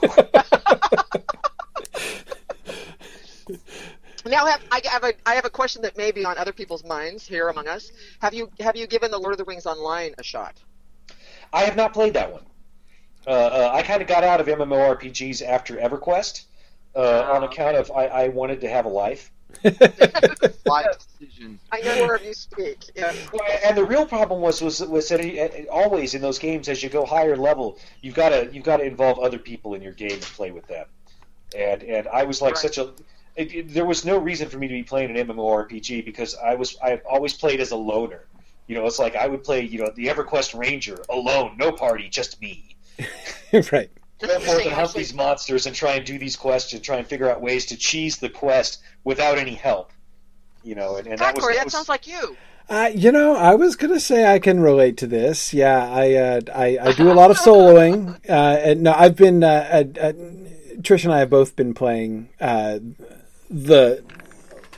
Now 4.26 4.46
have, 4.46 4.60
I 4.70 4.80
have 4.84 5.04
a 5.04 5.12
I 5.26 5.34
have 5.34 5.44
a 5.44 5.50
question 5.50 5.82
that 5.82 5.96
may 5.96 6.10
be 6.10 6.24
on 6.24 6.36
other 6.38 6.52
people's 6.52 6.84
minds 6.84 7.26
here 7.26 7.48
among 7.48 7.68
us. 7.68 7.92
Have 8.20 8.34
you 8.34 8.50
have 8.60 8.76
you 8.76 8.86
given 8.86 9.10
the 9.10 9.18
Lord 9.18 9.32
of 9.32 9.38
the 9.38 9.44
Rings 9.44 9.66
Online 9.66 10.14
a 10.18 10.22
shot? 10.22 10.56
I 11.52 11.62
have 11.62 11.76
not 11.76 11.92
played 11.92 12.14
that 12.14 12.32
one. 12.32 12.42
Uh, 13.26 13.30
uh, 13.30 13.70
I 13.74 13.82
kind 13.82 14.00
of 14.02 14.08
got 14.08 14.24
out 14.24 14.40
of 14.40 14.46
MMORPGs 14.46 15.46
after 15.46 15.76
EverQuest 15.76 16.44
uh, 16.94 17.32
on 17.32 17.44
account 17.44 17.76
of 17.76 17.90
I, 17.90 18.06
I 18.06 18.28
wanted 18.28 18.60
to 18.62 18.68
have 18.68 18.84
a 18.84 18.88
life. 18.88 19.30
Life 20.66 20.98
decision. 21.18 21.58
I 21.72 21.80
know 21.80 21.96
wherever 22.02 22.22
you 22.22 22.34
speak. 22.34 22.84
Yeah. 22.94 23.14
And 23.64 23.76
the 23.76 23.84
real 23.84 24.04
problem 24.04 24.42
was 24.42 24.60
was 24.60 24.80
was 24.80 25.08
that 25.08 25.20
it, 25.20 25.68
always 25.68 26.14
in 26.14 26.20
those 26.20 26.38
games, 26.38 26.68
as 26.68 26.82
you 26.82 26.90
go 26.90 27.06
higher 27.06 27.34
level, 27.36 27.78
you've 28.02 28.14
got 28.14 28.28
to 28.28 28.50
you've 28.52 28.64
got 28.64 28.76
to 28.76 28.84
involve 28.84 29.18
other 29.18 29.38
people 29.38 29.74
in 29.74 29.80
your 29.80 29.92
game 29.92 30.12
and 30.12 30.20
play 30.22 30.50
with 30.50 30.66
them. 30.66 30.86
And 31.56 31.82
and 31.82 32.08
I 32.08 32.24
was 32.24 32.42
like 32.42 32.54
Right. 32.54 32.62
such 32.62 32.76
a 32.76 32.92
it, 33.38 33.54
it- 33.54 33.72
there 33.74 33.84
was 33.86 34.04
no 34.04 34.18
reason 34.18 34.48
for 34.48 34.58
me 34.58 34.68
to 34.68 34.74
be 34.74 34.82
playing 34.82 35.16
an 35.16 35.26
MMORPG 35.28 36.04
because 36.04 36.34
I 36.36 36.54
was 36.54 36.76
I 36.82 37.00
always 37.08 37.32
played 37.34 37.60
as 37.60 37.70
a 37.70 37.76
loner. 37.76 38.24
You 38.66 38.74
know, 38.74 38.84
it's 38.86 38.98
like 38.98 39.16
I 39.16 39.26
would 39.26 39.42
play 39.44 39.62
you 39.62 39.78
know 39.78 39.90
the 39.94 40.06
EverQuest 40.08 40.58
Ranger 40.58 40.98
alone, 41.08 41.56
no 41.58 41.72
party, 41.72 42.08
just 42.08 42.40
me. 42.42 42.76
right. 43.72 43.90
Go 44.20 44.40
forth 44.40 44.64
and 44.66 44.72
hunt 44.74 44.92
these 44.94 45.14
monsters 45.14 45.66
and 45.66 45.74
try 45.76 45.92
and 45.92 46.04
do 46.04 46.18
these 46.18 46.34
quests 46.36 46.72
and 46.72 46.82
try 46.82 46.96
and 46.96 47.06
figure 47.06 47.30
out 47.30 47.40
ways 47.40 47.66
to 47.66 47.76
cheese 47.76 48.18
the 48.18 48.28
quest 48.28 48.80
without 49.04 49.38
any 49.38 49.54
help. 49.54 49.92
You 50.64 50.74
know, 50.74 50.96
and, 50.96 51.06
and 51.06 51.18
that 51.20 51.36
was, 51.36 51.44
Corey, 51.44 51.54
that 51.54 51.60
that 51.60 51.64
was 51.66 51.72
sounds 51.72 51.88
like 51.88 52.06
you. 52.08 52.36
Uh, 52.68 52.90
you 52.94 53.12
know, 53.12 53.34
I 53.36 53.54
was 53.54 53.76
gonna 53.76 54.00
say 54.00 54.26
I 54.26 54.40
can 54.40 54.60
relate 54.60 54.96
to 54.98 55.06
this. 55.06 55.54
Yeah, 55.54 55.88
I 55.90 56.14
uh, 56.14 56.40
I, 56.54 56.78
I 56.82 56.92
do 56.92 57.10
a 57.10 57.14
lot 57.14 57.30
of 57.30 57.38
soloing. 57.38 58.18
Uh, 58.28 58.58
and 58.62 58.82
no, 58.82 58.92
I've 58.92 59.16
been 59.16 59.42
uh, 59.42 59.46
uh, 59.96 60.00
uh, 60.00 60.12
Trish 60.82 61.04
and 61.04 61.14
I 61.14 61.20
have 61.20 61.30
both 61.30 61.56
been 61.56 61.72
playing 61.72 62.28
uh, 62.40 62.80
the 63.50 64.04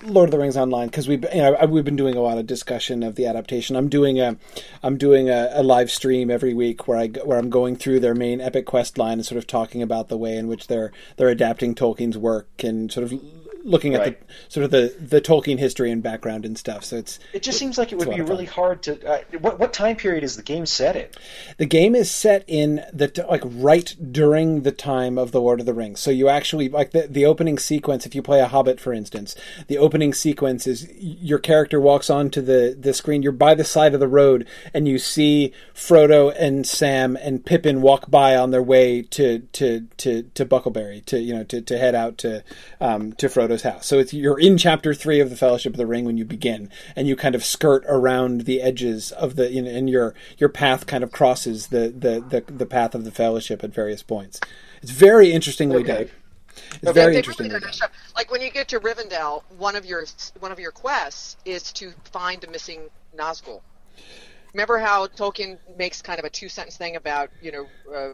Lord 0.02 0.28
of 0.28 0.30
the 0.30 0.38
Rings 0.38 0.56
online 0.56 0.88
because 0.88 1.06
we've 1.06 1.22
you 1.34 1.42
know 1.42 1.66
we've 1.66 1.84
been 1.84 1.96
doing 1.96 2.16
a 2.16 2.20
lot 2.20 2.38
of 2.38 2.46
discussion 2.46 3.02
of 3.02 3.16
the 3.16 3.26
adaptation. 3.26 3.76
I'm 3.76 3.88
doing 3.88 4.18
a 4.18 4.36
I'm 4.82 4.96
doing 4.96 5.28
a, 5.28 5.50
a 5.52 5.62
live 5.62 5.90
stream 5.90 6.30
every 6.30 6.54
week 6.54 6.88
where 6.88 6.98
I 6.98 7.08
where 7.08 7.38
I'm 7.38 7.50
going 7.50 7.76
through 7.76 8.00
their 8.00 8.14
main 8.14 8.40
epic 8.40 8.64
quest 8.64 8.96
line 8.96 9.14
and 9.14 9.26
sort 9.26 9.36
of 9.36 9.46
talking 9.46 9.82
about 9.82 10.08
the 10.08 10.16
way 10.16 10.36
in 10.36 10.48
which 10.48 10.68
they're 10.68 10.90
they're 11.16 11.28
adapting 11.28 11.74
Tolkien's 11.74 12.16
work 12.16 12.48
and 12.64 12.90
sort 12.90 13.04
of 13.04 13.20
looking 13.64 13.94
at 13.94 14.00
Right. 14.00 14.28
the 14.28 14.34
sort 14.48 14.64
of 14.64 14.70
the 14.70 14.94
the 15.00 15.20
Tolkien 15.20 15.58
history 15.58 15.90
and 15.90 16.02
background 16.02 16.44
and 16.44 16.56
stuff. 16.56 16.84
So 16.84 16.96
it's 16.96 17.18
It 17.32 17.42
just 17.42 17.58
seems 17.58 17.78
like 17.78 17.92
it 17.92 17.98
would 17.98 18.10
be 18.10 18.20
really 18.20 18.46
hard 18.46 18.82
to. 18.84 19.06
Uh, 19.06 19.20
what 19.40 19.58
what 19.58 19.72
time 19.72 19.96
period 19.96 20.24
is 20.24 20.36
the 20.36 20.42
game 20.42 20.66
set 20.66 20.96
in? 20.96 21.06
The 21.58 21.66
game 21.66 21.94
is 21.94 22.10
set 22.10 22.44
in 22.46 22.84
the 22.92 23.10
like 23.28 23.42
right 23.44 23.94
during 24.12 24.62
the 24.62 24.72
time 24.72 25.18
of 25.18 25.32
the 25.32 25.40
Lord 25.40 25.60
of 25.60 25.66
the 25.66 25.74
Rings. 25.74 26.00
So 26.00 26.10
you 26.10 26.28
actually 26.28 26.68
like 26.68 26.92
the 26.92 27.06
the 27.08 27.26
opening 27.26 27.58
sequence. 27.58 28.06
If 28.06 28.14
you 28.14 28.22
play 28.22 28.40
a 28.40 28.48
Hobbit, 28.48 28.80
for 28.80 28.92
instance, 28.92 29.36
the 29.66 29.78
opening 29.78 30.14
sequence 30.14 30.66
is 30.66 30.88
your 30.98 31.38
character 31.38 31.80
walks 31.80 32.10
onto 32.10 32.40
the 32.40 32.76
the 32.78 32.94
screen. 32.94 33.22
You're 33.22 33.32
by 33.32 33.54
the 33.54 33.64
side 33.64 33.94
of 33.94 34.00
the 34.00 34.08
road, 34.08 34.46
and 34.72 34.88
you 34.88 34.98
see 34.98 35.52
Frodo 35.74 36.34
and 36.38 36.66
Sam 36.66 37.16
and 37.16 37.44
Pippin 37.44 37.82
walk 37.82 38.10
by 38.10 38.36
on 38.36 38.50
their 38.50 38.62
way 38.62 39.02
to 39.02 39.40
to 39.52 39.86
to 39.98 40.22
to 40.34 40.46
Bucklebury 40.46 41.04
to 41.06 41.18
you 41.18 41.34
know 41.34 41.44
to, 41.44 41.60
to 41.60 41.78
head 41.78 41.94
out 41.94 42.18
to 42.18 42.42
um, 42.80 43.12
to 43.14 43.28
Frodo's 43.50 43.62
house. 43.62 43.86
So 43.86 43.98
it's 43.98 44.12
you're 44.14 44.38
in 44.38 44.56
chapter 44.56 44.94
three 44.94 45.20
of 45.20 45.30
the 45.30 45.36
Fellowship 45.36 45.72
of 45.72 45.76
the 45.76 45.86
Ring 45.86 46.04
when 46.04 46.16
you 46.16 46.24
begin, 46.24 46.70
and 46.94 47.08
you 47.08 47.16
kind 47.16 47.34
of 47.34 47.44
skirt 47.44 47.84
around 47.88 48.42
the 48.42 48.62
edges 48.62 49.12
of 49.12 49.36
the 49.36 49.50
you 49.52 49.62
know, 49.62 49.70
and 49.70 49.90
your 49.90 50.14
your 50.38 50.48
path 50.48 50.86
kind 50.86 51.02
of 51.02 51.10
crosses 51.10 51.68
the 51.68 51.88
the 51.88 52.20
the, 52.20 52.52
the 52.52 52.66
path 52.66 52.94
of 52.94 53.04
the 53.04 53.10
Fellowship 53.10 53.64
at 53.64 53.70
various 53.74 54.02
points. 54.02 54.40
It's 54.82 54.92
very 54.92 55.32
interestingly 55.32 55.78
Okay. 55.78 56.04
done. 56.04 56.10
It's 56.82 56.92
very 56.92 57.16
interesting. 57.16 57.48
really 57.48 57.58
did 57.60 57.62
a 57.64 57.66
nice 57.66 57.78
job. 57.78 57.90
Like 58.14 58.30
when 58.30 58.40
you 58.40 58.50
get 58.50 58.68
to 58.68 58.80
Rivendell, 58.80 59.42
one 59.58 59.76
of 59.76 59.84
your 59.84 60.04
one 60.38 60.52
of 60.52 60.60
your 60.60 60.72
quests 60.72 61.36
is 61.44 61.72
to 61.74 61.92
find 62.12 62.40
the 62.40 62.48
missing 62.48 62.82
Nazgul. 63.16 63.62
Remember 64.52 64.78
how 64.78 65.06
Tolkien 65.06 65.58
makes 65.76 66.02
kind 66.02 66.18
of 66.18 66.24
a 66.24 66.30
two 66.30 66.48
sentence 66.48 66.76
thing 66.76 66.96
about 66.96 67.30
you 67.42 67.52
know 67.52 67.66
uh, 67.94 68.12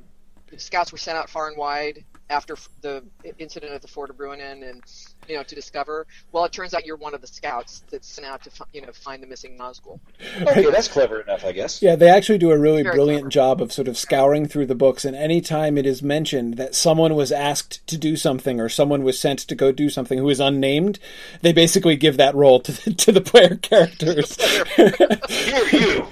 scouts 0.56 0.92
were 0.92 0.98
sent 0.98 1.18
out 1.18 1.28
far 1.28 1.48
and 1.48 1.56
wide 1.56 2.04
after 2.28 2.56
the 2.80 3.04
incident 3.38 3.72
at 3.72 3.82
the 3.82 3.88
Ford 3.88 4.10
of 4.10 4.16
Bruinen 4.16 4.68
and 4.68 4.82
you 5.28 5.36
know 5.36 5.42
to 5.42 5.54
discover. 5.54 6.06
Well, 6.32 6.44
it 6.44 6.52
turns 6.52 6.74
out 6.74 6.84
you're 6.86 6.96
one 6.96 7.14
of 7.14 7.20
the 7.20 7.26
scouts 7.26 7.82
that's 7.90 8.08
sent 8.08 8.26
out 8.26 8.42
to 8.44 8.50
fi- 8.50 8.64
you 8.72 8.82
know 8.82 8.92
find 8.92 9.22
the 9.22 9.26
missing 9.26 9.56
Nazgul. 9.58 9.98
Okay, 10.42 10.70
that's 10.70 10.88
clever 10.88 11.20
enough, 11.20 11.44
I 11.44 11.52
guess. 11.52 11.82
Yeah, 11.82 11.96
they 11.96 12.08
actually 12.10 12.38
do 12.38 12.50
a 12.50 12.58
really 12.58 12.82
Very 12.82 12.94
brilliant 12.94 13.22
clever. 13.24 13.30
job 13.30 13.62
of 13.62 13.72
sort 13.72 13.88
of 13.88 13.96
scouring 13.96 14.46
through 14.46 14.66
the 14.66 14.74
books, 14.74 15.04
and 15.04 15.16
any 15.16 15.40
time 15.40 15.78
it 15.78 15.86
is 15.86 16.02
mentioned 16.02 16.56
that 16.56 16.74
someone 16.74 17.14
was 17.14 17.32
asked 17.32 17.86
to 17.86 17.96
do 17.98 18.16
something 18.16 18.60
or 18.60 18.68
someone 18.68 19.02
was 19.02 19.18
sent 19.18 19.40
to 19.40 19.54
go 19.54 19.72
do 19.72 19.88
something 19.90 20.18
who 20.18 20.28
is 20.28 20.40
unnamed, 20.40 20.98
they 21.42 21.52
basically 21.52 21.96
give 21.96 22.16
that 22.16 22.34
role 22.34 22.60
to 22.60 22.72
the, 22.72 22.94
to 22.94 23.12
the 23.12 23.20
player 23.20 23.56
characters. 23.56 24.36
Here, 24.76 25.64
you. 25.72 26.06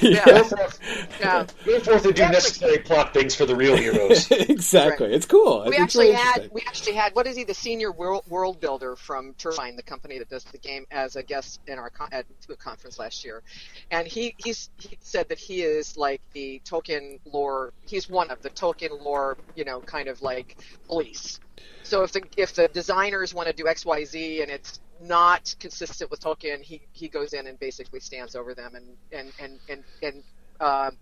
Yeah, 0.00 0.24
Go 0.24 0.44
forth, 0.44 0.80
yeah. 1.20 1.46
go 1.64 1.80
forth 1.80 2.04
and 2.06 2.14
do 2.14 2.22
Yeah, 2.22 2.28
but- 2.28 2.32
necessary 2.32 2.78
plot 2.78 3.12
things 3.12 3.34
for 3.34 3.44
the 3.44 3.54
real 3.54 3.76
heroes. 3.76 4.30
exactly, 4.30 5.12
it's 5.12 5.26
cool. 5.26 5.62
we 5.66 5.72
It's 5.72 5.80
actually 5.80 6.06
really 6.06 6.16
had 6.16 6.50
we 6.52 6.62
actually 6.66 6.94
had 6.94 7.14
what 7.14 7.26
is 7.26 7.36
he 7.36 7.44
the 7.44 7.54
senior 7.54 7.92
world, 7.92 8.24
world 8.28 8.60
builder 8.60 8.96
from 8.96 9.34
Turbine, 9.34 9.76
the 9.76 9.82
company 9.82 10.18
that 10.18 10.28
does 10.30 10.44
the 10.44 10.58
game, 10.58 10.86
as 10.90 11.16
a 11.16 11.22
guest 11.22 11.60
in 11.66 11.78
our 11.78 11.90
con- 11.90 12.08
at 12.12 12.24
the 12.46 12.56
conference 12.56 12.98
last 12.98 13.24
year, 13.24 13.42
and 13.90 14.06
he 14.06 14.34
he's 14.38 14.70
he 14.78 14.96
said 15.00 15.28
that 15.28 15.38
he 15.38 15.62
is 15.62 15.96
like 15.96 16.20
the 16.32 16.60
Tolkien 16.64 17.18
lore. 17.26 17.72
He's 17.86 18.08
one 18.08 18.30
of 18.30 18.40
the 18.42 18.50
Tolkien 18.50 19.00
lore, 19.02 19.36
you 19.54 19.64
know, 19.64 19.80
kind 19.80 20.08
of 20.08 20.22
like 20.22 20.56
police. 20.86 21.40
So 21.82 22.02
if 22.04 22.12
the 22.12 22.22
if 22.36 22.54
the 22.54 22.68
designers 22.68 23.34
want 23.34 23.48
to 23.48 23.54
do 23.54 23.66
X 23.68 23.84
Y 23.84 24.04
Z 24.04 24.42
and 24.42 24.50
it's 24.50 24.80
not 25.00 25.54
consistent 25.60 26.10
with 26.10 26.20
Tolkien, 26.20 26.60
he 26.62 26.82
he 26.92 27.08
goes 27.08 27.32
in 27.32 27.46
and 27.46 27.58
basically 27.58 28.00
stands 28.00 28.34
over 28.36 28.54
them 28.54 28.74
and 28.74 28.86
and 29.12 29.32
and 29.40 29.58
and 29.68 29.84
and. 30.02 30.22
um 30.60 30.96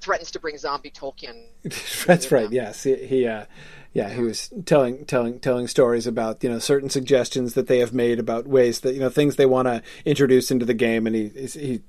threatens 0.00 0.30
to 0.32 0.38
bring 0.40 0.58
zombie 0.58 0.90
Tolkien 0.90 1.46
That's 2.06 2.30
right. 2.30 2.50
Yes, 2.52 2.82
he, 2.82 2.94
he 3.06 3.26
uh, 3.26 3.46
yeah, 3.94 4.10
he 4.10 4.20
was 4.20 4.52
telling 4.66 5.06
telling 5.06 5.38
telling 5.40 5.66
stories 5.66 6.06
about 6.06 6.44
you 6.44 6.50
know 6.50 6.58
certain 6.58 6.90
suggestions 6.90 7.54
that 7.54 7.68
they 7.68 7.78
have 7.78 7.94
made 7.94 8.18
about 8.18 8.46
ways 8.46 8.80
that 8.80 8.92
you 8.92 9.00
know 9.00 9.08
things 9.08 9.36
they 9.36 9.46
want 9.46 9.66
to 9.68 9.82
introduce 10.04 10.50
into 10.50 10.66
the 10.66 10.74
game, 10.74 11.06
and 11.06 11.16
he 11.16 11.28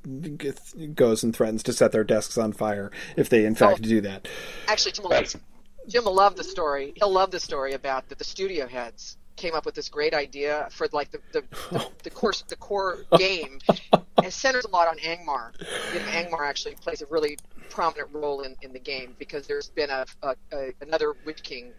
he 0.06 0.88
goes 0.88 1.24
and 1.24 1.36
threatens 1.36 1.62
to 1.64 1.74
set 1.74 1.92
their 1.92 2.06
desks 2.06 2.38
on 2.38 2.54
fire 2.54 2.90
if 3.18 3.28
they 3.28 3.44
in 3.44 3.56
fact 3.56 3.80
Oh. 3.84 3.84
do 3.84 4.00
that. 4.02 4.30
Actually, 4.70 4.94
Jim 4.94 5.06
will, 5.10 5.24
Jim 5.90 6.06
will 6.06 6.16
love 6.16 6.38
the 6.38 6.44
story. 6.44 6.94
He'll 6.96 7.12
love 7.12 7.32
the 7.32 7.40
story 7.40 7.74
about 7.74 8.08
that 8.10 8.18
the 8.18 8.24
studio 8.24 8.66
heads 8.68 9.18
came 9.36 9.54
up 9.54 9.66
with 9.66 9.76
this 9.76 9.90
great 9.90 10.14
idea 10.14 10.68
for 10.72 10.88
like 10.92 11.12
the 11.12 11.20
the, 11.32 11.44
the, 11.72 11.88
the 12.04 12.10
course 12.10 12.44
the 12.48 12.56
core 12.56 13.00
game 13.18 13.60
and 14.24 14.32
centers 14.32 14.66
a 14.66 14.70
lot 14.70 14.88
on 14.88 14.98
Angmar. 14.98 15.52
You 15.94 16.00
know, 16.00 16.06
Angmar 16.06 16.48
actually 16.48 16.76
plays 16.76 17.02
a 17.02 17.06
really 17.08 17.38
prominent 17.70 18.10
role 18.14 18.42
in, 18.42 18.56
in 18.62 18.74
the 18.74 18.80
game 18.80 19.16
because 19.20 19.48
there's 19.48 19.70
been 19.70 19.90
a, 19.90 20.06
a, 20.24 20.36
a 20.54 20.74
another 20.82 21.14
Witch 21.26 21.44
King 21.44 21.74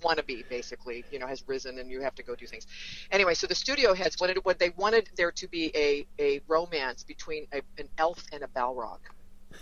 wannabe 0.00 0.48
basically 0.48 1.04
you 1.12 1.18
know 1.18 1.28
has 1.28 1.44
risen 1.46 1.78
and 1.78 1.88
you 1.88 2.00
have 2.00 2.14
to 2.14 2.24
go 2.24 2.34
do 2.34 2.44
things 2.44 2.66
anyway 3.12 3.34
so 3.34 3.46
the 3.46 3.54
studio 3.54 3.94
heads 3.94 4.18
wanted 4.18 4.36
what 4.42 4.58
they 4.58 4.70
wanted 4.70 5.08
there 5.16 5.30
to 5.30 5.46
be 5.46 5.70
a, 5.76 6.04
a 6.18 6.40
romance 6.48 7.04
between 7.04 7.46
a, 7.52 7.60
an 7.78 7.88
elf 7.98 8.20
and 8.32 8.42
a 8.42 8.48
balrog 8.48 8.98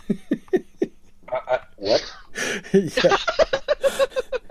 Uh, 1.31 1.39
uh, 1.47 1.57
what? 1.77 2.13
yeah. 2.73 3.17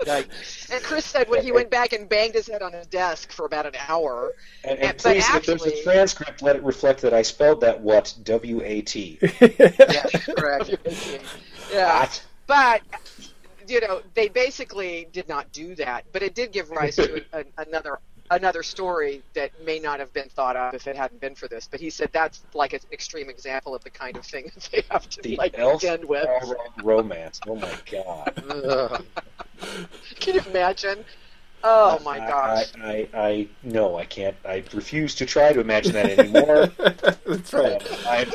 And 0.07 0.83
Chris 0.83 1.05
said 1.05 1.29
when 1.29 1.43
he 1.43 1.51
went 1.51 1.69
back 1.69 1.93
and 1.93 2.07
banged 2.09 2.33
his 2.35 2.47
head 2.47 2.61
on 2.61 2.73
his 2.73 2.87
desk 2.87 3.31
for 3.31 3.45
about 3.45 3.65
an 3.65 3.75
hour. 3.87 4.33
And, 4.63 4.79
and 4.79 4.97
but 4.97 4.97
please, 4.97 5.25
if 5.29 5.45
there's 5.45 5.65
a 5.65 5.83
transcript, 5.83 6.41
let 6.41 6.55
it 6.55 6.63
reflect 6.63 7.01
that 7.01 7.13
I 7.13 7.21
spelled 7.21 7.61
that 7.61 7.81
what 7.81 8.15
W 8.23 8.61
A 8.63 8.81
T. 8.81 9.19
Yeah, 9.41 10.03
correct. 10.37 10.75
yeah, 11.71 11.99
What? 11.99 12.25
but 12.47 12.81
you 13.67 13.79
know 13.81 14.01
they 14.13 14.27
basically 14.27 15.07
did 15.11 15.27
not 15.29 15.51
do 15.51 15.75
that, 15.75 16.05
but 16.11 16.21
it 16.23 16.35
did 16.35 16.51
give 16.51 16.69
rise 16.71 16.95
to 16.97 17.23
another 17.57 17.99
another 18.31 18.63
story 18.63 19.21
that 19.35 19.51
may 19.63 19.77
not 19.77 19.99
have 19.99 20.11
been 20.13 20.29
thought 20.29 20.55
of 20.55 20.73
if 20.73 20.87
it 20.87 20.95
hadn't 20.95 21.21
been 21.21 21.35
for 21.35 21.47
this. 21.47 21.67
But 21.69 21.79
he 21.79 21.89
said 21.89 22.09
that's 22.11 22.41
like 22.53 22.73
an 22.73 22.79
extreme 22.91 23.29
example 23.29 23.75
of 23.75 23.83
the 23.83 23.89
kind 23.89 24.17
of 24.17 24.25
thing 24.25 24.49
that 24.55 24.69
they 24.71 24.83
have 24.89 25.07
to 25.09 25.21
The 25.21 25.35
like 25.35 25.57
elf 25.59 25.81
contend 25.81 26.05
with. 26.05 26.27
romance. 26.83 27.39
Oh 27.47 27.55
my 27.55 27.73
god. 27.91 28.43
Ugh. 28.49 29.05
Can 30.19 30.35
you 30.35 30.41
imagine? 30.49 31.03
Oh 31.63 31.99
my 32.03 32.17
gosh! 32.17 32.71
I, 32.81 33.07
I, 33.13 33.19
I 33.19 33.47
no, 33.61 33.95
I 33.95 34.05
can't. 34.05 34.35
I 34.43 34.63
refuse 34.73 35.13
to 35.15 35.27
try 35.27 35.53
to 35.53 35.59
imagine 35.59 35.93
that 35.93 36.17
anymore. 36.17 36.65
That's 37.27 37.53
right. 37.53 37.73
Uh, 38.05 38.09
I'm- 38.09 38.31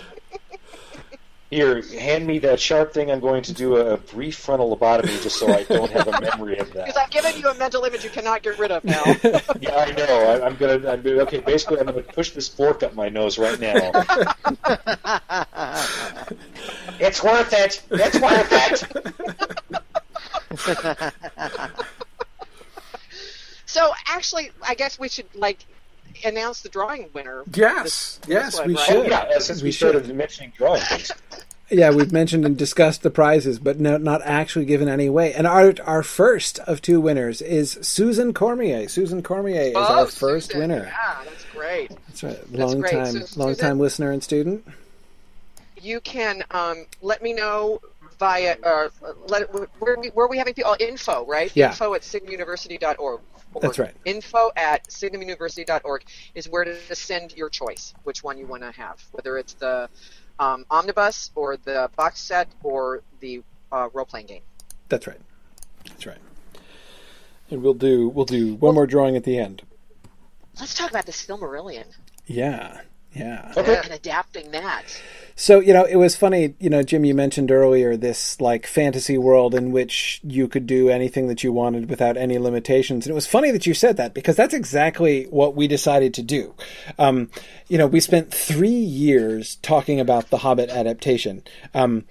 here, 1.50 1.82
hand 1.98 2.26
me 2.26 2.38
that 2.40 2.58
sharp 2.58 2.92
thing. 2.92 3.10
I'm 3.10 3.20
going 3.20 3.42
to 3.42 3.52
do 3.52 3.76
a 3.76 3.96
brief 3.96 4.36
frontal 4.36 4.76
lobotomy 4.76 5.22
just 5.22 5.38
so 5.38 5.52
I 5.52 5.62
don't 5.64 5.90
have 5.92 6.08
a 6.08 6.20
memory 6.20 6.58
of 6.58 6.72
that. 6.72 6.86
Because. 6.86 7.02
I've 7.02 7.10
given 7.10 7.40
you 7.40 7.48
a 7.48 7.54
mental 7.54 7.84
image 7.84 8.04
you 8.04 8.10
cannot 8.10 8.42
get 8.42 8.58
rid 8.58 8.72
of 8.72 8.84
now. 8.84 9.02
Yeah, 9.60 9.76
I 9.76 9.92
know. 9.92 10.04
I, 10.04 10.46
I'm 10.46 10.56
gonna. 10.56 10.90
I'm 10.90 11.02
gonna. 11.02 11.22
Okay, 11.22 11.40
basically, 11.40 11.78
I'm 11.78 11.86
gonna 11.86 12.02
push 12.02 12.30
this 12.30 12.48
fork 12.48 12.82
up 12.82 12.94
my 12.94 13.08
nose 13.08 13.38
right 13.38 13.58
now. 13.58 13.92
It's 16.98 17.22
worth 17.22 17.52
it. 17.52 17.82
It's 17.90 18.20
worth 18.20 18.48
it. 18.52 18.84
so 23.66 23.92
actually, 24.06 24.50
I 24.62 24.74
guess 24.74 24.98
we 24.98 25.08
should 25.08 25.26
like 25.34 25.66
announce 26.24 26.62
the 26.62 26.68
drawing 26.68 27.08
winner. 27.12 27.42
Yes, 27.54 27.82
This- 27.82 28.20
yes, 28.28 28.44
this 28.52 28.60
one, 28.60 28.68
we 28.68 28.74
right? 28.74 28.86
Oh 28.90 28.92
should. 29.02 29.10
yeah, 29.10 29.38
since 29.38 29.62
we, 29.62 29.66
We 29.68 29.72
should. 29.72 29.90
started 29.90 30.14
mentioning 30.14 30.52
drawings. 30.56 31.10
Yeah, 31.68 31.90
we've 31.90 32.12
mentioned 32.12 32.44
and 32.46 32.56
discussed 32.56 33.02
the 33.02 33.10
prizes, 33.10 33.58
but 33.58 33.80
no, 33.80 33.96
not 33.96 34.22
actually 34.22 34.66
given 34.66 34.88
any 34.88 35.06
away. 35.06 35.34
And 35.34 35.48
our 35.48 35.74
our 35.84 36.04
first 36.04 36.60
of 36.60 36.80
two 36.80 37.00
winners 37.00 37.42
is 37.42 37.76
Susan 37.82 38.32
Cormier. 38.32 38.86
Susan 38.88 39.20
Cormier 39.20 39.62
is 39.62 39.72
Oh, 39.74 39.80
our 39.80 40.06
first 40.06 40.52
Susan. 40.52 40.60
winner. 40.60 40.84
Yeah, 40.84 41.24
that's 41.24 41.44
great. 41.52 41.90
That's 42.06 42.22
right. 42.22 42.36
That's 42.36 42.52
long 42.52 42.80
great. 42.82 42.92
time, 42.92 43.20
So, 43.26 43.40
long 43.40 43.48
Susan- 43.54 43.66
time 43.66 43.80
listener 43.80 44.12
and 44.12 44.22
student. 44.22 44.64
You 45.82 45.98
can 45.98 46.44
um, 46.52 46.86
let 47.02 47.20
me 47.20 47.32
know 47.32 47.80
via 48.20 48.56
uh, 48.62 48.88
let 49.26 49.52
where 49.52 49.94
are 49.94 50.00
we, 50.00 50.08
where 50.10 50.26
are 50.26 50.28
we 50.28 50.38
having 50.38 50.54
people 50.54 50.70
oh, 50.70 50.76
info 50.78 51.26
right 51.26 51.50
Yeah. 51.56 51.70
info 51.70 51.94
at 51.94 52.02
signumuniversity.org 52.02 53.20
That's 53.62 53.78
right. 53.78 53.94
info 54.04 54.50
at 54.56 54.86
signumuniversity.org 54.88 56.04
is 56.34 56.48
where 56.48 56.64
to 56.64 56.94
send 56.94 57.36
your 57.36 57.48
choice 57.48 57.94
which 58.04 58.22
one 58.22 58.38
you 58.38 58.46
want 58.46 58.62
to 58.62 58.70
have 58.72 59.02
whether 59.12 59.38
it's 59.38 59.54
the 59.54 59.88
um, 60.38 60.66
omnibus 60.70 61.30
or 61.34 61.56
the 61.56 61.90
box 61.96 62.20
set 62.20 62.48
or 62.62 63.02
the 63.20 63.42
uh, 63.72 63.88
role-playing 63.92 64.26
game 64.26 64.42
That's 64.88 65.06
right. 65.06 65.20
That's 65.86 66.06
right. 66.06 66.18
And 67.50 67.62
we'll 67.62 67.74
do 67.74 68.08
we'll 68.08 68.24
do 68.24 68.54
one 68.56 68.74
more 68.74 68.86
drawing 68.86 69.16
at 69.16 69.24
the 69.24 69.38
end. 69.38 69.62
let's 70.60 70.74
talk 70.74 70.90
about 70.90 71.06
the 71.06 71.12
Silmarillion 71.12 71.86
Yeah. 72.26 72.80
Yeah. 73.16 73.52
Okay. 73.56 73.80
and 73.82 73.92
adapting 73.92 74.50
that 74.50 74.84
So, 75.38 75.60
you 75.60 75.72
know, 75.72 75.84
it 75.84 75.96
was 75.96 76.16
funny, 76.16 76.54
you 76.58 76.70
know, 76.70 76.82
Jim, 76.82 77.04
you 77.04 77.14
mentioned 77.14 77.50
earlier 77.50 77.96
this 77.96 78.40
like 78.40 78.66
fantasy 78.66 79.18
world 79.18 79.54
in 79.54 79.70
which 79.70 80.20
you 80.22 80.48
could 80.48 80.66
do 80.66 80.88
anything 80.88 81.28
that 81.28 81.44
you 81.44 81.52
wanted 81.52 81.90
without 81.90 82.16
any 82.16 82.38
limitations. 82.38 83.06
And 83.06 83.10
it 83.10 83.14
was 83.14 83.26
funny 83.26 83.50
that 83.50 83.66
you 83.66 83.74
said 83.74 83.96
that 83.98 84.14
because 84.14 84.36
that's 84.36 84.54
exactly 84.54 85.24
what 85.24 85.54
we 85.54 85.68
decided 85.68 86.14
to 86.14 86.22
do. 86.22 86.54
Um, 86.98 87.30
you 87.68 87.78
know, 87.78 87.86
we 87.86 88.00
spent 88.00 88.32
three 88.32 88.68
years 88.68 89.56
talking 89.56 90.00
about 90.00 90.30
the 90.30 90.38
Hobbit 90.38 90.70
adaptation. 90.70 91.42
Um, 91.74 92.04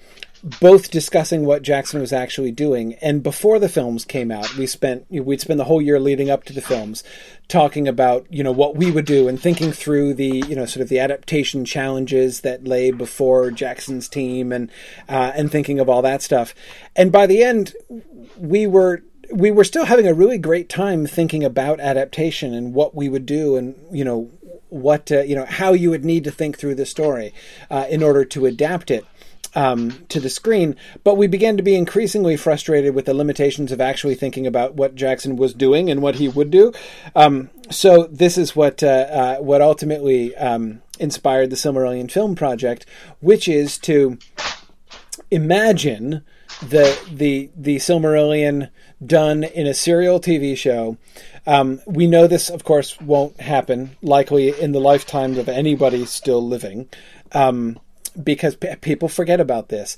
both 0.61 0.91
discussing 0.91 1.43
what 1.43 1.63
Jackson 1.63 1.99
was 1.99 2.13
actually 2.13 2.51
doing, 2.51 2.93
and 3.01 3.23
before 3.23 3.57
the 3.57 3.67
films 3.67 4.05
came 4.05 4.30
out, 4.30 4.55
we 4.55 4.67
spent 4.67 5.07
we'd 5.09 5.41
spend 5.41 5.59
the 5.59 5.63
whole 5.63 5.81
year 5.81 5.99
leading 5.99 6.30
up 6.30 6.43
to 6.43 6.53
the 6.53 6.61
films 6.61 7.03
talking 7.47 7.88
about 7.88 8.27
you 8.30 8.43
know 8.43 8.51
what 8.51 8.76
we 8.76 8.91
would 8.91 9.05
do 9.05 9.27
and 9.27 9.41
thinking 9.41 9.72
through 9.72 10.13
the 10.13 10.43
you 10.47 10.55
know 10.55 10.67
sort 10.67 10.84
of 10.84 10.89
the 10.89 10.99
adaptation 10.99 11.65
challenges 11.65 12.41
that 12.41 12.63
lay 12.63 12.91
before 12.91 13.49
Jackson's 13.49 14.07
team 14.07 14.51
and 14.51 14.69
uh, 15.09 15.31
and 15.35 15.51
thinking 15.51 15.80
of 15.80 15.89
all 15.89 16.03
that 16.03 16.22
stuff. 16.22 16.53
And 16.95 17.11
by 17.11 17.26
the 17.26 17.43
end, 17.43 17.73
we 18.38 18.67
were 18.67 19.01
we 19.34 19.49
were 19.49 19.63
still 19.63 19.85
having 19.85 20.07
a 20.07 20.13
really 20.13 20.38
great 20.38 20.69
time 20.69 21.07
thinking 21.07 21.43
about 21.43 21.80
adaptation 21.80 22.53
and 22.53 22.76
what 22.76 22.93
we 22.93 23.09
would 23.09 23.26
do 23.26 23.55
and 23.55 23.76
you 23.91 24.03
know 24.03 24.30
what 24.69 25.11
uh, 25.11 25.22
you 25.22 25.35
know 25.35 25.45
how 25.45 25.73
you 25.73 25.89
would 25.89 26.05
need 26.05 26.23
to 26.23 26.31
think 26.31 26.57
through 26.57 26.76
the 26.76 26.85
story 26.85 27.34
uh, 27.72 27.85
in 27.89 28.03
order 28.03 28.26
to 28.26 28.45
adapt 28.45 28.91
it 28.91 29.05
um, 29.56 30.06
to 30.10 30.19
the 30.19 30.30
screen, 30.30 30.76
but 31.03 31.15
we 31.15 31.27
began 31.27 31.57
to 31.57 31.64
be 31.64 31.76
increasingly 31.76 32.38
frustrated 32.38 32.94
with 32.94 33.06
the 33.06 33.14
limitations 33.14 33.72
of 33.72 33.82
actually 33.82 34.15
thinking 34.15 34.45
about 34.45 34.76
what 34.76 34.95
Jackson 34.95 35.38
was 35.38 35.53
doing 35.53 35.90
and 35.90 36.02
what 36.02 36.15
he 36.15 36.27
would 36.27 36.52
do. 36.52 36.73
Um, 37.15 37.49
so 37.69 38.07
this 38.11 38.38
is 38.38 38.56
what 38.56 38.84
uh, 38.84 38.88
uh, 38.88 39.38
what 39.38 39.61
ultimately 39.61 40.36
um, 40.36 40.82
inspired 40.99 41.49
the 41.49 41.56
Silmarillion 41.56 42.11
film 42.11 42.36
project, 42.36 42.86
which 43.22 43.48
is 43.48 43.77
to 43.80 44.18
imagine 45.32 46.23
the 46.61 46.98
the 47.11 47.49
the 47.56 47.77
Silmarillion 47.77 48.69
done 49.06 49.44
in 49.44 49.68
a 49.68 49.73
serial 49.73 50.19
TV 50.19 50.56
show. 50.56 50.98
Um, 51.48 51.82
we 51.86 52.07
know 52.07 52.26
this, 52.26 52.49
of 52.49 52.64
course, 52.64 52.99
won't 52.99 53.40
happen 53.40 53.95
likely 54.02 54.60
in 54.60 54.72
the 54.72 54.80
lifetime 54.80 55.38
of 55.38 55.48
anybody 55.48 56.06
still 56.06 56.45
living, 56.45 56.90
um, 57.34 57.80
because 58.24 58.56
p- 58.56 58.76
people 58.78 59.10
forget 59.10 59.40
about 59.40 59.70
this. 59.70 59.98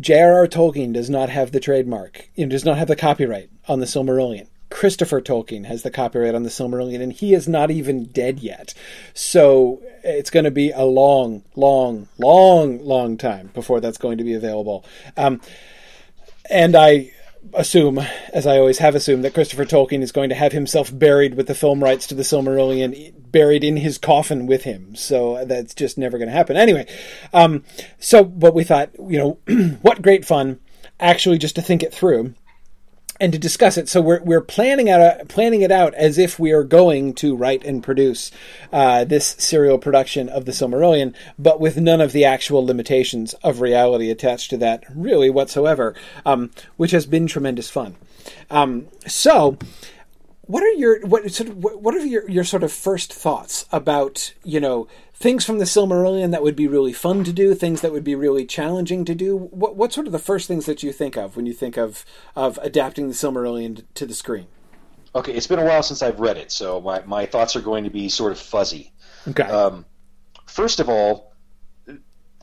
J.R.R. 0.00 0.46
Tolkien 0.46 0.92
does 0.92 1.10
not 1.10 1.28
have 1.28 1.52
the 1.52 1.60
trademark, 1.60 2.28
you 2.34 2.46
know, 2.46 2.50
does 2.50 2.64
not 2.64 2.78
have 2.78 2.88
the 2.88 2.96
copyright 2.96 3.50
on 3.68 3.80
the 3.80 3.86
Silmarillion. 3.86 4.46
Christopher 4.70 5.20
Tolkien 5.20 5.66
has 5.66 5.82
the 5.82 5.90
copyright 5.90 6.34
on 6.34 6.44
the 6.44 6.48
Silmarillion, 6.48 7.02
and 7.02 7.12
he 7.12 7.34
is 7.34 7.46
not 7.46 7.70
even 7.70 8.04
dead 8.06 8.40
yet. 8.40 8.72
So 9.12 9.82
it's 10.02 10.30
going 10.30 10.44
to 10.44 10.50
be 10.50 10.70
a 10.70 10.82
long, 10.82 11.44
long, 11.56 12.08
long, 12.18 12.82
long 12.82 13.18
time 13.18 13.50
before 13.52 13.80
that's 13.80 13.98
going 13.98 14.16
to 14.18 14.24
be 14.24 14.32
available. 14.32 14.84
Um, 15.18 15.42
and 16.48 16.74
I 16.74 17.12
assume, 17.54 18.00
as 18.32 18.46
I 18.46 18.58
always 18.58 18.78
have 18.78 18.94
assumed, 18.94 19.24
that 19.24 19.34
Christopher 19.34 19.64
Tolkien 19.64 20.02
is 20.02 20.12
going 20.12 20.28
to 20.28 20.34
have 20.34 20.52
himself 20.52 20.96
buried 20.96 21.34
with 21.34 21.46
the 21.46 21.54
film 21.54 21.82
rights 21.82 22.06
to 22.08 22.14
the 22.14 22.22
Silmarillion, 22.22 23.12
buried 23.30 23.64
in 23.64 23.76
his 23.76 23.98
coffin 23.98 24.46
with 24.46 24.64
him. 24.64 24.94
So 24.96 25.44
that's 25.44 25.74
just 25.74 25.98
never 25.98 26.18
going 26.18 26.28
to 26.28 26.34
happen. 26.34 26.56
Anyway, 26.56 26.86
um, 27.32 27.64
so 27.98 28.24
but 28.24 28.54
we 28.54 28.64
thought, 28.64 28.90
you 28.98 29.18
know, 29.18 29.38
what 29.82 30.02
great 30.02 30.24
fun, 30.24 30.60
actually, 31.00 31.38
just 31.38 31.56
to 31.56 31.62
think 31.62 31.82
it 31.82 31.92
through 31.92 32.34
and 33.22 33.32
to 33.32 33.38
discuss 33.38 33.78
it. 33.78 33.88
So 33.88 34.00
we're 34.00 34.20
we're 34.20 34.40
planning 34.40 34.90
out 34.90 35.28
planning 35.28 35.62
it 35.62 35.70
out 35.70 35.94
as 35.94 36.18
if 36.18 36.40
we 36.40 36.50
are 36.50 36.64
going 36.64 37.14
to 37.14 37.36
write 37.36 37.64
and 37.64 37.80
produce 37.80 38.32
uh, 38.72 39.04
this 39.04 39.36
serial 39.38 39.78
production 39.78 40.28
of 40.28 40.44
the 40.44 40.50
Silmarillion, 40.50 41.14
but 41.38 41.60
with 41.60 41.76
none 41.76 42.00
of 42.00 42.10
the 42.10 42.24
actual 42.24 42.66
limitations 42.66 43.34
of 43.34 43.60
reality 43.60 44.10
attached 44.10 44.50
to 44.50 44.56
that, 44.56 44.82
really 44.92 45.30
whatsoever, 45.30 45.94
um, 46.26 46.50
which 46.76 46.90
has 46.90 47.06
been 47.06 47.26
tremendous 47.26 47.70
fun. 47.70 47.94
Um, 48.50 48.88
so. 49.06 49.56
What 50.46 50.64
are 50.64 50.72
your 50.72 51.06
what 51.06 51.30
sort 51.30 51.48
of, 51.48 51.56
what 51.62 51.94
are 51.94 52.04
your, 52.04 52.28
your 52.28 52.42
sort 52.44 52.64
of 52.64 52.72
first 52.72 53.12
thoughts 53.12 53.64
about 53.70 54.34
you 54.44 54.58
know 54.58 54.88
things 55.22 55.44
from 55.44 55.58
the 55.58 55.64
Silmarillion 55.64 56.32
that 56.32 56.42
would 56.42 56.56
be 56.56 56.66
really 56.66 56.92
fun 56.92 57.24
to 57.24 57.32
do, 57.32 57.54
things 57.54 57.80
that 57.80 57.92
would 57.92 58.04
be 58.04 58.14
really 58.14 58.44
challenging 58.44 59.04
to 59.04 59.14
do? 59.14 59.36
What 59.36 59.76
what 59.76 59.92
sort 59.92 60.06
of 60.06 60.12
the 60.12 60.18
first 60.18 60.48
things 60.48 60.66
that 60.66 60.82
you 60.82 60.92
think 60.92 61.16
of 61.16 61.36
when 61.36 61.46
you 61.46 61.54
think 61.54 61.78
of 61.78 62.04
of 62.36 62.58
adapting 62.62 63.08
the 63.08 63.14
Silmarillion 63.14 63.84
to 63.94 64.04
the 64.04 64.14
screen? 64.14 64.48
Okay, 65.14 65.32
it's 65.32 65.46
been 65.46 65.58
a 65.58 65.64
while 65.64 65.82
since 65.82 66.02
I've 66.02 66.20
read 66.20 66.38
it, 66.38 66.50
so 66.50 66.80
my, 66.80 67.02
my 67.02 67.26
thoughts 67.26 67.54
are 67.54 67.60
going 67.60 67.84
to 67.84 67.90
be 67.90 68.08
sort 68.08 68.32
of 68.32 68.38
fuzzy. 68.38 68.92
Okay. 69.28 69.42
Um, 69.42 69.84
first 70.46 70.80
of 70.80 70.88
all, 70.88 71.34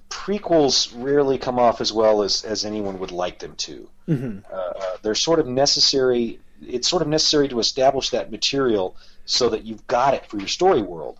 prequels 0.09 0.93
rarely 0.95 1.39
come 1.39 1.57
off 1.57 1.81
as 1.81 1.91
well 1.91 2.21
as, 2.21 2.43
as 2.43 2.65
anyone 2.65 2.99
would 2.99 3.11
like 3.11 3.39
them 3.39 3.55
to. 3.55 3.89
mm-hmm. 4.07 4.39
Uh, 4.51 4.55
uh, 4.55 4.97
they're 5.01 5.15
sort 5.15 5.39
of 5.39 5.47
necessary. 5.47 6.39
It's 6.61 6.87
sort 6.87 7.01
of 7.01 7.07
necessary 7.07 7.47
to 7.49 7.59
establish 7.59 8.11
that 8.11 8.29
material 8.29 8.95
so 9.25 9.49
that 9.49 9.63
you've 9.65 9.85
got 9.87 10.13
it 10.13 10.27
for 10.27 10.37
your 10.37 10.47
story 10.47 10.81
world. 10.83 11.17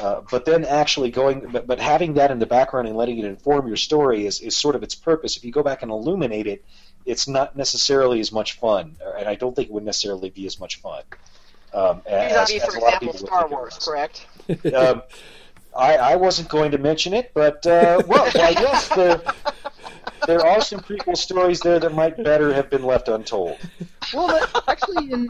Uh, 0.00 0.22
but 0.30 0.44
then 0.46 0.64
actually 0.64 1.10
going, 1.10 1.46
but, 1.52 1.66
but 1.66 1.78
having 1.78 2.14
that 2.14 2.30
in 2.30 2.38
the 2.38 2.46
background 2.46 2.88
and 2.88 2.96
letting 2.96 3.18
it 3.18 3.24
inform 3.26 3.68
your 3.68 3.76
story 3.76 4.26
is, 4.26 4.40
is 4.40 4.56
sort 4.56 4.74
of 4.74 4.82
its 4.82 4.94
purpose. 4.94 5.36
If 5.36 5.44
you 5.44 5.52
go 5.52 5.62
back 5.62 5.82
and 5.82 5.90
illuminate 5.90 6.46
it, 6.46 6.64
it's 7.04 7.28
not 7.28 7.56
necessarily 7.56 8.20
as 8.20 8.32
much 8.32 8.58
fun, 8.58 8.96
and 9.18 9.28
I 9.28 9.34
don't 9.34 9.54
think 9.54 9.68
it 9.68 9.72
would 9.72 9.84
necessarily 9.84 10.30
be 10.30 10.46
as 10.46 10.58
much 10.58 10.80
fun. 10.80 11.02
Um, 11.74 12.02
as, 12.06 12.50
as 12.50 12.64
for 12.64 12.78
a 12.78 12.80
lot 12.80 12.94
of 12.94 13.02
example 13.02 13.26
star 13.26 13.48
wars 13.48 13.78
correct 13.80 14.26
Um, 14.74 15.02
I, 15.76 15.96
I 15.96 16.16
wasn't 16.16 16.48
going 16.48 16.72
to 16.72 16.78
mention 16.78 17.14
it, 17.14 17.30
but 17.32 17.64
uh, 17.66 18.02
well, 18.06 18.28
I 18.34 18.54
guess 18.54 18.88
there, 18.88 19.22
there 20.26 20.44
are 20.44 20.60
some 20.60 20.80
prequel 20.80 21.16
stories 21.16 21.60
there 21.60 21.78
that 21.78 21.94
might 21.94 22.22
better 22.22 22.52
have 22.52 22.70
been 22.70 22.82
left 22.82 23.08
untold. 23.08 23.58
Well, 24.12 24.28
that, 24.28 24.64
actually, 24.68 25.28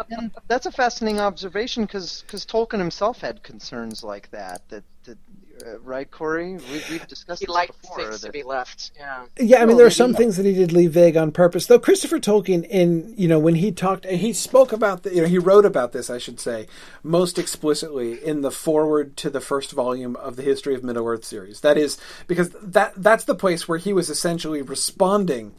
that's 0.48 0.66
a 0.66 0.72
fascinating 0.72 1.20
observation 1.20 1.84
because 1.84 2.24
Tolkien 2.28 2.78
himself 2.78 3.20
had 3.20 3.42
concerns 3.42 4.02
like 4.02 4.30
that. 4.30 4.62
That, 4.68 4.84
that 5.04 5.18
Uh, 5.66 5.78
right, 5.80 6.10
Corey? 6.10 6.54
We, 6.54 6.82
we've 6.90 7.06
discussed 7.06 7.40
He 7.40 7.46
this 7.46 7.54
liked 7.54 7.80
before. 7.80 7.98
things 7.98 8.20
to 8.22 8.30
be 8.30 8.42
left. 8.42 8.92
Yeah. 8.98 9.24
Yeah, 9.38 9.56
I 9.56 9.60
mean, 9.60 9.68
Well, 9.68 9.76
there 9.78 9.86
are 9.86 9.90
some 9.90 10.14
things 10.14 10.36
that 10.36 10.46
he 10.46 10.54
did 10.54 10.72
leave 10.72 10.92
vague 10.92 11.16
on 11.16 11.32
purpose. 11.32 11.66
Though 11.66 11.78
Christopher 11.78 12.18
Tolkien, 12.18 12.64
in 12.68 13.14
you 13.16 13.28
know, 13.28 13.38
when 13.38 13.56
he 13.56 13.72
talked, 13.72 14.06
he 14.06 14.32
spoke 14.32 14.72
about 14.72 15.02
the, 15.02 15.14
you 15.14 15.22
know, 15.22 15.28
he 15.28 15.38
wrote 15.38 15.64
about 15.64 15.92
this, 15.92 16.10
I 16.10 16.18
should 16.18 16.40
say, 16.40 16.66
most 17.02 17.38
explicitly 17.38 18.22
in 18.24 18.42
the 18.42 18.50
foreword 18.50 19.16
to 19.18 19.30
the 19.30 19.40
first 19.40 19.72
volume 19.72 20.16
of 20.16 20.36
the 20.36 20.42
History 20.42 20.74
of 20.74 20.82
Middle 20.84 21.06
Earth 21.06 21.24
series. 21.24 21.60
That 21.60 21.76
is 21.76 21.98
because 22.26 22.50
that 22.62 22.92
that's 22.96 23.24
the 23.24 23.34
place 23.34 23.68
where 23.68 23.78
he 23.78 23.92
was 23.92 24.10
essentially 24.10 24.62
responding 24.62 25.52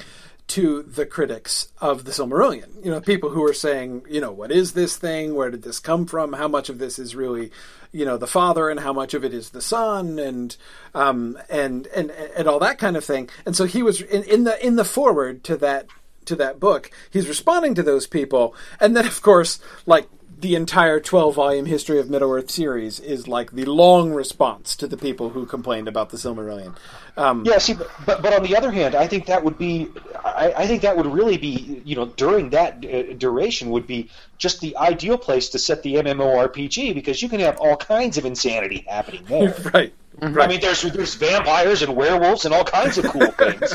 to 0.52 0.84
the 0.84 1.06
critics 1.06 1.72
of 1.80 2.04
the 2.04 2.12
Silmarillion. 2.12 2.84
You 2.84 2.92
know, 2.92 3.00
people 3.00 3.30
who 3.30 3.42
are 3.46 3.54
saying, 3.54 4.04
you 4.10 4.20
know, 4.20 4.34
what 4.34 4.52
is 4.52 4.74
this 4.74 4.98
thing? 4.98 5.34
Where 5.34 5.50
did 5.50 5.64
this 5.64 5.80
come 5.80 6.06
from? 6.06 6.34
How 6.34 6.50
much 6.50 6.68
of 6.68 6.78
this 6.78 7.00
is 7.00 7.16
really, 7.16 7.52
you 7.94 8.04
know, 8.04 8.18
the 8.18 8.28
father, 8.28 8.70
and 8.70 8.82
how 8.82 8.92
much 8.92 9.14
of 9.14 9.24
it 9.24 9.34
is 9.34 9.52
the 9.52 9.62
son, 9.62 10.20
and 10.20 10.58
um, 10.94 11.38
and 11.50 11.88
and 11.88 12.12
and 12.12 12.50
all 12.50 12.60
that 12.60 12.80
kind 12.80 12.98
of 12.98 13.06
thing. 13.06 13.30
And 13.46 13.56
so 13.56 13.64
he 13.64 13.82
was 13.82 14.02
in, 14.02 14.24
in 14.24 14.44
the 14.44 14.66
in 14.66 14.76
the 14.76 14.84
forward 14.84 15.46
to 15.46 15.56
that 15.58 15.88
to 16.26 16.36
that 16.36 16.60
book. 16.60 16.92
He's 17.10 17.30
responding 17.30 17.74
to 17.76 17.84
those 17.84 18.06
people, 18.06 18.54
and 18.82 18.94
then 18.94 19.06
of 19.06 19.22
course, 19.22 19.58
like 19.86 20.10
the 20.42 20.56
entire 20.56 21.00
12 21.00 21.36
volume 21.36 21.66
history 21.66 22.00
of 22.00 22.10
middle 22.10 22.32
earth 22.32 22.50
series 22.50 23.00
is 23.00 23.28
like 23.28 23.52
the 23.52 23.66
long 23.66 24.12
response 24.12 24.76
to 24.76 24.88
the 24.88 24.98
people 24.98 25.30
who 25.30 25.46
complained 25.46 25.88
about 25.88 26.10
the 26.10 26.18
silmarillion 26.18 26.76
um, 27.18 27.46
Yeah, 27.46 27.60
see, 27.60 27.76
but, 28.06 28.22
but 28.22 28.34
on 28.34 28.44
the 28.44 28.56
other 28.56 28.72
hand, 28.72 28.96
I 28.96 29.08
think 29.08 29.28
that 29.28 29.44
would 29.44 29.58
be, 29.58 29.88
I, 30.24 30.54
I 30.58 30.68
think 30.68 30.82
that 30.82 30.98
would 30.98 31.06
really 31.06 31.38
be, 31.38 31.82
you 31.86 31.96
know, 31.96 32.06
during 32.06 32.50
that 32.52 32.84
uh, 32.86 33.14
duration 33.14 33.70
would 33.70 33.86
be 33.86 34.10
just 34.38 34.62
the 34.62 34.76
ideal 34.78 35.18
place 35.18 35.50
to 35.50 35.60
set 35.60 35.84
the 35.84 35.96
MMORPG 35.96 36.94
because 36.96 37.22
you 37.22 37.30
can 37.30 37.40
have 37.40 37.58
all 37.58 37.78
kinds 37.78 38.18
of 38.18 38.26
insanity 38.26 38.86
happening 38.88 39.24
there. 39.26 39.56
right 39.74 39.94
I 40.22 40.48
mean, 40.48 40.60
there's 40.62 40.82
there's 40.84 41.16
vampires 41.16 41.82
and 41.82 41.96
werewolves 41.96 42.46
and 42.46 42.54
all 42.54 42.64
kinds 42.66 42.98
of 42.98 43.06
cool 43.06 43.32
things. 43.32 43.74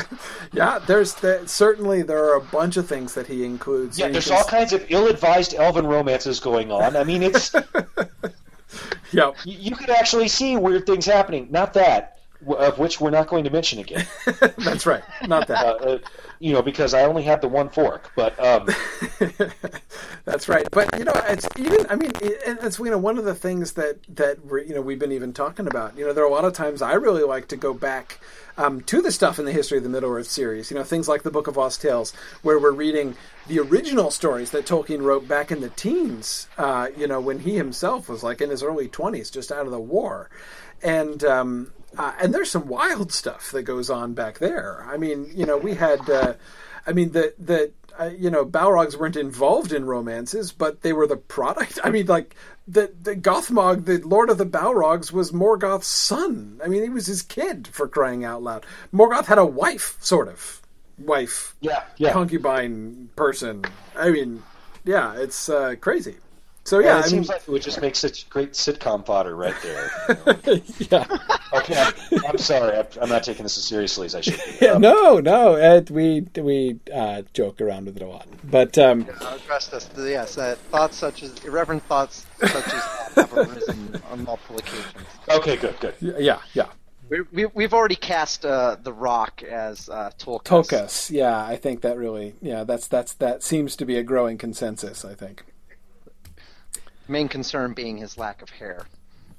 yeah 0.53 0.79
there's 0.79 1.13
the, 1.15 1.41
certainly 1.47 2.03
there 2.03 2.23
are 2.23 2.35
a 2.37 2.41
bunch 2.41 2.77
of 2.77 2.87
things 2.87 3.13
that 3.15 3.27
he 3.27 3.43
includes 3.43 3.97
Yeah, 3.99 4.07
there's 4.09 4.29
all 4.31 4.39
s- 4.39 4.49
kinds 4.49 4.71
of 4.71 4.85
ill-advised 4.89 5.55
elven 5.55 5.85
romances 5.87 6.39
going 6.39 6.71
on. 6.71 6.95
I 6.95 7.03
mean, 7.03 7.23
it's 7.23 7.53
yeah 9.11 9.31
you 9.45 9.57
you 9.59 9.75
could 9.75 9.89
actually 9.89 10.27
see 10.27 10.57
weird 10.57 10.85
things 10.85 11.05
happening. 11.05 11.47
Not 11.49 11.73
that, 11.73 12.19
w- 12.45 12.59
of 12.65 12.77
which 12.79 12.99
we're 13.01 13.09
not 13.09 13.27
going 13.27 13.43
to 13.45 13.49
mention 13.49 13.79
again. 13.79 14.05
that's 14.57 14.85
right 14.85 15.03
not 15.27 15.47
that 15.47 15.65
Uh, 15.65 15.69
uh, 15.85 15.97
you 16.39 16.53
know, 16.53 16.61
because 16.61 16.93
I 16.93 17.03
only 17.03 17.23
had 17.23 17.41
the 17.41 17.47
one 17.47 17.69
fork. 17.69 18.11
But 18.15 18.39
um, 18.39 18.67
That's 20.25 20.49
right. 20.49 20.67
But 20.71 20.97
you 20.97 21.05
know, 21.05 21.13
it's 21.27 21.47
even. 21.57 21.85
I 21.89 21.95
mean, 21.95 22.11
it's 22.21 22.79
you 22.79 22.91
know 22.91 22.97
one 22.97 23.17
of 23.17 23.25
the 23.25 23.35
things 23.35 23.73
that 23.73 23.97
that 24.15 24.45
we're, 24.45 24.59
you 24.59 24.75
know 24.75 24.81
we've 24.81 24.99
been 24.99 25.11
even 25.11 25.33
talking 25.33 25.67
about. 25.67 25.97
You 25.97 26.05
know, 26.05 26.13
there 26.13 26.23
are 26.23 26.27
a 26.27 26.31
lot 26.31 26.45
of 26.45 26.53
times 26.53 26.81
I 26.81 26.93
really 26.93 27.23
like 27.23 27.47
to 27.49 27.55
go 27.55 27.73
back 27.73 28.19
um, 28.57 28.81
to 28.81 29.01
the 29.01 29.11
stuff 29.11 29.39
in 29.39 29.45
the 29.45 29.51
history 29.51 29.77
of 29.77 29.83
the 29.83 29.89
Middle 29.89 30.11
Earth 30.11 30.27
series. 30.27 30.69
You 30.69 30.77
know, 30.77 30.83
things 30.83 31.07
like 31.07 31.23
the 31.23 31.31
Book 31.31 31.47
of 31.47 31.57
Lost 31.57 31.81
Tales, 31.81 32.11
where 32.41 32.59
we're 32.59 32.71
reading 32.71 33.15
the 33.47 33.59
original 33.59 34.11
stories 34.11 34.51
that 34.51 34.65
Tolkien 34.65 35.01
wrote 35.01 35.27
back 35.27 35.51
in 35.51 35.61
the 35.61 35.69
teens. 35.69 36.47
Uh, 36.57 36.89
you 36.97 37.07
know, 37.07 37.19
when 37.19 37.39
he 37.39 37.55
himself 37.55 38.09
was 38.09 38.23
like 38.23 38.41
in 38.41 38.49
his 38.49 38.63
early 38.63 38.87
twenties, 38.87 39.29
just 39.29 39.51
out 39.51 39.65
of 39.65 39.71
the 39.71 39.79
war, 39.79 40.29
and. 40.83 41.23
Um, 41.23 41.71
uh, 41.97 42.13
and 42.19 42.33
there's 42.33 42.51
some 42.51 42.67
wild 42.67 43.11
stuff 43.11 43.51
that 43.51 43.63
goes 43.63 43.89
on 43.89 44.13
back 44.13 44.39
there. 44.39 44.85
I 44.87 44.97
mean, 44.97 45.29
you 45.33 45.45
know, 45.45 45.57
we 45.57 45.73
had, 45.73 46.09
uh, 46.09 46.33
I 46.85 46.93
mean, 46.93 47.11
the 47.11 47.33
the 47.39 47.71
uh, 47.99 48.11
you 48.17 48.29
know, 48.29 48.45
Balrogs 48.45 48.95
weren't 48.95 49.15
involved 49.15 49.73
in 49.73 49.85
romances, 49.85 50.51
but 50.51 50.81
they 50.81 50.93
were 50.93 51.07
the 51.07 51.17
product. 51.17 51.79
I 51.83 51.89
mean, 51.89 52.05
like 52.05 52.35
the 52.67 52.91
the 53.01 53.15
Gothmog, 53.15 53.85
the 53.85 53.97
Lord 53.99 54.29
of 54.29 54.37
the 54.37 54.45
Balrogs, 54.45 55.11
was 55.11 55.31
Morgoth's 55.31 55.87
son. 55.87 56.61
I 56.63 56.67
mean, 56.67 56.83
he 56.83 56.89
was 56.89 57.07
his 57.07 57.21
kid 57.21 57.67
for 57.67 57.87
crying 57.87 58.23
out 58.23 58.43
loud. 58.43 58.65
Morgoth 58.93 59.25
had 59.25 59.39
a 59.39 59.45
wife, 59.45 59.97
sort 59.99 60.27
of 60.27 60.61
wife, 60.99 61.55
yeah, 61.61 61.83
yeah. 61.97 62.11
concubine 62.11 63.09
person. 63.15 63.65
I 63.95 64.11
mean, 64.11 64.43
yeah, 64.85 65.15
it's 65.15 65.49
uh, 65.49 65.75
crazy. 65.79 66.17
So 66.67 66.79
Yeah, 66.79 66.87
yeah, 66.87 66.91
it 66.95 66.97
I 66.97 67.01
mean, 67.03 67.09
seems 67.11 67.29
like 67.29 67.41
it 67.43 67.47
would 67.47 67.61
just 67.61 67.79
make 67.79 67.95
such 67.95 68.29
great 68.29 68.51
sitcom 68.51 69.05
fodder 69.05 69.37
right 69.37 69.55
there. 69.63 69.89
yeah. 70.79 71.05
Okay, 71.53 71.81
I'm, 71.81 71.93
I'm 72.27 72.37
sorry, 72.37 72.77
I'm, 72.77 72.85
I'm 73.01 73.07
not 73.07 73.23
taking 73.23 73.43
this 73.43 73.57
as 73.57 73.63
seriously 73.63 74.05
as 74.05 74.15
I 74.15 74.19
should. 74.19 74.33
Be. 74.35 74.65
Yeah, 74.65 74.71
Um, 74.73 74.81
no, 74.81 75.19
no, 75.21 75.53
Ed, 75.55 75.89
we 75.89 76.27
we 76.35 76.77
uh, 76.93 77.21
joke 77.33 77.61
around 77.61 77.85
with 77.85 77.95
it 77.95 78.03
a 78.03 78.07
lot, 78.07 78.27
but 78.43 78.77
um, 78.77 79.07
Uh, 79.21 79.37
addressed 79.41 79.73
us. 79.73 79.89
Yes, 79.97 80.37
uh, 80.37 80.57
thoughts 80.69 80.97
such 80.97 81.23
as 81.23 81.31
irreverent 81.45 81.83
thoughts 81.83 82.25
such 82.41 82.53
as 82.53 82.83
that 83.15 83.29
have 83.29 83.33
arisen 83.33 84.01
on 84.11 84.25
multiple 84.25 84.57
occasions. 84.57 85.07
Okay, 85.29 85.55
good, 85.55 85.79
good. 85.79 85.95
yeah, 86.01 86.41
yeah. 86.53 86.67
We, 87.09 87.21
we, 87.31 87.45
we've 87.45 87.73
already 87.73 87.95
cast 87.95 88.45
uh, 88.45 88.75
the 88.83 88.91
Rock 88.91 89.41
as 89.41 89.87
uh, 89.87 90.11
Tulkas. 90.19 90.43
Tulkas, 90.43 91.09
yeah, 91.11 91.45
I 91.45 91.55
think 91.55 91.79
that 91.83 91.95
really, 91.97 92.35
yeah, 92.41 92.65
that's 92.65 92.89
that's 92.89 93.13
that 93.13 93.41
seems 93.41 93.77
to 93.77 93.85
be 93.85 93.95
a 93.95 94.03
growing 94.03 94.37
consensus. 94.37 95.05
I 95.05 95.15
think. 95.15 95.45
Main 97.07 97.27
concern 97.27 97.73
being 97.73 97.97
his 97.97 98.17
lack 98.17 98.41
of 98.41 98.49
hair. 98.49 98.85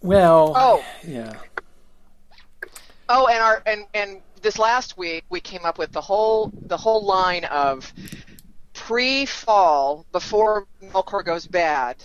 Well, 0.00 0.52
Oh, 0.56 0.84
yeah, 1.06 1.34
oh, 3.08 3.26
and 3.26 3.42
our 3.42 3.62
and 3.66 3.84
and 3.94 4.20
this 4.42 4.58
last 4.58 4.96
week 4.96 5.24
we 5.28 5.40
came 5.40 5.64
up 5.64 5.78
with 5.78 5.92
the 5.92 6.00
whole 6.00 6.52
the 6.66 6.76
whole 6.76 7.04
line 7.04 7.44
of 7.46 7.92
pre-fall 8.74 10.06
before 10.12 10.66
Melkor 10.82 11.24
goes 11.24 11.46
bad. 11.46 11.96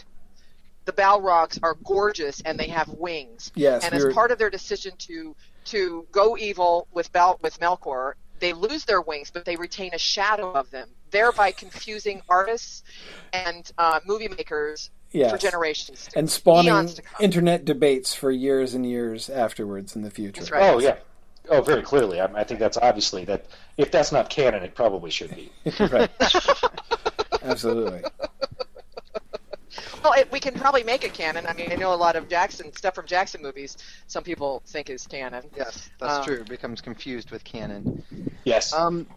The 0.86 0.92
Balrogs 0.92 1.60
are 1.64 1.76
gorgeous 1.86 2.42
and 2.42 2.60
they 2.60 2.68
have 2.68 2.90
wings. 2.90 3.52
Yes, 3.56 3.84
and 3.84 3.94
we 3.94 3.98
as 4.00 4.04
were- 4.06 4.14
part 4.14 4.32
of 4.32 4.38
their 4.38 4.50
decision 4.50 4.94
to 5.00 5.36
to 5.66 6.06
go 6.12 6.36
evil 6.36 6.88
with 6.92 7.12
Bal 7.14 7.40
with 7.42 7.58
Melkor, 7.60 8.14
they 8.40 8.52
lose 8.52 8.84
their 8.84 9.02
wings, 9.02 9.32
but 9.32 9.46
they 9.46 9.56
retain 9.56 9.92
a 9.94 9.98
shadow 9.98 10.52
of 10.52 10.70
them, 10.72 10.90
thereby 11.12 11.52
confusing 11.54 12.22
artists 12.28 12.84
and 13.32 13.72
uh, 13.78 14.02
movie 14.06 14.28
makers 14.28 14.90
Yes. 15.14 15.32
for 15.32 15.38
generations. 15.38 16.10
and 16.16 16.30
spawning 16.30 16.74
Eons 16.74 16.96
to 16.96 17.02
come. 17.04 17.24
internet 17.24 17.66
debates 17.66 18.14
for 18.16 18.32
years 18.32 18.74
and 18.74 18.86
years 18.86 19.30
afterwards 19.30 19.96
in 19.96 20.02
the 20.02 20.10
future. 20.12 20.44
Right. 20.52 20.64
Oh 20.74 20.80
yeah. 20.80 20.96
Oh, 21.50 21.62
very 21.62 21.84
clearly. 21.84 22.20
I, 22.20 22.26
I 22.34 22.44
think 22.44 22.60
that's 22.60 22.78
obviously 22.78 23.26
that. 23.26 23.46
If 23.78 23.92
that's 23.92 24.12
not 24.12 24.30
canon, 24.30 24.64
it 24.64 24.76
probably 24.76 25.12
should 25.12 25.36
be. 25.36 25.52
right. 25.80 26.10
Absolutely. 27.42 28.04
Well, 30.04 30.14
it, 30.14 30.32
we 30.32 30.40
can 30.40 30.54
probably 30.54 30.84
make 30.84 31.04
it 31.06 31.14
canon. 31.14 31.46
I 31.48 31.54
mean, 31.54 31.72
I 31.72 31.76
know 31.76 31.94
a 31.94 31.96
lot 31.96 32.16
of 32.16 32.28
Jackson 32.30 32.74
stuff 32.74 32.94
from 32.96 33.06
Jackson 33.08 33.42
movies. 33.42 33.78
Some 34.08 34.24
people 34.24 34.62
think 34.68 34.90
is 34.90 35.08
canon. 35.08 35.44
Yes, 35.56 35.90
that's 36.00 36.20
Um, 36.20 36.26
true. 36.26 36.36
It 36.42 36.50
becomes 36.50 36.82
confused 36.82 37.32
with 37.32 37.44
canon. 37.44 38.04
Yes. 38.44 38.74
Um, 38.74 39.08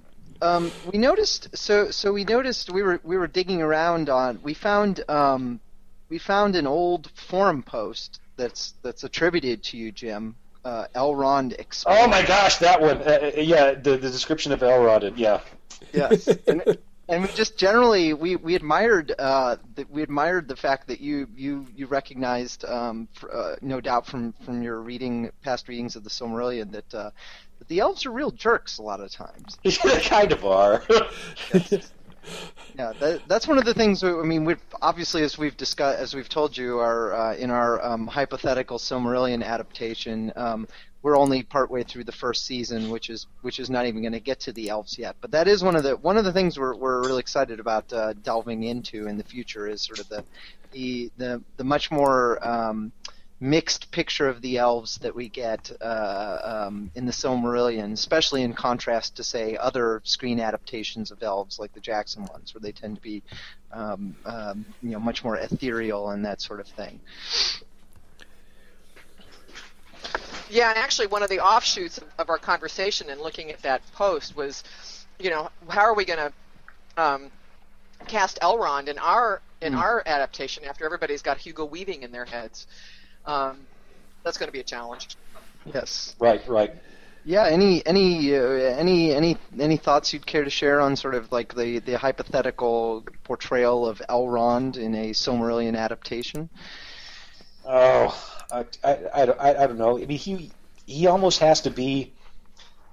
um, 0.43 0.71
we 0.93 0.99
noticed. 0.99 1.57
So, 1.57 1.91
so 1.91 2.13
we 2.13 2.25
noticed 2.25 2.71
we 2.71 2.83
were 2.83 3.01
we 3.03 3.17
were 3.17 3.27
digging 3.27 3.63
around 3.63 4.09
on. 4.09 4.39
We 4.43 4.55
found 4.55 5.03
um, 5.11 5.61
we 6.09 6.19
found 6.19 6.57
an 6.57 6.67
old 6.67 7.11
forum 7.15 7.63
post 7.63 8.21
that's 8.37 8.75
that's 8.83 9.05
attributed 9.05 9.63
to 9.65 9.77
you, 9.77 9.93
Jim. 9.93 10.37
Uh, 10.65 10.87
Elrond 10.95 11.59
explained. 11.59 12.01
oh 12.01 12.09
my 12.09 12.25
gosh, 12.27 12.57
that 12.57 12.81
one. 12.81 12.99
Uh, 12.99 13.33
uh, 13.37 13.41
yeah, 13.41 13.73
the 13.73 13.93
the 13.93 14.11
description 14.11 14.53
of 14.53 14.61
Elrond. 14.61 15.17
Yeah. 15.17 15.41
Yes, 15.93 16.27
and, 16.47 16.79
and 17.09 17.23
we 17.23 17.29
just 17.29 17.57
generally 17.57 18.15
we 18.15 18.37
we 18.37 18.55
admired 18.55 19.13
uh, 19.19 19.57
that 19.77 19.91
we 19.91 20.03
admired 20.03 20.49
the 20.49 20.57
fact 20.57 20.89
that 20.89 21.01
you 21.01 21.29
you 21.37 21.67
you 21.77 21.87
recognized, 21.87 22.65
um, 22.65 23.09
fr- 23.15 23.31
uh, 23.31 23.57
no 23.61 23.81
doubt 23.81 24.07
from 24.07 24.33
from 24.45 24.63
your 24.63 24.81
reading 24.81 25.31
past 25.43 25.69
readings 25.69 25.97
of 25.97 26.05
the 26.05 26.11
Silmarillion 26.11 26.73
that. 26.73 26.95
Uh, 26.95 27.11
that 27.59 27.69
the 27.69 27.81
elves 27.81 28.05
are 28.05 28.11
real 28.11 28.31
jerks 28.31 28.77
a 28.77 28.83
lot 28.83 29.01
of 29.01 29.11
times. 29.11 29.59
they 29.65 30.01
kind 30.03 30.31
of 30.31 30.45
are. 30.45 30.85
Yeah, 32.79 32.93
that, 33.01 33.23
that's 33.27 33.49
one 33.49 33.59
of 33.59 33.65
the 33.65 33.75
things. 33.75 34.03
I 34.05 34.11
mean, 34.23 34.45
we've 34.45 34.61
obviously, 34.83 35.23
as 35.23 35.39
we've 35.39 35.57
discussed, 35.57 35.99
as 35.99 36.15
we've 36.15 36.29
told 36.29 36.57
you, 36.57 36.79
our 36.79 37.15
uh, 37.15 37.35
in 37.35 37.51
our 37.51 37.83
um, 37.85 38.07
hypothetical 38.07 38.79
Silmarillion 38.79 39.43
adaptation, 39.45 40.33
um, 40.37 40.69
we're 41.03 41.17
only 41.17 41.43
partway 41.43 41.85
through 41.85 42.05
the 42.05 42.13
first 42.13 42.45
season, 42.45 42.91
which 42.91 43.11
is 43.11 43.27
which 43.43 43.61
is 43.61 43.71
not 43.71 43.87
even 43.87 44.03
going 44.03 44.13
to 44.13 44.21
get 44.21 44.41
to 44.41 44.53
the 44.53 44.69
elves 44.69 44.99
yet. 44.99 45.17
But 45.21 45.31
that 45.31 45.49
is 45.49 45.63
one 45.63 45.77
of 45.77 45.85
the 45.85 45.97
one 45.97 46.17
of 46.17 46.25
the 46.25 46.33
things 46.33 46.59
we're 46.59 46.75
we're 46.75 47.01
really 47.03 47.21
excited 47.21 47.61
about 47.61 47.93
uh, 47.93 48.13
delving 48.15 48.65
into 48.65 49.07
in 49.07 49.17
the 49.17 49.25
future 49.25 49.69
is 49.69 49.83
sort 49.83 50.01
of 50.01 50.09
the 50.09 50.25
the 50.73 51.11
the, 51.17 51.43
the 51.57 51.65
much 51.65 51.91
more 51.91 52.47
um, 52.47 52.93
mixed 53.39 53.91
picture 53.91 54.29
of 54.29 54.41
the 54.41 54.57
elves 54.57 54.97
that 54.99 55.15
we 55.15 55.29
get 55.29 55.71
uh, 55.81 56.65
um, 56.67 56.91
in 56.95 57.05
the 57.05 57.13
Silmarillion, 57.13 57.93
especially 57.93 58.43
in 58.43 58.55
contrast 58.55 59.17
to 59.17 59.25
say 59.25 59.57
other 59.57 60.01
screen 60.05 60.41
adaptations 60.41 61.11
of 61.11 61.23
elves 61.23 61.59
like 61.59 61.73
the 61.75 61.81
Jackson 61.81 62.25
ones, 62.27 62.55
where 62.55 62.61
they 62.61 62.73
tend 62.73 62.97
to 62.97 63.03
be 63.03 63.23
um, 63.73 64.17
um, 64.25 64.65
you 64.83 64.91
know 64.91 65.01
much 65.01 65.23
more 65.23 65.37
ethereal 65.37 66.11
and 66.11 66.25
that 66.25 66.41
sort 66.41 66.61
of 66.61 66.69
thing. 66.69 66.99
Yeah, 70.49 70.71
and 70.71 70.79
actually, 70.79 71.09
one 71.09 71.23
of 71.23 71.29
the 71.29 71.41
offshoots 71.41 72.01
of 72.19 72.31
our 72.31 72.39
conversation 72.39 73.11
and 73.11 73.21
looking 73.21 73.51
at 73.51 73.61
that 73.63 73.83
post 73.93 74.37
was, 74.37 74.63
you 75.19 75.29
know, 75.29 75.51
how 75.69 75.81
are 75.81 75.95
we 75.95 76.05
going 76.05 76.21
to 76.21 77.03
um, 77.03 77.31
cast 78.07 78.39
Elrond 78.41 78.89
in 78.89 78.99
our 78.99 79.43
in 79.61 79.75
our 79.75 80.03
adaptation 80.07 80.65
after 80.65 80.85
everybody's 80.85 81.23
got 81.23 81.39
Hugo 81.39 81.65
Weaving 81.65 82.03
in 82.03 82.13
their 82.13 82.25
heads? 82.25 82.67
Um, 83.27 83.59
that's 84.23 84.39
going 84.39 84.49
to 84.49 84.53
be 84.53 84.61
a 84.61 84.65
challenge. 84.65 85.17
Yes. 85.75 86.15
Right, 86.19 86.47
right. 86.49 86.75
Yeah. 87.25 87.45
Any 87.47 87.85
any 87.85 88.35
uh, 88.37 88.41
any 88.41 89.13
any 89.13 89.37
any 89.59 89.77
thoughts 89.77 90.13
you'd 90.13 90.27
care 90.27 90.45
to 90.45 90.51
share 90.51 90.81
on 90.81 90.95
sort 90.95 91.15
of 91.17 91.33
like 91.33 91.55
the 91.55 91.81
the 91.81 91.99
hypothetical 91.99 93.05
portrayal 93.25 93.87
of 93.87 94.01
Elrond 94.09 94.77
in 94.77 94.95
a 94.95 95.11
Silmarillion 95.11 95.77
adaptation? 95.77 96.49
Oh, 97.65 98.17
I, 98.53 98.65
I, 98.85 98.91
I, 98.93 99.23
I, 99.25 99.65
I 99.65 99.67
don't 99.67 99.79
know. 99.79 99.99
I 99.99 100.07
mean, 100.07 100.19
he 100.19 100.53
he 100.87 101.07
almost 101.09 101.41
has 101.41 101.63
to 101.63 101.71
be. 101.71 102.13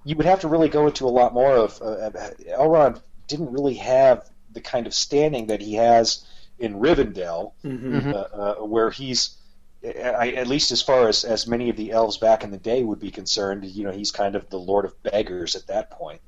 You 0.04 0.16
would 0.18 0.26
have 0.26 0.42
to 0.42 0.48
really 0.48 0.68
go 0.68 0.88
into 0.88 1.06
a 1.06 1.10
lot 1.14 1.34
more 1.34 1.56
of. 1.56 1.80
Uh, 1.82 2.10
Elrond 2.58 3.02
didn't 3.28 3.52
really 3.54 3.76
have 3.76 4.28
the 4.52 4.62
kind 4.62 4.88
of 4.88 4.94
standing 4.94 5.48
that 5.48 5.62
he 5.62 5.76
has 5.76 6.26
in 6.60 6.76
Rivendell, 6.76 7.54
Mm-hmm. 7.64 8.10
uh, 8.10 8.12
uh, 8.14 8.56
where 8.66 8.90
he's. 8.90 9.38
I, 9.86 10.32
at 10.38 10.48
least 10.48 10.72
as 10.72 10.82
far 10.82 11.08
as, 11.10 11.24
as 11.26 11.46
many 11.48 11.70
of 11.70 11.76
the 11.76 11.92
elves 11.92 12.18
back 12.18 12.44
in 12.44 12.52
the 12.52 12.58
day 12.58 12.84
would 12.84 13.00
be 13.00 13.12
concerned, 13.12 13.66
you 13.66 13.84
know, 13.84 13.92
he's 13.92 14.12
kind 14.12 14.36
of 14.36 14.50
the 14.50 14.58
lord 14.60 14.86
of 14.86 15.02
beggars 15.04 15.56
at 15.56 15.68
that 15.68 15.92
point. 15.92 16.22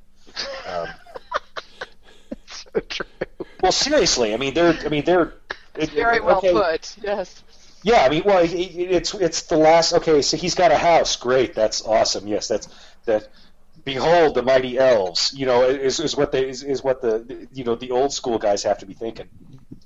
Um, 0.67 0.87
So 2.47 2.79
true. 2.81 3.05
well, 3.61 3.71
seriously, 3.71 4.33
I 4.33 4.37
mean, 4.37 4.53
they're, 4.53 4.77
I 4.85 4.89
mean, 4.89 5.03
they're. 5.05 5.33
it- 5.75 5.91
Very 5.91 6.19
well 6.19 6.37
okay, 6.37 6.51
put. 6.51 6.95
Yes. 7.01 7.43
Yeah, 7.83 8.03
I 8.03 8.09
mean, 8.09 8.23
well, 8.25 8.39
it, 8.43 8.51
it- 8.51 8.91
it's 8.91 9.13
it's 9.13 9.43
the 9.43 9.57
last. 9.57 9.93
Okay, 9.93 10.21
so 10.21 10.37
he's 10.37 10.55
got 10.55 10.71
a 10.71 10.77
house. 10.77 11.15
Great, 11.15 11.53
that's 11.53 11.81
awesome. 11.85 12.27
Yes, 12.27 12.47
that's 12.47 12.67
that. 13.05 13.27
Behold 13.83 14.35
the 14.35 14.41
mighty 14.41 14.77
elves. 14.79 15.31
You 15.35 15.45
know, 15.45 15.63
is, 15.69 15.99
is 15.99 16.15
what 16.17 16.31
they 16.31 16.49
is, 16.49 16.63
is 16.63 16.83
what 16.83 17.01
the 17.01 17.47
you 17.53 17.63
know 17.63 17.75
the 17.75 17.91
old 17.91 18.11
school 18.13 18.37
guys 18.39 18.63
have 18.63 18.79
to 18.79 18.85
be 18.85 18.93
thinking. 18.93 19.27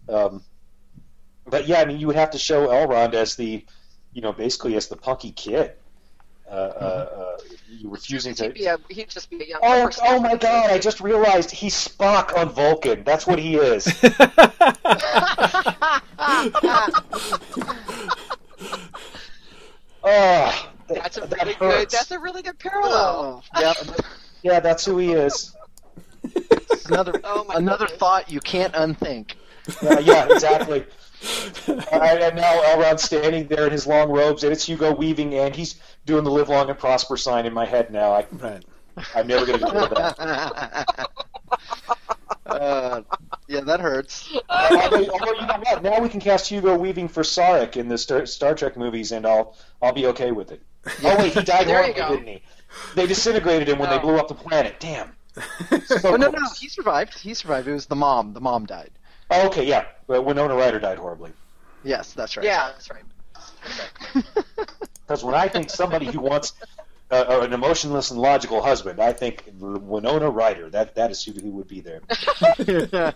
Um, 0.08 0.44
but 1.50 1.68
yeah, 1.68 1.82
I 1.82 1.86
mean, 1.86 2.00
you 2.00 2.08
would 2.08 2.16
have 2.16 2.32
to 2.32 2.38
show 2.38 2.68
Elrond 2.68 3.14
as 3.14 3.36
the, 3.36 3.66
you 4.14 4.22
know, 4.22 4.32
basically 4.34 4.76
as 4.76 4.88
the 4.88 4.96
punky 4.96 5.32
kid. 5.32 5.74
Uh, 6.50 6.52
uh, 6.52 7.36
uh, 7.36 7.38
you 7.70 7.90
refusing 7.92 8.34
He'd, 8.34 8.56
be 8.56 8.62
to. 8.62 8.74
a, 8.74 8.78
he'd 8.90 9.08
just 9.10 9.30
be 9.30 9.44
a 9.44 9.46
young 9.50 9.60
Oh, 9.62 9.90
oh 10.02 10.20
my 10.20 10.36
God! 10.36 10.72
I 10.72 10.80
just 10.80 11.00
realized 11.00 11.52
he's 11.52 11.76
Spock 11.76 12.36
on 12.36 12.50
Vulcan. 12.50 13.04
That's 13.04 13.28
what 13.28 13.38
he 13.38 13.56
is. 13.58 13.86
Oh, 20.04 20.72
That's 20.88 21.18
a 21.18 21.22
that 21.22 21.42
really 21.44 21.54
good. 21.56 21.90
That's 21.90 22.12
a 22.12 22.20
really 22.20 22.42
good 22.42 22.58
parallel. 22.60 23.44
Oh, 23.56 23.62
yep. 23.62 23.76
Yeah, 24.42 24.62
that's 24.62 24.86
who 24.86 24.98
he 25.00 25.12
is. 25.12 25.54
another 26.86 27.20
Oh 27.26 27.44
my 27.44 27.56
another 27.56 27.88
goodness. 27.88 28.00
thought 28.00 28.32
you 28.32 28.40
can't 28.40 28.74
unthink. 28.74 29.36
Uh, 29.84 30.00
yeah, 30.02 30.28
exactly. 30.32 30.86
All 31.68 32.00
right, 32.00 32.22
and 32.22 32.36
now 32.36 32.62
Elrond's 32.64 33.04
standing 33.04 33.48
there 33.48 33.66
in 33.66 33.72
his 33.72 33.86
long 33.86 34.10
robes, 34.10 34.44
and 34.44 34.54
it's 34.54 34.66
Hugo 34.66 34.94
Weaving, 34.94 35.34
and 35.36 35.56
he's 35.56 35.76
doing 36.06 36.24
the 36.24 36.32
"Live 36.32 36.50
Long 36.50 36.70
and 36.70 36.80
Prosper" 36.80 37.18
sign 37.18 37.46
in 37.46 37.54
my 37.54 37.66
head 37.66 37.92
now. 37.92 38.14
I, 38.14 38.26
Right. 38.32 38.64
I'm 39.16 39.28
never 39.28 39.46
going 39.46 39.60
to 39.60 39.66
get 39.66 39.74
rid 39.74 39.84
of 39.84 39.90
that. 40.18 41.10
uh, 42.46 43.02
yeah, 43.48 43.62
that 43.62 43.80
hurts. 43.80 44.36
although, 44.50 45.08
although, 45.10 45.34
you 45.34 45.48
know 45.48 45.62
what? 45.64 45.84
Now 45.84 46.02
we 46.02 46.10
can 46.10 46.20
cast 46.20 46.48
Hugo 46.50 46.78
Weaving 46.78 47.08
for 47.08 47.24
Sarek 47.24 47.78
in 47.78 47.88
the 47.88 47.98
Star, 47.98 48.26
Star 48.26 48.56
Trek 48.56 48.78
movies, 48.78 49.12
and 49.12 49.26
I'll 49.26 49.56
I'll 49.82 49.94
be 49.94 50.08
okay 50.08 50.32
with 50.32 50.52
it. 50.52 50.62
Oh 51.04 51.18
wait, 51.18 51.34
he 51.34 51.42
died 51.44 51.68
There 51.68 51.86
you 51.88 51.94
horribly, 51.94 52.18
didn't 52.18 52.28
he? 52.28 52.44
They 52.96 53.08
disintegrated 53.08 53.70
him 53.70 53.80
when 53.80 53.90
they 53.90 54.00
blew 54.00 54.18
up 54.18 54.28
the 54.28 54.36
planet. 54.36 54.76
Damn. 54.80 55.12
Oh 56.04 56.16
no, 56.16 56.30
no, 56.30 56.40
he 56.60 56.68
survived. 56.68 57.18
He 57.18 57.34
survived. 57.34 57.68
It 57.68 57.74
was 57.74 57.86
the 57.86 57.96
mom. 57.96 58.34
The 58.34 58.42
mom 58.42 58.66
died. 58.66 58.92
Oh, 59.32 59.48
okay, 59.48 59.66
yeah. 59.66 59.86
But 60.08 60.24
Winona 60.24 60.56
Ryder 60.56 60.80
died 60.80 60.98
horribly. 60.98 61.32
Yes, 61.84 62.14
that's 62.14 62.36
right. 62.36 62.46
Yeah, 62.46 62.72
that's 62.72 62.90
right. 62.90 63.04
Because 65.10 65.24
when 65.24 65.34
I 65.34 65.48
think 65.48 65.72
somebody 65.72 66.06
who 66.06 66.20
wants 66.20 66.54
uh, 67.10 67.40
an 67.42 67.52
emotionless 67.52 68.12
and 68.12 68.20
logical 68.20 68.62
husband, 68.62 69.00
I 69.00 69.12
think 69.12 69.44
Winona 69.60 70.30
Ryder. 70.30 70.70
That 70.70 70.94
that 70.94 71.10
is 71.10 71.24
who, 71.24 71.32
who 71.32 71.50
would 71.50 71.68
be 71.68 71.82
there. 71.82 72.02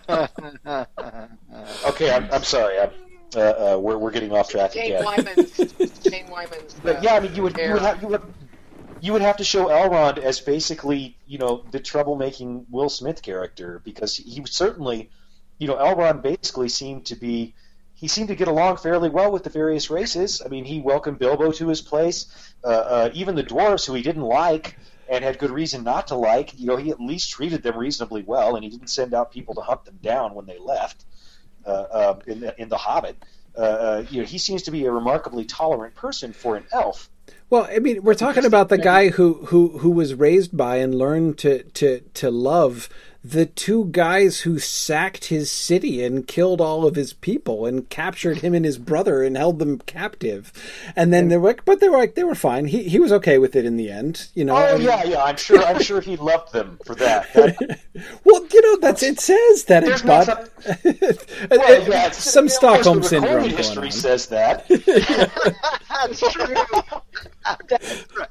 Okay, 1.86 2.10
I'm, 2.10 2.28
I'm 2.32 2.42
sorry. 2.42 2.80
I'm, 2.80 2.90
uh, 3.36 3.40
uh, 3.40 3.78
we're 3.80 3.96
we're 3.96 4.10
getting 4.10 4.32
off 4.32 4.48
track 4.48 4.72
Jane 4.72 4.96
again. 4.96 5.04
Wyman's. 5.04 5.56
Jane 6.00 6.28
Wyman's. 6.28 6.74
But 6.82 6.96
uh, 6.96 7.00
yeah, 7.02 7.14
I 7.14 7.20
mean, 7.20 7.34
you 7.34 7.42
would 7.44 7.56
you 7.56 7.72
would, 7.74 7.82
have, 7.82 8.02
you 8.02 8.08
would 8.08 8.22
you 9.00 9.12
would 9.12 9.22
have 9.22 9.36
to 9.36 9.44
show 9.44 9.66
Elrond 9.66 10.18
as 10.18 10.40
basically 10.40 11.16
you 11.28 11.38
know 11.38 11.64
the 11.70 11.78
troublemaking 11.78 12.64
Will 12.70 12.88
Smith 12.88 13.22
character 13.22 13.80
because 13.84 14.16
he 14.16 14.40
was 14.40 14.50
certainly 14.50 15.10
you 15.64 15.70
know 15.70 15.76
Elrond 15.76 16.20
basically 16.20 16.68
seemed 16.68 17.06
to 17.06 17.16
be 17.16 17.54
he 17.94 18.06
seemed 18.06 18.28
to 18.28 18.34
get 18.34 18.48
along 18.48 18.76
fairly 18.76 19.08
well 19.08 19.32
with 19.32 19.44
the 19.44 19.50
various 19.50 19.88
races. 19.88 20.42
I 20.44 20.48
mean, 20.48 20.66
he 20.66 20.78
welcomed 20.78 21.18
Bilbo 21.18 21.52
to 21.52 21.68
his 21.68 21.80
place, 21.80 22.26
uh, 22.62 22.66
uh, 22.66 23.10
even 23.14 23.34
the 23.34 23.42
dwarves 23.42 23.86
who 23.86 23.94
he 23.94 24.02
didn't 24.02 24.24
like 24.24 24.76
and 25.08 25.24
had 25.24 25.38
good 25.38 25.50
reason 25.50 25.84
not 25.84 26.08
to 26.08 26.16
like. 26.16 26.52
You 26.60 26.66
know, 26.66 26.76
he 26.76 26.90
at 26.90 27.00
least 27.00 27.30
treated 27.30 27.62
them 27.62 27.78
reasonably 27.78 28.22
well, 28.22 28.56
and 28.56 28.64
he 28.64 28.68
didn't 28.68 28.88
send 28.88 29.14
out 29.14 29.32
people 29.32 29.54
to 29.54 29.62
hunt 29.62 29.86
them 29.86 29.98
down 30.02 30.34
when 30.34 30.44
they 30.44 30.58
left. 30.58 31.06
Uh, 31.64 31.70
uh, 31.70 32.18
in 32.26 32.40
the 32.40 32.60
in 32.60 32.68
the 32.68 32.76
Hobbit, 32.76 33.16
uh, 33.56 33.60
uh, 33.60 34.04
you 34.10 34.20
know, 34.20 34.26
he 34.26 34.36
seems 34.36 34.64
to 34.64 34.70
be 34.70 34.84
a 34.84 34.92
remarkably 34.92 35.46
tolerant 35.46 35.94
person 35.94 36.34
for 36.34 36.56
an 36.56 36.66
elf. 36.72 37.08
Well, 37.48 37.66
I 37.70 37.78
mean, 37.78 38.02
we're 38.02 38.12
talking 38.12 38.44
about 38.44 38.68
the 38.68 38.76
guy 38.76 39.08
who 39.08 39.46
who 39.46 39.78
who 39.78 39.90
was 39.92 40.14
raised 40.14 40.54
by 40.54 40.76
and 40.76 40.94
learned 40.94 41.38
to 41.38 41.62
to 41.62 42.00
to 42.00 42.30
love 42.30 42.90
the 43.26 43.46
two 43.46 43.86
guys 43.86 44.40
who 44.42 44.58
sacked 44.58 45.24
his 45.26 45.50
city 45.50 46.04
and 46.04 46.28
killed 46.28 46.60
all 46.60 46.86
of 46.86 46.94
his 46.94 47.14
people 47.14 47.64
and 47.64 47.88
captured 47.88 48.38
him 48.42 48.52
and 48.52 48.66
his 48.66 48.76
brother 48.76 49.22
and 49.22 49.34
held 49.34 49.58
them 49.58 49.78
captive. 49.78 50.52
And 50.94 51.10
then 51.10 51.28
they 51.28 51.38
were 51.38 51.48
like, 51.48 51.64
but 51.64 51.80
they 51.80 51.88
were 51.88 51.96
like 51.96 52.16
they 52.16 52.24
were 52.24 52.34
fine. 52.34 52.66
He 52.66 52.82
he 52.82 52.98
was 53.00 53.12
okay 53.12 53.38
with 53.38 53.56
it 53.56 53.64
in 53.64 53.78
the 53.78 53.90
end, 53.90 54.28
you 54.34 54.44
know. 54.44 54.54
Oh 54.56 54.74
and- 54.74 54.82
yeah, 54.82 55.04
yeah. 55.04 55.24
I'm 55.24 55.36
sure. 55.36 55.62
I'm 55.64 55.80
sure 55.82 56.02
he 56.02 56.16
loved 56.16 56.52
them 56.52 56.78
for 56.84 56.94
that. 56.96 57.32
That- 57.32 57.80
Well, 58.24 58.44
you 58.52 58.60
know, 58.60 58.76
that's 58.80 59.02
it 59.04 59.20
says 59.20 59.64
that 59.66 59.84
There's 59.84 60.00
it's 60.00 60.04
not 60.04 60.26
but 60.26 60.50
well, 60.84 61.82
yeah, 61.88 62.06
it's- 62.06 62.16
some 62.24 62.46
of 62.46 62.50
course, 62.50 62.56
Stockholm 62.56 63.02
syndrome 63.04 63.36
recorded 63.44 63.50
going 63.52 63.56
history 63.56 63.86
on. 63.86 63.92
says 63.92 64.26
that. 64.26 64.66
That's 65.88 66.32
true. 66.32 66.54
That's 67.68 68.04
right. 68.18 68.28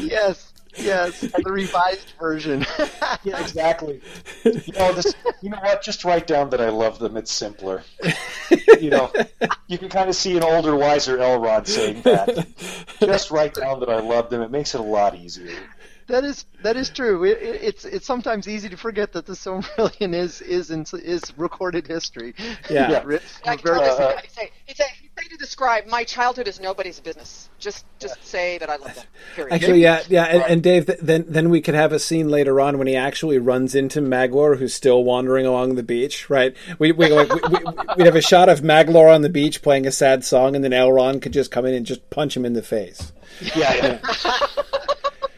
Yes, 0.00 0.52
yes. 0.80 1.20
The 1.20 1.50
revised 1.50 2.12
version. 2.18 2.64
yeah, 3.24 3.40
exactly. 3.40 4.00
You 4.44 4.72
know, 4.72 4.92
this. 4.92 5.14
You 5.40 5.50
know 5.50 5.58
what? 5.58 5.82
Just 5.82 6.04
write 6.04 6.26
down 6.26 6.50
that 6.50 6.60
I 6.60 6.68
love 6.70 6.98
them. 6.98 7.16
It's 7.16 7.32
simpler. 7.32 7.82
You 8.80 8.90
know, 8.90 9.12
you 9.66 9.78
can 9.78 9.88
kind 9.88 10.08
of 10.08 10.14
see 10.14 10.36
an 10.36 10.42
older, 10.42 10.76
wiser 10.76 11.18
Elrond 11.18 11.66
saying 11.66 12.02
that. 12.02 12.46
Just 13.00 13.30
write 13.30 13.54
down 13.54 13.80
that 13.80 13.90
I 13.90 14.00
love 14.00 14.30
them. 14.30 14.42
It 14.42 14.50
makes 14.50 14.74
it 14.74 14.80
a 14.80 14.84
lot 14.84 15.14
easier. 15.14 15.50
That 16.08 16.24
is 16.24 16.46
that 16.62 16.76
is 16.76 16.88
true. 16.88 17.24
It, 17.24 17.38
it, 17.42 17.62
it's 17.62 17.84
it's 17.84 18.06
sometimes 18.06 18.48
easy 18.48 18.70
to 18.70 18.78
forget 18.78 19.12
that 19.12 19.26
the 19.26 19.34
Silmarillion 19.34 20.14
is 20.14 20.40
is 20.40 20.70
in, 20.70 20.86
is 20.94 21.22
recorded 21.36 21.86
history. 21.86 22.34
Yeah. 22.70 22.90
Yeah. 22.90 23.02
Writ- 23.04 23.22
I 23.44 23.56
can 23.56 23.66
tell 23.66 23.82
uh, 23.82 24.14
guy, 24.14 24.22
he'd 24.66 24.76
say, 24.76 24.90
he'd 25.02 25.07
say, 25.18 25.28
to 25.28 25.36
describe 25.36 25.86
my 25.86 26.04
childhood 26.04 26.48
is 26.48 26.60
nobody's 26.60 27.00
business. 27.00 27.48
Just, 27.58 27.84
just 27.98 28.24
say 28.24 28.58
that 28.58 28.70
I 28.70 28.76
love 28.76 28.94
them. 28.94 29.04
Period. 29.34 29.54
Actually, 29.54 29.82
yeah, 29.82 30.02
yeah, 30.08 30.24
and, 30.24 30.42
and 30.44 30.62
Dave, 30.62 30.86
th- 30.86 30.98
then 31.00 31.24
then 31.28 31.50
we 31.50 31.60
could 31.60 31.74
have 31.74 31.92
a 31.92 31.98
scene 31.98 32.28
later 32.28 32.60
on 32.60 32.78
when 32.78 32.86
he 32.86 32.96
actually 32.96 33.38
runs 33.38 33.74
into 33.74 34.00
Maglor, 34.00 34.58
who's 34.58 34.74
still 34.74 35.02
wandering 35.04 35.46
along 35.46 35.74
the 35.74 35.82
beach. 35.82 36.30
Right? 36.30 36.54
We 36.78 36.92
we 36.92 37.08
like 37.12 37.32
we, 37.32 37.40
we, 37.40 37.58
we'd 37.96 38.06
have 38.06 38.16
a 38.16 38.22
shot 38.22 38.48
of 38.48 38.60
Maglor 38.60 39.12
on 39.12 39.22
the 39.22 39.28
beach 39.28 39.62
playing 39.62 39.86
a 39.86 39.92
sad 39.92 40.24
song, 40.24 40.54
and 40.54 40.64
then 40.64 40.72
Elrond 40.72 41.22
could 41.22 41.32
just 41.32 41.50
come 41.50 41.66
in 41.66 41.74
and 41.74 41.84
just 41.84 42.08
punch 42.10 42.36
him 42.36 42.44
in 42.44 42.52
the 42.52 42.62
face. 42.62 43.12
Yeah, 43.56 44.00
yeah. 44.24 44.38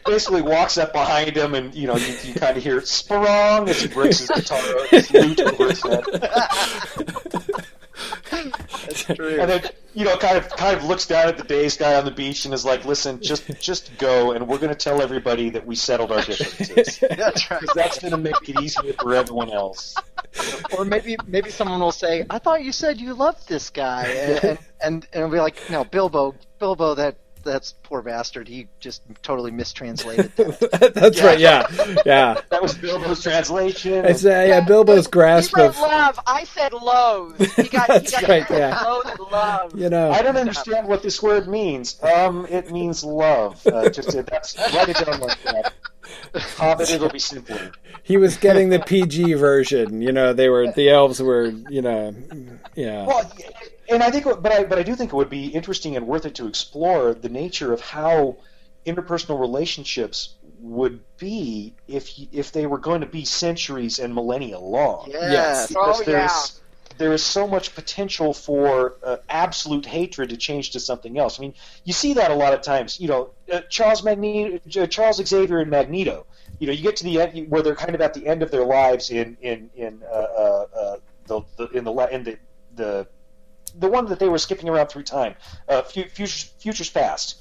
Basically 0.05 0.41
walks 0.41 0.77
up 0.77 0.93
behind 0.93 1.37
him, 1.37 1.55
and 1.55 1.73
you 1.73 1.87
know 1.87 1.95
you, 1.95 2.13
you 2.23 2.33
kind 2.33 2.57
of 2.57 2.63
hear 2.63 2.81
"sparong" 2.81 3.69
as 3.69 3.81
he 3.81 3.87
breaks 3.87 4.19
his 4.19 4.29
guitar, 4.29 4.61
his 4.89 5.11
lute 5.11 5.39
over 5.39 5.69
his 5.69 5.81
head. 5.83 7.65
That's 8.31 9.03
true. 9.03 9.39
and 9.39 9.49
then 9.49 9.63
you 9.93 10.05
know 10.05 10.17
kind 10.17 10.37
of 10.37 10.49
kind 10.49 10.75
of 10.75 10.83
looks 10.85 11.05
down 11.05 11.27
at 11.27 11.37
the 11.37 11.43
dazed 11.43 11.79
guy 11.79 11.95
on 11.95 12.05
the 12.05 12.11
beach 12.11 12.45
and 12.45 12.53
is 12.53 12.63
like 12.65 12.85
listen 12.85 13.21
just 13.21 13.45
just 13.59 13.95
go 13.97 14.31
and 14.31 14.47
we're 14.47 14.57
going 14.57 14.69
to 14.73 14.75
tell 14.75 15.01
everybody 15.01 15.49
that 15.49 15.65
we 15.65 15.75
settled 15.75 16.11
our 16.11 16.21
differences 16.21 16.99
That's 17.17 17.51
right. 17.51 17.59
'Cause 17.59 17.69
that's 17.75 17.99
going 17.99 18.11
to 18.11 18.17
make 18.17 18.35
it 18.47 18.59
easier 18.61 18.93
for 18.93 19.13
everyone 19.13 19.51
else 19.51 19.95
Or 20.77 20.85
maybe 20.85 21.17
maybe 21.27 21.49
someone 21.49 21.81
will 21.81 21.91
say, 21.91 22.25
"I 22.29 22.39
thought 22.39 22.63
you 22.63 22.71
said 22.71 23.01
you 23.01 23.13
loved 23.13 23.49
this 23.49 23.69
guy," 23.69 24.03
and 24.05 24.31
and, 24.43 24.43
and, 24.49 24.59
and 24.81 25.05
it'll 25.13 25.29
be 25.29 25.39
like, 25.39 25.57
"No, 25.69 25.83
Bilbo, 25.83 26.35
Bilbo, 26.57 26.95
that 26.95 27.17
that's 27.43 27.73
poor 27.83 28.01
bastard. 28.01 28.47
He 28.47 28.67
just 28.79 29.01
totally 29.21 29.51
mistranslated 29.51 30.31
that." 30.35 30.91
That's 30.95 31.21
right. 31.21 31.39
Yeah, 31.39 31.65
yeah. 32.05 32.41
that 32.49 32.61
was 32.61 32.73
bilbo's 32.75 33.21
translation 33.23 34.05
It's 34.05 34.25
uh, 34.25 34.29
yeah, 34.47 34.61
Bilbo's 34.61 35.07
grasp 35.07 35.55
he 35.55 35.61
wrote 35.61 35.69
of 35.69 35.79
love. 35.79 36.19
I 36.27 36.43
said 36.43 36.73
loathe. 36.73 37.39
He 37.55 37.67
got, 37.67 37.87
That's 37.87 38.15
he 38.15 38.21
got 38.21 38.29
right, 38.29 38.49
yeah. 38.49 38.79
loathe 38.81 39.07
and 39.07 39.31
love. 39.31 39.77
you 39.77 39.89
know. 39.89 40.11
i 40.11 40.21
don't 40.21 40.37
understand 40.37 40.87
what 40.87 41.03
this 41.03 41.21
word 41.21 41.47
means 41.47 42.01
um 42.03 42.45
it 42.49 42.71
means 42.71 43.03
love 43.03 43.65
uh, 43.67 43.89
just 43.89 44.15
uh, 44.15 44.21
that's 44.23 44.57
write 44.73 44.89
it 44.89 44.97
down 44.97 45.19
like 45.19 45.41
that 45.43 45.73
hobbit 46.35 46.89
it'll 46.89 47.09
be 47.09 47.19
simpler 47.33 47.71
He 48.03 48.17
was 48.17 48.37
getting 48.37 48.69
the 48.69 48.79
PG 48.79 49.33
version. 49.35 50.01
You 50.01 50.11
know, 50.11 50.33
they 50.33 50.49
were 50.49 50.71
the 50.71 50.89
elves 50.89 51.21
were. 51.21 51.45
You 51.69 51.81
know, 51.81 52.15
yeah. 52.75 53.05
Well, 53.05 53.31
and 53.89 54.01
I 54.01 54.09
think, 54.09 54.25
but 54.25 54.51
I 54.51 54.63
but 54.63 54.79
I 54.79 54.83
do 54.83 54.95
think 54.95 55.13
it 55.13 55.15
would 55.15 55.29
be 55.29 55.47
interesting 55.47 55.95
and 55.95 56.07
worth 56.07 56.25
it 56.25 56.35
to 56.35 56.47
explore 56.47 57.13
the 57.13 57.29
nature 57.29 57.73
of 57.73 57.81
how 57.81 58.37
interpersonal 58.85 59.39
relationships 59.39 60.35
would 60.59 61.01
be 61.17 61.75
if 61.87 62.11
if 62.31 62.51
they 62.51 62.65
were 62.65 62.77
going 62.77 63.01
to 63.01 63.07
be 63.07 63.25
centuries 63.25 63.99
and 63.99 64.13
millennia 64.15 64.59
long. 64.59 65.07
Yes. 65.09 65.67
Because 65.67 66.01
Oh, 66.01 66.03
there's 66.03 66.60
there 67.01 67.13
is 67.13 67.25
so 67.25 67.47
much 67.47 67.73
potential 67.73 68.31
for 68.31 68.95
uh, 69.03 69.17
absolute 69.27 69.87
hatred 69.87 70.29
to 70.29 70.37
change 70.37 70.69
to 70.71 70.79
something 70.79 71.17
else. 71.17 71.39
I 71.39 71.41
mean, 71.41 71.55
you 71.83 71.93
see 71.93 72.13
that 72.13 72.29
a 72.29 72.35
lot 72.35 72.53
of 72.53 72.61
times. 72.61 72.99
You 72.99 73.07
know, 73.07 73.29
uh, 73.51 73.61
Charles 73.69 74.03
Magneto, 74.03 74.59
uh, 74.79 74.85
Charles 74.85 75.17
Xavier, 75.25 75.59
and 75.59 75.71
Magneto. 75.71 76.27
You 76.59 76.67
know, 76.67 76.73
you 76.73 76.83
get 76.83 76.97
to 76.97 77.03
the 77.03 77.19
end 77.19 77.49
where 77.49 77.63
they're 77.63 77.75
kind 77.75 77.95
of 77.95 78.01
at 78.01 78.13
the 78.13 78.27
end 78.27 78.43
of 78.43 78.51
their 78.51 78.63
lives 78.63 79.09
in 79.09 79.35
in 79.41 79.71
in 79.75 80.03
uh, 80.03 80.15
uh, 80.15 80.65
uh, 80.79 80.97
the, 81.25 81.41
the 81.57 81.67
in 81.69 81.83
the 81.85 81.93
in 82.11 82.23
the 82.23 82.37
the 82.75 83.07
the 83.79 83.87
one 83.87 84.05
that 84.05 84.19
they 84.19 84.29
were 84.29 84.37
skipping 84.37 84.69
around 84.69 84.87
through 84.87 85.03
time, 85.03 85.33
uh, 85.67 85.81
Futures, 85.81 86.53
Futures 86.59 86.91
Past, 86.91 87.37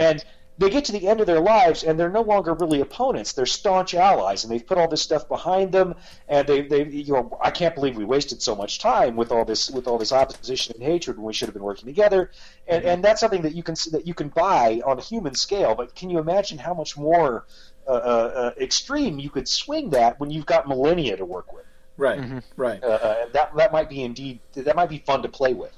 and 0.00 0.24
they 0.60 0.68
get 0.68 0.84
to 0.84 0.92
the 0.92 1.08
end 1.08 1.20
of 1.20 1.26
their 1.26 1.40
lives 1.40 1.82
and 1.84 1.98
they're 1.98 2.10
no 2.10 2.20
longer 2.20 2.52
really 2.54 2.80
opponents; 2.82 3.32
they're 3.32 3.46
staunch 3.46 3.94
allies, 3.94 4.44
and 4.44 4.52
they've 4.52 4.66
put 4.66 4.76
all 4.78 4.88
this 4.88 5.00
stuff 5.02 5.26
behind 5.26 5.72
them, 5.72 5.94
and 6.28 6.46
they 6.46 6.60
they 6.60 6.84
you 6.86 7.14
know 7.14 7.38
I 7.42 7.50
can't 7.50 7.74
believe 7.74 7.96
we 7.96 8.04
wasted 8.04 8.42
so 8.42 8.54
much 8.54 8.78
time 8.78 9.16
with 9.16 9.32
all 9.32 9.44
this 9.46 9.70
with 9.70 9.88
all 9.88 9.96
this 9.98 10.12
opposition 10.12 10.74
and 10.76 10.84
hatred 10.84 11.16
when 11.16 11.24
we 11.26 11.32
should 11.32 11.48
have 11.48 11.54
been 11.54 11.62
working 11.64 11.86
together, 11.86 12.30
and 12.68 12.84
and 12.84 13.02
that's 13.02 13.20
something 13.20 13.42
that 13.42 13.54
you 13.54 13.62
can 13.62 13.74
that 13.92 14.06
you 14.06 14.12
can 14.14 14.28
buy 14.28 14.82
on 14.84 14.98
a 14.98 15.02
human 15.02 15.34
scale, 15.34 15.74
but 15.74 15.94
can 15.94 16.10
you 16.10 16.18
imagine 16.18 16.58
how 16.58 16.74
much 16.74 16.96
more 16.96 17.46
uh, 17.88 17.92
uh, 17.92 17.94
uh, 17.94 18.50
extreme 18.60 19.18
you 19.18 19.30
could 19.30 19.48
swing 19.48 19.90
that 19.90 20.20
when 20.20 20.30
you've 20.30 20.46
got 20.46 20.68
millennia 20.68 21.16
to 21.16 21.24
work 21.24 21.52
with? 21.54 21.64
Right, 21.96 22.20
right. 22.56 22.82
Uh, 22.84 22.86
uh, 22.86 23.26
that 23.32 23.56
that 23.56 23.72
might 23.72 23.88
be 23.88 24.02
indeed 24.02 24.40
that 24.54 24.76
might 24.76 24.90
be 24.90 24.98
fun 24.98 25.22
to 25.22 25.28
play 25.28 25.54
with. 25.54 25.74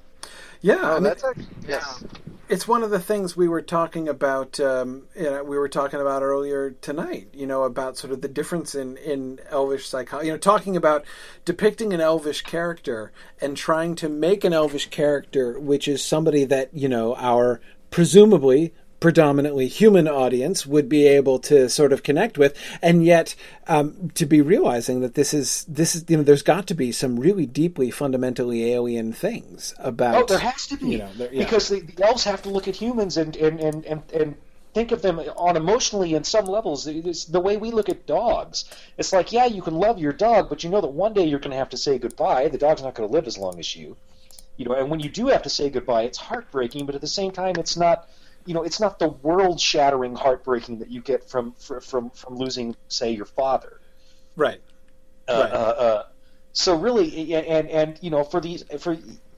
Yeah, 0.60 0.76
I 0.76 0.90
Oh, 0.90 0.94
mean, 0.94 1.04
that's 1.04 1.24
a 1.24 1.34
yes. 1.68 2.04
It's 2.52 2.68
one 2.68 2.82
of 2.82 2.90
the 2.90 3.00
things 3.00 3.34
we 3.34 3.48
were 3.48 3.62
talking 3.62 4.10
about. 4.10 4.60
Um, 4.60 5.04
you 5.16 5.22
know, 5.22 5.42
we 5.42 5.56
were 5.56 5.70
talking 5.70 6.02
about 6.02 6.22
earlier 6.22 6.72
tonight. 6.82 7.28
You 7.32 7.46
know, 7.46 7.62
about 7.62 7.96
sort 7.96 8.12
of 8.12 8.20
the 8.20 8.28
difference 8.28 8.74
in 8.74 8.98
in 8.98 9.40
elvish 9.48 9.88
psychology. 9.88 10.26
You 10.26 10.34
know, 10.34 10.38
talking 10.38 10.76
about 10.76 11.06
depicting 11.46 11.94
an 11.94 12.02
elvish 12.02 12.42
character 12.42 13.10
and 13.40 13.56
trying 13.56 13.94
to 13.96 14.08
make 14.10 14.44
an 14.44 14.52
elvish 14.52 14.90
character, 14.90 15.58
which 15.58 15.88
is 15.88 16.04
somebody 16.04 16.44
that 16.44 16.68
you 16.74 16.90
know 16.90 17.16
our 17.16 17.62
presumably 17.90 18.74
predominantly 19.02 19.66
human 19.68 20.06
audience 20.08 20.64
would 20.66 20.88
be 20.88 21.06
able 21.06 21.38
to 21.38 21.68
sort 21.68 21.92
of 21.92 22.02
connect 22.02 22.38
with 22.38 22.56
and 22.80 23.04
yet 23.04 23.34
um, 23.66 24.10
to 24.14 24.24
be 24.24 24.40
realizing 24.40 25.00
that 25.00 25.14
this 25.14 25.34
is 25.34 25.64
this 25.68 25.94
is 25.94 26.04
you 26.08 26.16
know 26.16 26.22
there's 26.22 26.42
got 26.42 26.66
to 26.68 26.74
be 26.74 26.92
some 26.92 27.18
really 27.18 27.44
deeply 27.46 27.90
fundamentally 27.90 28.72
alien 28.72 29.12
things 29.12 29.74
about 29.78 30.14
Oh, 30.22 30.26
there 30.26 30.38
has 30.38 30.66
to 30.68 30.76
be 30.76 30.90
you 30.92 30.98
know, 30.98 31.10
there- 31.16 31.32
yeah. 31.32 31.44
because 31.44 31.68
the, 31.68 31.80
the 31.80 32.04
elves 32.04 32.24
have 32.24 32.42
to 32.42 32.48
look 32.48 32.68
at 32.68 32.76
humans 32.76 33.16
and 33.16 33.34
and, 33.36 33.60
and, 33.60 33.84
and, 33.84 34.02
and 34.14 34.34
think 34.74 34.90
of 34.92 35.02
them 35.02 35.18
on 35.36 35.54
emotionally 35.56 36.14
in 36.14 36.24
some 36.24 36.46
levels. 36.46 36.86
It's 36.86 37.26
the 37.26 37.40
way 37.40 37.58
we 37.58 37.70
look 37.72 37.90
at 37.90 38.06
dogs. 38.06 38.64
It's 38.96 39.12
like, 39.12 39.30
yeah, 39.30 39.44
you 39.44 39.60
can 39.60 39.74
love 39.74 39.98
your 39.98 40.14
dog, 40.14 40.48
but 40.48 40.64
you 40.64 40.70
know 40.70 40.80
that 40.80 40.88
one 40.88 41.12
day 41.12 41.24
you're 41.26 41.40
going 41.40 41.50
to 41.50 41.58
have 41.58 41.68
to 41.70 41.76
say 41.76 41.98
goodbye. 41.98 42.48
The 42.48 42.56
dog's 42.56 42.82
not 42.82 42.94
going 42.94 43.06
to 43.06 43.12
live 43.12 43.26
as 43.26 43.36
long 43.36 43.58
as 43.58 43.76
you, 43.76 43.98
you 44.56 44.64
know. 44.64 44.72
And 44.72 44.88
when 44.90 45.00
you 45.00 45.10
do 45.10 45.26
have 45.26 45.42
to 45.42 45.50
say 45.50 45.68
goodbye, 45.68 46.04
it's 46.04 46.16
heartbreaking, 46.16 46.86
but 46.86 46.94
at 46.94 47.02
the 47.02 47.06
same 47.06 47.32
time, 47.32 47.56
it's 47.58 47.76
not. 47.76 48.08
You 48.46 48.54
know, 48.54 48.62
it's 48.62 48.80
not 48.80 48.98
the 48.98 49.08
world-shattering 49.08 50.14
heartbreaking 50.16 50.78
that 50.80 50.90
you 50.90 51.00
get 51.00 51.28
from 51.28 51.52
fr- 51.52 51.80
from 51.80 52.10
from 52.10 52.36
losing, 52.36 52.76
say, 52.88 53.12
your 53.12 53.26
father. 53.26 53.80
right 54.36 54.60
Uh, 55.28 55.40
Right. 55.42 55.52
uh, 55.52 55.56
uh, 55.56 56.02
so 56.52 56.76
really, 56.76 57.34
and, 57.34 57.68
and 57.70 57.98
you 58.02 58.10
know, 58.10 58.24
for 58.24 58.40
these 58.40 58.62
for 58.78 58.92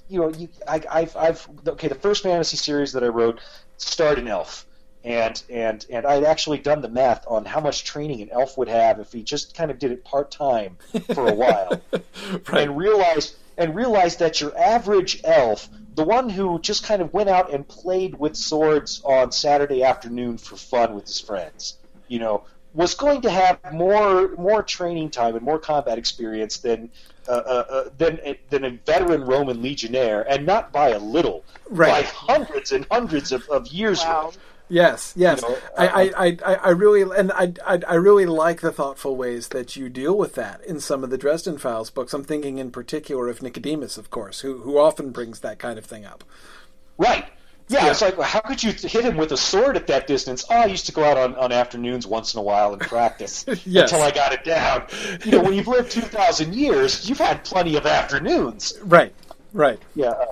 you 0.08 0.20
know, 0.20 0.30
you, 0.30 0.48
I, 0.66 0.82
I've 0.90 1.16
I've 1.16 1.48
okay, 1.66 1.88
the 1.88 1.94
first 1.94 2.22
fantasy 2.22 2.56
series 2.56 2.92
that 2.92 3.02
I 3.04 3.08
wrote 3.08 3.40
starred 3.78 4.18
an 4.18 4.28
elf, 4.28 4.66
and 5.04 5.42
and 5.48 5.84
and 5.90 6.06
I'd 6.06 6.24
actually 6.24 6.58
done 6.58 6.80
the 6.82 6.88
math 6.88 7.24
on 7.28 7.44
how 7.44 7.60
much 7.60 7.84
training 7.84 8.20
an 8.22 8.30
elf 8.30 8.58
would 8.58 8.68
have 8.68 9.00
if 9.00 9.12
he 9.12 9.22
just 9.22 9.54
kind 9.56 9.70
of 9.70 9.78
did 9.78 9.92
it 9.92 10.04
part 10.04 10.30
time 10.30 10.76
for 11.14 11.28
a 11.28 11.34
while, 11.34 11.80
and 12.52 12.76
realized 12.76 13.36
and 13.56 13.74
realized 13.76 14.18
that 14.18 14.40
your 14.40 14.56
average 14.58 15.20
elf, 15.24 15.68
the 15.94 16.04
one 16.04 16.28
who 16.28 16.58
just 16.60 16.84
kind 16.84 17.00
of 17.00 17.12
went 17.12 17.28
out 17.28 17.52
and 17.52 17.66
played 17.66 18.18
with 18.18 18.36
swords 18.36 19.00
on 19.04 19.32
Saturday 19.32 19.82
afternoon 19.82 20.38
for 20.38 20.56
fun 20.56 20.94
with 20.94 21.06
his 21.06 21.20
friends, 21.20 21.76
you 22.08 22.18
know, 22.18 22.44
was 22.74 22.94
going 22.94 23.20
to 23.22 23.30
have 23.30 23.58
more 23.72 24.34
more 24.36 24.62
training 24.62 25.10
time 25.10 25.36
and 25.36 25.44
more 25.44 25.58
combat 25.58 25.96
experience 25.98 26.58
than 26.58 26.90
uh, 27.28 27.32
uh, 27.32 27.64
uh, 27.70 27.90
than 27.96 28.18
a, 28.24 28.38
than 28.50 28.64
a 28.64 28.70
veteran 28.70 29.22
Roman 29.24 29.62
legionnaire, 29.62 30.28
and 30.28 30.44
not 30.44 30.72
by 30.72 30.90
a 30.90 30.98
little, 30.98 31.44
Right. 31.70 32.04
by 32.04 32.10
hundreds 32.10 32.72
and 32.72 32.86
hundreds 32.90 33.32
of, 33.32 33.48
of 33.48 33.68
years. 33.68 34.00
Wow. 34.00 34.26
worth. 34.26 34.38
Yes, 34.68 35.12
yes. 35.14 35.42
You 35.42 35.48
know, 35.50 35.58
I, 35.76 35.86
I, 35.88 36.02
I, 36.26 36.38
I 36.46 36.54
I 36.54 36.68
really 36.70 37.02
and 37.02 37.30
I, 37.32 37.52
I, 37.66 37.80
I 37.86 37.94
really 37.94 38.24
like 38.26 38.62
the 38.62 38.72
thoughtful 38.72 39.14
ways 39.14 39.48
that 39.48 39.76
you 39.76 39.88
deal 39.90 40.16
with 40.16 40.34
that 40.36 40.64
in 40.64 40.80
some 40.80 41.04
of 41.04 41.10
the 41.10 41.18
Dresden 41.18 41.58
Files 41.58 41.90
books. 41.90 42.14
I'm 42.14 42.24
thinking 42.24 42.56
in 42.58 42.70
particular 42.70 43.28
of 43.28 43.42
Nicodemus, 43.42 43.98
of 43.98 44.10
course, 44.10 44.40
who 44.40 44.58
who 44.60 44.78
often 44.78 45.10
brings 45.10 45.40
that 45.40 45.58
kind 45.58 45.78
of 45.78 45.84
thing 45.84 46.06
up. 46.06 46.24
Right. 46.96 47.26
Yeah, 47.68 47.84
Yeah. 47.84 47.90
it's 47.92 48.02
like, 48.02 48.16
well, 48.18 48.26
how 48.26 48.40
could 48.40 48.62
you 48.62 48.72
hit 48.72 49.04
him 49.04 49.16
with 49.16 49.32
a 49.32 49.36
sword 49.38 49.76
at 49.76 49.86
that 49.88 50.06
distance? 50.06 50.44
Oh, 50.50 50.54
I 50.54 50.66
used 50.66 50.86
to 50.86 50.92
go 50.92 51.02
out 51.04 51.16
on, 51.16 51.34
on 51.36 51.50
afternoons 51.52 52.06
once 52.06 52.34
in 52.34 52.40
a 52.40 52.42
while 52.42 52.72
and 52.72 52.80
practice 52.82 53.44
Yes. 53.66 53.90
until 53.90 54.02
I 54.02 54.10
got 54.10 54.32
it 54.34 54.44
down. 54.44 54.86
You 55.24 55.32
know, 55.32 55.42
when 55.42 55.54
you've 55.54 55.66
lived 55.68 55.90
2,000 55.90 56.54
years, 56.54 57.08
you've 57.08 57.16
had 57.18 57.42
plenty 57.44 57.76
of 57.76 57.86
afternoons. 57.86 58.78
Right, 58.82 59.14
right. 59.54 59.80
Yeah. 59.94 60.08
uh, 60.10 60.26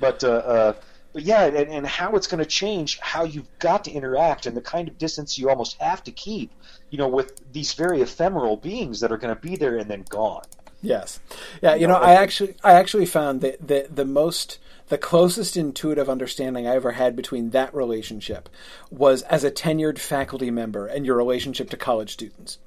But, 0.00 0.24
uh, 0.24 0.28
uh, 0.28 0.72
but 1.16 1.24
yeah, 1.24 1.44
and, 1.44 1.70
and 1.70 1.86
how 1.86 2.14
it's 2.14 2.26
going 2.26 2.44
to 2.44 2.50
change 2.50 2.98
how 2.98 3.24
you've 3.24 3.48
got 3.58 3.84
to 3.84 3.90
interact 3.90 4.44
and 4.44 4.54
the 4.54 4.60
kind 4.60 4.86
of 4.86 4.98
distance 4.98 5.38
you 5.38 5.48
almost 5.48 5.80
have 5.80 6.04
to 6.04 6.10
keep, 6.10 6.50
you 6.90 6.98
know, 6.98 7.08
with 7.08 7.40
these 7.54 7.72
very 7.72 8.02
ephemeral 8.02 8.58
beings 8.58 9.00
that 9.00 9.10
are 9.10 9.16
going 9.16 9.34
to 9.34 9.40
be 9.40 9.56
there 9.56 9.78
and 9.78 9.90
then 9.90 10.04
gone. 10.10 10.44
Yes, 10.82 11.18
yeah. 11.62 11.74
You 11.74 11.86
know, 11.86 11.94
I 11.94 12.12
actually, 12.12 12.54
I 12.62 12.74
actually 12.74 13.06
found 13.06 13.40
that 13.40 13.66
the 13.66 13.86
the 13.90 14.04
most, 14.04 14.58
the 14.88 14.98
closest 14.98 15.56
intuitive 15.56 16.10
understanding 16.10 16.66
I 16.66 16.74
ever 16.76 16.92
had 16.92 17.16
between 17.16 17.48
that 17.48 17.74
relationship 17.74 18.50
was 18.90 19.22
as 19.22 19.42
a 19.42 19.50
tenured 19.50 19.98
faculty 19.98 20.50
member 20.50 20.86
and 20.86 21.06
your 21.06 21.16
relationship 21.16 21.70
to 21.70 21.78
college 21.78 22.12
students. 22.12 22.58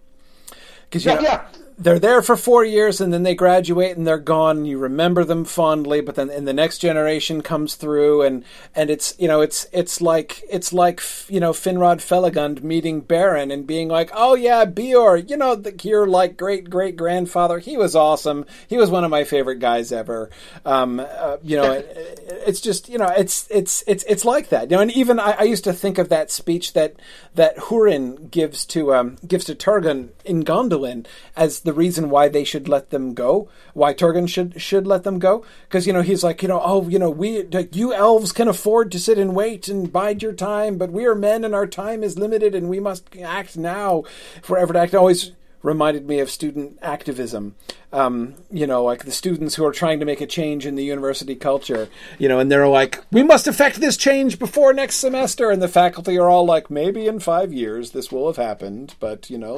Because 0.85 1.05
Yeah, 1.05 1.13
know, 1.13 1.21
yeah. 1.21 1.45
They're 1.81 1.97
there 1.97 2.21
for 2.21 2.35
four 2.35 2.65
years 2.65 2.99
and 2.99 3.13
then 3.13 3.23
they 3.23 3.35
graduate 3.35 3.95
and 3.95 4.05
they're 4.05 4.17
gone. 4.17 4.65
You 4.65 4.77
remember 4.77 5.23
them 5.23 5.45
fondly, 5.45 6.01
but 6.01 6.15
then 6.15 6.29
and 6.29 6.45
the 6.45 6.53
next 6.53 6.79
generation 6.79 7.41
comes 7.41 7.75
through 7.75 8.23
and 8.23 8.43
and 8.75 8.89
it's 8.89 9.15
you 9.17 9.29
know 9.29 9.39
it's 9.39 9.65
it's 9.71 10.01
like 10.01 10.43
it's 10.49 10.73
like 10.73 11.01
you 11.29 11.39
know 11.39 11.53
Finrod 11.53 11.97
Felagund 11.97 12.63
meeting 12.63 13.01
Beren 13.01 13.51
and 13.53 13.65
being 13.65 13.87
like, 13.87 14.11
oh 14.13 14.35
yeah, 14.35 14.65
Beor, 14.65 15.15
you 15.15 15.37
know 15.37 15.55
the, 15.55 15.73
your 15.83 16.05
like 16.05 16.35
great 16.35 16.69
great 16.69 16.97
grandfather, 16.97 17.59
he 17.59 17.77
was 17.77 17.95
awesome. 17.95 18.45
He 18.67 18.75
was 18.75 18.89
one 18.89 19.05
of 19.05 19.09
my 19.09 19.23
favorite 19.23 19.59
guys 19.59 19.93
ever. 19.93 20.29
Um, 20.65 20.99
uh, 20.99 21.37
you 21.41 21.55
know, 21.55 21.71
it, 21.71 22.19
it's 22.45 22.59
just 22.59 22.89
you 22.89 22.97
know 22.97 23.07
it's 23.07 23.47
it's 23.49 23.83
it's 23.87 24.03
it's 24.03 24.25
like 24.25 24.49
that. 24.49 24.69
You 24.69 24.75
know, 24.75 24.81
and 24.81 24.91
even 24.91 25.17
I, 25.17 25.31
I 25.39 25.43
used 25.43 25.63
to 25.63 25.73
think 25.73 25.97
of 25.97 26.09
that 26.09 26.29
speech 26.29 26.73
that 26.73 26.97
that 27.35 27.55
Hurin 27.57 28.29
gives 28.29 28.65
to 28.65 28.93
um, 28.93 29.17
gives 29.25 29.45
to 29.45 29.55
Turgon 29.55 30.09
in 30.25 30.43
Gondolin 30.43 31.05
as 31.35 31.61
the 31.61 31.68
reason 31.73 32.09
why 32.09 32.27
they 32.27 32.43
should 32.43 32.67
let 32.67 32.89
them 32.89 33.13
go, 33.13 33.49
why 33.73 33.93
Turgon 33.93 34.27
should 34.27 34.61
should 34.61 34.87
let 34.87 35.03
them 35.03 35.19
go, 35.19 35.45
because 35.67 35.87
you 35.87 35.93
know 35.93 36.01
he's 36.01 36.23
like 36.23 36.41
you 36.41 36.47
know 36.47 36.61
oh 36.63 36.87
you 36.89 36.99
know 36.99 37.09
we 37.09 37.43
like, 37.43 37.75
you 37.75 37.93
elves 37.93 38.31
can 38.31 38.47
afford 38.47 38.91
to 38.91 38.99
sit 38.99 39.17
and 39.17 39.35
wait 39.35 39.67
and 39.67 39.91
bide 39.91 40.21
your 40.21 40.33
time, 40.33 40.77
but 40.77 40.91
we 40.91 41.05
are 41.05 41.15
men 41.15 41.43
and 41.43 41.55
our 41.55 41.67
time 41.67 42.03
is 42.03 42.17
limited 42.17 42.55
and 42.55 42.69
we 42.69 42.79
must 42.79 43.15
act 43.17 43.57
now 43.57 44.03
Forever 44.41 44.73
to 44.73 44.79
act. 44.79 44.95
Always 44.95 45.31
reminded 45.61 46.07
me 46.07 46.19
of 46.19 46.29
student 46.29 46.79
activism. 46.81 47.55
Um, 47.91 48.35
you 48.49 48.65
know, 48.65 48.83
like 48.83 49.03
the 49.03 49.11
students 49.11 49.55
who 49.55 49.65
are 49.65 49.71
trying 49.71 49.99
to 49.99 50.05
make 50.05 50.21
a 50.21 50.27
change 50.27 50.65
in 50.65 50.75
the 50.75 50.83
university 50.83 51.35
culture, 51.35 51.89
you 52.17 52.27
know, 52.29 52.39
and 52.39 52.51
they're 52.51 52.67
like, 52.67 53.03
we 53.11 53.23
must 53.23 53.47
effect 53.47 53.81
this 53.81 53.97
change 53.97 54.39
before 54.39 54.73
next 54.73 54.95
semester. 54.95 55.49
And 55.49 55.61
the 55.61 55.67
faculty 55.67 56.17
are 56.17 56.29
all 56.29 56.45
like, 56.45 56.69
maybe 56.69 57.07
in 57.07 57.19
five 57.19 57.51
years 57.51 57.91
this 57.91 58.11
will 58.11 58.27
have 58.27 58.37
happened, 58.37 58.95
but, 58.99 59.29
you 59.29 59.37
know. 59.37 59.57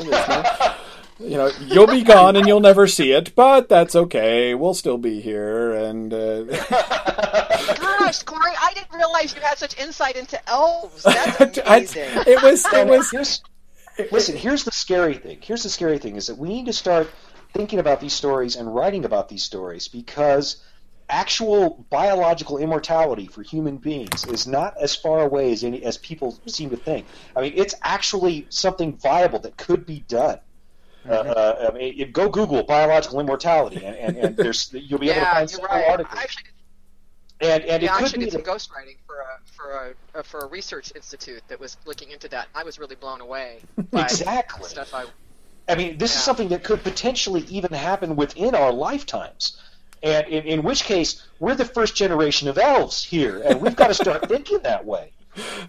You 1.22 1.38
know, 1.38 1.52
you'll 1.68 1.88
be 1.88 2.04
gone 2.04 2.36
and 2.36 2.48
you'll 2.48 2.60
never 2.60 2.88
see 2.88 3.12
it, 3.12 3.36
but 3.36 3.70
that's 3.70 3.96
okay. 3.96 4.56
We'll 4.56 4.74
still 4.74 4.98
be 4.98 5.22
here, 5.22 5.74
and 5.74 6.12
uh, 6.14 6.44
Gosh, 7.76 8.24
Corey, 8.24 8.52
I 8.60 8.74
didn't 8.74 8.96
realize 8.96 9.36
you 9.36 9.42
had 9.42 9.58
such 9.58 9.78
insight 9.80 10.16
into 10.16 10.40
elves. 10.50 11.04
That's 11.04 11.58
I- 11.66 11.78
amazing. 11.78 12.10
it 12.28 12.42
was 12.42 12.66
it 12.74 12.88
was 12.88 13.12
here's, 13.12 13.42
listen, 14.12 14.36
here's 14.36 14.64
the 14.64 14.72
scary 14.72 15.16
thing. 15.16 15.38
Here's 15.42 15.64
the 15.64 15.70
scary 15.70 16.00
thing 16.00 16.16
is 16.16 16.28
that 16.28 16.38
we 16.38 16.50
need 16.50 16.66
to 16.66 16.74
start 16.74 17.10
thinking 17.54 17.80
about 17.80 18.00
these 18.02 18.14
stories 18.14 18.56
and 18.56 18.74
writing 18.74 19.06
about 19.06 19.30
these 19.30 19.44
stories 19.44 19.88
because 19.88 20.64
actual 21.10 21.86
biological 21.90 22.58
immortality 22.58 23.28
for 23.28 23.44
human 23.44 23.78
beings 23.78 24.26
is 24.28 24.48
not 24.48 24.76
as 24.82 24.96
far 24.96 25.22
away 25.22 25.52
as 25.52 25.64
any 25.64 25.84
as 25.84 25.98
people 25.98 26.40
seem 26.48 26.70
to 26.70 26.78
think. 26.78 27.06
I 27.36 27.42
mean, 27.42 27.54
it's 27.56 27.76
actually 27.84 28.48
something 28.50 28.98
viable 28.98 29.40
that 29.40 29.58
could 29.58 29.86
be 29.86 30.04
done. 30.08 30.40
Uh, 31.08 31.14
uh, 31.14 31.70
I 31.70 31.78
mean, 31.78 32.00
it- 32.00 32.14
go 32.14 32.30
Google 32.30 32.64
biological 32.64 33.20
immortality, 33.20 33.84
and, 33.84 33.96
and, 33.96 34.18
and 34.18 34.38
there's 34.38 34.72
you'll 34.74 35.00
be 35.00 35.10
able 35.10 35.16
to 35.16 35.22
yeah, 35.22 35.34
find 35.34 35.50
several 35.50 35.74
right. 35.74 35.90
articles. 35.90 36.20
I 36.20 36.24
actually, 36.24 36.44
and 37.42 37.64
and 37.64 37.84
yeah, 37.84 37.94
it 37.94 37.98
could 37.98 38.06
actually 38.06 38.20
be 38.20 38.26
did 38.26 38.34
some 38.34 38.42
ghostwriting 38.44 38.98
for 39.08 39.16
a 39.16 39.40
for 39.46 39.72
a, 39.72 40.20
uh, 40.20 40.24
for 40.24 40.42
a 40.42 40.48
research 40.48 40.92
institute 40.96 41.42
that 41.48 41.60
was 41.60 41.78
looking 41.86 42.12
into 42.12 42.28
that. 42.30 42.48
I 42.54 42.64
was 42.64 42.78
really 42.78 42.96
blown 42.96 43.22
away 43.22 43.60
by 43.92 44.04
Exactly. 44.04 44.70
stuff 44.70 44.94
I 44.94 45.06
I 45.68 45.76
mean, 45.76 45.98
this 45.98 46.16
is 46.16 46.22
something 46.22 46.50
that 46.50 46.64
could 46.64 46.84
potentially 46.84 47.42
even 47.44 47.72
happen 47.72 48.16
within 48.16 48.56
our 48.56 48.74
lifetimes. 48.74 49.62
And 50.04 50.28
in, 50.28 50.44
in 50.46 50.64
which 50.64 50.84
case, 50.84 51.26
we're 51.40 51.56
the 51.56 51.66
first 51.66 51.96
generation 51.96 52.48
of 52.48 52.58
elves 52.58 53.04
here, 53.04 53.42
and 53.46 53.62
we've 53.62 53.76
got 53.76 53.88
to 53.88 53.94
start 53.94 54.28
thinking 54.28 54.60
that 54.64 54.86
way. 54.86 55.12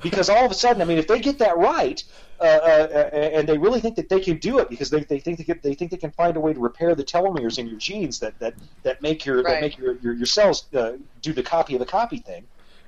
Because 0.03 0.29
all 0.29 0.45
of 0.45 0.51
a 0.51 0.55
sudden, 0.55 0.83
I 0.83 0.85
mean, 0.85 0.99
if 0.99 1.07
they 1.07 1.21
get 1.21 1.39
that 1.39 1.57
right, 1.57 2.03
uh, 2.41 2.45
uh, 2.45 2.89
uh, 2.93 3.17
and 3.17 3.49
they 3.49 3.57
really 3.57 3.81
think 3.81 3.95
that 3.97 4.09
they 4.09 4.19
can 4.19 4.39
do 4.39 4.59
it, 4.59 4.69
because 4.69 4.91
they, 4.91 5.05
they 5.05 5.21
think 5.21 5.39
they, 5.39 5.45
can, 5.45 5.61
they 5.63 5.75
think 5.75 5.91
they 5.93 5.97
can 5.97 6.11
find 6.11 6.37
a 6.37 6.41
way 6.41 6.53
to 6.53 6.59
repair 6.59 6.95
the 6.95 7.05
telomeres 7.05 7.59
in 7.59 7.69
your 7.69 7.79
genes 7.79 8.19
that, 8.19 8.37
that, 8.41 8.55
that 8.83 9.01
make 9.01 9.25
your 9.25 9.43
that 9.45 9.61
make 9.61 9.79
your, 9.79 9.97
your, 9.99 10.15
your 10.15 10.27
cells 10.27 10.67
uh, 10.75 10.95
do 11.21 11.33
the 11.33 11.43
copy 11.43 11.77
of 11.77 11.81
a 11.81 11.87
copy 11.87 12.19
thing. 12.19 12.45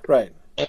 Right. 0.07 0.31
And 0.57 0.67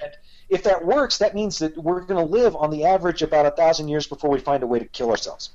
if 0.49 0.63
that 0.63 0.85
works, 0.85 1.19
that 1.19 1.35
means 1.35 1.59
that 1.59 1.77
we're 1.77 2.03
going 2.03 2.25
to 2.25 2.33
live 2.33 2.55
on 2.55 2.71
the 2.71 2.85
average 2.85 3.23
about 3.23 3.47
a 3.47 3.51
thousand 3.51 3.89
years 3.89 4.07
before 4.07 4.31
we 4.31 4.39
find 4.39 4.63
a 4.63 4.67
way 4.67 4.79
to 4.79 4.85
kill 4.85 5.11
ourselves. 5.11 5.51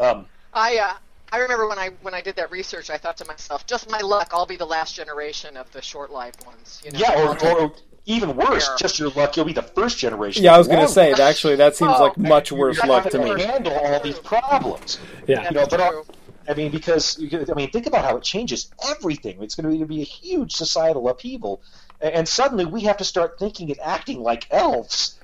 Um, 0.00 0.26
I 0.52 0.78
uh, 0.78 0.94
I 1.30 1.38
remember 1.38 1.68
when 1.68 1.78
I 1.78 1.90
when 2.02 2.14
I 2.14 2.20
did 2.20 2.34
that 2.36 2.50
research, 2.50 2.90
I 2.90 2.96
thought 2.96 3.16
to 3.18 3.24
myself, 3.26 3.66
just 3.66 3.88
my 3.88 4.00
luck, 4.00 4.30
I'll 4.32 4.46
be 4.46 4.56
the 4.56 4.66
last 4.66 4.96
generation 4.96 5.56
of 5.56 5.70
the 5.70 5.82
short-lived 5.82 6.44
ones. 6.44 6.82
You 6.84 6.90
know? 6.90 6.98
Yeah, 6.98 7.22
or, 7.22 7.60
or 7.62 7.74
even 8.06 8.36
worse, 8.36 8.68
Yeah. 8.68 8.76
just 8.78 8.98
your 8.98 9.10
luck, 9.10 9.36
you'll 9.36 9.46
be 9.46 9.52
the 9.52 9.62
first 9.62 9.98
generation. 9.98 10.44
Yeah, 10.44 10.54
I 10.54 10.58
was 10.58 10.68
going 10.68 10.84
to 10.86 10.92
say, 10.92 11.12
actually, 11.12 11.56
that 11.56 11.74
seems 11.76 11.92
Oh, 11.96 12.04
like 12.04 12.18
much 12.18 12.52
worse 12.52 12.82
luck 12.84 13.04
to 13.10 13.18
gonna 13.18 13.34
me. 13.34 13.42
handle 13.42 13.72
all 13.72 14.00
these 14.00 14.18
problems. 14.18 14.98
Yeah. 15.26 15.44
You 15.44 15.50
know, 15.52 15.66
but 15.66 15.78
true. 15.90 16.04
I 16.48 16.54
mean, 16.54 16.70
because 16.70 17.18
I 17.50 17.54
mean, 17.54 17.70
think 17.70 17.86
about 17.86 18.04
how 18.04 18.16
it 18.16 18.22
changes 18.22 18.70
everything. 18.86 19.42
It's 19.42 19.54
going 19.54 19.78
to 19.78 19.86
be 19.86 20.02
a 20.02 20.04
huge 20.04 20.52
societal 20.52 21.08
upheaval, 21.08 21.62
and 22.00 22.28
suddenly 22.28 22.66
we 22.66 22.82
have 22.82 22.98
to 22.98 23.04
start 23.04 23.38
thinking 23.38 23.70
and 23.70 23.80
acting 23.80 24.22
like 24.22 24.46
elves. 24.50 25.18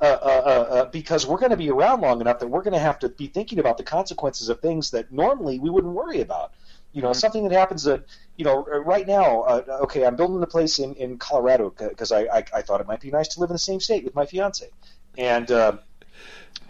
Uh, 0.00 0.06
uh, 0.06 0.26
uh, 0.26 0.74
uh, 0.74 0.84
because 0.90 1.24
we're 1.26 1.38
going 1.38 1.52
to 1.52 1.56
be 1.56 1.70
around 1.70 2.00
long 2.02 2.20
enough 2.20 2.40
that 2.40 2.48
we're 2.48 2.62
going 2.62 2.74
to 2.74 2.78
have 2.80 2.98
to 2.98 3.08
be 3.08 3.26
thinking 3.28 3.58
about 3.58 3.78
the 3.78 3.84
consequences 3.84 4.48
of 4.50 4.60
things 4.60 4.90
that 4.90 5.10
normally 5.12 5.58
we 5.58 5.70
wouldn't 5.70 5.94
worry 5.94 6.20
about. 6.20 6.52
You 6.94 7.02
know, 7.02 7.12
something 7.12 7.46
that 7.46 7.52
happens 7.52 7.82
that 7.82 8.04
you 8.36 8.44
know 8.44 8.66
uh, 8.72 8.78
right 8.78 9.06
now. 9.06 9.42
Uh, 9.42 9.78
okay, 9.82 10.06
I'm 10.06 10.16
building 10.16 10.42
a 10.42 10.46
place 10.46 10.78
in 10.78 10.94
in 10.94 11.18
Colorado 11.18 11.74
because 11.76 12.12
I, 12.12 12.20
I 12.20 12.44
I 12.54 12.62
thought 12.62 12.80
it 12.80 12.86
might 12.86 13.00
be 13.00 13.10
nice 13.10 13.28
to 13.34 13.40
live 13.40 13.50
in 13.50 13.54
the 13.54 13.58
same 13.58 13.80
state 13.80 14.04
with 14.04 14.14
my 14.14 14.24
fiance, 14.24 14.70
and. 15.18 15.50
Uh, 15.50 15.78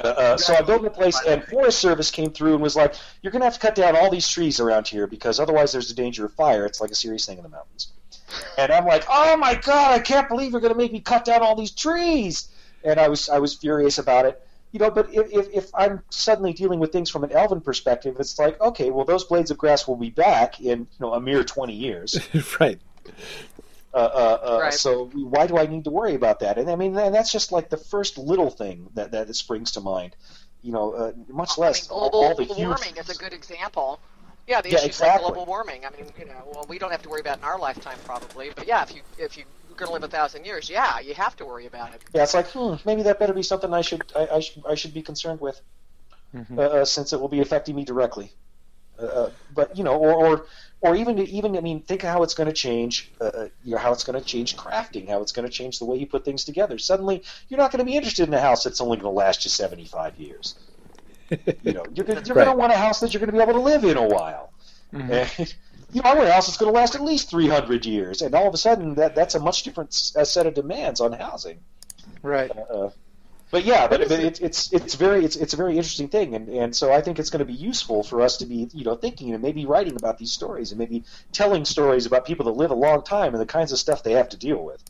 uh, 0.02 0.08
uh, 0.08 0.36
so 0.36 0.54
I 0.56 0.62
built 0.62 0.84
a 0.84 0.90
place, 0.90 1.20
and 1.24 1.44
Forest 1.44 1.78
Service 1.78 2.10
came 2.10 2.32
through 2.32 2.54
and 2.54 2.62
was 2.62 2.74
like, 2.74 2.96
"You're 3.22 3.30
going 3.30 3.42
to 3.42 3.46
have 3.46 3.54
to 3.54 3.60
cut 3.60 3.76
down 3.76 3.94
all 3.94 4.10
these 4.10 4.28
trees 4.28 4.58
around 4.58 4.88
here 4.88 5.06
because 5.06 5.38
otherwise 5.38 5.70
there's 5.70 5.88
a 5.90 5.94
danger 5.94 6.24
of 6.24 6.32
fire. 6.32 6.66
It's 6.66 6.80
like 6.80 6.90
a 6.90 6.96
serious 6.96 7.26
thing 7.26 7.36
in 7.36 7.44
the 7.44 7.48
mountains." 7.48 7.92
And 8.58 8.72
I'm 8.72 8.86
like, 8.86 9.04
"Oh 9.08 9.36
my 9.36 9.54
god, 9.54 9.92
I 9.92 10.00
can't 10.00 10.28
believe 10.28 10.50
you're 10.50 10.60
going 10.60 10.72
to 10.72 10.78
make 10.78 10.92
me 10.92 11.00
cut 11.00 11.24
down 11.24 11.42
all 11.42 11.54
these 11.54 11.70
trees!" 11.70 12.48
And 12.82 12.98
I 12.98 13.06
was 13.08 13.28
I 13.28 13.38
was 13.38 13.54
furious 13.54 13.98
about 13.98 14.26
it, 14.26 14.44
you 14.74 14.80
know. 14.80 14.90
But 14.90 15.14
if, 15.14 15.32
if 15.32 15.48
if 15.54 15.70
I'm 15.74 16.02
suddenly 16.10 16.52
dealing 16.52 16.80
with 16.80 16.92
things 16.92 17.08
from 17.08 17.24
an 17.24 17.32
elven 17.32 17.60
perspective, 17.62 18.16
it's 18.18 18.38
like, 18.38 18.60
okay, 18.60 18.90
well 18.90 19.04
those 19.06 19.24
blades 19.24 19.50
of 19.50 19.56
grass 19.56 19.86
will 19.88 19.96
be 19.96 20.10
back 20.10 20.60
in 20.60 20.80
you 20.80 21.00
know 21.00 21.14
a 21.14 21.20
mere 21.20 21.44
20 21.44 21.72
years. 21.72 22.18
right. 22.60 22.80
Uh, 23.94 23.96
uh, 23.96 24.38
uh, 24.42 24.58
Right. 24.60 24.74
So 24.74 25.06
why 25.14 25.46
do 25.46 25.56
I 25.56 25.66
need 25.66 25.84
to 25.84 25.90
worry 25.90 26.14
about 26.14 26.40
that? 26.40 26.58
And 26.58 26.68
I 26.68 26.74
mean, 26.74 26.98
and 26.98 27.14
that's 27.14 27.30
just 27.30 27.52
like 27.52 27.70
the 27.70 27.76
first 27.76 28.18
little 28.18 28.50
thing 28.50 28.88
that 28.94 29.12
that 29.12 29.34
springs 29.36 29.70
to 29.72 29.80
mind. 29.80 30.16
You 30.62 30.72
know, 30.72 30.92
uh, 30.92 31.12
much 31.28 31.56
less 31.58 31.88
I 31.88 31.94
mean, 31.94 32.00
all, 32.00 32.10
global 32.10 32.28
all 32.28 32.34
the 32.34 32.44
huge. 32.44 32.58
warming 32.58 32.96
is 32.96 33.08
a 33.10 33.14
good 33.14 33.32
example. 33.32 34.00
Yeah, 34.48 34.60
the 34.60 34.70
Yeah, 34.70 34.78
issues 34.78 34.86
exactly. 34.86 35.24
like 35.24 35.34
global 35.34 35.46
warming. 35.46 35.86
I 35.86 35.90
mean, 35.90 36.10
you 36.18 36.24
know, 36.26 36.42
well, 36.52 36.66
we 36.68 36.78
don't 36.78 36.90
have 36.90 37.02
to 37.02 37.08
worry 37.08 37.20
about 37.20 37.38
it 37.38 37.40
in 37.40 37.44
our 37.44 37.58
lifetime 37.58 37.98
probably, 38.04 38.50
but 38.54 38.66
yeah, 38.66 38.82
if 38.82 38.94
you 38.94 39.02
if 39.18 39.36
you're 39.36 39.46
going 39.76 39.88
to 39.88 39.92
live 39.92 40.02
a 40.04 40.08
thousand 40.08 40.44
years, 40.44 40.68
yeah, 40.70 41.00
you 41.00 41.14
have 41.14 41.36
to 41.36 41.46
worry 41.46 41.66
about 41.66 41.94
it. 41.94 42.02
Yeah, 42.14 42.22
it's 42.22 42.34
like, 42.34 42.48
hmm, 42.48 42.74
maybe 42.84 43.02
that 43.02 43.18
better 43.18 43.32
be 43.32 43.42
something 43.42 43.72
I 43.72 43.80
should 43.82 44.04
I, 44.14 44.28
I 44.34 44.40
should 44.40 44.62
I 44.68 44.74
should 44.74 44.94
be 44.94 45.02
concerned 45.02 45.40
with, 45.40 45.60
Mhm. 46.34 46.58
uh, 46.58 46.62
uh, 46.62 46.84
since 46.84 47.12
it 47.12 47.20
will 47.20 47.28
be 47.28 47.40
affecting 47.40 47.76
me 47.76 47.84
directly. 47.84 48.32
Uh, 48.98 49.06
uh, 49.06 49.30
but 49.52 49.76
you 49.76 49.84
know, 49.84 49.96
or 49.96 50.12
or 50.14 50.46
or 50.80 50.96
even 50.96 51.18
even 51.20 51.56
I 51.56 51.60
mean, 51.60 51.82
think 51.82 52.04
of 52.04 52.10
how 52.10 52.22
it's 52.22 52.34
going 52.34 52.48
to 52.48 52.52
change. 52.54 53.12
Uh, 53.20 53.24
uh, 53.24 53.48
you 53.64 53.72
know, 53.72 53.78
how 53.78 53.92
it's 53.92 54.04
going 54.04 54.18
to 54.18 54.24
change 54.24 54.56
crafting, 54.56 55.08
how 55.08 55.22
it's 55.22 55.32
going 55.32 55.46
to 55.46 55.52
change 55.52 55.78
the 55.78 55.84
way 55.86 55.96
you 55.98 56.06
put 56.06 56.24
things 56.24 56.44
together. 56.44 56.78
Suddenly, 56.78 57.24
you're 57.48 57.58
not 57.58 57.72
going 57.72 57.80
to 57.80 57.90
be 57.90 57.96
interested 57.96 58.28
in 58.28 58.34
a 58.34 58.40
house 58.40 58.64
that's 58.64 58.80
only 58.80 58.98
going 58.98 59.12
to 59.12 59.18
last 59.18 59.44
you 59.44 59.50
75 59.50 60.16
years. 60.18 60.56
You 61.62 61.72
know, 61.72 61.90
you're 61.94 62.04
going 62.06 62.24
you're 62.24 62.36
Right. 62.36 62.44
going 62.44 62.48
to 62.48 62.56
want 62.56 62.72
a 62.72 62.76
house 62.76 63.00
that 63.00 63.12
you're 63.14 63.20
going 63.20 63.30
to 63.32 63.36
be 63.36 63.42
able 63.42 63.54
to 63.54 63.60
live 63.60 63.84
in 63.84 63.96
a 63.96 64.06
while. 64.06 64.52
Mhm. 64.92 65.28
And, 65.94 66.02
you 66.02 66.02
know, 66.02 66.10
I 66.10 66.14
want 66.14 66.28
a 66.28 66.32
house 66.32 66.46
that's 66.46 66.56
going 66.56 66.72
to 66.72 66.78
last 66.78 66.94
at 66.94 67.02
least 67.02 67.30
300 67.30 67.86
years, 67.86 68.22
and 68.22 68.34
all 68.34 68.48
of 68.48 68.54
a 68.54 68.58
sudden, 68.58 68.96
that 68.96 69.14
that's 69.14 69.34
a 69.34 69.40
much 69.40 69.62
different 69.62 69.90
s- 69.90 70.14
uh, 70.16 70.24
set 70.24 70.46
of 70.46 70.54
demands 70.54 71.00
on 71.00 71.12
housing. 71.12 71.60
Right. 72.22 72.50
Uh, 72.50 72.90
but 73.50 73.64
yeah, 73.64 73.86
but, 73.86 74.08
but 74.08 74.18
it's 74.18 74.40
it's 74.40 74.72
it's 74.72 74.94
very 74.96 75.24
it's 75.24 75.36
it's 75.36 75.54
a 75.54 75.56
very 75.56 75.76
interesting 75.76 76.08
thing, 76.08 76.34
and 76.34 76.48
and 76.48 76.74
so 76.74 76.92
I 76.92 77.00
think 77.00 77.20
it's 77.20 77.30
going 77.30 77.38
to 77.38 77.44
be 77.44 77.52
useful 77.52 78.02
for 78.02 78.20
us 78.20 78.38
to 78.38 78.46
be 78.46 78.68
you 78.72 78.84
know 78.84 78.96
thinking 78.96 79.32
and 79.32 79.40
maybe 79.40 79.64
writing 79.64 79.94
about 79.94 80.18
these 80.18 80.32
stories 80.32 80.72
and 80.72 80.78
maybe 80.80 81.04
telling 81.30 81.64
stories 81.64 82.04
about 82.04 82.24
people 82.24 82.46
that 82.46 82.56
live 82.56 82.72
a 82.72 82.74
long 82.74 83.04
time 83.04 83.32
and 83.32 83.40
the 83.40 83.46
kinds 83.46 83.70
of 83.70 83.78
stuff 83.78 84.02
they 84.02 84.14
have 84.14 84.30
to 84.30 84.36
deal 84.36 84.58
with. 84.64 84.82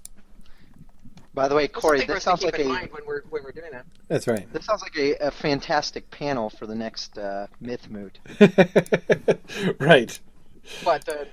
By 1.34 1.48
the 1.48 1.54
way, 1.54 1.68
Corey, 1.68 1.98
something 1.98 2.14
this 2.14 2.24
sounds 2.24 2.42
like 2.42 2.58
a 2.58 2.64
when 2.64 3.04
we're 3.06 3.22
when 3.28 3.42
we're 3.42 3.52
doing 3.52 3.72
that. 3.72 3.84
That's 4.08 4.26
right. 4.26 4.50
this 4.54 4.64
sounds 4.64 4.80
like 4.80 4.96
a, 4.96 5.26
a 5.26 5.30
fantastic 5.30 6.10
panel 6.10 6.48
for 6.48 6.66
the 6.66 6.76
next 6.76 7.18
uh, 7.18 7.48
myth 7.60 7.90
moot. 7.90 8.18
right. 9.78 10.18
What 10.82 11.04
the 11.04 11.26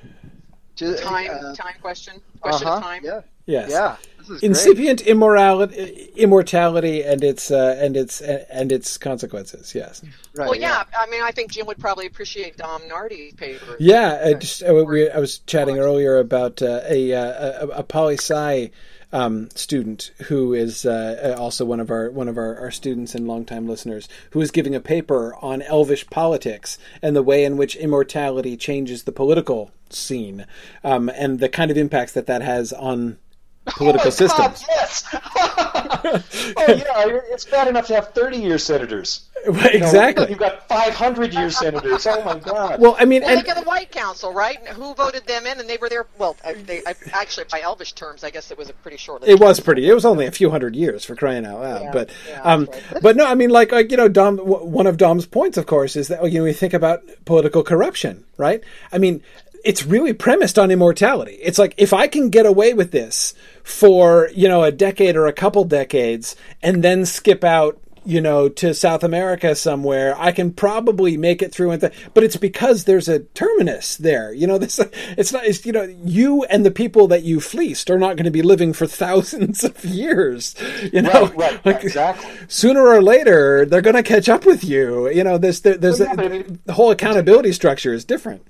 Ju- 0.76 0.98
time 0.98 1.32
uh, 1.32 1.56
time 1.56 1.76
question? 1.82 2.22
Question 2.42 2.68
uh-huh, 2.68 2.78
of 2.78 2.84
time. 2.84 3.02
Yeah. 3.04 3.22
Yes. 3.46 3.72
Yeah. 3.72 3.96
This 4.18 4.30
is 4.30 4.40
great. 4.40 4.44
Incipient 4.44 5.02
immorality, 5.02 6.12
immortality, 6.16 7.04
and 7.04 7.24
its 7.24 7.52
uh, 7.52 7.76
and 7.80 7.98
its 7.98 8.22
and 8.22 8.72
its 8.72 8.98
consequences. 8.98 9.74
Yes. 9.74 10.04
Right, 10.36 10.50
well, 10.50 10.56
yeah. 10.56 10.84
I 10.98 11.10
mean, 11.10 11.22
I 11.24 11.32
think 11.32 11.52
Jim 11.52 11.66
would 11.66 11.80
probably 11.80 12.06
appreciate 12.06 12.58
Dom 12.58 12.82
Nardi's 12.84 13.34
paper. 13.34 13.76
Yeah, 13.80 14.22
I 14.24 14.34
just 14.36 14.64
uh, 14.64 14.74
we, 14.88 15.10
I 15.10 15.20
was 15.20 15.40
chatting 15.40 15.80
earlier 15.80 16.18
about 16.20 16.62
uh, 16.62 16.82
a, 16.88 17.14
uh, 17.14 17.68
a 17.68 17.80
a 17.80 17.84
poli 17.84 18.16
sci 18.16 18.72
um, 19.14 19.50
student 19.56 20.12
who 20.28 20.54
is 20.54 20.86
uh, 20.86 21.36
also 21.38 21.66
one 21.66 21.80
of 21.80 21.90
our 21.90 22.10
one 22.12 22.28
of 22.28 22.38
our, 22.38 22.58
our 22.58 22.72
students 22.72 23.16
and 23.16 23.28
longtime 23.28 23.68
listeners 23.68 24.08
who 24.32 24.42
is 24.42 24.52
giving 24.52 24.76
a 24.76 24.80
paper 24.80 25.36
on 25.42 25.62
elvish 25.62 26.10
politics 26.10 26.78
and 27.02 27.16
the 27.16 27.24
way 27.24 27.44
in 27.44 27.58
which 27.58 27.76
immortality 27.76 28.56
changes 28.56 29.04
the 29.04 29.12
political 29.12 29.72
scene 29.90 30.46
um, 30.84 31.10
and 31.10 31.40
the 31.40 31.50
kind 31.50 31.72
of 31.72 31.78
impacts 31.78 32.14
that 32.14 32.28
that 32.28 32.42
has 32.42 32.72
on 32.74 33.18
political 33.66 34.08
oh 34.08 34.12
systems. 34.12 34.64
God, 34.64 34.70
yes. 34.70 35.06
oh 35.14 36.66
yeah, 36.68 37.20
it's 37.32 37.46
bad 37.46 37.68
enough 37.68 37.88
to 37.88 37.96
have 37.96 38.14
thirty-year 38.14 38.58
senators. 38.58 39.30
You 39.46 39.54
know, 39.54 39.70
exactly. 39.88 40.30
You've 40.30 40.38
got 40.40 40.68
five 40.68 40.94
hundred-year 40.94 41.50
senators. 41.50 42.06
Oh 42.06 42.24
my 42.24 42.38
God. 42.38 42.80
Well, 42.80 42.96
I 43.00 43.06
mean, 43.06 43.22
Well, 43.22 43.32
and, 43.32 43.38
look 43.40 43.50
at 43.50 43.58
the 43.58 43.68
White 43.68 43.92
Council, 43.92 44.34
right? 44.34 44.60
Who 44.70 44.94
voted 44.94 45.26
them 45.26 45.48
in, 45.48 45.60
and 45.60 45.68
they 45.70 45.78
were 45.78 45.90
there. 45.90 46.06
Well, 46.18 46.38
uh, 46.44 46.54
they 46.66 46.82
I, 46.86 46.94
actually, 47.14 47.46
by 47.52 47.62
Elvish 47.62 47.94
terms, 47.94 48.24
I 48.24 48.30
guess 48.30 48.52
it 48.52 48.58
was 48.58 48.70
a 48.70 48.74
pretty 48.74 48.98
short. 48.98 49.24
It 49.26 49.40
was 49.40 49.60
pretty. 49.60 49.88
It 49.90 49.94
was 49.94 50.06
only 50.06 50.26
a 50.28 50.32
few 50.32 50.50
hundred 50.52 50.76
years 50.76 51.06
for 51.06 51.16
crying 51.16 51.46
out 51.46 51.60
loud. 51.62 51.82
Yeah, 51.82 51.92
but 51.92 52.10
yeah, 52.28 52.42
um, 52.42 52.66
right. 52.72 53.02
but 53.02 53.16
no, 53.16 53.26
I 53.26 53.34
mean, 53.36 53.50
like, 53.50 53.72
like 53.72 53.90
you 53.92 53.98
know, 53.98 54.08
Dom. 54.08 54.36
w- 54.38 54.66
One 54.66 54.86
of 54.88 54.98
Dom's 54.98 55.26
points, 55.26 55.58
of 55.58 55.66
course, 55.66 55.96
is 55.96 56.08
that 56.10 56.24
you 56.32 56.40
know 56.40 56.44
we 56.44 56.54
think 56.54 56.74
about 56.74 57.02
political 57.26 57.64
corruption, 57.64 58.24
right? 58.38 58.64
I 58.92 58.98
mean, 59.00 59.24
it's 59.64 59.86
really 59.86 60.14
premised 60.14 60.60
on 60.60 60.70
immortality. 60.72 61.40
It's 61.42 61.58
like 61.60 61.74
if 61.78 61.94
I 61.94 62.08
can 62.08 62.30
get 62.30 62.46
away 62.46 62.74
with 62.74 62.92
this 62.92 63.34
for 63.64 64.30
you 64.36 64.48
know 64.48 64.64
a 64.64 64.72
decade 64.72 65.16
or 65.16 65.26
a 65.28 65.34
couple 65.34 65.64
decades, 65.64 66.36
and 66.62 66.84
then 66.84 67.06
skip 67.06 67.44
out. 67.44 67.80
You 68.04 68.20
know, 68.20 68.50
to 68.50 68.74
South 68.74 69.04
America 69.04 69.54
somewhere, 69.56 70.16
I 70.18 70.32
can 70.32 70.52
probably 70.54 71.18
make 71.18 71.42
it 71.44 71.54
through. 71.54 71.70
And 71.72 71.82
th- 71.82 71.94
but 72.16 72.24
it's 72.24 72.36
because 72.36 72.86
there's 72.86 73.08
a 73.08 73.20
terminus 73.20 73.96
there. 73.98 74.34
You 74.34 74.48
know, 74.48 74.58
this 74.60 74.80
it's 75.18 75.32
not. 75.32 75.46
It's 75.46 75.64
you 75.66 75.72
know, 75.72 75.84
you 76.04 76.44
and 76.46 76.66
the 76.66 76.72
people 76.72 77.08
that 77.10 77.24
you 77.24 77.40
fleeced 77.40 77.90
are 77.92 78.00
not 78.00 78.16
going 78.18 78.26
to 78.26 78.32
be 78.32 78.42
living 78.42 78.74
for 78.74 78.88
thousands 79.04 79.64
of 79.64 79.86
years. 79.86 80.56
You 80.92 81.04
know, 81.04 81.28
right, 81.28 81.38
right, 81.38 81.66
Like, 81.66 81.84
exactly. 81.84 82.32
Sooner 82.48 82.82
or 82.82 83.02
later, 83.04 83.66
they're 83.66 83.82
going 83.82 83.96
to 83.96 84.04
catch 84.04 84.28
up 84.30 84.46
with 84.46 84.64
you. 84.64 85.08
You 85.10 85.24
know, 85.24 85.38
there's 85.38 85.62
there, 85.62 85.78
there's 85.78 86.00
Well, 86.00 86.16
yeah, 86.18 86.40
a- 86.40 86.44
the 86.66 86.74
whole 86.74 86.92
accountability 86.92 87.52
structure 87.54 87.94
is 87.94 88.04
different. 88.04 88.46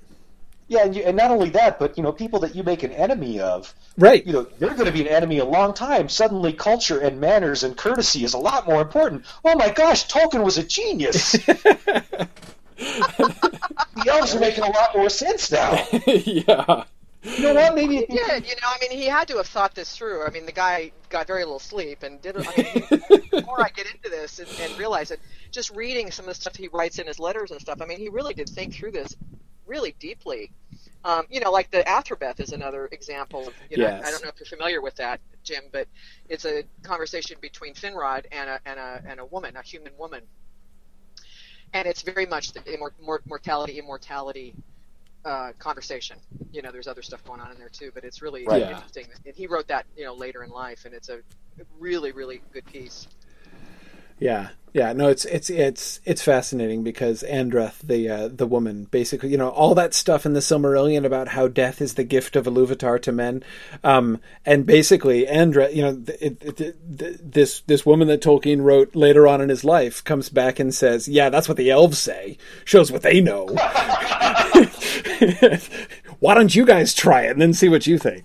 Yeah, 0.72 0.84
and, 0.86 0.96
you, 0.96 1.02
and 1.02 1.18
not 1.18 1.30
only 1.30 1.50
that, 1.50 1.78
but 1.78 1.98
you 1.98 2.02
know, 2.02 2.12
people 2.12 2.40
that 2.40 2.54
you 2.54 2.62
make 2.62 2.82
an 2.82 2.92
enemy 2.92 3.38
of, 3.40 3.74
Right. 3.98 4.26
you 4.26 4.32
know, 4.32 4.46
they're 4.58 4.72
going 4.72 4.86
to 4.86 4.90
be 4.92 5.02
an 5.02 5.06
enemy 5.06 5.36
a 5.36 5.44
long 5.44 5.74
time. 5.74 6.08
Suddenly, 6.08 6.54
culture 6.54 6.98
and 6.98 7.20
manners 7.20 7.62
and 7.62 7.76
courtesy 7.76 8.24
is 8.24 8.32
a 8.32 8.38
lot 8.38 8.66
more 8.66 8.80
important. 8.80 9.26
Oh 9.44 9.54
my 9.54 9.68
gosh, 9.68 10.08
Tolkien 10.08 10.42
was 10.42 10.56
a 10.56 10.62
genius. 10.62 11.32
the 11.32 12.28
elves 14.06 14.34
are 14.34 14.40
making 14.40 14.64
a 14.64 14.70
lot 14.70 14.96
more 14.96 15.10
sense 15.10 15.52
now. 15.52 15.86
yeah. 16.06 16.84
You 17.22 17.42
know 17.42 17.54
what? 17.54 17.74
Maybe. 17.74 17.96
He 17.96 18.06
did, 18.06 18.46
you 18.46 18.54
know. 18.54 18.68
I 18.68 18.78
mean, 18.80 18.92
he 18.92 19.04
had 19.04 19.28
to 19.28 19.36
have 19.36 19.46
thought 19.48 19.74
this 19.74 19.94
through. 19.94 20.24
I 20.24 20.30
mean, 20.30 20.46
the 20.46 20.52
guy 20.52 20.90
got 21.10 21.26
very 21.26 21.44
little 21.44 21.58
sleep 21.58 22.02
and 22.02 22.18
did. 22.22 22.34
I 22.38 22.40
mean, 22.56 23.00
before 23.30 23.62
I 23.62 23.68
get 23.76 23.86
into 23.94 24.08
this 24.08 24.38
and, 24.38 24.48
and 24.58 24.78
realize 24.78 25.10
it, 25.10 25.20
just 25.50 25.68
reading 25.72 26.10
some 26.10 26.24
of 26.24 26.30
the 26.30 26.34
stuff 26.34 26.56
he 26.56 26.68
writes 26.68 26.98
in 26.98 27.06
his 27.06 27.18
letters 27.18 27.50
and 27.50 27.60
stuff. 27.60 27.82
I 27.82 27.84
mean, 27.84 27.98
he 27.98 28.08
really 28.08 28.32
did 28.32 28.48
think 28.48 28.72
through 28.74 28.92
this 28.92 29.14
really 29.66 29.94
deeply. 29.98 30.50
Um, 31.04 31.24
you 31.30 31.40
know, 31.40 31.50
like 31.50 31.70
the 31.70 31.82
Athrabeth 31.82 32.40
is 32.40 32.52
another 32.52 32.88
example 32.92 33.48
of. 33.48 33.54
You 33.70 33.78
know, 33.78 33.84
Yes. 33.84 34.06
I 34.06 34.10
don't 34.10 34.22
know 34.22 34.28
if 34.28 34.38
you're 34.38 34.46
familiar 34.46 34.80
with 34.80 34.94
that. 34.96 35.20
Jim, 35.44 35.64
but 35.72 35.88
it's 36.28 36.44
a 36.44 36.62
conversation 36.82 37.36
between 37.40 37.74
Finrod 37.74 38.26
and 38.30 38.48
a 38.48 38.60
and 38.64 38.78
a 38.78 39.02
and 39.06 39.18
a 39.20 39.24
woman, 39.24 39.56
a 39.56 39.62
human 39.62 39.92
woman, 39.98 40.22
and 41.72 41.86
it's 41.88 42.02
very 42.02 42.26
much 42.26 42.52
the 42.52 42.60
immor- 42.60 43.26
mortality 43.26 43.78
immortality 43.78 44.54
uh, 45.24 45.52
conversation. 45.58 46.16
You 46.52 46.62
know, 46.62 46.70
there's 46.70 46.86
other 46.86 47.02
stuff 47.02 47.24
going 47.24 47.40
on 47.40 47.50
in 47.50 47.58
there 47.58 47.68
too, 47.68 47.90
but 47.94 48.04
it's 48.04 48.22
really 48.22 48.44
Right. 48.44 48.62
Interesting. 48.62 49.06
And 49.26 49.34
he 49.34 49.46
wrote 49.48 49.66
that 49.68 49.86
you 49.96 50.04
know 50.04 50.14
later 50.14 50.44
in 50.44 50.50
life, 50.50 50.84
and 50.84 50.94
it's 50.94 51.08
a 51.08 51.18
really 51.78 52.12
really 52.12 52.40
good 52.52 52.64
piece. 52.66 53.08
Yeah, 54.22 54.48
yeah. 54.72 54.92
No, 54.92 55.08
it's 55.08 55.24
it's 55.24 55.50
it's 55.50 55.98
it's 56.04 56.22
fascinating 56.22 56.84
because 56.84 57.24
Andreth, 57.24 57.80
the 57.80 58.08
uh, 58.08 58.28
the 58.28 58.46
woman, 58.46 58.84
basically, 58.84 59.30
you 59.30 59.36
know, 59.36 59.48
all 59.48 59.74
that 59.74 59.94
stuff 59.94 60.24
in 60.24 60.32
the 60.32 60.40
Silmarillion 60.40 61.04
about 61.04 61.28
how 61.28 61.48
death 61.48 61.80
is 61.80 61.94
the 61.94 62.04
gift 62.04 62.36
of 62.36 62.46
Iluvatar 62.46 63.02
to 63.02 63.10
men, 63.10 63.42
um, 63.82 64.20
and 64.46 64.64
basically 64.64 65.26
Andreth, 65.26 65.74
you 65.74 65.82
know, 65.82 65.92
this 65.92 67.62
this 67.62 67.84
woman 67.84 68.06
that 68.08 68.22
Tolkien 68.22 68.62
wrote 68.62 68.94
later 68.94 69.26
on 69.26 69.40
in 69.40 69.48
his 69.48 69.64
life 69.64 70.04
comes 70.04 70.28
back 70.28 70.60
and 70.60 70.72
says, 70.72 71.08
"Yeah, 71.08 71.28
that's 71.28 71.48
what 71.48 71.56
the 71.56 71.70
elves 71.70 71.98
say. 71.98 72.38
Shows 72.64 72.92
what 72.92 73.02
they 73.02 73.20
know. 73.20 73.46
Why 76.20 76.34
don't 76.34 76.54
you 76.54 76.64
guys 76.64 76.94
try 76.94 77.22
it 77.22 77.32
and 77.32 77.42
then 77.42 77.54
see 77.54 77.68
what 77.68 77.88
you 77.88 77.98
think?" 77.98 78.24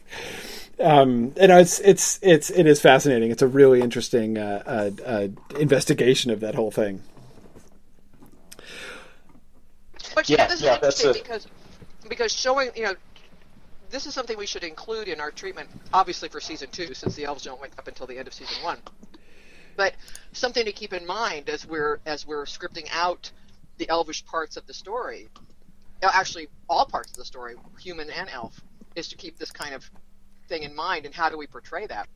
Um, 0.80 1.34
and 1.38 1.52
it's 1.52 1.80
it's 1.80 2.20
it's 2.22 2.50
it 2.50 2.68
is 2.68 2.80
fascinating. 2.82 3.32
It's 3.32 3.42
a 3.42 3.48
really 3.48 3.82
interesting 3.82 4.38
uh, 4.38 4.64
uh, 4.66 5.04
uh, 5.06 5.28
investigation 5.60 6.32
of 6.32 6.40
that 6.42 6.56
whole 6.56 6.72
thing. 6.72 7.02
But 10.14 10.30
Yeah, 10.30 10.38
yeah, 10.38 10.48
this 10.48 10.60
is 10.60 10.62
yeah, 10.66 10.78
that's 10.78 11.00
interesting 11.04 11.22
a- 11.22 11.24
because 11.24 11.48
because 12.10 12.34
showing 12.34 12.70
you 12.76 12.84
know 12.84 12.96
this 13.90 14.06
is 14.06 14.14
something 14.14 14.38
we 14.38 14.46
should 14.46 14.64
include 14.64 15.08
in 15.08 15.20
our 15.20 15.32
treatment, 15.32 15.70
obviously 15.94 16.30
for 16.30 16.40
season 16.40 16.70
two, 16.72 16.94
since 16.94 17.16
the 17.16 17.26
elves 17.26 17.44
don't 17.44 17.62
wake 17.62 17.72
up 17.78 17.88
until 17.88 18.06
the 18.06 18.18
end 18.18 18.28
of 18.28 18.34
season 18.34 18.62
one. 18.64 18.78
But 19.76 19.94
something 20.34 20.66
to 20.66 20.72
keep 20.72 20.94
in 20.94 21.06
mind 21.06 21.50
as 21.50 21.66
we're 21.66 22.00
as 22.06 22.26
we're 22.26 22.46
scripting 22.46 22.88
out 22.92 23.32
the 23.78 23.90
elvish 23.90 24.26
parts 24.26 24.58
of 24.58 24.66
the 24.68 24.74
story, 24.74 25.30
uh, 26.04 26.10
actually 26.14 26.48
all 26.70 26.86
parts 26.86 27.12
of 27.12 27.18
the 27.18 27.26
story, 27.26 27.56
human 27.80 28.10
and 28.10 28.30
elf, 28.30 28.60
is 28.96 29.08
to 29.10 29.16
keep 29.16 29.38
this 29.38 29.52
kind 29.52 29.74
of 29.74 29.90
thing 30.48 30.64
in 30.64 30.76
mind. 30.76 31.06
And 31.06 31.14
how 31.14 31.30
do 31.30 31.38
we 31.38 31.48
portray 31.48 31.88
that 31.88 32.08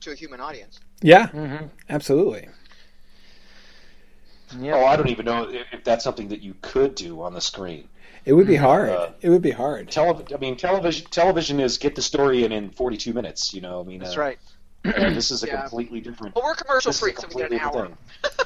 to 0.00 0.12
a 0.12 0.14
human 0.14 0.40
audience? 0.40 0.78
Yeah, 1.02 1.28
Mm-hmm. 1.28 1.66
absolutely. 1.88 2.48
Oh, 4.60 4.84
I 4.84 4.96
don't 4.96 5.10
even 5.10 5.26
know 5.26 5.48
if, 5.48 5.66
if 5.72 5.84
that's 5.84 6.02
something 6.02 6.28
that 6.28 6.40
you 6.40 6.54
could 6.62 6.94
do 6.94 7.20
on 7.22 7.34
the 7.34 7.40
screen. 7.40 7.88
It 8.24 8.32
would 8.32 8.46
be 8.46 8.56
hard. 8.56 8.90
Uh, 8.90 9.10
it 9.20 9.30
would 9.30 9.42
be 9.42 9.50
hard. 9.50 9.90
Tele- 9.90 10.24
I 10.34 10.38
mean, 10.38 10.56
television. 10.56 11.06
Television 11.10 11.60
is 11.60 11.78
get 11.78 11.94
the 11.94 12.02
story 12.02 12.44
in 12.44 12.52
in 12.52 12.70
42 12.70 13.12
minutes. 13.12 13.54
You 13.54 13.60
know, 13.60 13.80
I 13.80 13.84
mean, 13.84 14.00
That's 14.00 14.16
uh, 14.16 14.20
right. 14.20 14.38
Uh, 14.84 14.92
this 15.14 15.30
is 15.30 15.42
a 15.44 15.46
Yeah. 15.48 15.60
completely 15.62 16.00
different. 16.00 16.34
Well, 16.34 16.44
we're 16.44 16.54
commercial 16.54 16.90
This 16.90 16.96
is 16.96 17.02
a 17.02 17.04
freaks, 17.04 17.20
so 17.22 17.28
we 17.34 17.42
get 17.42 17.52
an 17.52 17.58
completely 17.58 17.80
hour. 17.80 17.88
different 17.88 17.98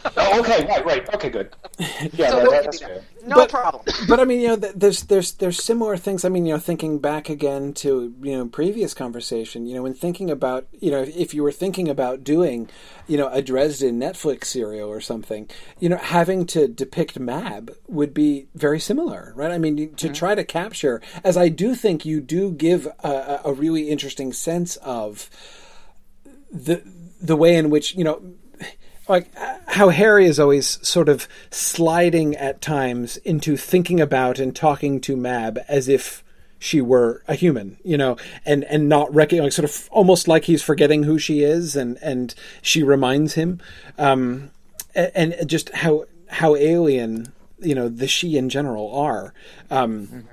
thing. 0.03 0.13
oh, 0.17 0.41
okay, 0.41 0.67
right, 0.67 0.85
right. 0.87 1.15
Okay, 1.15 1.31
good. 1.31 1.51
Yeah, 2.15 2.31
So 2.31 2.37
that- 2.41 2.51
that- 2.51 2.65
that's 2.65 2.81
you 2.81 2.87
fair. 2.87 3.03
No 3.27 3.37
But- 3.37 3.51
problem. 3.51 3.85
but 4.09 4.19
I 4.19 4.25
mean, 4.25 4.41
you 4.41 4.49
know, 4.49 4.57
there's 4.57 5.05
there's 5.05 5.33
there's 5.35 5.63
similar 5.63 5.97
things. 5.97 6.25
I 6.25 6.29
mean, 6.29 6.45
you 6.47 6.55
know, 6.55 6.59
thinking 6.59 6.99
back 6.99 7.29
again 7.29 7.73
to 7.75 8.13
you 8.21 8.37
know 8.37 8.47
previous 8.49 8.95
conversation. 8.95 9.67
You 9.67 9.77
know, 9.77 9.83
when 9.83 9.95
thinking 9.95 10.31
about 10.31 10.67
you 10.81 10.91
know 10.91 11.03
if, 11.03 11.17
if 11.17 11.35
you 11.35 11.43
were 11.43 11.53
thinking 11.53 11.89
about 11.89 12.25
doing 12.25 12.69
you 13.07 13.17
know 13.17 13.29
a 13.29 13.41
Dresden 13.43 14.01
Netflix 14.01 14.47
serial 14.47 14.89
or 14.89 15.01
something, 15.01 15.49
you 15.79 15.89
know, 15.89 15.99
having 15.99 16.47
to 16.47 16.67
depict 16.67 17.19
Mab 17.21 17.77
would 17.87 18.13
be 18.13 18.49
very 18.55 18.81
similar, 18.81 19.33
right? 19.37 19.53
I 19.53 19.59
mean, 19.59 19.79
you- 19.79 19.89
to 19.99 20.09
try 20.09 20.35
to 20.35 20.43
capture, 20.45 21.01
as 21.23 21.37
I 21.37 21.49
do 21.49 21.75
think 21.77 22.05
you 22.05 22.21
do 22.21 22.51
give 22.51 22.87
a, 23.05 23.09
a- 23.09 23.41
a 23.45 23.53
really 23.53 23.89
interesting 23.89 24.33
sense 24.33 24.77
of 24.77 25.31
the 26.53 26.83
the 27.21 27.37
way 27.37 27.57
in 27.57 27.71
which 27.71 27.95
you 27.95 28.05
know 28.05 28.21
like 29.09 29.27
how 29.67 29.89
Harry 29.89 30.27
is 30.27 30.39
always 30.39 30.79
sort 30.87 31.09
of 31.09 31.27
sliding 31.51 32.37
at 32.37 32.61
times 32.61 33.17
into 33.19 33.57
thinking 33.57 34.01
about 34.01 34.39
and 34.39 34.55
talking 34.55 35.01
to 35.03 35.17
Mab 35.17 35.59
as 35.69 35.89
if 35.89 36.23
she 36.59 36.81
were 36.81 37.23
a 37.27 37.35
human, 37.35 37.77
you 37.85 37.99
know, 37.99 38.17
and 38.47 38.63
and 38.65 38.89
not 38.89 39.13
recognizing, 39.13 39.45
like, 39.47 39.53
sort 39.53 39.69
of 39.69 39.89
almost 39.91 40.29
like 40.29 40.45
he's 40.45 40.63
forgetting 40.63 41.03
who 41.03 41.17
Sidhe 41.17 41.43
is, 41.43 41.75
and 41.75 41.99
and 42.01 42.33
she 42.63 42.85
reminds 42.85 43.35
him, 43.35 43.61
um, 43.99 44.53
a- 44.95 45.17
and 45.19 45.35
just 45.49 45.71
how 45.71 46.05
how 46.29 46.55
alien 46.55 47.33
you 47.59 47.75
know 47.75 47.89
the 47.89 48.07
she 48.07 48.37
in 48.39 48.49
general 48.49 48.95
are. 48.95 49.35
Um, 49.73 50.29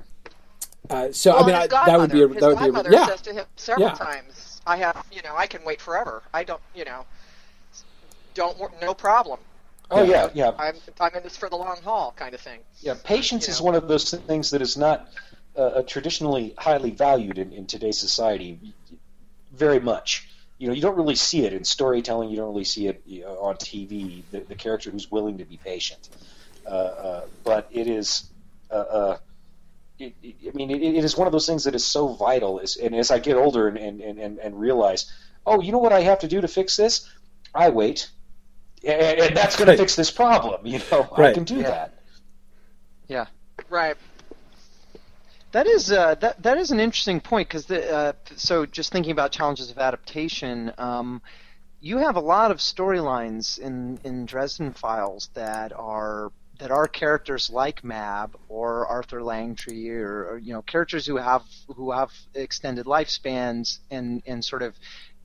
uh, 0.92 1.12
so 1.12 1.32
Well, 1.34 1.44
I 1.44 1.48
mean, 1.48 1.56
I, 1.56 1.68
that 1.68 2.00
would 2.00 2.12
be 2.12 2.22
a, 2.22 2.28
that 2.28 2.42
would 2.42 2.60
be 2.60 2.66
a, 2.66 2.72
godmother 2.72 2.92
yeah. 2.92 3.08
says 3.08 3.22
to 3.22 3.34
him 3.34 3.46
several 3.56 3.88
Yeah. 3.88 3.94
times, 3.96 4.39
"I 4.70 4.78
have, 4.78 5.06
you 5.12 5.22
know, 5.24 5.36
I 5.36 5.48
can 5.48 5.62
wait 5.66 5.82
forever. 5.82 6.22
I 6.34 6.44
don't, 6.44 6.62
you 6.76 6.86
know, 6.86 7.06
don't, 8.34 8.58
wor- 8.60 8.72
no 8.82 8.94
problem. 8.94 9.40
Oh 9.92 10.04
yeah, 10.04 10.30
yeah, 10.36 10.52
I'm, 10.60 10.76
I'm 11.00 11.16
in 11.16 11.24
this 11.24 11.36
for 11.36 11.50
the 11.50 11.56
long 11.56 11.78
haul, 11.84 12.14
kind 12.16 12.34
of 12.36 12.42
thing." 12.42 12.60
yeah. 12.82 12.96
Patience 13.04 13.48
You 13.48 13.54
is 13.54 13.60
know. 13.60 13.66
one 13.66 13.76
of 13.76 13.88
those 13.88 14.12
things 14.12 14.52
that 14.52 14.62
is 14.62 14.78
not 14.78 15.08
uh, 15.58 15.62
uh, 15.62 15.82
traditionally 15.84 16.54
highly 16.58 16.92
valued 16.92 17.38
in, 17.40 17.52
in 17.52 17.66
today's 17.66 17.98
society. 17.98 18.60
Very 19.52 19.80
much. 19.80 20.28
You 20.60 20.68
know, 20.68 20.74
you 20.74 20.82
don't 20.82 20.96
really 20.96 21.16
see 21.16 21.46
it 21.46 21.54
in 21.54 21.64
storytelling. 21.64 22.30
You 22.30 22.38
don't 22.38 22.50
really 22.50 22.66
see 22.66 22.88
it 22.88 23.02
you 23.06 23.22
know, 23.22 23.40
on 23.40 23.56
TV. 23.56 24.24
The, 24.32 24.42
the 24.42 24.56
character 24.56 24.92
who's 24.92 25.10
willing 25.10 25.40
to 25.40 25.46
be 25.46 25.58
patient. 25.58 26.08
Uh, 26.66 26.70
uh, 26.70 27.22
but 27.44 27.68
it 27.72 27.88
is. 27.88 28.30
Uh, 28.70 28.74
uh, 28.76 29.18
it, 30.00 30.16
it, 30.24 30.36
I 30.48 30.52
mean, 30.58 30.72
it, 30.72 30.82
it 30.82 31.04
is 31.04 31.18
one 31.18 31.28
of 31.28 31.32
those 31.32 31.46
things 31.46 31.66
that 31.66 31.76
is 31.76 31.86
so 31.86 32.08
vital. 32.14 32.60
Is, 32.60 32.78
and 32.78 32.96
as 32.96 33.12
I 33.12 33.20
get 33.20 33.36
older 33.38 33.68
and, 33.68 33.78
and, 33.78 34.02
and, 34.20 34.40
and 34.40 34.60
realize, 34.60 35.12
oh, 35.46 35.62
you 35.62 35.72
know 35.72 35.78
what 35.80 35.94
I 35.94 36.02
have 36.02 36.20
to 36.20 36.28
do 36.28 36.42
to 36.42 36.48
fix 36.48 36.78
this? 36.78 37.08
I 37.54 37.70
wait. 37.70 38.10
And, 38.84 39.20
and 39.20 39.38
that's 39.38 39.56
going 39.58 39.68
Right. 39.68 39.76
to 39.76 39.82
fix 39.82 39.96
this 39.96 40.12
problem. 40.12 40.66
You 40.66 40.80
know, 40.92 41.10
I 41.18 41.34
can 41.34 41.44
do 41.44 41.56
Yeah. 41.58 41.70
that. 41.70 41.94
Yeah. 43.08 43.26
Right. 43.70 43.98
That 45.52 45.66
is 45.66 45.92
uh, 45.92 46.16
that 46.16 46.44
that 46.44 46.58
is 46.60 46.70
an 46.70 46.80
interesting 46.80 47.20
point 47.20 47.50
because 47.50 47.66
the 47.66 47.92
uh, 47.92 48.14
so 48.36 48.68
just 48.68 48.92
thinking 48.92 49.12
about 49.12 49.32
challenges 49.32 49.72
of 49.72 49.80
adaptation, 49.80 50.72
um, 50.78 51.24
you 51.82 51.98
have 51.98 52.18
a 52.18 52.20
lot 52.22 52.52
of 52.52 52.58
storylines 52.58 53.58
in 53.58 54.00
in 54.04 54.28
Dresden 54.28 54.74
Files 54.74 55.30
that 55.34 55.74
are 55.74 56.32
that 56.60 56.72
are 56.72 56.88
characters 56.88 57.50
like 57.50 57.84
Mab 57.84 58.36
or 58.48 58.86
Arthur 58.88 59.22
Langtry 59.22 59.90
or, 59.90 60.34
or 60.34 60.38
you 60.38 60.54
know 60.54 60.62
characters 60.62 61.06
who 61.06 61.18
have 61.18 61.44
who 61.76 61.92
have 61.92 62.12
extended 62.36 62.86
lifespans 62.86 63.80
and 63.90 64.22
and 64.28 64.44
sort 64.44 64.62
of 64.62 64.76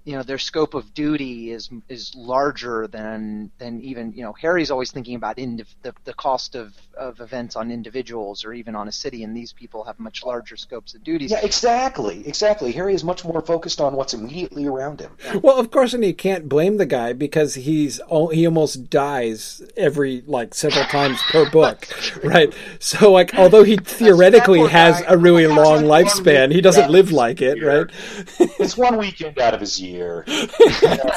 you 0.04 0.14
know 0.14 0.22
their 0.22 0.38
scope 0.38 0.74
of 0.74 0.94
duty 0.94 1.50
is 1.50 1.70
is 1.88 2.14
larger 2.14 2.86
than 2.86 3.50
than 3.58 3.80
even 3.82 4.12
you 4.12 4.22
know 4.22 4.32
Harry's 4.32 4.70
always 4.70 4.92
thinking 4.92 5.16
about 5.16 5.36
indiv- 5.36 5.74
the 5.82 5.92
the 6.04 6.14
cost 6.14 6.54
of 6.54 6.72
of 6.96 7.20
events 7.20 7.56
on 7.56 7.70
individuals 7.70 8.44
or 8.44 8.52
even 8.52 8.74
on 8.74 8.88
a 8.88 8.92
city, 8.92 9.22
and 9.24 9.36
these 9.36 9.52
people 9.52 9.84
have 9.84 9.98
much 9.98 10.24
larger 10.24 10.56
scopes 10.56 10.94
of 10.94 11.02
duties. 11.04 11.30
Yeah, 11.30 11.40
exactly, 11.42 12.26
exactly. 12.26 12.72
Harry 12.72 12.94
is 12.94 13.04
much 13.04 13.24
more 13.24 13.40
focused 13.42 13.80
on 13.80 13.94
what's 13.94 14.14
immediately 14.14 14.66
around 14.66 15.00
him. 15.00 15.12
Well, 15.42 15.58
of 15.58 15.70
course, 15.70 15.92
and 15.92 16.04
you 16.04 16.14
can't 16.14 16.48
blame 16.48 16.78
the 16.78 16.86
guy 16.86 17.12
because 17.12 17.54
he's 17.54 18.00
he 18.32 18.46
almost 18.46 18.88
dies 18.88 19.62
every 19.76 20.22
like 20.26 20.54
several 20.54 20.84
times 20.86 21.20
per 21.30 21.48
book, 21.58 21.86
right? 22.24 22.52
So, 22.78 23.12
like, 23.12 23.34
although 23.34 23.62
he 23.64 23.76
theoretically 23.76 24.66
has 24.68 25.00
guy. 25.02 25.06
a 25.12 25.16
really 25.16 25.46
my 25.46 25.56
gosh, 25.56 25.66
long 25.66 25.82
lifespan, 25.84 26.52
he 26.52 26.60
doesn't 26.60 26.90
live 26.90 27.12
like 27.12 27.42
it, 27.42 27.58
year. 27.58 27.84
right? 27.84 27.90
It's 28.58 28.76
one 28.76 28.96
weekend 28.96 29.38
out 29.38 29.52
of 29.54 29.60
his 29.60 29.80
year. 29.80 30.24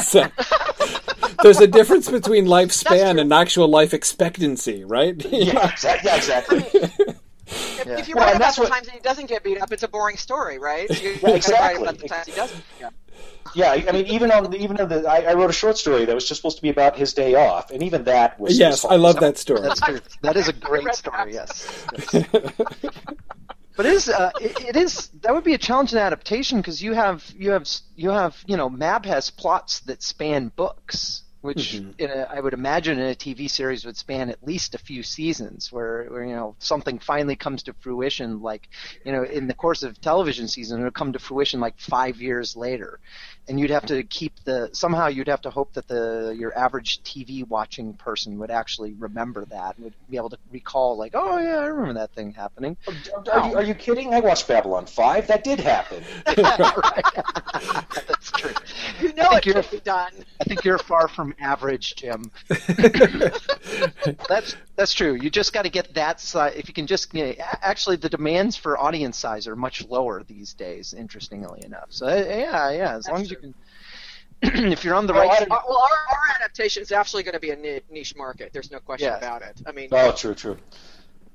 So, 0.04 0.28
there's 1.44 1.60
a 1.62 1.68
difference 1.68 2.10
between 2.10 2.46
lifespan 2.46 3.20
and 3.22 3.32
actual 3.34 3.68
life 3.68 3.94
expectancy, 3.94 4.84
right? 4.84 5.16
Yeah, 5.32 5.54
exa- 5.54 5.67
yeah 6.04 6.16
exactly. 6.16 6.60
If, 6.74 6.98
Yeah. 7.86 8.00
if 8.00 8.10
you 8.10 8.16
Well, 8.16 8.26
write 8.26 8.34
and 8.34 8.38
about 8.38 8.40
that's 8.40 8.56
the 8.58 8.62
what- 8.64 8.72
times 8.72 8.88
that 8.88 8.94
he 8.96 9.00
doesn't 9.00 9.28
get 9.28 9.42
beat 9.42 9.62
up, 9.62 9.72
it's 9.72 9.84
a 9.84 9.88
boring 9.88 10.18
story, 10.18 10.60
right? 10.60 10.90
You 11.02 11.12
Yeah, 11.12 11.16
gotta 11.16 11.26
write 11.28 11.36
exactly. 11.38 11.84
about 11.84 11.98
the 12.00 12.08
times 12.10 12.26
he 12.28 12.34
doesn't. 12.34 12.64
Yeah. 12.82 12.90
Yeah, 13.56 13.72
I 13.88 13.92
mean, 13.94 14.06
even 14.08 14.32
on 14.32 14.52
the, 14.52 14.58
even 14.58 14.80
on 14.82 14.90
the, 14.90 15.08
I, 15.10 15.32
I 15.32 15.34
wrote 15.34 15.50
a 15.50 15.54
short 15.54 15.78
story 15.78 16.04
that 16.04 16.14
was 16.14 16.28
just 16.28 16.40
supposed 16.42 16.58
to 16.58 16.62
be 16.62 16.70
about 16.70 16.98
his 16.98 17.14
day 17.14 17.36
off, 17.36 17.72
and 17.72 17.82
even 17.82 18.04
that 18.04 18.38
was. 18.38 18.60
yes, 18.60 18.84
was 18.84 18.92
I 18.92 18.98
love 18.98 19.22
that 19.22 19.38
story. 19.46 19.62
That's 19.62 19.80
true. 19.80 20.00
That 20.24 20.36
is 20.36 20.50
a 20.50 20.56
I 20.56 20.60
great 20.68 20.94
story. 20.94 21.32
that. 21.34 21.48
Yes. 22.12 22.58
But 23.76 23.86
it 23.86 23.94
is, 23.94 24.10
uh, 24.10 24.32
it, 24.42 24.60
it 24.70 24.76
is 24.76 25.08
that 25.22 25.34
would 25.36 25.44
be 25.44 25.54
a 25.54 25.58
challenge 25.60 25.92
in 25.94 26.00
adaptation 26.00 26.58
because 26.58 26.82
you 26.82 26.94
have 26.94 27.24
you 27.38 27.52
have 27.52 27.70
you 27.96 28.10
have 28.10 28.36
you 28.48 28.58
know 28.58 28.70
Mab 28.70 29.06
has 29.06 29.30
plots 29.30 29.82
that 29.82 30.02
span 30.02 30.52
books, 30.56 31.22
which 31.42 31.74
mm-hmm. 31.74 31.92
in 31.98 32.10
a, 32.10 32.28
I 32.30 32.40
would 32.40 32.54
imagine 32.54 33.00
in 33.00 33.12
a 33.12 33.16
TV 33.16 33.50
series 33.50 33.86
would 33.86 33.98
span 33.98 34.30
at 34.30 34.46
least 34.46 34.76
a 34.76 34.80
few 34.80 35.04
seasons, 35.04 35.72
where, 35.72 36.06
where 36.06 36.26
you 36.26 36.36
know 36.36 36.56
something 36.60 37.00
finally 37.00 37.36
comes 37.36 37.64
to 37.64 37.74
fruition. 37.74 38.42
Like 38.42 38.70
you 39.06 39.12
know 39.12 39.24
in 39.24 39.48
the 39.48 39.54
course 39.54 39.84
of 39.84 40.00
television 40.02 40.48
season, 40.48 40.80
it'll 40.80 40.92
come 40.92 41.14
to 41.14 41.20
fruition 41.20 41.60
like 41.60 41.80
five 41.80 42.22
years 42.22 42.56
later, 42.56 43.00
and 43.48 43.60
you'd 43.60 43.70
have 43.70 43.86
to 43.88 44.04
keep 44.04 44.34
the 44.44 44.70
somehow 44.74 45.08
you'd 45.08 45.28
have 45.28 45.42
to 45.42 45.50
hope 45.50 45.74
that 45.74 45.88
the 45.88 46.36
your 46.38 46.58
average 46.58 47.02
TV 47.04 47.48
watching 47.48 47.94
person 47.94 48.38
would 48.40 48.52
actually 48.52 48.94
remember 48.94 49.46
that, 49.46 49.76
and 49.76 49.86
would 49.86 49.94
be 50.10 50.18
able 50.18 50.30
to 50.30 50.38
recall 50.52 50.98
like, 50.98 51.14
oh 51.16 51.38
yeah, 51.38 51.58
I 51.58 51.68
remember 51.68 52.00
that 52.00 52.12
thing 52.12 52.34
happening. 52.34 52.78
Oh, 52.88 52.94
are 53.32 53.50
you, 53.50 53.56
are 53.56 53.64
you 53.64 53.74
kidding? 53.74 54.14
I 54.14 54.20
watched 54.20 54.48
Babylon 54.48 54.86
5. 54.86 55.28
That 55.28 55.44
did 55.44 55.60
happen. 55.60 56.04
That's 56.36 56.42
true. 58.32 58.54
You 59.02 59.14
know 59.14 59.30
it 59.32 59.46
you're- 59.46 59.64
be 59.72 59.80
done. 59.80 60.12
I 60.40 60.44
think 60.44 60.64
you're 60.64 60.78
far 60.78 61.08
from 61.08 61.34
average, 61.40 61.96
Jim. 61.96 62.32
That's 64.30 64.56
that's 64.78 64.94
true. 64.94 65.16
You 65.16 65.32
just 65.32 65.54
got 65.54 65.64
to 65.64 65.70
get 65.70 65.96
that 65.96 66.22
size. 66.22 66.54
If 66.56 66.68
you 66.68 66.74
can 66.74 66.86
just, 66.86 67.12
you 67.14 67.26
know, 67.26 67.34
actually, 67.64 67.96
the 67.96 68.10
demands 68.10 68.56
for 68.56 68.80
audience 68.80 69.18
size 69.18 69.48
are 69.48 69.56
much 69.56 69.84
lower 69.88 70.22
these 70.24 70.54
days. 70.54 70.94
Interestingly 70.94 71.66
enough, 71.66 71.88
so 71.90 72.08
yeah, 72.08 72.70
yeah. 72.70 72.96
As 72.96 73.08
long 73.08 73.22
as 73.22 73.32
you 73.32 73.37
can, 73.40 73.54
if 74.72 74.84
you're 74.84 74.96
on 74.96 75.08
the 75.08 75.14
Well, 75.14 75.28
right. 75.28 75.42
I- 75.42 75.56
Uh, 75.56 75.62
well, 75.68 75.78
our, 75.80 76.16
our 76.16 76.36
adaptation 76.36 76.82
is 76.82 76.92
actually 76.92 77.24
going 77.24 77.34
to 77.34 77.40
be 77.40 77.52
a 77.52 77.82
niche 77.92 78.16
market. 78.16 78.52
There's 78.54 78.72
no 78.72 78.80
question 78.80 79.10
Yes. 79.10 79.18
about 79.18 79.42
it. 79.42 79.62
I 79.66 79.72
mean, 79.72 79.90
Oh, 79.92 80.12
true, 80.12 80.36
true. 80.36 80.58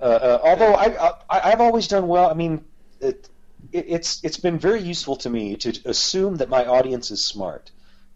Uh, 0.01 0.05
uh, 0.05 0.41
although 0.45 0.75
I, 0.75 1.13
I, 1.31 1.53
I've 1.53 1.61
always 1.61 1.87
done 1.89 2.09
well. 2.09 2.29
I 2.29 2.35
mean, 2.35 2.65
it, 3.01 3.29
it, 3.73 3.85
it's 3.89 4.23
it's 4.25 4.37
been 4.37 4.59
very 4.59 4.81
useful 4.83 5.15
to 5.17 5.31
me 5.31 5.57
to 5.57 5.79
assume 5.85 6.37
that 6.37 6.49
my 6.49 6.65
audience 6.67 7.11
is 7.13 7.25
smart. 7.25 7.71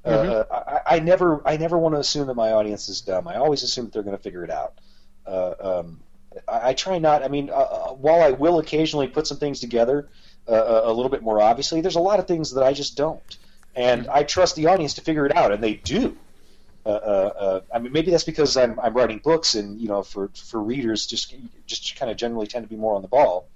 Uh, 0.05 0.45
I, 0.51 0.97
I 0.97 0.99
never 1.01 1.43
I 1.47 1.57
never 1.57 1.79
want 1.79 1.95
to 1.97 2.01
assume 2.01 2.27
that 2.29 2.35
my 2.35 2.53
audience 2.53 2.89
is 2.89 3.01
dumb. 3.01 3.27
I 3.29 3.37
always 3.37 3.63
assume 3.65 3.87
that 3.87 3.93
they're 3.93 4.03
going 4.05 4.17
to 4.17 4.23
figure 4.23 4.45
it 4.45 4.51
out. 4.51 4.75
Uh, 5.27 5.55
um, 5.61 6.01
I, 6.49 6.71
I 6.71 6.75
try 6.75 6.99
not. 6.99 7.23
I 7.25 7.29
mean, 7.29 7.51
uh, 7.51 7.55
uh, 7.55 7.89
while 7.95 8.23
I 8.23 8.31
will 8.31 8.59
occasionally 8.61 9.09
put 9.09 9.27
some 9.27 9.37
things 9.39 9.59
together 9.61 10.09
uh, 10.49 10.55
a 10.55 10.91
a 10.91 10.93
little 10.93 11.11
bit 11.11 11.23
more 11.23 11.41
obviously, 11.41 11.81
there's 11.81 11.97
a 11.97 12.01
lot 12.01 12.19
of 12.21 12.27
things 12.29 12.53
that 12.55 12.63
I 12.65 12.73
just 12.73 12.97
don't, 12.97 13.39
and 13.77 14.09
I 14.09 14.23
trust 14.25 14.57
the 14.57 14.67
audience 14.67 14.95
to 14.95 15.01
figure 15.03 15.27
it 15.27 15.37
out, 15.37 15.53
and 15.53 15.63
they 15.63 15.75
do. 15.75 16.17
Uh, 16.85 16.89
uh, 16.89 17.33
uh, 17.39 17.61
I 17.75 17.79
mean, 17.81 17.93
maybe 17.93 18.11
that's 18.13 18.25
because 18.25 18.57
I'm, 18.57 18.79
I'm 18.81 18.95
writing 18.95 19.19
books, 19.23 19.55
and 19.55 19.81
you 19.81 19.89
know, 19.89 20.03
for, 20.03 20.29
for 20.35 20.63
readers, 20.63 21.07
just 21.07 21.35
just 21.67 21.97
kind 21.97 22.11
of 22.11 22.17
generally 22.17 22.47
tend 22.47 22.65
to 22.65 22.69
be 22.69 22.77
more 22.77 22.95
on 22.95 23.03
the 23.03 23.09
ball. 23.09 23.49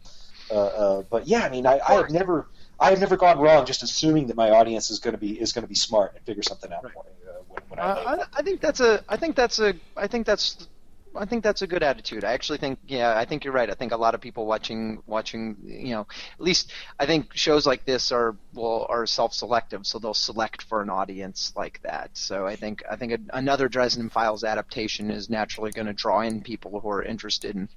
Uh, 0.51 0.55
uh, 0.55 1.02
but 1.10 1.28
yeah, 1.28 1.40
I 1.40 1.48
mean, 1.48 1.64
I, 1.64 1.80
I 1.86 1.94
have 1.94 2.10
never 2.10 2.48
I 2.78 2.90
have 2.90 3.01
never 3.01 3.16
gone 3.16 3.38
wrong 3.38 3.66
just 3.66 3.82
assuming 3.82 4.26
that 4.28 4.36
my 4.36 4.51
audience 4.51 4.90
is 4.90 4.98
going 4.98 5.12
to 5.12 5.18
be 5.18 5.40
is 5.40 5.52
going 5.52 5.62
to 5.62 5.68
be 5.68 5.74
smart 5.76 6.14
and 6.16 6.24
figure 6.24 6.42
something 6.42 6.72
out 6.72 6.82
Right. 6.82 6.92
for, 6.92 7.01
uh, 7.01 7.32
when, 7.48 7.62
when 7.68 7.78
I 7.78 8.14
I, 8.14 8.24
I 8.34 8.42
think 8.42 8.60
that's 8.60 8.80
a. 8.80 9.05
I 9.09 9.16
think 9.16 9.36
that's 9.36 9.59
a. 9.60 9.74
I 9.97 10.06
think 10.06 10.26
that's. 10.26 10.68
I 11.16 11.24
think 11.24 11.43
that's 11.43 11.62
a 11.62 11.66
good 11.66 11.82
attitude. 11.82 12.24
I 12.24 12.32
actually 12.32 12.59
think, 12.59 12.78
yeah, 12.87 13.16
I 13.16 13.24
think 13.24 13.45
you're 13.45 13.53
right. 13.53 13.69
I 13.69 13.74
think 13.74 13.93
a 13.93 13.97
lot 13.97 14.15
of 14.15 14.20
people 14.20 14.47
watching, 14.47 15.03
watching, 15.07 15.57
you 15.65 15.95
know, 15.95 16.01
at 16.03 16.41
least 16.41 16.73
I 16.99 17.07
think 17.07 17.35
shows 17.35 17.66
like 17.66 17.85
this 17.85 18.12
are 18.12 18.37
well 18.55 18.87
are 18.89 19.07
self-selective, 19.07 19.87
so 19.87 19.99
they'll 19.99 20.15
select 20.15 20.62
for 20.62 20.82
an 20.82 20.91
audience 20.91 21.53
like 21.57 21.82
that. 21.82 22.11
So 22.15 22.47
I 22.47 22.57
think 22.57 22.82
I 22.89 22.97
think 22.97 23.12
a, 23.12 23.19
another 23.37 23.69
Dresden 23.69 24.09
Files 24.09 24.45
adaptation 24.45 25.11
is 25.11 25.28
naturally 25.28 25.73
going 25.73 25.89
to 25.89 25.93
draw 25.93 26.20
in 26.20 26.43
people 26.43 26.78
who 26.81 26.89
are 26.89 27.03
interested 27.03 27.57
in 27.57 27.69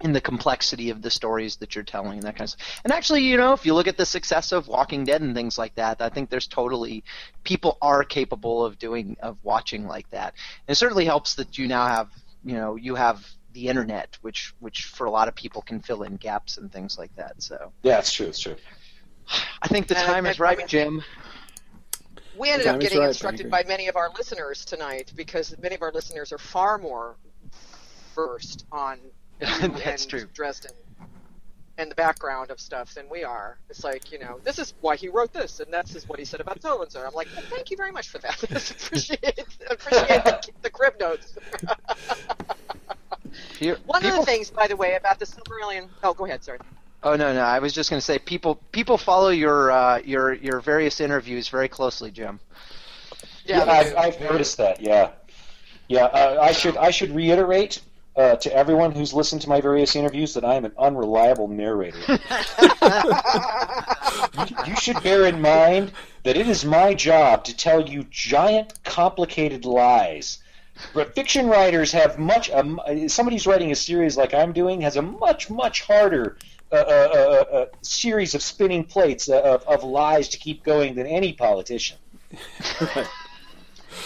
in 0.00 0.12
the 0.12 0.20
complexity 0.20 0.90
of 0.90 1.02
the 1.02 1.10
stories 1.10 1.56
that 1.56 1.74
you're 1.74 1.84
telling 1.84 2.18
and 2.18 2.22
that 2.22 2.36
kind 2.36 2.44
of 2.44 2.50
stuff. 2.50 2.80
And 2.84 2.92
actually, 2.92 3.24
you 3.24 3.36
know, 3.36 3.52
if 3.52 3.66
you 3.66 3.74
look 3.74 3.88
at 3.88 3.96
the 3.96 4.06
success 4.06 4.52
of 4.52 4.68
Walking 4.68 5.04
Dead 5.04 5.20
and 5.20 5.34
things 5.34 5.58
like 5.58 5.74
that, 5.74 6.00
I 6.00 6.08
think 6.08 6.30
there's 6.30 6.46
totally 6.46 7.02
people 7.42 7.78
are 7.82 8.04
capable 8.04 8.64
of 8.64 8.78
doing 8.78 9.16
of 9.20 9.38
watching 9.42 9.86
like 9.86 10.08
that. 10.10 10.34
And 10.66 10.74
it 10.74 10.76
certainly 10.76 11.04
helps 11.04 11.34
that 11.34 11.58
you 11.58 11.66
now 11.66 11.86
have, 11.86 12.10
you 12.44 12.54
know, 12.54 12.76
you 12.76 12.94
have 12.94 13.26
the 13.52 13.68
internet, 13.68 14.18
which 14.22 14.54
which 14.60 14.84
for 14.84 15.06
a 15.06 15.10
lot 15.10 15.28
of 15.28 15.34
people 15.34 15.62
can 15.62 15.80
fill 15.80 16.02
in 16.02 16.16
gaps 16.16 16.58
and 16.58 16.70
things 16.72 16.98
like 16.98 17.14
that. 17.16 17.42
So 17.42 17.72
yeah, 17.82 17.98
it's 17.98 18.12
true, 18.12 18.26
it's 18.26 18.38
true. 18.38 18.56
I 19.62 19.68
think 19.68 19.88
the 19.88 19.96
And- 19.98 20.06
time 20.06 20.26
and- 20.26 20.32
is 20.32 20.40
right, 20.40 20.66
Jim. 20.66 21.02
we 22.36 22.50
ended 22.50 22.66
up 22.68 22.80
getting 22.80 22.98
right, 23.00 23.08
instructed 23.08 23.50
by 23.50 23.64
many 23.64 23.88
of 23.88 23.96
our 23.96 24.10
listeners 24.16 24.64
tonight 24.64 25.12
because 25.16 25.56
many 25.58 25.74
of 25.74 25.82
our 25.82 25.92
listeners 25.92 26.32
are 26.32 26.38
far 26.38 26.78
more 26.78 27.16
versed 28.14 28.64
on 28.72 28.98
you 29.02 29.10
That's 29.40 30.02
and 30.04 30.10
true. 30.10 30.26
Dresden 30.32 30.72
and 31.78 31.90
the 31.90 31.94
background 31.94 32.50
of 32.50 32.60
stuff 32.60 32.92
than 32.94 33.08
we 33.08 33.22
are. 33.24 33.56
It's 33.70 33.84
like, 33.84 34.12
you 34.12 34.18
know, 34.18 34.40
this 34.42 34.58
is 34.58 34.74
why 34.80 34.96
he 34.96 35.08
wrote 35.08 35.32
this, 35.32 35.60
and 35.60 35.72
that's 35.72 35.92
just 35.92 36.08
what 36.08 36.18
he 36.18 36.24
said 36.24 36.40
about 36.40 36.60
so 36.60 36.82
and 36.82 36.90
so. 36.90 37.06
I'm 37.06 37.14
like, 37.14 37.28
well, 37.34 37.44
thank 37.48 37.70
you 37.70 37.76
very 37.76 37.92
much 37.92 38.08
for 38.08 38.18
that. 38.18 38.42
appreciate 38.42 39.46
appreciate 39.70 40.24
the, 40.24 40.50
the 40.62 40.70
crib 40.70 40.94
notes. 41.00 41.36
Here, 43.58 43.78
One 43.86 44.04
of 44.04 44.16
the 44.16 44.24
things, 44.24 44.50
by 44.50 44.66
the 44.66 44.76
way, 44.76 44.96
about 44.96 45.18
the 45.18 45.26
Silmarillion. 45.26 45.88
Oh, 46.02 46.14
go 46.14 46.26
ahead. 46.26 46.42
Sorry. 46.42 46.58
Oh 47.02 47.14
no, 47.14 47.32
no, 47.32 47.42
I 47.42 47.60
was 47.60 47.72
just 47.72 47.90
going 47.90 47.98
to 47.98 48.04
say 48.04 48.18
people 48.18 48.56
people 48.72 48.98
follow 48.98 49.28
your 49.28 49.70
uh, 49.70 49.98
your 49.98 50.32
your 50.34 50.60
various 50.60 51.00
interviews 51.00 51.48
very 51.48 51.68
closely, 51.68 52.10
Jim. 52.10 52.40
Yeah, 53.44 53.64
they 53.64 53.70
I've. 53.70 53.96
I've 53.96 54.20
noticed 54.20 54.56
that. 54.56 54.80
Yeah, 54.80 55.12
yeah. 55.88 56.06
Uh, 56.06 56.38
I 56.40 56.50
should 56.52 56.76
I 56.76 56.90
should 56.90 57.14
reiterate 57.14 57.80
uh, 58.18 58.36
to 58.36 58.52
everyone 58.52 58.92
who's 58.92 59.14
listened 59.14 59.40
to 59.42 59.48
my 59.48 59.60
various 59.60 59.94
interviews 59.94 60.34
that 60.34 60.44
I 60.44 60.56
am 60.56 60.64
an 60.64 60.72
unreliable 60.76 61.46
narrator. 61.46 62.00
you, 64.48 64.56
you 64.66 64.76
should 64.76 65.00
bear 65.04 65.26
in 65.26 65.40
mind 65.40 65.92
that 66.24 66.36
it 66.36 66.48
is 66.48 66.64
my 66.64 66.94
job 66.94 67.44
to 67.44 67.56
tell 67.56 67.80
you 67.88 68.04
giant, 68.10 68.82
complicated 68.82 69.64
lies. 69.64 70.38
But 70.94 71.14
fiction 71.14 71.46
writers 71.46 71.92
have 71.92 72.18
much. 72.18 72.50
Um, 72.50 72.80
somebody 73.06 73.36
who's 73.36 73.46
writing 73.46 73.70
a 73.70 73.76
series 73.76 74.16
like 74.16 74.34
I'm 74.34 74.52
doing 74.52 74.80
has 74.80 74.96
a 74.96 75.02
much, 75.02 75.48
much 75.48 75.82
harder 75.82 76.36
uh, 76.70 76.74
uh, 76.76 76.80
uh, 76.80 77.56
uh, 77.56 77.66
series 77.82 78.34
of 78.34 78.42
spinning 78.42 78.84
plates 78.84 79.28
uh, 79.28 79.40
of, 79.40 79.62
of 79.66 79.84
lies 79.84 80.28
to 80.30 80.38
keep 80.38 80.62
going 80.64 80.94
than 80.94 81.06
any 81.06 81.32
politician. 81.32 81.98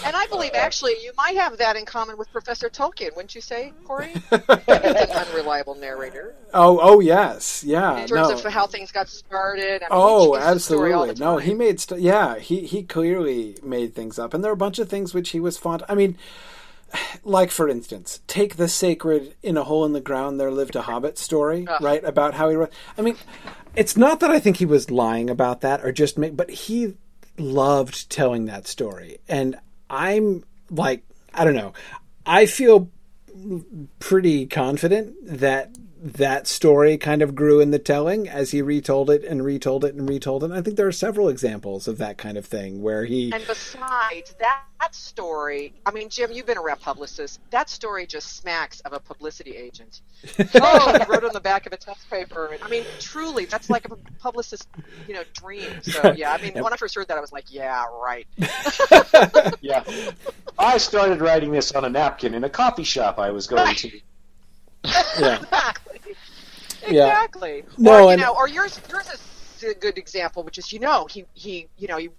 And 0.05 0.17
I 0.17 0.27
believe 0.27 0.53
actually 0.55 0.93
you 1.03 1.13
might 1.17 1.37
have 1.37 1.59
that 1.59 1.77
in 1.77 1.85
common 1.85 2.17
with 2.19 2.31
Professor 2.33 2.69
Tolkien, 2.69 3.15
wouldn't 3.15 3.35
you 3.35 3.41
say, 3.41 3.73
Corey? 3.85 4.13
He's 4.31 4.31
an 4.31 5.11
unreliable 5.11 5.75
narrator 5.77 6.35
Oh, 6.55 6.79
oh 6.83 7.01
yes, 7.01 7.63
yeah. 7.65 7.99
in 7.99 8.09
terms 8.09 8.29
no. 8.29 8.35
of 8.35 8.45
how 8.53 8.67
things 8.67 8.91
got 8.93 9.09
started. 9.09 9.83
I 9.83 9.87
mean, 9.87 9.89
Oh, 9.91 10.35
he 10.35 10.41
changed 10.41 10.55
the 10.57 10.61
story 10.61 10.93
all 10.93 11.05
the 11.07 11.11
absolutely. 11.13 11.35
No, 11.35 11.39
he 11.39 11.55
made 11.55 11.81
st- 11.81 12.01
yeah, 12.01 12.39
he 12.39 12.67
he 12.67 12.83
clearly 12.83 13.57
made 13.63 13.95
things 13.95 14.19
up, 14.19 14.35
and 14.35 14.43
there 14.43 14.51
are 14.51 14.55
a 14.55 14.57
bunch 14.57 14.79
of 14.79 14.89
things 14.89 15.15
which 15.15 15.31
he 15.31 15.41
was 15.41 15.57
fond. 15.59 15.83
I 15.89 15.95
mean, 15.95 16.19
like 17.25 17.51
for 17.51 17.69
instance, 17.69 18.21
take 18.27 18.57
the 18.57 18.69
sacred 18.69 19.35
"In 19.43 19.57
a 19.57 19.65
Hole 19.65 19.85
in 19.85 19.93
the 19.93 20.01
Ground 20.01 20.39
There 20.41 20.51
Lived 20.51 20.77
a 20.77 20.83
Hobbit" 20.83 21.17
story, 21.19 21.67
Ugh. 21.69 21.83
right? 21.83 22.05
About 22.05 22.35
how 22.35 22.49
he 22.51 22.57
wrote. 22.57 22.73
I 22.99 23.03
mean, 23.03 23.17
it's 23.77 23.97
not 23.97 24.21
that 24.21 24.31
I 24.31 24.39
think 24.41 24.57
he 24.59 24.67
was 24.67 24.91
lying 24.91 25.31
about 25.31 25.61
that 25.63 25.85
or 25.85 25.93
just 25.93 26.19
make, 26.19 26.37
but 26.37 26.51
he 26.51 26.95
loved 27.39 28.11
telling 28.11 28.45
that 28.47 28.67
story, 28.67 29.19
and 29.29 29.59
I'm 29.93 30.43
like, 30.71 31.05
I 31.35 31.45
don't 31.45 31.55
know, 31.55 31.75
I 32.27 32.47
feel 32.47 32.91
pretty 33.99 34.47
confident 34.47 35.15
that 35.23 35.71
that 36.03 36.49
story 36.49 36.99
kind 36.99 37.23
of 37.23 37.37
grew 37.37 37.61
in 37.61 37.71
the 37.71 37.79
telling 37.79 38.29
as 38.29 38.51
he 38.51 38.61
retold 38.61 39.09
it 39.09 39.25
and 39.25 39.45
retold 39.45 39.85
it 39.85 39.95
and 39.95 40.09
retold 40.09 40.43
it. 40.43 40.47
And 40.47 40.55
I 40.55 40.61
think 40.61 40.77
there 40.77 40.89
are 40.89 40.93
several 40.93 41.29
examples 41.29 41.87
of 41.87 41.99
that 41.99 42.19
kind 42.19 42.37
of 42.37 42.45
thing 42.45 42.83
where 42.83 43.05
he 43.05 43.33
And 43.33 43.47
besides 43.47 44.35
that, 44.41 44.65
that 44.81 44.95
story, 44.97 45.75
I 45.87 45.93
mean, 45.93 46.09
Jim, 46.09 46.33
you've 46.33 46.47
been 46.47 46.59
a 46.59 46.63
rep 46.63 46.81
publicist. 46.81 47.39
That 47.51 47.71
story 47.71 48.05
just 48.05 48.37
smacks 48.37 48.81
of 48.81 48.93
a 48.93 48.99
publicity 48.99 49.57
agent. 49.57 50.01
oh, 50.61 50.99
he 50.99 51.05
wrote 51.09 51.23
on 51.23 51.33
the 51.33 51.41
back 51.41 51.67
of 51.67 51.73
a 51.73 51.77
test 51.77 52.11
paper. 52.11 52.57
I 52.61 52.69
mean, 52.69 52.85
truly, 52.99 53.45
that's 53.45 53.71
like 53.71 53.85
a 53.85 53.95
publicist, 54.19 54.67
you 55.07 55.15
know, 55.15 55.23
dream. 55.35 55.83
So 55.83 56.15
yeah, 56.17 56.33
I 56.33 56.43
mean, 56.43 56.55
when 56.55 56.73
I 56.73 56.77
first 56.77 56.97
heard 56.97 57.07
that, 57.09 57.17
I 57.17 57.21
was 57.21 57.33
like, 57.33 57.53
yeah, 57.53 57.85
right. 58.03 58.27
Yeah. 59.61 59.85
I 60.59 60.79
started 60.79 61.21
writing 61.21 61.53
this 61.53 61.71
on 61.73 61.85
a 61.85 61.89
napkin 61.89 62.35
in 62.35 62.43
a 62.43 62.51
coffee 62.51 62.83
shop 62.83 63.21
I 63.21 63.31
was 63.31 63.47
going 63.47 63.75
to. 63.77 64.01
Yeah 64.85 65.39
Exactly. 66.85 66.97
Yeah. 66.97 67.07
Exactly. 67.07 67.65
No, 67.79 67.93
or, 67.93 68.01
you 68.03 68.09
and- 68.11 68.21
know, 68.23 68.35
or 68.35 68.49
yours, 68.49 68.81
yours 68.91 69.07
is 69.09 69.63
a 69.71 69.75
good 69.75 69.99
example, 69.99 70.43
which 70.43 70.59
is, 70.59 70.73
you 70.73 70.81
know, 70.81 71.07
he, 71.07 71.25
he, 71.35 71.69
you 71.79 71.87
know, 71.87 71.97
he, 71.97 72.11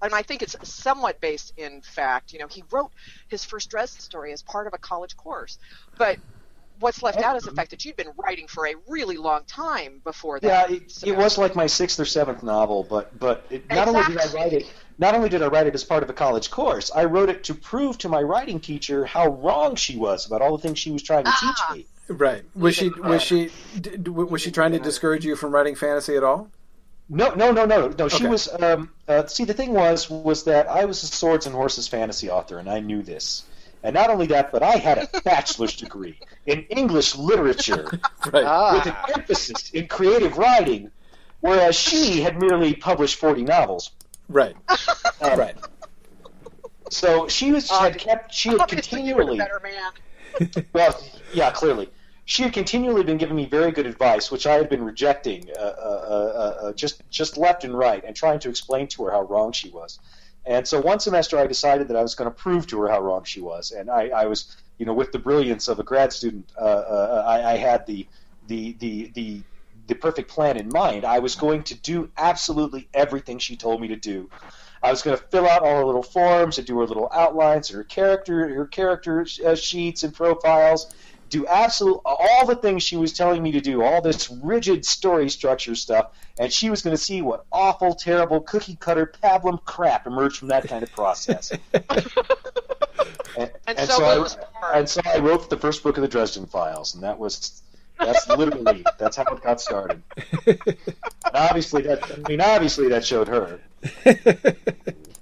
and 0.00 0.14
I 0.14 0.22
think 0.22 0.42
it's 0.42 0.56
somewhat 0.68 1.20
based 1.20 1.52
in 1.58 1.82
fact. 1.82 2.32
You 2.32 2.38
know, 2.38 2.48
he 2.48 2.64
wrote 2.70 2.90
his 3.28 3.44
first 3.44 3.70
Dresden 3.70 4.00
story 4.00 4.32
as 4.32 4.42
part 4.42 4.66
of 4.66 4.72
a 4.72 4.78
college 4.78 5.16
course, 5.16 5.58
but 5.98 6.18
what's 6.82 7.02
left 7.02 7.20
out 7.22 7.36
is 7.36 7.44
the 7.44 7.52
fact 7.52 7.70
that 7.70 7.84
you'd 7.84 7.96
been 7.96 8.10
writing 8.16 8.46
for 8.48 8.66
a 8.66 8.74
really 8.88 9.16
long 9.16 9.42
time 9.46 10.00
before 10.04 10.38
Yeah, 10.42 10.66
that. 10.66 10.70
it, 10.70 10.90
So- 10.90 11.06
it 11.06 11.16
was 11.16 11.38
like 11.38 11.54
my 11.56 11.66
sixth 11.66 11.98
or 11.98 12.04
seventh 12.04 12.42
novel, 12.42 12.86
but 12.88 13.18
but 13.18 13.44
it, 13.50 13.68
not 13.70 13.88
only 13.88 14.02
did 14.04 14.18
I 14.18 14.32
write 14.32 14.52
it, 14.52 14.66
not 14.98 15.14
only 15.14 15.28
did 15.28 15.42
I 15.42 15.46
write 15.46 15.66
it 15.66 15.74
as 15.74 15.84
part 15.84 16.02
of 16.02 16.10
a 16.10 16.12
college 16.12 16.50
course, 16.50 16.90
I 16.94 17.04
wrote 17.04 17.30
it 17.30 17.44
to 17.44 17.54
prove 17.54 17.96
to 17.98 18.08
my 18.08 18.20
writing 18.20 18.60
teacher 18.60 19.04
how 19.06 19.28
wrong 19.28 19.76
she 19.76 19.96
was 19.96 20.26
about 20.26 20.42
all 20.42 20.56
the 20.56 20.62
things 20.62 20.78
she 20.78 20.90
was 20.90 21.02
trying 21.02 21.24
to 21.24 21.30
Ah. 21.32 21.54
teach 21.70 21.76
me. 21.78 21.86
right 22.08 22.42
was 22.54 22.74
she 22.74 22.90
was 22.90 23.22
she 23.22 23.48
d- 23.80 23.96
d- 23.96 24.10
was 24.10 24.42
she 24.42 24.50
trying 24.50 24.72
to 24.72 24.78
discourage 24.80 25.24
you 25.24 25.34
from 25.36 25.50
writing 25.54 25.74
fantasy 25.74 26.16
at 26.16 26.24
all 26.24 26.48
No, 27.08 27.30
no, 27.34 27.50
no, 27.52 27.64
no, 27.66 27.88
no. 27.88 28.08
She 28.08 28.16
Okay. 28.24 28.26
was. 28.28 28.48
Um, 28.60 28.90
uh, 29.08 29.26
see, 29.26 29.44
the 29.44 29.52
thing 29.54 29.72
was, 29.74 30.08
was 30.08 30.44
that 30.44 30.66
I 30.68 30.84
was 30.86 31.02
a 31.02 31.06
swords 31.06 31.46
and 31.46 31.54
horses 31.54 31.86
fantasy 31.88 32.30
author, 32.30 32.58
and 32.58 32.70
I 32.70 32.80
knew 32.80 33.02
this. 33.02 33.42
And 33.82 33.94
not 33.94 34.10
only 34.10 34.26
that, 34.28 34.52
but 34.52 34.62
I 34.62 34.76
had 34.76 34.98
a 34.98 35.20
bachelor's 35.22 35.76
degree 35.76 36.18
in 36.46 36.60
English 36.70 37.16
literature 37.16 37.84
right 38.32 38.74
with 38.74 38.86
an 38.86 38.94
Ah, 38.96 39.06
emphasis 39.16 39.70
in 39.70 39.88
creative 39.88 40.38
writing, 40.38 40.90
whereas 41.40 41.74
she 41.76 42.20
had 42.20 42.38
merely 42.40 42.74
published 42.74 43.16
forty 43.16 43.42
novels. 43.42 43.90
Right. 44.28 44.56
Um, 45.20 45.38
right. 45.38 45.56
So 46.90 47.28
she 47.28 47.52
was 47.52 47.70
Uh, 47.70 47.80
had 47.80 47.98
kept 47.98 48.34
she 48.34 48.50
had 48.50 48.60
Obviously, 48.60 49.02
you 49.02 49.14
continually 49.14 49.38
better 49.38 49.60
man. 49.62 50.64
well, 50.72 51.00
yeah, 51.32 51.50
clearly. 51.50 51.88
She 52.24 52.42
had 52.42 52.52
continually 52.52 53.02
been 53.02 53.18
giving 53.18 53.36
me 53.36 53.46
very 53.46 53.72
good 53.72 53.86
advice, 53.86 54.30
which 54.30 54.46
I 54.46 54.54
had 54.54 54.68
been 54.68 54.84
rejecting 54.84 55.48
uh, 55.56 55.60
uh, 55.60 55.64
uh, 55.64 56.66
uh, 56.66 56.72
just 56.72 57.02
just 57.10 57.36
left 57.36 57.64
and 57.64 57.76
right, 57.76 58.02
and 58.04 58.14
trying 58.16 58.38
to 58.40 58.48
explain 58.48 58.86
to 58.88 59.04
her 59.04 59.10
how 59.12 59.22
wrong 59.22 59.52
she 59.52 59.70
was. 59.70 59.98
And 60.44 60.66
so 60.66 60.80
one 60.80 60.98
semester, 60.98 61.38
I 61.38 61.46
decided 61.46 61.88
that 61.88 61.96
I 61.96 62.02
was 62.02 62.14
going 62.14 62.30
to 62.30 62.34
prove 62.34 62.66
to 62.68 62.80
her 62.80 62.88
how 62.88 63.00
wrong 63.00 63.24
she 63.24 63.40
was, 63.40 63.70
and 63.70 63.88
I, 63.88 64.08
I 64.08 64.26
was, 64.26 64.56
you 64.78 64.86
know, 64.86 64.92
with 64.92 65.12
the 65.12 65.18
brilliance 65.18 65.68
of 65.68 65.78
a 65.78 65.84
grad 65.84 66.12
student, 66.12 66.50
uh, 66.60 66.64
uh, 66.64 67.24
I, 67.26 67.52
I 67.52 67.56
had 67.56 67.86
the 67.86 68.06
the 68.48 68.72
the 68.80 69.12
the 69.14 69.42
the 69.86 69.94
perfect 69.94 70.30
plan 70.30 70.56
in 70.56 70.68
mind. 70.68 71.04
I 71.04 71.20
was 71.20 71.34
going 71.34 71.62
to 71.64 71.74
do 71.74 72.10
absolutely 72.16 72.88
everything 72.92 73.38
she 73.38 73.56
told 73.56 73.80
me 73.80 73.88
to 73.88 73.96
do. 73.96 74.30
I 74.82 74.90
was 74.90 75.02
going 75.02 75.16
to 75.16 75.22
fill 75.24 75.48
out 75.48 75.62
all 75.62 75.76
her 75.76 75.84
little 75.84 76.02
forms 76.02 76.58
and 76.58 76.66
do 76.66 76.78
her 76.80 76.86
little 76.86 77.08
outlines, 77.12 77.68
her 77.68 77.84
character, 77.84 78.52
her 78.54 78.66
character 78.66 79.24
uh, 79.44 79.54
sheets 79.54 80.02
and 80.02 80.12
profiles, 80.12 80.92
do 81.32 81.46
absolute 81.46 82.00
all 82.04 82.46
the 82.46 82.54
things 82.54 82.82
she 82.82 82.96
was 82.96 83.12
telling 83.12 83.42
me 83.42 83.52
to 83.52 83.60
do, 83.60 83.82
all 83.82 84.00
this 84.02 84.30
rigid 84.30 84.84
story 84.84 85.28
structure 85.30 85.74
stuff, 85.74 86.12
and 86.38 86.52
she 86.52 86.70
was 86.70 86.82
going 86.82 86.94
to 86.94 87.02
see 87.02 87.22
what 87.22 87.46
awful, 87.50 87.94
terrible, 87.94 88.40
cookie 88.40 88.76
cutter 88.76 89.12
pablum 89.22 89.64
crap 89.64 90.06
emerged 90.06 90.36
from 90.36 90.48
that 90.48 90.68
kind 90.68 90.82
of 90.82 90.92
process. 90.92 91.52
and, 93.36 93.50
And, 93.66 93.78
and 93.78 93.88
so, 93.88 94.26
so 94.26 94.38
I, 94.62 94.78
and 94.78 94.88
so 94.88 95.00
I 95.06 95.18
wrote 95.18 95.48
the 95.48 95.56
first 95.56 95.82
book 95.82 95.96
of 95.96 96.02
the 96.02 96.08
Dresden 96.08 96.46
Files, 96.46 96.94
and 96.94 97.02
that 97.02 97.18
was 97.18 97.62
that's 97.98 98.28
literally 98.28 98.84
that's 98.98 99.16
how 99.16 99.24
it 99.24 99.42
got 99.42 99.60
started. 99.60 100.02
And 100.46 100.66
obviously, 101.32 101.82
that 101.82 102.02
I 102.12 102.28
mean, 102.28 102.40
obviously 102.40 102.88
that 102.88 103.04
showed 103.04 103.28
her. 103.28 103.60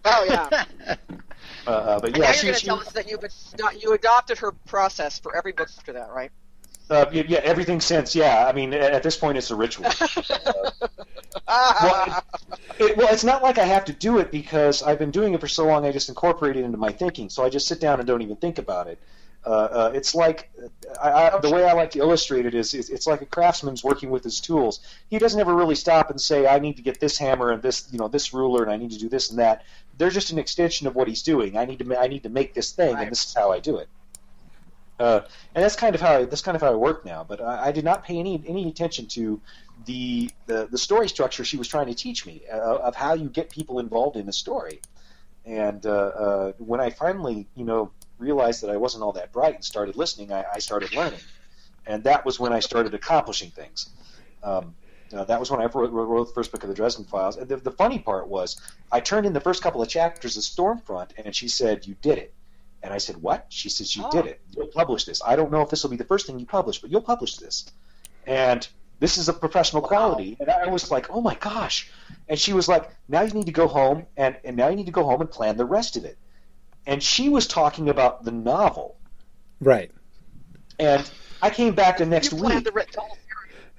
oh 0.05 0.25
yeah. 0.29 0.65
Uh, 1.71 1.73
uh, 1.73 2.01
but 2.01 2.15
And 2.15 2.17
yeah, 2.17 2.25
now 2.25 2.33
she, 2.33 2.47
you're 2.47 2.53
going 2.53 2.61
to 2.61 2.67
tell 2.67 2.81
us 2.81 2.93
that 2.93 3.09
you 3.09 3.19
you 3.81 3.93
adopted 3.95 4.39
her 4.39 4.53
process 4.53 5.19
for 5.21 5.37
every 5.37 5.53
book 5.53 5.69
after 5.79 5.93
that, 5.93 6.11
right? 6.11 6.33
uh, 6.91 7.07
yeah, 7.13 7.41
everything 7.45 7.81
since. 7.81 8.15
Yeah, 8.15 8.47
I 8.47 8.53
mean, 8.53 8.75
at 8.75 9.03
this 9.03 9.17
point, 9.17 9.39
it's 9.39 9.51
a 9.51 9.57
ritual. 9.57 9.91
Ah, 11.47 12.23
It, 12.79 12.97
well, 12.97 13.09
it's 13.13 13.23
not 13.23 13.43
like 13.43 13.59
I 13.59 13.65
have 13.65 13.85
to 13.85 13.93
do 13.93 14.19
it 14.19 14.33
because 14.33 14.83
I've 14.83 14.99
been 14.99 15.13
doing 15.13 15.35
it 15.35 15.41
for 15.41 15.47
so 15.47 15.67
long. 15.67 15.85
I 15.85 15.93
just 15.93 16.09
incorporate 16.09 16.57
it 16.57 16.65
into 16.65 16.77
my 16.79 16.91
thinking, 16.91 17.29
so 17.29 17.45
I 17.45 17.49
just 17.49 17.69
sit 17.69 17.81
down 17.81 18.01
and 18.01 18.07
don't 18.07 18.23
even 18.23 18.37
think 18.37 18.59
about 18.59 18.89
it. 18.89 18.99
Uh, 19.45 19.51
uh, 19.51 19.93
it's 19.95 20.15
like 20.15 20.51
I, 21.03 21.31
I, 21.31 21.39
the 21.39 21.51
way 21.51 21.65
I 21.65 21.73
like 21.73 21.93
to 21.93 21.99
illustrate 22.01 22.47
it 22.47 22.55
is, 22.55 22.75
is 22.75 22.91
it's 22.91 23.07
like 23.07 23.23
a 23.23 23.27
craftsman's 23.27 23.83
working 23.83 24.11
with 24.11 24.23
his 24.25 24.41
tools. 24.41 24.81
He 25.09 25.19
doesn't 25.19 25.41
ever 25.41 25.55
really 25.55 25.77
stop 25.77 26.11
and 26.11 26.21
say, 26.21 26.47
"I 26.47 26.59
need 26.59 26.77
to 26.77 26.83
get 26.83 27.01
this 27.01 27.17
hammer 27.17 27.51
and 27.51 27.63
this, 27.63 27.89
you 27.91 27.99
know, 27.99 28.09
this 28.09 28.35
ruler, 28.35 28.63
and 28.63 28.71
I 28.71 28.77
need 28.77 28.91
to 28.91 28.99
do 28.99 29.09
this 29.09 29.31
and 29.31 29.39
that." 29.39 29.63
They're 30.01 30.09
just 30.11 30.31
an 30.31 30.39
extension 30.39 30.87
of 30.87 30.95
what 30.95 31.09
he's 31.09 31.23
doing. 31.23 31.59
I 31.59 31.67
need 31.67 31.79
to, 31.81 32.01
I 32.01 32.09
need 32.09 32.23
to 32.23 32.31
make 32.31 32.55
this 32.55 32.73
thing, 32.73 32.95
Right. 32.95 33.03
and 33.03 33.11
this 33.11 33.27
is 33.27 33.35
how 33.35 33.53
I 33.53 33.61
do 33.61 33.77
it. 33.77 33.89
Uh, 34.99 35.21
and 35.55 35.63
that's 35.63 35.77
kind 35.77 35.95
of 35.95 36.01
how 36.01 36.17
I, 36.17 36.25
that's 36.25 36.41
kind 36.43 36.57
of 36.57 36.63
how 36.63 36.73
I 36.73 36.75
work 36.75 37.05
now. 37.05 37.23
But 37.23 37.41
I, 37.41 37.67
I 37.67 37.73
did 37.73 37.85
not 37.85 38.03
pay 38.05 38.19
any 38.19 38.43
any 38.47 38.67
attention 38.69 39.07
to 39.09 39.41
the, 39.85 40.31
the 40.47 40.69
the 40.71 40.79
story 40.79 41.09
structure 41.09 41.45
she 41.45 41.57
was 41.59 41.69
trying 41.69 41.87
to 41.87 41.95
teach 41.95 42.25
me 42.27 42.43
uh, 42.53 42.77
of 42.89 42.97
how 42.97 43.13
you 43.15 43.29
get 43.29 43.51
people 43.51 43.79
involved 43.79 44.17
in 44.17 44.27
a 44.29 44.33
story. 44.33 44.81
And 45.47 45.85
uh, 45.87 45.91
uh, 45.91 46.53
when 46.59 46.81
I 46.81 46.91
finally, 46.91 47.47
you 47.55 47.65
know, 47.65 47.91
realized 48.19 48.63
that 48.63 48.71
I 48.71 48.77
wasn't 48.77 49.03
all 49.05 49.13
that 49.13 49.33
bright 49.33 49.55
and 49.55 49.65
started 49.65 49.97
listening, 49.97 50.33
I, 50.33 50.45
I 50.55 50.59
started 50.61 50.95
learning, 50.95 51.21
and 51.87 52.05
that 52.05 52.25
was 52.27 52.41
when 52.41 52.53
I 52.53 52.61
started 52.61 52.93
accomplishing 52.95 53.51
things. 53.51 53.89
Um, 54.43 54.75
uh, 55.15 55.25
that 55.25 55.39
was 55.41 55.51
when 55.51 55.61
I 55.61 55.67
wrote, 55.67 55.91
wrote 55.93 56.29
the 56.29 56.33
first 56.35 56.53
book 56.53 56.63
of 56.63 56.69
the 56.69 56.75
Dresden 56.75 57.05
Files. 57.05 57.37
And 57.37 57.49
the, 57.49 57.57
the 57.57 57.71
funny 57.71 57.99
part 57.99 58.29
was, 58.29 58.61
I 58.93 59.01
turned 59.01 59.27
in 59.27 59.33
the 59.33 59.41
first 59.41 59.63
couple 59.63 59.83
of 59.83 59.89
chapters 59.89 60.37
of 60.37 60.43
Storm 60.45 60.79
Front, 60.79 61.15
and 61.17 61.35
she 61.35 61.49
said, 61.49 61.87
"You 61.87 61.97
did 62.01 62.19
it." 62.19 62.33
And 62.83 62.93
I 62.95 62.99
said, 62.99 63.17
"What?" 63.17 63.47
She 63.49 63.69
says, 63.69 63.95
"You 63.97 64.05
Oh. 64.07 64.11
did 64.11 64.27
it. 64.27 64.41
You'll 64.57 64.69
publish 64.69 65.05
this. 65.05 65.21
I 65.25 65.37
don't 65.37 65.51
know 65.51 65.63
if 65.63 65.71
this 65.71 65.83
will 65.83 65.91
be 65.91 65.97
the 65.97 66.05
first 66.05 66.27
thing 66.27 66.39
you 66.39 66.47
publish, 66.47 66.81
but 66.81 66.91
you'll 66.91 67.03
publish 67.03 67.37
this." 67.37 67.67
And 68.27 68.67
this 69.01 69.19
is 69.19 69.29
a 69.29 69.33
professional 69.33 69.83
quality. 69.83 70.37
And 70.41 70.51
I 70.51 70.67
was 70.69 70.91
like, 70.91 71.11
"Oh 71.11 71.21
my 71.21 71.35
gosh!" 71.35 71.91
And 72.29 72.39
she 72.39 72.53
was 72.53 72.69
like, 72.69 72.91
"Now 73.09 73.23
you 73.23 73.33
need 73.33 73.47
to 73.47 73.53
go 73.53 73.67
home, 73.69 74.07
and, 74.17 74.37
and 74.45 74.57
now 74.57 74.69
you 74.69 74.77
need 74.77 74.87
to 74.87 74.93
go 74.93 75.05
home 75.05 75.21
and 75.21 75.31
plan 75.31 75.57
the 75.57 75.65
rest 75.65 75.97
of 75.97 76.05
it." 76.05 76.19
And 76.87 77.03
she 77.03 77.29
was 77.29 77.47
talking 77.47 77.89
about 77.89 78.25
the 78.25 78.31
novel, 78.33 78.97
Right. 79.61 79.91
and 80.79 81.09
I 81.43 81.51
came 81.51 81.75
back 81.75 81.99
the 81.99 82.07
next 82.07 82.33
you 82.33 82.39
week 82.43 82.65
the 82.65 82.73
writ- 82.73 82.93
the 82.93 83.01
whole 83.01 83.11
series. 83.11 83.30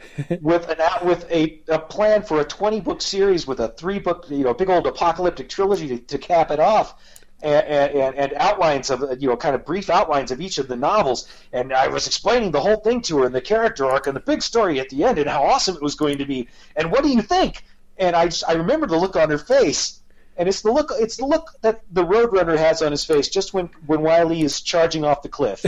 with 0.41 0.69
an 0.69 0.78
with 1.07 1.30
a, 1.32 1.61
a 1.69 1.80
plan 1.80 2.23
for 2.23 2.40
a 2.40 2.45
20 2.45 2.82
book 2.82 3.02
series 3.02 3.48
with 3.48 3.60
a 3.60 3.69
three 3.69 3.99
book 3.99 4.26
you 4.30 4.44
know 4.44 4.53
big 4.53 4.69
old 4.69 4.88
apocalyptic 4.88 5.49
trilogy 5.49 5.88
to, 5.88 5.98
to 5.99 6.18
cap 6.18 6.52
it 6.52 6.60
off 6.60 6.95
and, 7.44 7.65
and, 7.94 8.15
and 8.15 8.34
outlines 8.34 8.90
of 8.90 9.03
you 9.22 9.30
know 9.30 9.38
kind 9.38 9.56
of 9.56 9.65
brief 9.65 9.90
outlines 9.90 10.32
of 10.32 10.41
each 10.41 10.57
of 10.57 10.68
the 10.68 10.76
novels. 10.76 11.28
And 11.52 11.73
I 11.73 11.88
was 11.88 12.07
explaining 12.07 12.52
the 12.52 12.61
whole 12.61 12.78
thing 12.78 13.02
to 13.03 13.19
her 13.19 13.26
and 13.26 13.36
the 13.36 13.41
character 13.41 13.86
arc 13.86 14.07
and 14.07 14.15
the 14.15 14.22
big 14.22 14.41
story 14.41 14.80
at 14.80 14.90
the 14.90 15.03
end 15.03 15.18
and 15.18 15.30
how 15.30 15.44
awesome 15.44 15.76
it 15.76 15.82
was 15.82 15.95
going 15.95 16.19
to 16.19 16.26
be. 16.26 16.48
And 16.76 16.91
what 16.91 17.03
do 17.03 17.10
you 17.10 17.22
think? 17.22 17.64
And 17.98 18.15
I 18.15 18.26
just, 18.26 18.44
I 18.48 18.53
remember 18.53 18.88
the 18.88 18.98
look 18.98 19.15
on 19.15 19.30
her 19.30 19.38
face 19.38 20.01
and 20.41 20.49
it's 20.49 20.61
the 20.61 20.72
look 20.72 20.91
it's 20.97 21.18
the 21.18 21.26
look 21.26 21.51
that 21.61 21.81
the 21.91 22.03
Roadrunner 22.03 22.57
has 22.57 22.81
on 22.81 22.89
his 22.91 23.05
face 23.05 23.30
just 23.30 23.53
when 23.53 23.69
when 23.85 24.01
Wiley 24.01 24.41
is 24.41 24.59
charging 24.59 25.05
off 25.05 25.22
the 25.22 25.30
cliff 25.30 25.63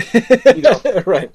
you 0.56 0.62
know? 0.64 0.82
Right. 1.06 1.34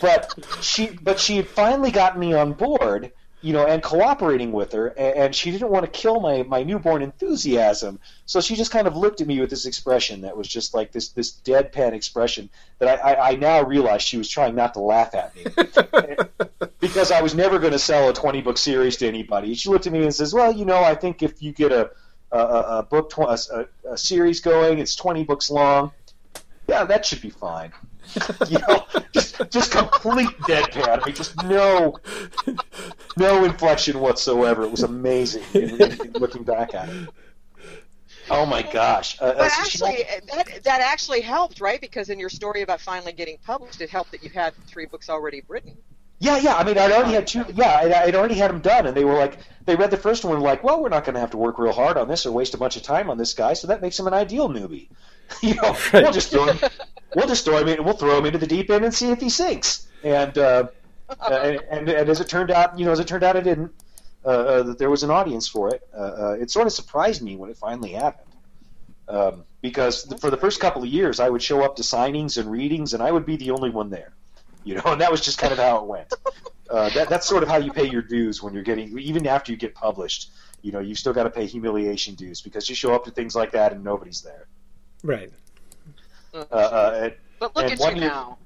but 0.00 0.32
she 0.62 0.90
but 1.02 1.18
she 1.18 1.36
had 1.36 1.48
finally 1.48 1.90
gotten 1.90 2.20
me 2.20 2.32
on 2.32 2.52
board 2.52 3.10
you 3.42 3.52
know 3.52 3.66
and 3.66 3.82
cooperating 3.82 4.52
with 4.52 4.72
her 4.72 4.86
and, 4.86 5.16
and 5.16 5.34
she 5.34 5.50
didn't 5.50 5.70
want 5.70 5.84
to 5.84 5.90
kill 5.90 6.20
my 6.20 6.44
my 6.44 6.62
newborn 6.62 7.02
enthusiasm. 7.02 7.98
So 8.24 8.40
she 8.40 8.54
just 8.54 8.70
kind 8.70 8.86
of 8.86 8.96
looked 8.96 9.20
at 9.20 9.26
me 9.26 9.40
with 9.40 9.50
this 9.50 9.66
expression 9.66 10.20
that 10.20 10.36
was 10.36 10.46
just 10.46 10.72
like 10.72 10.92
this 10.92 11.08
this 11.08 11.32
deadpan 11.44 11.92
expression 11.92 12.50
that 12.78 13.00
i 13.04 13.12
i, 13.14 13.30
I 13.30 13.34
now 13.34 13.62
realize 13.64 14.02
she 14.02 14.16
was 14.16 14.28
trying 14.28 14.54
not 14.54 14.74
to 14.74 14.80
laugh 14.80 15.14
at 15.14 15.34
me. 15.34 15.44
Because 16.78 17.10
i 17.10 17.20
was 17.20 17.34
never 17.34 17.58
going 17.58 17.72
to 17.72 17.78
sell 17.78 18.08
a 18.08 18.14
20 18.14 18.40
book 18.40 18.56
series 18.56 18.96
to 18.98 19.06
anybody. 19.06 19.54
She 19.54 19.68
looked 19.68 19.86
at 19.86 19.92
me 19.92 20.02
and 20.02 20.14
says 20.14 20.32
well 20.32 20.52
you 20.52 20.64
know 20.64 20.82
i 20.82 20.94
think 20.94 21.22
if 21.22 21.42
you 21.42 21.52
get 21.52 21.72
a 21.72 21.90
a, 22.38 22.86
book 22.88 23.10
tw- 23.10 23.20
a, 23.20 23.68
a 23.90 23.98
series 23.98 24.40
going 24.40 24.78
it's 24.78 24.94
20 24.94 25.24
books 25.24 25.50
long 25.50 25.92
yeah 26.68 26.84
that 26.84 27.04
should 27.04 27.20
be 27.20 27.30
fine 27.30 27.72
you 28.48 28.58
know, 28.66 28.86
just 29.12 29.40
just 29.50 29.72
complete 29.72 30.28
deadpan. 30.40 31.00
I 31.00 31.06
mean, 31.06 31.14
just 31.14 31.36
no, 31.44 31.98
no 33.16 33.44
inflection 33.44 34.00
whatsoever. 34.00 34.64
It 34.64 34.70
was 34.70 34.82
amazing 34.82 35.44
in, 35.54 35.70
in, 35.80 35.92
in 35.92 36.12
looking 36.14 36.42
back 36.42 36.74
at 36.74 36.88
it. 36.88 37.08
Oh 38.28 38.46
my 38.46 38.62
gosh! 38.62 39.16
Uh, 39.20 39.32
But 39.34 39.40
uh, 39.40 39.48
actually, 39.58 40.04
that 40.32 40.64
that 40.64 40.80
actually 40.80 41.20
helped, 41.20 41.60
right? 41.60 41.80
Because 41.80 42.10
in 42.10 42.18
your 42.18 42.28
story 42.28 42.62
about 42.62 42.80
finally 42.80 43.12
getting 43.12 43.38
published, 43.44 43.80
it 43.80 43.90
helped 43.90 44.12
that 44.12 44.22
you 44.22 44.30
had 44.30 44.54
three 44.66 44.86
books 44.86 45.08
already 45.08 45.42
written. 45.48 45.76
Yeah, 46.20 46.36
yeah. 46.36 46.54
I 46.56 46.64
mean, 46.64 46.78
I'd 46.78 46.92
already 46.92 47.12
had 47.12 47.26
two. 47.26 47.44
Yeah, 47.54 47.80
I'd, 47.82 47.92
I'd 47.92 48.14
already 48.14 48.34
had 48.36 48.50
them 48.50 48.60
done, 48.60 48.86
and 48.86 48.96
they 48.96 49.04
were 49.04 49.14
like, 49.14 49.38
they 49.64 49.74
read 49.74 49.90
the 49.90 49.96
first 49.96 50.24
one, 50.24 50.34
and 50.34 50.42
were 50.42 50.48
like, 50.48 50.62
well, 50.62 50.80
we're 50.80 50.88
not 50.88 51.04
going 51.04 51.14
to 51.14 51.20
have 51.20 51.30
to 51.30 51.38
work 51.38 51.58
real 51.58 51.72
hard 51.72 51.96
on 51.96 52.08
this 52.08 52.26
or 52.26 52.32
waste 52.32 52.54
a 52.54 52.58
bunch 52.58 52.76
of 52.76 52.82
time 52.82 53.10
on 53.10 53.18
this 53.18 53.34
guy, 53.34 53.54
so 53.54 53.66
that 53.66 53.82
makes 53.82 53.98
him 53.98 54.06
an 54.06 54.14
ideal 54.14 54.48
newbie. 54.48 54.88
you 55.42 55.54
know, 55.54 55.76
we'll 55.92 56.12
just 56.12 56.30
throw 56.30 56.46
him, 56.46 56.70
we'll 57.14 57.26
just 57.26 57.44
throw 57.44 57.58
him 57.58 57.68
in, 57.68 57.84
we'll 57.84 57.96
throw 57.96 58.18
him 58.18 58.26
into 58.26 58.38
the 58.38 58.46
deep 58.46 58.70
end 58.70 58.84
and 58.84 58.94
see 58.94 59.10
if 59.10 59.20
he 59.20 59.28
sinks. 59.28 59.88
And 60.04 60.36
uh, 60.36 60.68
uh, 61.08 61.40
and, 61.42 61.60
and, 61.70 61.88
and 61.88 62.08
as 62.08 62.20
it 62.20 62.28
turned 62.28 62.50
out, 62.50 62.78
you 62.78 62.84
know, 62.84 62.92
as 62.92 63.00
it 63.00 63.06
turned 63.06 63.24
out, 63.24 63.36
it 63.36 63.44
didn't. 63.44 63.72
Uh, 64.22 64.28
uh, 64.28 64.62
that 64.64 64.76
there 64.76 64.90
was 64.90 65.02
an 65.02 65.10
audience 65.10 65.48
for 65.48 65.74
it. 65.74 65.80
Uh, 65.96 65.96
uh, 65.96 66.36
it 66.38 66.50
sort 66.50 66.66
of 66.66 66.74
surprised 66.74 67.22
me 67.22 67.36
when 67.36 67.48
it 67.48 67.56
finally 67.56 67.92
happened, 67.92 68.36
um, 69.08 69.44
because 69.62 70.04
the, 70.04 70.18
for 70.18 70.30
the 70.30 70.36
first 70.36 70.60
couple 70.60 70.82
of 70.82 70.88
years, 70.88 71.20
I 71.20 71.30
would 71.30 71.42
show 71.42 71.62
up 71.62 71.76
to 71.76 71.82
signings 71.82 72.36
and 72.36 72.50
readings, 72.50 72.92
and 72.92 73.02
I 73.02 73.10
would 73.10 73.24
be 73.24 73.36
the 73.36 73.52
only 73.52 73.70
one 73.70 73.88
there. 73.88 74.12
You 74.64 74.74
know, 74.76 74.82
and 74.86 75.00
that 75.00 75.10
was 75.10 75.20
just 75.20 75.38
kind 75.38 75.52
of 75.52 75.58
how 75.58 75.78
it 75.78 75.86
went. 75.86 76.12
Uh, 76.68 76.88
that, 76.90 77.08
that's 77.08 77.26
sort 77.26 77.42
of 77.42 77.48
how 77.48 77.56
you 77.56 77.72
pay 77.72 77.88
your 77.88 78.02
dues 78.02 78.42
when 78.42 78.54
you're 78.54 78.62
getting, 78.62 78.96
even 78.98 79.26
after 79.26 79.50
you 79.52 79.58
get 79.58 79.74
published. 79.74 80.30
You 80.62 80.72
know, 80.72 80.80
you 80.80 80.94
still 80.94 81.12
got 81.14 81.24
to 81.24 81.30
pay 81.30 81.46
humiliation 81.46 82.14
dues 82.14 82.40
because 82.42 82.68
you 82.68 82.74
show 82.74 82.94
up 82.94 83.04
to 83.06 83.10
things 83.10 83.34
like 83.34 83.50
that 83.52 83.72
and 83.72 83.82
nobody's 83.82 84.20
there. 84.20 84.46
Right. 85.02 85.32
Uh, 86.34 86.38
uh, 86.50 87.00
and- 87.04 87.14
but 87.38 87.56
look 87.56 87.64
and 87.64 87.72
at 87.72 87.78
one 87.80 87.96
you 87.96 88.02
year- 88.02 88.10
now. 88.10 88.38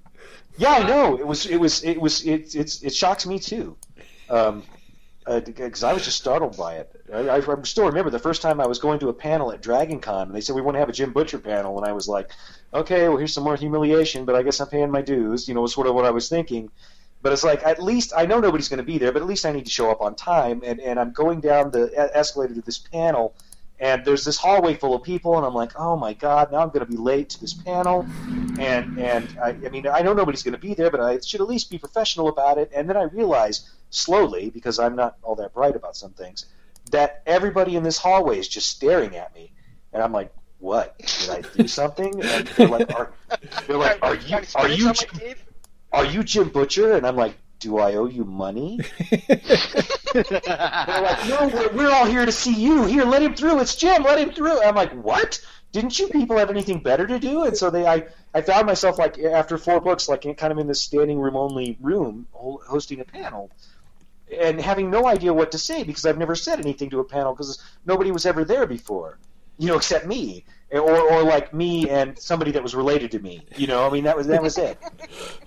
yeah, 0.57 0.71
I 0.75 0.87
know. 0.87 1.19
It 1.19 1.27
was. 1.27 1.47
It 1.47 1.57
was. 1.57 1.83
It 1.83 2.01
was. 2.01 2.25
It. 2.25 2.55
It's. 2.55 2.81
It 2.83 2.95
shocks 2.95 3.27
me 3.27 3.41
too, 3.41 3.77
um, 4.31 4.63
Uh, 5.27 5.41
because 5.41 5.83
uh, 5.83 5.89
I 5.89 5.93
was 5.95 6.05
just 6.05 6.19
startled 6.19 6.57
by 6.57 6.75
it. 6.75 7.01
I, 7.13 7.31
I 7.31 7.63
still 7.63 7.87
remember 7.87 8.11
the 8.11 8.19
first 8.19 8.43
time 8.43 8.61
I 8.61 8.67
was 8.67 8.79
going 8.79 8.99
to 8.99 9.09
a 9.09 9.15
panel 9.15 9.53
at 9.53 9.63
Dragon 9.63 9.99
Con, 9.99 10.27
and 10.27 10.35
they 10.35 10.43
said 10.43 10.55
we 10.55 10.61
want 10.61 10.75
to 10.75 10.81
have 10.81 10.91
a 10.91 10.93
Jim 10.93 11.15
Butcher 11.15 11.39
panel, 11.39 11.79
and 11.79 11.87
I 11.87 11.93
was 11.93 12.07
like, 12.07 12.31
okay, 12.75 13.09
well 13.09 13.17
here's 13.17 13.33
some 13.33 13.45
more 13.45 13.57
humiliation, 13.57 14.27
but 14.27 14.35
I 14.35 14.43
guess 14.43 14.61
I'm 14.61 14.69
paying 14.69 14.91
my 14.91 15.01
dues. 15.01 15.49
You 15.49 15.55
know, 15.55 15.67
sort 15.67 15.87
of 15.87 15.95
what 15.95 16.05
I 16.05 16.11
was 16.11 16.29
thinking. 16.29 16.71
But 17.23 17.33
it's 17.33 17.43
like 17.43 17.65
at 17.65 17.83
least 17.83 18.13
I 18.15 18.27
know 18.27 18.39
nobody's 18.39 18.69
going 18.69 18.79
to 18.79 18.85
be 18.85 18.99
there, 18.99 19.13
but 19.13 19.23
at 19.23 19.29
least 19.29 19.47
I 19.47 19.53
need 19.53 19.65
to 19.65 19.71
show 19.71 19.91
up 19.91 20.03
on 20.03 20.15
time. 20.15 20.61
And 20.63 20.79
and 20.79 21.01
I'm 21.01 21.13
going 21.13 21.41
down 21.41 21.71
the 21.71 21.91
escalator 22.15 22.55
to 22.55 22.61
this 22.61 22.77
panel, 22.77 23.35
and 23.81 24.05
there's 24.05 24.25
this 24.25 24.37
hallway 24.37 24.75
full 24.75 24.95
of 24.95 25.03
people, 25.03 25.37
and 25.37 25.45
I'm 25.45 25.55
like, 25.55 25.73
oh 25.79 25.97
my 25.97 26.13
god, 26.13 26.53
now 26.53 26.59
I'm 26.59 26.69
going 26.69 26.85
to 26.85 26.91
be 26.91 26.97
late 26.97 27.31
to 27.31 27.41
this 27.41 27.55
panel, 27.55 28.07
and 28.59 28.99
and 28.99 29.37
I, 29.43 29.51
I 29.51 29.69
mean 29.71 29.87
I 29.87 30.03
know 30.03 30.13
nobody's 30.13 30.43
going 30.43 30.53
to 30.53 30.61
be 30.61 30.75
there, 30.75 30.91
but 30.91 31.01
I 31.01 31.19
should 31.21 31.41
at 31.41 31.49
least 31.49 31.71
be 31.71 31.79
professional 31.79 32.29
about 32.29 32.59
it. 32.59 32.71
And 32.75 32.89
then 32.89 32.97
I 32.97 33.05
realize 33.05 33.71
slowly, 33.91 34.51
because 34.51 34.79
I'm 34.79 34.97
not 34.97 35.17
all 35.23 35.35
that 35.37 35.55
bright 35.55 35.77
about 35.77 35.97
some 35.97 36.13
things, 36.13 36.47
that 36.91 37.23
everybody 37.27 37.77
in 37.77 37.83
this 37.83 37.99
hallway 37.99 38.39
is 38.39 38.49
just 38.49 38.69
staring 38.69 39.17
at 39.17 39.35
me, 39.35 39.53
and 39.93 40.03
I'm 40.03 40.13
like, 40.13 40.33
what? 40.59 40.99
Did 40.99 41.31
I 41.31 41.43
do 41.57 41.69
something? 41.69 42.25
And 42.25 42.47
they're 42.49 42.69
like, 42.69 42.95
are, 42.95 43.13
they're 43.67 43.77
like, 43.77 43.99
are 44.03 44.15
you 44.15 44.39
are 44.55 44.69
you 44.69 44.93
are 45.93 46.05
you 46.05 46.23
Jim 46.23 46.49
Butcher? 46.49 46.95
And 46.95 47.07
I'm 47.07 47.17
like, 47.17 47.37
do 47.59 47.79
I 47.79 47.95
owe 47.95 48.07
you 48.07 48.25
money? 48.25 48.81
they're 50.13 50.25
like, 50.25 51.29
no, 51.29 51.51
we're, 51.53 51.73
we're 51.73 51.91
all 51.91 52.07
here 52.07 52.27
to 52.27 52.33
see 52.33 52.55
you. 52.55 52.85
Here, 52.85 53.05
let 53.05 53.23
him 53.23 53.35
through. 53.35 53.61
It's 53.61 53.75
Jim. 53.75 54.03
Let 54.03 54.19
him 54.19 54.33
through. 54.33 54.63
I'm 54.63 54.75
like, 54.75 54.93
what? 54.93 55.41
Didn't 55.73 55.99
you 55.99 56.09
people 56.09 56.39
have 56.39 56.51
anything 56.51 56.81
better 56.81 57.07
to 57.07 57.19
do? 57.19 57.45
And 57.45 57.57
so 57.57 57.71
they, 57.71 57.87
I, 57.87 58.05
I 58.33 58.43
found 58.43 58.67
myself 58.67 58.99
like 58.99 59.19
after 59.19 59.59
four 59.59 59.81
books, 59.81 60.09
like 60.09 60.23
kind 60.37 60.53
of 60.53 60.59
in 60.59 60.69
this 60.69 60.81
standing 60.81 61.19
room 61.19 61.37
only 61.37 61.77
room, 61.81 62.27
hosting 62.33 63.01
a 63.01 63.05
panel, 63.05 63.51
and 64.41 64.61
having 64.61 64.91
no 64.91 65.07
idea 65.07 65.33
what 65.33 65.53
to 65.53 65.59
say 65.59 65.83
because 65.83 66.07
I've 66.07 66.19
never 66.19 66.35
said 66.35 66.61
anything 66.61 66.91
to 66.91 67.01
a 67.01 67.05
panel 67.05 67.35
because 67.35 67.63
nobody 67.87 68.11
was 68.11 68.25
ever 68.25 68.45
there 68.45 68.67
before, 68.67 69.19
you 69.59 69.67
know, 69.69 69.77
except 69.77 70.07
me, 70.07 70.45
or 70.71 71.01
or 71.01 71.23
like 71.25 71.53
me 71.53 71.89
and 71.91 72.19
somebody 72.19 72.53
that 72.53 72.63
was 72.63 72.75
related 72.75 73.11
to 73.13 73.19
me. 73.19 73.45
You 73.57 73.67
know, 73.67 73.87
I 73.87 73.91
mean 73.91 74.05
that 74.05 74.17
was 74.17 74.27
that 74.29 74.43
was 74.43 74.59
it. 74.59 74.79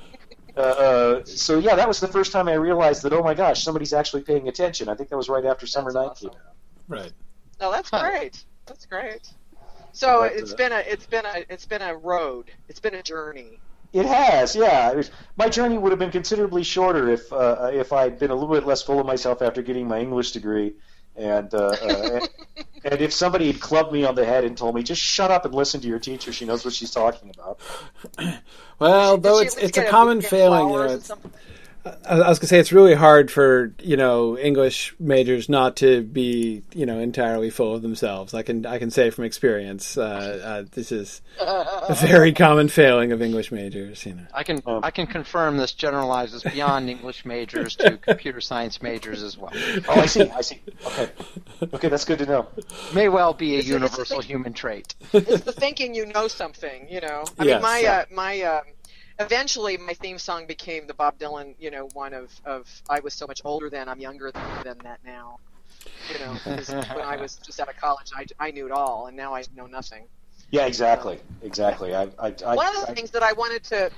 Uh, 0.57 0.61
uh, 0.61 1.25
so 1.25 1.59
yeah, 1.59 1.75
that 1.75 1.87
was 1.87 1.99
the 1.99 2.07
first 2.07 2.31
time 2.31 2.47
I 2.47 2.53
realized 2.53 3.03
that 3.03 3.13
oh 3.13 3.21
my 3.21 3.35
gosh, 3.35 3.63
somebody's 3.63 3.93
actually 3.93 4.23
paying 4.23 4.47
attention. 4.47 4.89
I 4.89 4.95
think 4.95 5.09
that 5.09 5.17
was 5.17 5.29
right 5.29 5.45
after 5.45 5.67
Summer 5.67 5.91
Knight 5.91 6.09
awesome. 6.11 6.29
came 6.29 6.39
out. 6.39 6.55
Right. 6.87 7.11
No, 7.59 7.71
that's 7.71 7.89
great. 7.89 8.43
That's 8.65 8.85
great. 8.85 9.31
So 9.91 10.21
but, 10.21 10.33
it's 10.33 10.53
uh, 10.53 10.55
been 10.55 10.71
a 10.71 10.79
it's 10.79 11.05
been 11.05 11.25
a 11.25 11.45
it's 11.49 11.65
been 11.65 11.81
a 11.81 11.95
road. 11.95 12.51
It's 12.69 12.79
been 12.79 12.95
a 12.95 13.03
journey. 13.03 13.59
It 13.93 14.05
has, 14.05 14.55
yeah. 14.55 14.91
It 14.91 14.97
was, 14.97 15.11
my 15.37 15.47
journey 15.47 15.77
would 15.77 15.91
have 15.91 15.99
been 15.99 16.11
considerably 16.11 16.63
shorter 16.63 17.09
if 17.09 17.31
uh, 17.31 17.69
if 17.71 17.93
I'd 17.93 18.19
been 18.19 18.31
a 18.31 18.35
little 18.35 18.53
bit 18.53 18.65
less 18.65 18.81
full 18.81 18.99
of 18.99 19.05
myself 19.05 19.41
after 19.41 19.61
getting 19.61 19.87
my 19.87 19.99
English 19.99 20.31
degree. 20.31 20.73
And, 21.17 21.53
uh, 21.53 21.67
uh, 21.69 22.19
and 22.83 23.01
if 23.01 23.11
somebody 23.11 23.47
had 23.47 23.59
clubbed 23.59 23.91
me 23.91 24.05
on 24.05 24.15
the 24.15 24.25
head 24.25 24.43
and 24.43 24.55
told 24.55 24.75
me, 24.75 24.83
"Just 24.83 25.01
shut 25.01 25.31
up 25.31 25.45
and 25.45 25.53
listen 25.53 25.81
to 25.81 25.87
your 25.87 25.99
teacher. 25.99 26.31
She 26.31 26.45
knows 26.45 26.63
what 26.63 26.73
she's 26.73 26.91
talking 26.91 27.31
about." 27.31 27.59
well, 28.79 29.17
though 29.17 29.39
it's 29.39 29.57
it's 29.57 29.77
a 29.77 29.85
common 29.85 30.21
failing, 30.21 30.69
you 30.69 30.75
know. 30.75 30.99
It's, 31.87 32.07
I 32.07 32.29
was 32.29 32.39
gonna 32.39 32.47
say 32.47 32.59
it's 32.59 32.71
really 32.71 32.93
hard 32.93 33.31
for 33.31 33.73
you 33.81 33.97
know 33.97 34.37
English 34.37 34.95
majors 34.99 35.49
not 35.49 35.75
to 35.77 36.01
be 36.01 36.63
you 36.73 36.85
know 36.85 36.99
entirely 36.99 37.49
full 37.49 37.75
of 37.75 37.81
themselves. 37.81 38.33
I 38.33 38.41
can 38.41 38.65
I 38.65 38.79
can 38.79 38.91
say 38.91 39.09
from 39.09 39.23
experience, 39.23 39.97
uh, 39.97 40.41
uh, 40.43 40.63
this 40.71 40.91
is 40.91 41.21
a 41.39 41.95
very 41.95 42.33
common 42.33 42.69
failing 42.69 43.11
of 43.11 43.21
English 43.21 43.51
majors. 43.51 44.05
You 44.05 44.15
know, 44.15 44.27
I 44.33 44.43
can 44.43 44.61
um, 44.65 44.83
I 44.83 44.91
can 44.91 45.07
confirm 45.07 45.57
this 45.57 45.73
generalizes 45.73 46.43
beyond 46.43 46.89
English 46.89 47.25
majors 47.25 47.75
to 47.77 47.97
computer 48.01 48.41
science 48.41 48.81
majors 48.81 49.23
as 49.23 49.37
well. 49.37 49.51
Oh, 49.87 50.01
I 50.01 50.05
see, 50.05 50.29
I 50.29 50.41
see. 50.41 50.61
Okay, 50.85 51.09
okay, 51.73 51.89
that's 51.89 52.05
good 52.05 52.19
to 52.19 52.25
know. 52.25 52.47
May 52.93 53.09
well 53.09 53.33
be 53.33 53.55
a 53.55 53.59
it's, 53.59 53.67
universal 53.67 54.19
it's 54.19 54.27
human 54.27 54.53
trait. 54.53 54.95
It's 55.13 55.43
the 55.43 55.53
thinking 55.53 55.95
you 55.95 56.05
know 56.07 56.27
something. 56.27 56.87
You 56.89 57.01
know, 57.01 57.23
I 57.39 57.43
yes, 57.45 57.55
mean 57.55 57.61
my 57.61 57.85
uh, 57.85 58.05
my. 58.11 58.41
Um, 58.41 58.61
eventually 59.19 59.77
my 59.77 59.93
theme 59.93 60.17
song 60.17 60.45
became 60.45 60.87
the 60.87 60.93
Bob 60.93 61.17
Dylan, 61.17 61.55
you 61.59 61.71
know, 61.71 61.89
one 61.93 62.13
of, 62.13 62.31
of 62.45 62.67
I 62.89 62.99
was 62.99 63.13
so 63.13 63.27
much 63.27 63.41
older 63.43 63.69
then, 63.69 63.89
I'm 63.89 63.99
younger 63.99 64.31
than 64.31 64.77
that 64.83 64.99
now. 65.05 65.39
You 66.11 66.19
know, 66.19 66.33
when 66.45 67.05
I 67.05 67.17
was 67.17 67.35
just 67.35 67.59
out 67.59 67.69
of 67.69 67.77
college, 67.77 68.11
I, 68.15 68.25
I 68.39 68.51
knew 68.51 68.65
it 68.65 68.71
all, 68.71 69.07
and 69.07 69.15
now 69.15 69.33
I 69.33 69.43
know 69.55 69.67
nothing. 69.67 70.05
Yeah, 70.51 70.65
exactly, 70.65 71.19
exactly. 71.41 71.95
I, 71.95 72.03
I, 72.19 72.33
I, 72.45 72.55
one 72.55 72.67
of 72.67 72.87
the 72.87 72.93
things 72.93 73.11
that 73.11 73.23
I 73.23 73.33
wanted 73.33 73.63
to, 73.65 73.91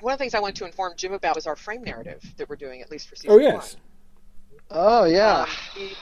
one 0.00 0.12
of 0.12 0.18
the 0.18 0.22
things 0.22 0.34
I 0.34 0.40
wanted 0.40 0.56
to 0.56 0.66
inform 0.66 0.94
Jim 0.96 1.12
about 1.12 1.34
was 1.34 1.46
our 1.46 1.56
frame 1.56 1.82
narrative 1.82 2.22
that 2.36 2.48
we're 2.48 2.56
doing, 2.56 2.82
at 2.82 2.90
least 2.90 3.08
for 3.08 3.16
season 3.16 3.32
oh, 3.32 3.38
yes. 3.38 3.74
one. 3.74 3.82
Oh 4.70 5.04
yeah. 5.04 5.42
Um, 5.42 5.48
we, 5.76 5.92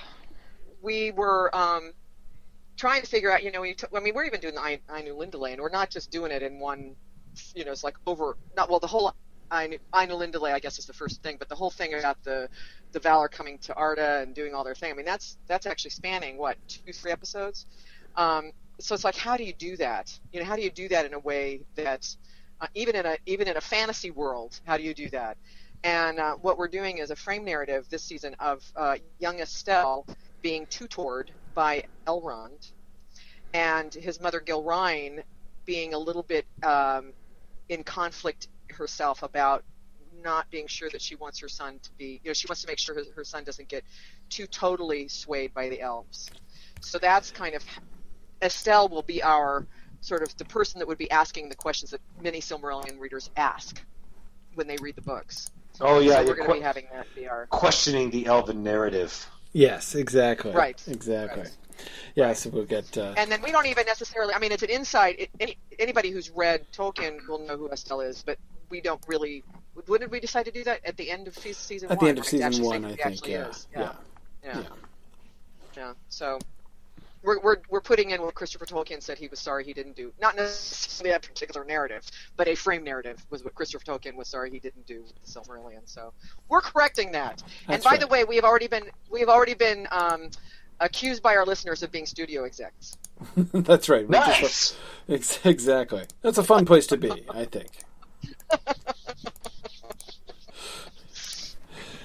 we 0.83 1.11
were 1.13 1.55
um, 1.55 1.93
trying 2.77 3.03
to 3.03 3.07
figure 3.07 3.31
out, 3.31 3.43
you 3.43 3.53
know, 3.53 3.61
we 3.61 3.75
t- 3.75 3.87
I 3.95 4.01
mean, 4.01 4.15
we're 4.15 4.25
even 4.25 4.41
doing 4.41 4.55
the 4.55 4.61
I, 4.61 4.81
Ainulindale 4.89 5.53
and 5.53 5.61
we're 5.61 5.69
not 5.69 5.91
just 5.91 6.11
doing 6.11 6.33
it 6.33 6.43
in 6.43 6.59
one 6.59 6.97
you 7.55 7.65
know, 7.65 7.73
it's 7.73 7.85
like 7.85 7.97
over 8.07 8.37
not 8.57 8.71
well 8.71 8.81
the 8.81 8.87
whole 8.87 9.15
Ina 9.53 9.79
Lindale, 9.93 10.53
I 10.53 10.59
guess, 10.59 10.79
is 10.79 10.87
the 10.87 10.93
first 10.93 11.23
thing, 11.23 11.37
but 11.39 11.49
the 11.49 11.55
whole 11.55 11.71
thing 11.71 11.95
about 11.95 12.23
the 12.25 12.49
the 12.93 13.01
Valar 13.01 13.31
coming 13.31 13.59
to 13.59 13.75
Arda 13.75 14.21
and 14.23 14.35
doing 14.35 14.55
all 14.55 14.65
their 14.65 14.75
thing. 14.75 14.91
I 14.93 14.95
mean, 14.95 15.07
that's 15.07 15.37
that's 15.47 15.67
actually 15.67 15.91
spanning 15.91 16.37
what 16.39 16.57
two, 16.69 16.93
three 16.93 17.13
episodes. 17.13 17.67
Um, 18.17 18.53
so 18.81 18.95
it's 18.95 19.05
like, 19.05 19.17
how 19.17 19.37
do 19.37 19.45
you 19.45 19.53
do 19.53 19.77
that? 19.77 20.19
You 20.33 20.41
know, 20.41 20.47
how 20.47 20.57
do 20.57 20.63
you 20.63 20.71
do 20.71 20.89
that 20.89 21.07
in 21.07 21.15
a 21.15 21.19
way 21.19 21.61
that 21.77 22.17
uh, 22.61 22.67
even 22.75 22.97
in 22.97 23.07
a 23.07 23.17
even 23.27 23.49
in 23.49 23.57
a 23.57 23.61
fantasy 23.61 24.11
world, 24.11 24.59
how 24.65 24.77
do 24.77 24.83
you 24.83 24.95
do 24.95 25.09
that? 25.11 25.37
And 25.83 26.19
uh, 26.19 26.35
what 26.37 26.57
we're 26.57 26.69
doing 26.69 26.99
is 26.99 27.11
a 27.11 27.17
frame 27.17 27.45
narrative 27.45 27.87
this 27.91 28.03
season 28.03 28.35
of 28.41 28.65
uh, 28.75 28.97
young 29.19 29.41
Estel 29.41 30.07
being 30.43 30.67
tutored 30.67 31.31
by 31.55 31.85
Elrond, 32.07 32.73
and 33.53 33.93
his 33.93 34.21
mother 34.21 34.41
Gilraen 34.41 35.23
being 35.67 35.95
a 35.95 35.99
little 35.99 36.23
bit 36.23 36.47
um, 36.63 37.13
in 37.69 37.85
conflict 37.85 38.49
herself 38.71 39.23
about 39.23 39.65
not 40.23 40.51
being 40.51 40.67
sure 40.67 40.89
that 40.91 41.03
she 41.03 41.17
wants 41.17 41.41
her 41.41 41.49
son 41.49 41.79
to 41.83 41.91
be, 41.99 42.21
you 42.25 42.31
know, 42.31 42.33
she 42.33 42.47
wants 42.49 42.63
to 42.63 42.69
make 42.69 42.79
sure 42.79 42.95
her, 42.95 43.03
her 43.15 43.25
son 43.25 43.45
doesn't 43.45 43.69
get 43.69 43.85
too 44.31 44.47
totally 44.47 45.09
swayed 45.09 45.53
by 45.53 45.69
the 45.69 45.81
elves. 45.81 46.31
So 46.81 46.99
that's 46.99 47.31
kind 47.31 47.55
of 47.55 47.65
Estel 48.41 48.89
will 48.89 49.03
be 49.03 49.23
our 49.23 49.67
sort 50.01 50.23
of 50.23 50.37
the 50.37 50.45
person 50.45 50.79
that 50.81 50.89
would 50.89 50.99
be 50.99 51.11
asking 51.11 51.49
the 51.49 51.55
questions 51.55 51.91
that 51.93 52.01
many 52.23 52.41
Silmarillion 52.41 52.99
readers 52.99 53.31
ask 53.37 53.81
when 54.55 54.67
they 54.67 54.77
read 54.77 54.97
the 54.97 55.03
books. 55.03 55.51
Oh 55.81 55.99
yeah, 55.99 56.17
so 56.17 56.27
we're 56.27 56.37
going 56.37 56.49
to 56.49 56.55
be 56.55 56.61
having 56.61 56.87
that 56.93 57.07
be 57.15 57.27
our 57.27 57.47
questioning 57.47 58.11
the 58.11 58.27
elven 58.27 58.63
narrative. 58.63 59.29
Yes, 59.55 59.95
exactly. 59.95 60.53
Right. 60.53 60.83
Exactly. 60.89 61.43
Right. 61.43 61.57
Yeah, 62.17 62.33
so 62.35 62.51
we'll 62.51 62.65
get. 62.65 62.99
Uh... 62.99 63.15
And 63.17 63.31
then 63.31 63.41
we 63.41 63.53
don't 63.53 63.67
even 63.67 63.87
necessarily. 63.87 64.35
I 64.35 64.39
mean, 64.39 64.53
it's 64.53 64.63
an 64.63 64.69
insight. 64.69 65.19
It, 65.19 65.31
any, 65.41 65.57
anybody 65.79 66.11
who's 66.11 66.29
read 66.31 66.67
Tolkien 66.73 67.27
will 67.27 67.39
know 67.39 67.57
who 67.57 67.71
Estel 67.71 68.01
is, 68.01 68.23
but 68.25 68.39
we 68.69 68.81
don't 68.81 69.03
really. 69.07 69.43
When 69.87 70.01
did 70.01 70.11
we 70.11 70.21
decide 70.21 70.45
to 70.47 70.53
do 70.53 70.65
that? 70.65 70.85
At 70.85 70.97
the 70.97 71.11
end 71.11 71.29
of 71.29 71.37
season 71.37 71.91
At 71.91 71.99
one. 71.99 72.05
the 72.05 72.09
end 72.11 72.19
of 72.19 72.27
season 72.27 72.65
one, 72.65 72.85
I 72.85 72.95
think. 72.97 73.27
Yeah. 73.27 73.53
yeah. 73.73 73.81
yeah. 73.81 73.93
Yeah. 74.45 74.63
Yeah. 75.77 75.93
So 76.09 76.39
we're, 77.25 77.41
we're, 77.41 77.57
we're 77.71 77.81
putting 77.81 78.11
in 78.11 78.23
what 78.23 78.35
Christopher 78.35 78.67
Tolkien 78.67 79.03
said 79.03 79.19
he 79.19 79.29
was 79.29 79.41
sorry 79.41 79.65
he 79.65 79.73
didn't 79.73 79.97
do. 79.97 80.13
Not 80.21 80.37
necessarily 80.37 81.13
that 81.13 81.23
particular 81.23 81.65
narrative, 81.65 82.03
but 82.37 82.47
a 82.47 82.55
frame 82.55 82.85
narrative 82.85 83.25
was 83.31 83.43
what 83.43 83.55
Christopher 83.55 83.85
Tolkien 83.85 84.15
was 84.15 84.29
sorry 84.29 84.51
he 84.51 84.59
didn't 84.59 84.87
do 84.87 85.03
with 85.03 85.15
the 85.15 85.41
Silmarillion. 85.41 85.81
So 85.87 86.13
we're 86.49 86.61
correcting 86.61 87.13
that. 87.13 87.43
That's 87.67 87.69
and 87.69 87.83
by 87.83 87.93
right. 87.93 88.01
the 88.01 88.07
way, 88.07 88.25
we 88.25 88.37
have 88.37 88.45
already 88.45 88.69
been 88.69 88.85
we 89.11 89.21
have 89.21 89.29
already 89.29 89.55
been 89.55 89.89
um, 89.91 90.31
accused 90.81 91.23
by 91.23 91.37
our 91.37 91.47
listeners 91.47 91.83
of 91.83 91.91
being 91.91 92.07
studio 92.07 92.45
execs. 92.45 92.99
That's 93.37 93.89
right. 93.89 94.09
Nice. 94.09 94.77
Just, 95.09 95.45
exactly. 95.47 96.05
That's 96.23 96.39
a 96.39 96.45
fun 96.45 96.67
place 96.67 96.87
to 96.89 96.97
be, 96.97 97.25
I 97.31 97.45
think. 97.47 97.71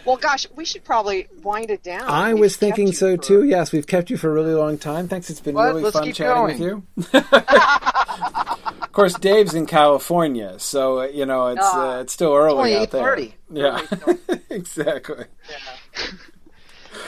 well, 0.09 0.17
gosh, 0.17 0.47
we 0.55 0.65
should 0.65 0.83
probably 0.83 1.27
wind 1.43 1.71
it 1.71 1.83
down. 1.83 2.03
I 2.03 2.33
we've 2.33 2.41
was 2.41 2.57
thinking 2.57 2.91
so 2.91 3.15
for... 3.15 3.23
too. 3.23 3.43
Yes, 3.43 3.71
we've 3.71 3.87
kept 3.87 4.09
you 4.09 4.17
for 4.17 4.29
a 4.29 4.33
really 4.33 4.53
long 4.53 4.77
time. 4.77 5.07
Thanks. 5.07 5.29
It's 5.29 5.39
been 5.39 5.55
what? 5.55 5.67
really 5.67 5.83
Let's 5.83 5.97
fun 5.97 6.11
chatting 6.13 6.59
going. 6.59 6.83
with 7.03 7.13
you. 7.13 7.19
of 8.81 8.91
course, 8.91 9.13
Dave's 9.15 9.53
in 9.53 9.65
California, 9.65 10.59
so 10.59 11.01
uh, 11.01 11.05
you 11.05 11.25
know 11.25 11.47
it's 11.47 11.61
uh, 11.61 11.89
uh, 11.89 12.01
it's 12.01 12.13
still 12.13 12.35
early 12.35 12.73
it's 12.73 12.93
out 12.93 12.99
there. 12.99 13.17
Yeah, 13.51 13.81
exactly. 14.49 15.25
Yeah. 15.49 16.07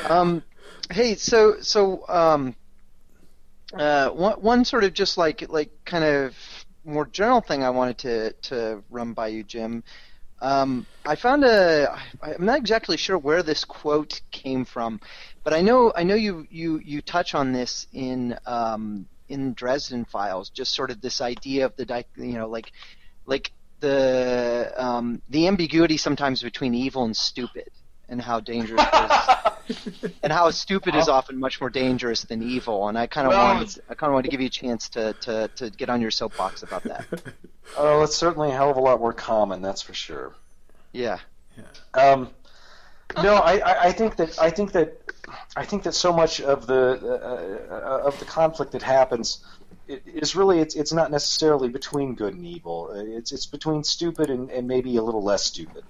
Um, 0.10 0.44
Hey, 0.92 1.16
so 1.16 1.62
so 1.62 2.06
um, 2.10 2.54
uh, 3.74 4.10
one 4.10 4.42
one 4.42 4.66
sort 4.66 4.84
of 4.84 4.94
just 4.94 5.18
like 5.18 5.50
like 5.50 5.72
kind 5.86 6.04
of 6.04 6.36
more 6.84 7.06
general 7.06 7.40
thing 7.40 7.64
I 7.64 7.70
wanted 7.70 7.98
to 8.00 8.34
to 8.50 8.84
run 8.90 9.14
by 9.14 9.28
you, 9.28 9.44
Jim. 9.44 9.84
Um, 10.42 10.88
I 11.06 11.16
found 11.16 11.44
a. 11.44 11.96
I'm 12.22 12.46
not 12.46 12.58
exactly 12.58 12.98
sure 12.98 13.18
where 13.18 13.44
this 13.44 13.64
quote 13.64 14.22
came 14.32 14.66
from, 14.66 15.00
but 15.44 15.54
I 15.54 15.62
know 15.62 15.94
I 15.96 16.04
know 16.04 16.16
you 16.16 16.48
you 16.50 16.82
you 16.84 17.02
touch 17.02 17.36
on 17.36 17.54
this 17.54 17.88
in 17.94 18.38
um, 18.46 19.08
in 19.30 19.54
Dresden 19.54 20.06
Files. 20.06 20.50
Just 20.50 20.74
sort 20.74 20.90
of 20.90 21.00
this 21.00 21.22
idea 21.22 21.66
of 21.66 21.76
the 21.76 22.06
you 22.18 22.34
know 22.34 22.48
like 22.48 22.72
like 23.26 23.52
the 23.82 24.74
um, 24.78 25.22
the 25.30 25.48
ambiguity 25.48 25.98
sometimes 25.98 26.42
between 26.42 26.74
evil 26.74 27.04
and 27.04 27.16
stupid 27.16 27.70
and 28.12 28.22
how 28.22 28.40
dangerous 28.40 28.86
is, 29.70 30.12
and 30.24 30.32
how 30.32 30.52
stupid 30.52 30.94
is 30.96 31.08
often 31.08 31.40
much 31.40 31.60
more 31.60 31.70
dangerous 31.70 32.24
than 32.24 32.44
evil. 32.44 32.90
And 32.90 32.98
I 32.98 33.08
kind 33.08 33.26
of 33.26 33.32
well, 33.32 33.56
wanted, 33.56 33.82
I 33.90 33.96
kind 33.96 34.10
of 34.10 34.14
wanted 34.14 34.26
to 34.26 34.32
give 34.32 34.42
you 34.42 34.48
a 34.48 34.52
chance 34.52 34.90
to, 34.90 35.14
to, 35.22 35.48
to 35.56 35.70
get 35.72 35.90
on 35.90 36.02
your 36.02 36.12
soapbox 36.12 36.62
about 36.62 36.84
that. 36.84 37.06
Oh, 37.78 38.02
it's 38.02 38.18
certainly 38.18 38.50
a 38.50 38.54
hell 38.54 38.70
of 38.70 38.76
a 38.76 38.82
lot 38.82 39.00
more 39.00 39.14
common, 39.14 39.62
that's 39.62 39.82
for 39.82 39.94
sure. 39.94 40.34
Yeah. 40.92 41.20
yeah. 41.56 41.64
Um, 41.94 42.30
no, 43.16 43.36
I, 43.36 43.88
I 43.88 43.92
think 43.94 44.18
that 44.18 44.38
I 44.42 44.50
think 44.50 44.74
that 44.74 44.98
I 45.56 45.64
think 45.64 45.84
that 45.84 45.94
so 45.94 46.12
much 46.12 46.42
of 46.42 46.68
the 46.68 47.00
uh, 47.02 47.74
uh, 47.74 48.08
of 48.08 48.20
the 48.20 48.26
conflict 48.26 48.74
that 48.74 48.82
happens 48.82 49.46
is 49.88 50.36
really 50.36 50.60
it's 50.60 50.76
it's 50.76 50.92
not 50.92 51.12
necessarily 51.12 51.70
between 51.70 52.16
good 52.16 52.34
and 52.34 52.46
evil. 52.46 52.92
It's 52.94 53.32
it's 53.32 53.46
between 53.46 53.84
stupid 53.86 54.30
and, 54.30 54.50
and 54.50 54.68
maybe 54.68 54.98
a 54.98 55.04
little 55.04 55.24
less 55.24 55.46
stupid. 55.46 55.84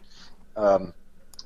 Um, 0.55 0.93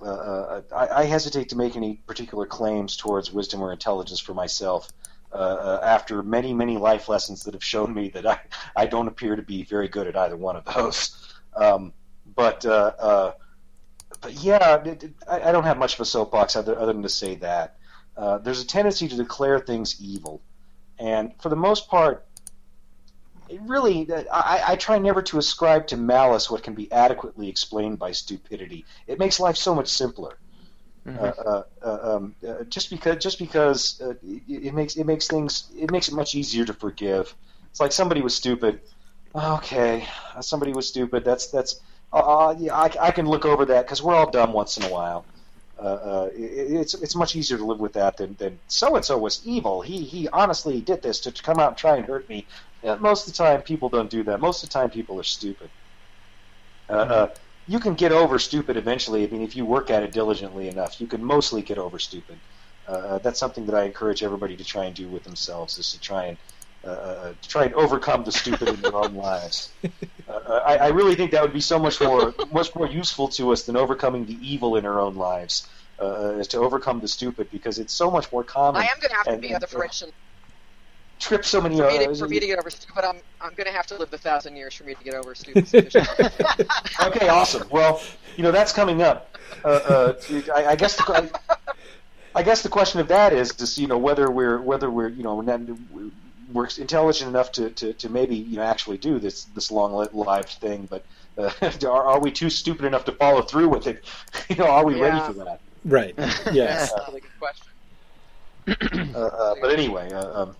uh, 0.02 0.06
uh, 0.06 0.62
I, 0.76 1.02
I 1.02 1.04
hesitate 1.06 1.50
to 1.50 1.58
make 1.58 1.76
any 1.76 2.02
particular 2.08 2.46
claims 2.46 2.98
towards 2.98 3.32
wisdom 3.32 3.62
or 3.62 3.72
intelligence 3.72 4.20
for 4.20 4.34
myself. 4.34 4.90
Uh, 5.32 5.38
uh, 5.38 5.80
after 5.84 6.24
many, 6.24 6.54
many 6.54 6.78
life 6.78 7.10
lessons 7.10 7.44
that 7.44 7.54
have 7.54 7.64
shown 7.64 7.94
me 7.94 8.10
that 8.10 8.26
I, 8.26 8.40
I 8.76 8.86
don't 8.86 9.08
appear 9.08 9.36
to 9.36 9.42
be 9.42 9.64
very 9.64 9.90
good 9.90 10.08
at 10.08 10.16
either 10.16 10.38
one 10.38 10.56
of 10.56 10.64
those. 10.66 11.34
Um, 11.56 11.92
but, 12.36 12.66
uh, 12.66 13.34
but 14.22 14.34
yeah, 14.34 14.82
it, 14.84 15.04
it, 15.04 15.14
I, 15.28 15.50
I 15.50 15.52
don't 15.52 15.66
have 15.66 15.78
much 15.78 15.96
of 15.96 16.00
a 16.00 16.06
soapbox 16.06 16.56
other, 16.56 16.80
other 16.80 16.94
than 16.94 17.02
to 17.04 17.10
say 17.10 17.36
that. 17.36 17.78
There's 18.44 18.62
a 18.62 18.68
tendency 18.68 19.10
to 19.10 19.16
declare 19.16 19.60
things 19.60 20.02
evil. 20.02 20.42
And 21.00 21.34
for 21.42 21.50
the 21.50 21.58
most 21.58 21.90
part, 21.90 22.25
really, 23.62 24.08
I, 24.32 24.64
I 24.68 24.76
try 24.76 24.98
never 24.98 25.22
to 25.24 25.38
ascribe 25.38 25.88
to 25.88 25.98
malice 25.98 26.50
what 26.50 26.64
can 26.64 26.74
be 26.74 26.92
adequately 26.92 27.50
explained 27.50 28.00
by 28.00 28.12
stupidity. 28.12 28.86
It 29.08 29.20
makes 29.20 29.40
life 29.40 29.58
so 29.58 29.76
much 29.76 29.88
simpler. 29.88 30.38
Mm-hmm. 31.06 31.24
Uh, 31.24 31.52
uh, 31.52 31.64
uh 31.84 32.16
um, 32.16 32.36
uh, 32.48 32.64
just 32.64 32.90
because, 32.90 33.18
just 33.18 33.38
because 33.38 34.02
uh, 34.02 34.14
it, 34.24 34.42
it, 34.48 34.74
makes 34.74 34.96
it 34.96 35.06
makes 35.06 35.28
things 35.28 35.70
it 35.78 35.92
makes 35.92 36.08
it 36.08 36.16
much 36.16 36.34
easier 36.34 36.66
to 36.66 36.74
forgive. 36.74 37.36
It's 37.70 37.80
like 37.80 37.92
somebody 37.92 38.22
was 38.22 38.34
stupid. 38.34 38.82
Okay, 39.36 40.08
somebody 40.42 40.74
was 40.74 40.88
stupid. 40.88 41.24
That's 41.24 41.48
that's. 41.48 41.82
yeah, 42.14 42.74
I, 42.74 42.90
I 43.00 43.12
can 43.12 43.28
look 43.28 43.46
over 43.46 43.66
that 43.66 43.86
because 43.86 44.02
we're 44.02 44.16
all 44.16 44.32
dumb 44.32 44.54
once 44.54 44.78
in 44.78 44.84
a 44.84 44.90
while. 44.90 45.26
Uh, 45.78 46.30
it, 46.34 46.42
it's 46.42 46.94
it's 46.96 47.16
much 47.16 47.36
easier 47.36 47.58
to 47.58 47.66
live 47.66 47.80
with 47.80 47.94
that 47.94 48.18
than 48.18 48.34
than 48.40 48.58
so 48.68 48.96
and 48.96 49.04
so 49.04 49.18
was 49.18 49.42
evil. 49.46 49.82
He 49.82 50.04
he 50.04 50.30
honestly 50.30 50.80
did 50.80 51.02
this 51.02 51.20
to, 51.22 51.32
to 51.32 51.44
come 51.44 51.60
out 51.60 51.70
and 51.70 51.78
try 51.78 51.98
and 51.98 52.06
hurt 52.06 52.28
me. 52.30 52.48
Yeah, 52.86 52.98
most 53.00 53.28
of 53.28 53.34
the 53.34 53.38
time, 53.38 53.64
people 53.64 53.90
don't 53.90 54.12
do 54.12 54.22
that. 54.26 54.40
Most 54.40 54.64
of 54.64 54.70
the 54.70 54.74
time, 54.74 54.92
people 54.92 55.20
are 55.20 55.24
stupid. 55.24 55.72
Uh, 56.88 56.94
mm-hmm. 56.94 57.12
uh, 57.12 57.28
you 57.68 57.80
can 57.80 57.96
get 57.96 58.12
over 58.12 58.38
stupid 58.38 58.78
eventually. 58.78 59.24
I 59.24 59.28
mean, 59.28 59.42
if 59.42 59.56
you 59.56 59.66
work 59.66 59.90
at 59.90 60.04
it 60.04 60.12
diligently 60.12 60.68
enough, 60.68 61.02
you 61.02 61.08
can 61.08 61.24
mostly 61.24 61.64
get 61.64 61.80
over 61.80 61.98
stupid. 61.98 62.38
Uh, 62.88 62.92
uh 62.92 63.18
that's 63.18 63.40
something 63.40 63.66
that 63.66 63.74
I 63.74 63.86
encourage 63.86 64.22
everybody 64.22 64.56
to 64.58 64.64
try 64.64 64.86
and 64.86 64.96
do 64.96 65.08
with 65.08 65.24
themselves 65.24 65.80
is 65.80 65.94
to 65.94 66.00
try 66.00 66.26
and 66.26 66.38
uh, 66.84 66.90
uh 66.90 67.34
to 67.42 67.50
try 67.50 67.64
and 67.66 67.74
overcome 67.74 68.24
the 68.24 68.32
stupid 68.32 68.68
in 68.68 68.80
their 68.82 68.94
own 68.94 69.16
lives. 69.30 69.72
Uh, 70.30 70.62
I, 70.64 70.78
I, 70.78 70.88
really 70.90 71.16
think 71.16 71.32
that 71.32 71.42
would 71.42 71.54
be 71.54 71.62
so 71.62 71.80
much 71.80 72.00
more 72.00 72.36
much 72.52 72.76
more 72.76 72.88
useful 72.88 73.28
to 73.30 73.52
us 73.52 73.64
than 73.64 73.76
overcoming 73.76 74.28
the 74.28 74.38
evil 74.48 74.76
in 74.76 74.86
our 74.86 75.00
own 75.00 75.16
lives. 75.16 75.68
is 76.00 76.48
to 76.50 76.60
overcome 76.60 77.00
the 77.00 77.08
stupid 77.08 77.50
because 77.50 77.80
it's 77.80 77.94
so 77.94 78.12
much 78.12 78.32
more 78.32 78.44
common. 78.44 78.84
I 78.84 78.86
am 78.86 79.00
going 79.00 79.10
to 79.10 79.16
have 79.16 79.26
to 79.26 79.32
and, 79.32 79.42
be 79.42 79.56
the 79.56 79.66
friction 79.66 80.12
trip 81.20 81.46
so 81.46 81.62
many. 81.62 81.78
For 81.78 81.88
me, 81.88 82.06
to, 82.06 82.16
for 82.16 82.28
me 82.28 82.40
to 82.40 82.48
get 82.48 82.60
over 82.60 82.70
stupid, 82.70 83.04
I'm 83.04 83.18
I'm 83.42 83.54
going 83.56 83.68
to 83.68 83.74
have 83.74 83.88
to 83.88 83.98
live 83.98 84.12
the 84.12 84.18
thousand 84.18 84.56
years 84.56 84.74
for 84.74 84.84
me 84.84 84.96
to 84.96 85.04
get 85.04 85.14
over 85.14 85.36
stupid. 85.36 85.96
okay, 87.04 87.28
awesome. 87.30 87.68
Well, 87.70 88.02
you 88.36 88.44
know 88.44 88.52
that's 88.52 88.72
coming 88.72 89.02
up. 89.02 89.38
Uh, 89.64 89.68
uh, 89.68 90.14
I, 90.56 90.66
I, 90.68 90.76
guess 90.76 90.96
the, 90.96 91.04
I, 92.36 92.40
I, 92.40 92.44
guess 92.44 92.64
the 92.64 92.70
question 92.70 93.00
of 93.00 93.08
that 93.10 93.32
is 93.34 93.54
just 93.54 93.78
you 93.78 93.88
know 93.88 93.98
whether 93.98 94.30
we're 94.30 94.60
whether 94.62 94.90
we're 94.90 95.10
you 95.10 95.24
know 95.24 95.36
we're 96.52 96.68
intelligent 96.78 97.30
enough 97.30 97.52
to, 97.54 97.70
to, 97.72 97.94
to 97.94 98.10
maybe 98.10 98.36
you 98.36 98.58
know 98.58 98.64
actually 98.64 98.98
do 98.98 99.20
this 99.20 99.46
this 99.56 99.72
long 99.72 99.94
lived 99.94 100.50
thing, 100.50 100.88
but 100.90 101.06
uh, 101.38 101.52
are, 101.88 102.04
are 102.04 102.20
we 102.20 102.32
too 102.32 102.50
stupid 102.50 102.86
enough 102.86 103.06
to 103.06 103.12
follow 103.12 103.42
through 103.42 103.70
with 103.70 103.88
it? 103.88 104.04
You 104.50 104.58
know, 104.58 104.68
are 104.68 104.86
we 104.86 104.98
yeah. 104.98 105.08
ready 105.08 105.34
for 105.34 105.46
that? 105.46 105.60
Right. 105.86 106.14
Yes. 106.52 106.92
That's 106.92 107.08
a 107.08 107.12
really 107.12 107.22
good 107.22 107.40
question. 107.40 107.68
Uh, 109.16 109.20
uh, 109.20 109.56
but 109.62 109.72
anyway, 109.72 110.12
uh, 110.12 110.42
um, 110.44 110.56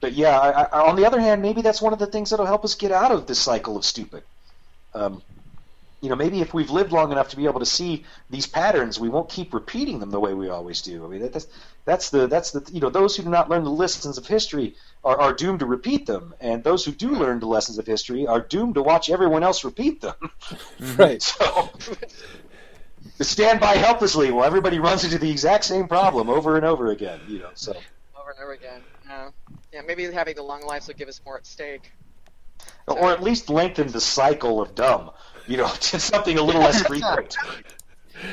but 0.00 0.12
yeah, 0.12 0.38
I, 0.38 0.62
I, 0.62 0.88
on 0.88 0.96
the 0.96 1.06
other 1.06 1.20
hand, 1.20 1.42
maybe 1.42 1.62
that's 1.62 1.80
one 1.80 1.92
of 1.92 1.98
the 1.98 2.06
things 2.06 2.30
that'll 2.30 2.46
help 2.46 2.64
us 2.64 2.74
get 2.74 2.92
out 2.92 3.12
of 3.12 3.26
this 3.26 3.38
cycle 3.38 3.76
of 3.76 3.84
stupid. 3.84 4.22
Um, 4.94 5.22
you 6.02 6.10
know, 6.10 6.16
maybe 6.16 6.40
if 6.40 6.52
we've 6.52 6.70
lived 6.70 6.92
long 6.92 7.10
enough 7.10 7.30
to 7.30 7.36
be 7.36 7.46
able 7.46 7.60
to 7.60 7.66
see 7.66 8.04
these 8.28 8.46
patterns, 8.46 9.00
we 9.00 9.08
won't 9.08 9.28
keep 9.28 9.54
repeating 9.54 9.98
them 9.98 10.10
the 10.10 10.20
way 10.20 10.34
we 10.34 10.48
always 10.48 10.82
do. 10.82 11.04
I 11.04 11.08
mean, 11.08 11.22
that, 11.22 11.32
that's 11.32 11.46
that's 11.84 12.10
the 12.10 12.26
that's 12.26 12.50
the 12.50 12.68
you 12.72 12.80
know 12.80 12.90
those 12.90 13.16
who 13.16 13.22
do 13.22 13.30
not 13.30 13.48
learn 13.48 13.64
the 13.64 13.70
lessons 13.70 14.18
of 14.18 14.26
history 14.26 14.74
are, 15.02 15.18
are 15.18 15.32
doomed 15.32 15.60
to 15.60 15.66
repeat 15.66 16.06
them, 16.06 16.34
and 16.40 16.62
those 16.62 16.84
who 16.84 16.92
do 16.92 17.10
learn 17.10 17.40
the 17.40 17.46
lessons 17.46 17.78
of 17.78 17.86
history 17.86 18.26
are 18.26 18.40
doomed 18.40 18.74
to 18.74 18.82
watch 18.82 19.08
everyone 19.08 19.42
else 19.42 19.64
repeat 19.64 20.00
them. 20.00 20.14
right. 20.96 21.22
So. 21.38 21.70
stand 23.20 23.60
by 23.60 23.76
helplessly 23.76 24.30
while 24.30 24.44
everybody 24.44 24.78
runs 24.78 25.04
into 25.04 25.18
the 25.18 25.30
exact 25.30 25.64
same 25.64 25.88
problem 25.88 26.28
over 26.28 26.56
and 26.56 26.66
over 26.66 26.90
again. 26.90 27.20
You 27.28 27.38
know, 27.38 27.50
so 27.54 27.72
over 28.20 28.30
and 28.30 28.40
over 28.40 28.52
again. 28.52 28.82
Yeah. 29.06 29.30
Yeah, 29.76 29.82
maybe 29.86 30.10
having 30.10 30.36
the 30.36 30.42
long 30.42 30.62
lives 30.62 30.88
would 30.88 30.96
give 30.96 31.06
us 31.06 31.20
more 31.26 31.36
at 31.36 31.44
stake. 31.44 31.92
Or 32.86 33.12
at 33.12 33.22
least 33.22 33.50
lengthen 33.50 33.88
the 33.88 34.00
cycle 34.00 34.62
of 34.62 34.74
dumb. 34.74 35.10
You 35.46 35.58
know, 35.58 35.68
to 35.80 36.00
something 36.00 36.38
a 36.38 36.42
little 36.42 36.62
less 36.62 36.80
frequent. 36.86 37.36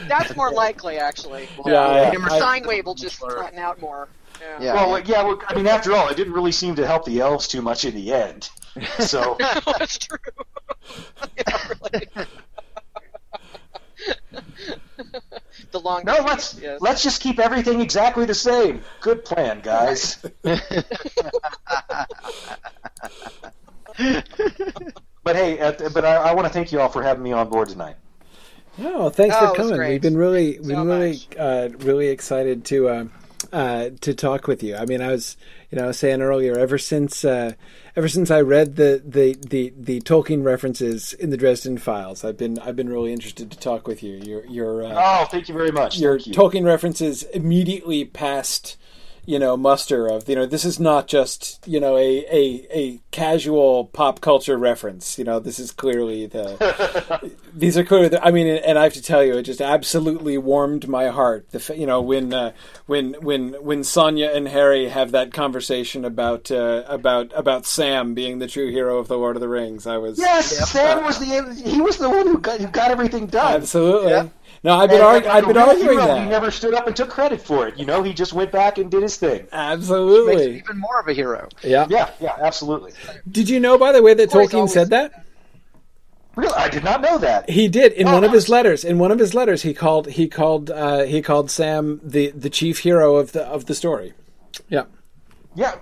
That's 0.08 0.34
more 0.38 0.52
likely, 0.52 1.00
actually. 1.00 1.50
Yeah, 1.66 2.14
yeah, 2.14 2.28
I, 2.32 2.40
sine 2.40 2.66
wave 2.66 2.86
will 2.86 2.96
just 2.96 3.18
flatten 3.18 3.60
out 3.60 3.82
more. 3.82 4.08
Yeah. 4.40 4.62
yeah. 4.62 4.74
Well, 4.74 5.00
yeah. 5.02 5.24
Well, 5.24 5.42
I 5.46 5.54
mean, 5.54 5.68
after 5.68 5.92
all, 5.92 6.08
it 6.08 6.16
didn't 6.16 6.32
really 6.32 6.54
seem 6.54 6.76
to 6.76 6.88
help 6.88 7.04
the 7.04 7.20
elves 7.20 7.50
too 7.50 7.62
much 7.62 7.84
in 7.84 7.94
the 7.94 8.14
end. 8.14 8.50
So 9.00 9.36
that's 9.38 10.00
true. 10.00 10.18
yeah, 11.38 11.68
really 11.84 12.26
the 15.72 15.80
long. 15.80 16.04
No, 16.06 16.18
let's 16.26 16.60
yes. 16.60 16.80
let's 16.82 17.04
just 17.04 17.22
keep 17.22 17.40
everything 17.40 17.82
exactly 17.82 18.26
the 18.26 18.34
same. 18.34 18.82
Good 19.02 19.26
plan, 19.26 19.62
guys. 19.62 20.18
but 20.42 20.60
hey, 25.36 25.60
uh, 25.60 25.90
but 25.94 26.06
I, 26.06 26.16
I 26.16 26.34
want 26.34 26.48
to 26.48 26.54
thank 26.54 26.72
you 26.72 26.80
all 26.80 26.90
for 26.90 27.04
having 27.04 27.24
me 27.24 27.32
on 27.32 27.50
board 27.50 27.70
tonight. 27.70 27.96
No, 28.78 29.10
thanks 29.10 29.36
oh, 29.40 29.50
for 29.50 29.56
coming. 29.56 29.80
We've 29.80 30.02
been 30.02 30.18
really, 30.18 30.60
we've 30.60 30.70
been 30.70 30.88
really, 30.88 31.20
uh, 31.38 31.70
really 31.80 32.08
excited 32.08 32.66
to 32.66 32.90
uh, 32.90 33.06
uh, 33.52 33.90
to 34.02 34.14
talk 34.14 34.48
with 34.48 34.64
you. 34.64 34.76
I 34.76 34.86
mean, 34.86 35.02
I 35.02 35.12
was, 35.12 35.38
you 35.70 35.78
know, 35.78 35.92
saying 35.92 36.22
earlier, 36.22 36.58
ever 36.58 36.78
since 36.78 37.24
uh, 37.24 37.54
ever 37.96 38.08
since 38.08 38.32
I 38.32 38.42
read 38.42 38.76
the, 38.76 39.02
the, 39.06 39.36
the, 39.48 39.74
the 39.78 40.02
Tolkien 40.02 40.44
references 40.44 41.14
in 41.14 41.30
the 41.30 41.38
Dresden 41.38 41.78
Files, 41.78 42.24
I've 42.24 42.38
been 42.38 42.60
I've 42.60 42.76
been 42.76 42.90
really 42.90 43.14
interested 43.14 43.52
to 43.52 43.58
talk 43.58 43.88
with 43.88 44.04
you. 44.04 44.16
Your 44.16 44.46
your 44.46 44.84
uh, 44.84 44.94
oh, 44.96 45.26
thank 45.26 45.48
you 45.48 45.54
very 45.54 45.72
much. 45.72 46.00
Your 46.00 46.18
you. 46.18 46.34
Tolkien 46.34 46.66
references 46.66 47.24
immediately 47.24 48.06
past 48.06 48.78
you 49.26 49.40
know 49.40 49.56
muster 49.56 50.08
of 50.08 50.28
you 50.28 50.36
know 50.36 50.46
this 50.46 50.66
is 50.66 50.80
not 50.80 51.08
just 51.08 51.66
you 51.66 51.80
know 51.80 51.98
a 51.98 52.26
a, 52.30 52.68
a 52.72 53.00
casual 53.12 53.86
pop 53.86 54.22
culture 54.22 54.58
reference. 54.58 55.18
You 55.18 55.24
know 55.24 55.40
this 55.40 55.60
is 55.60 55.72
clearly 55.72 56.26
the 56.26 57.32
these 57.54 57.78
are 57.78 57.84
clearly 57.84 58.10
the, 58.10 58.26
I 58.26 58.32
mean 58.32 58.48
and 58.48 58.78
I 58.78 58.84
have 58.84 58.94
to 58.94 59.02
tell 59.02 59.24
you 59.24 59.38
it 59.38 59.44
just 59.44 59.62
absolutely 59.62 60.38
warmed 60.38 60.88
my 60.88 61.08
heart. 61.08 61.50
The 61.52 61.76
you 61.76 61.86
know 61.86 62.02
when 62.02 62.34
uh, 62.34 62.52
when 62.86 63.14
when 63.22 63.54
when 63.64 63.82
Sanya 63.82 64.36
and 64.36 64.48
Harry 64.48 64.90
have 64.90 65.12
that 65.12 65.34
conversation 65.34 66.04
about 66.04 66.52
uh, 66.52 66.84
about 66.88 67.32
about 67.34 67.66
Sam 67.66 68.14
being 68.14 68.40
the 68.40 68.48
true 68.48 68.72
hero 68.72 68.98
of 68.98 69.08
the 69.08 69.18
Lord 69.18 69.38
of 69.38 69.42
the 69.42 69.50
Rings 69.50 69.88
I 69.88 69.98
was 69.98 70.20
yes 70.20 70.70
Sam 70.70 71.04
was 71.04 71.20
the 71.20 71.64
he 71.66 71.82
was 71.82 71.98
the 71.98 72.10
one 72.10 72.28
who 72.28 72.40
got, 72.40 72.60
who 72.60 72.68
got 72.68 72.92
everything 72.92 73.28
done. 73.28 73.54
Absolutely. 73.54 74.12
Yeah. 74.12 74.28
No, 74.64 74.78
I've 74.78 74.90
been, 74.90 75.02
argu- 75.02 75.28
I've 75.28 75.46
been 75.46 75.58
arguing 75.58 75.90
hero, 75.90 76.08
that. 76.08 76.24
He 76.24 76.30
never 76.30 76.50
stood 76.50 76.74
up 76.74 76.88
and 76.88 76.96
took 76.96 77.10
credit 77.10 77.42
for 77.42 77.68
it. 77.68 77.78
You 77.78 77.86
know, 77.86 78.02
he 78.02 78.14
just 78.14 78.32
went 78.32 78.50
back 78.50 78.78
and 78.78 78.90
did 78.90 79.04
his 79.04 79.18
thing. 79.18 79.46
Absolutely. 79.52 80.58
even 80.58 80.78
more 80.78 81.02
of 81.02 81.08
a 81.10 81.14
hero. 81.14 81.50
Yeah. 81.62 81.86
Yeah, 81.90 82.12
yeah, 82.22 82.38
absolutely. 82.40 82.94
Did 83.30 83.50
you 83.50 83.60
know, 83.60 83.78
by 83.78 83.92
the 83.92 84.02
way, 84.02 84.14
that 84.14 84.30
Tolkien 84.30 84.54
always... 84.54 84.74
said 84.74 84.92
that? 84.92 85.26
Really, 86.36 86.54
I 86.56 86.70
did 86.70 86.84
not 86.84 87.02
know 87.02 87.18
that. 87.20 87.50
He 87.50 87.68
did 87.68 87.92
in 87.92 88.08
oh, 88.08 88.14
one 88.14 88.24
of 88.24 88.32
his 88.32 88.50
letters. 88.50 88.84
In 88.84 88.98
one 88.98 89.12
of 89.12 89.20
his 89.20 89.36
letters, 89.36 89.62
he 89.62 89.74
called 89.74 90.08
he 90.08 90.28
called 90.28 90.72
uh, 90.72 91.04
he 91.04 91.22
called 91.22 91.52
Sam 91.52 92.00
the 92.04 92.32
the 92.32 92.50
chief 92.50 92.80
hero 92.80 93.18
of 93.18 93.34
the 93.34 93.44
of 93.44 93.66
the 93.66 93.76
story. 93.76 94.14
Yeah. 94.68 94.86
Yeah, 95.54 95.76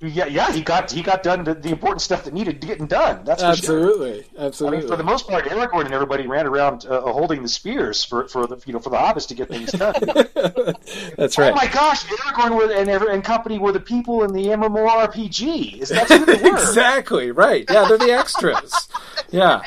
yeah, 0.00 0.26
yeah, 0.26 0.52
he 0.52 0.60
got 0.60 0.90
he 0.90 1.00
got 1.00 1.22
done 1.22 1.44
the, 1.44 1.54
the 1.54 1.70
important 1.70 2.02
stuff 2.02 2.24
that 2.24 2.34
needed 2.34 2.60
getting 2.60 2.86
done. 2.86 3.24
That's 3.24 3.42
absolutely, 3.42 4.24
sure. 4.24 4.46
absolutely. 4.46 4.78
I 4.78 4.80
mean, 4.82 4.90
for 4.90 4.96
the 4.96 5.04
most 5.04 5.26
part, 5.26 5.46
Aragorn 5.46 5.86
and 5.86 5.94
everybody 5.94 6.26
ran 6.26 6.46
around 6.46 6.84
uh, 6.84 7.00
holding 7.00 7.42
the 7.42 7.48
spears 7.48 8.04
for, 8.04 8.28
for 8.28 8.46
the 8.46 8.62
you 8.66 8.74
know 8.74 8.78
for 8.78 8.90
the 8.90 8.98
hobbits 8.98 9.26
to 9.28 9.34
get 9.34 9.48
things 9.48 9.72
done. 9.72 9.94
that's 11.16 11.38
right. 11.38 11.50
Oh 11.50 11.54
my 11.54 11.66
gosh, 11.66 12.04
Aragorn 12.04 12.56
were, 12.56 12.70
and 12.74 12.90
and 12.90 13.24
company 13.24 13.58
were 13.58 13.72
the 13.72 13.80
people 13.80 14.22
in 14.22 14.34
the 14.34 14.48
MMORPG. 14.48 15.80
Is 15.80 15.88
that 15.88 16.08
who 16.08 16.26
they 16.26 16.42
were? 16.50 16.58
exactly 16.58 17.30
right. 17.30 17.64
Yeah, 17.70 17.88
they're 17.88 17.96
the 17.96 18.12
extras. 18.12 18.88
yeah. 19.30 19.62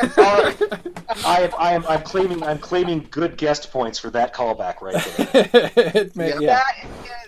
I 0.00 1.42
am, 1.42 1.50
I 1.58 1.72
am, 1.72 1.86
I'm 1.86 2.02
claiming, 2.02 2.42
I'm 2.42 2.58
claiming 2.58 3.06
good 3.10 3.36
guest 3.36 3.72
points 3.72 3.98
for 3.98 4.10
that 4.10 4.34
callback 4.34 4.80
right 4.80 5.72
there. 5.74 6.10
may, 6.14 6.40
yeah. 6.40 6.60
yeah. 7.04 7.26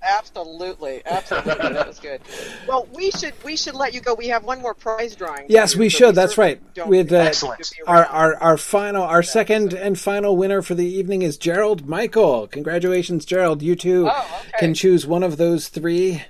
Absolutely, 0.00 1.02
absolutely, 1.04 1.54
that 1.54 1.86
was 1.86 1.98
good. 1.98 2.20
Well, 2.68 2.88
we 2.94 3.10
should 3.10 3.34
we 3.44 3.56
should 3.56 3.74
let 3.74 3.94
you 3.94 4.00
go. 4.00 4.14
We 4.14 4.28
have 4.28 4.44
one 4.44 4.62
more 4.62 4.74
prize 4.74 5.16
drawing. 5.16 5.46
Yes, 5.48 5.74
we 5.74 5.88
should. 5.88 6.10
We 6.10 6.14
That's 6.14 6.38
right. 6.38 6.60
With 6.86 7.12
uh, 7.12 7.16
excellent. 7.16 7.70
Our, 7.86 8.04
our 8.06 8.36
our 8.36 8.56
final, 8.56 9.02
our 9.02 9.22
second 9.22 9.74
and 9.74 9.98
final 9.98 10.36
winner 10.36 10.62
for 10.62 10.74
the 10.74 10.86
evening 10.86 11.22
is 11.22 11.36
Gerald 11.36 11.88
Michael. 11.88 12.46
Congratulations, 12.46 13.24
Gerald! 13.24 13.60
You 13.60 13.74
too 13.74 14.08
oh, 14.08 14.40
okay. 14.40 14.58
can 14.58 14.74
choose 14.74 15.06
one 15.06 15.22
of 15.22 15.36
those 15.36 15.68
three 15.68 16.22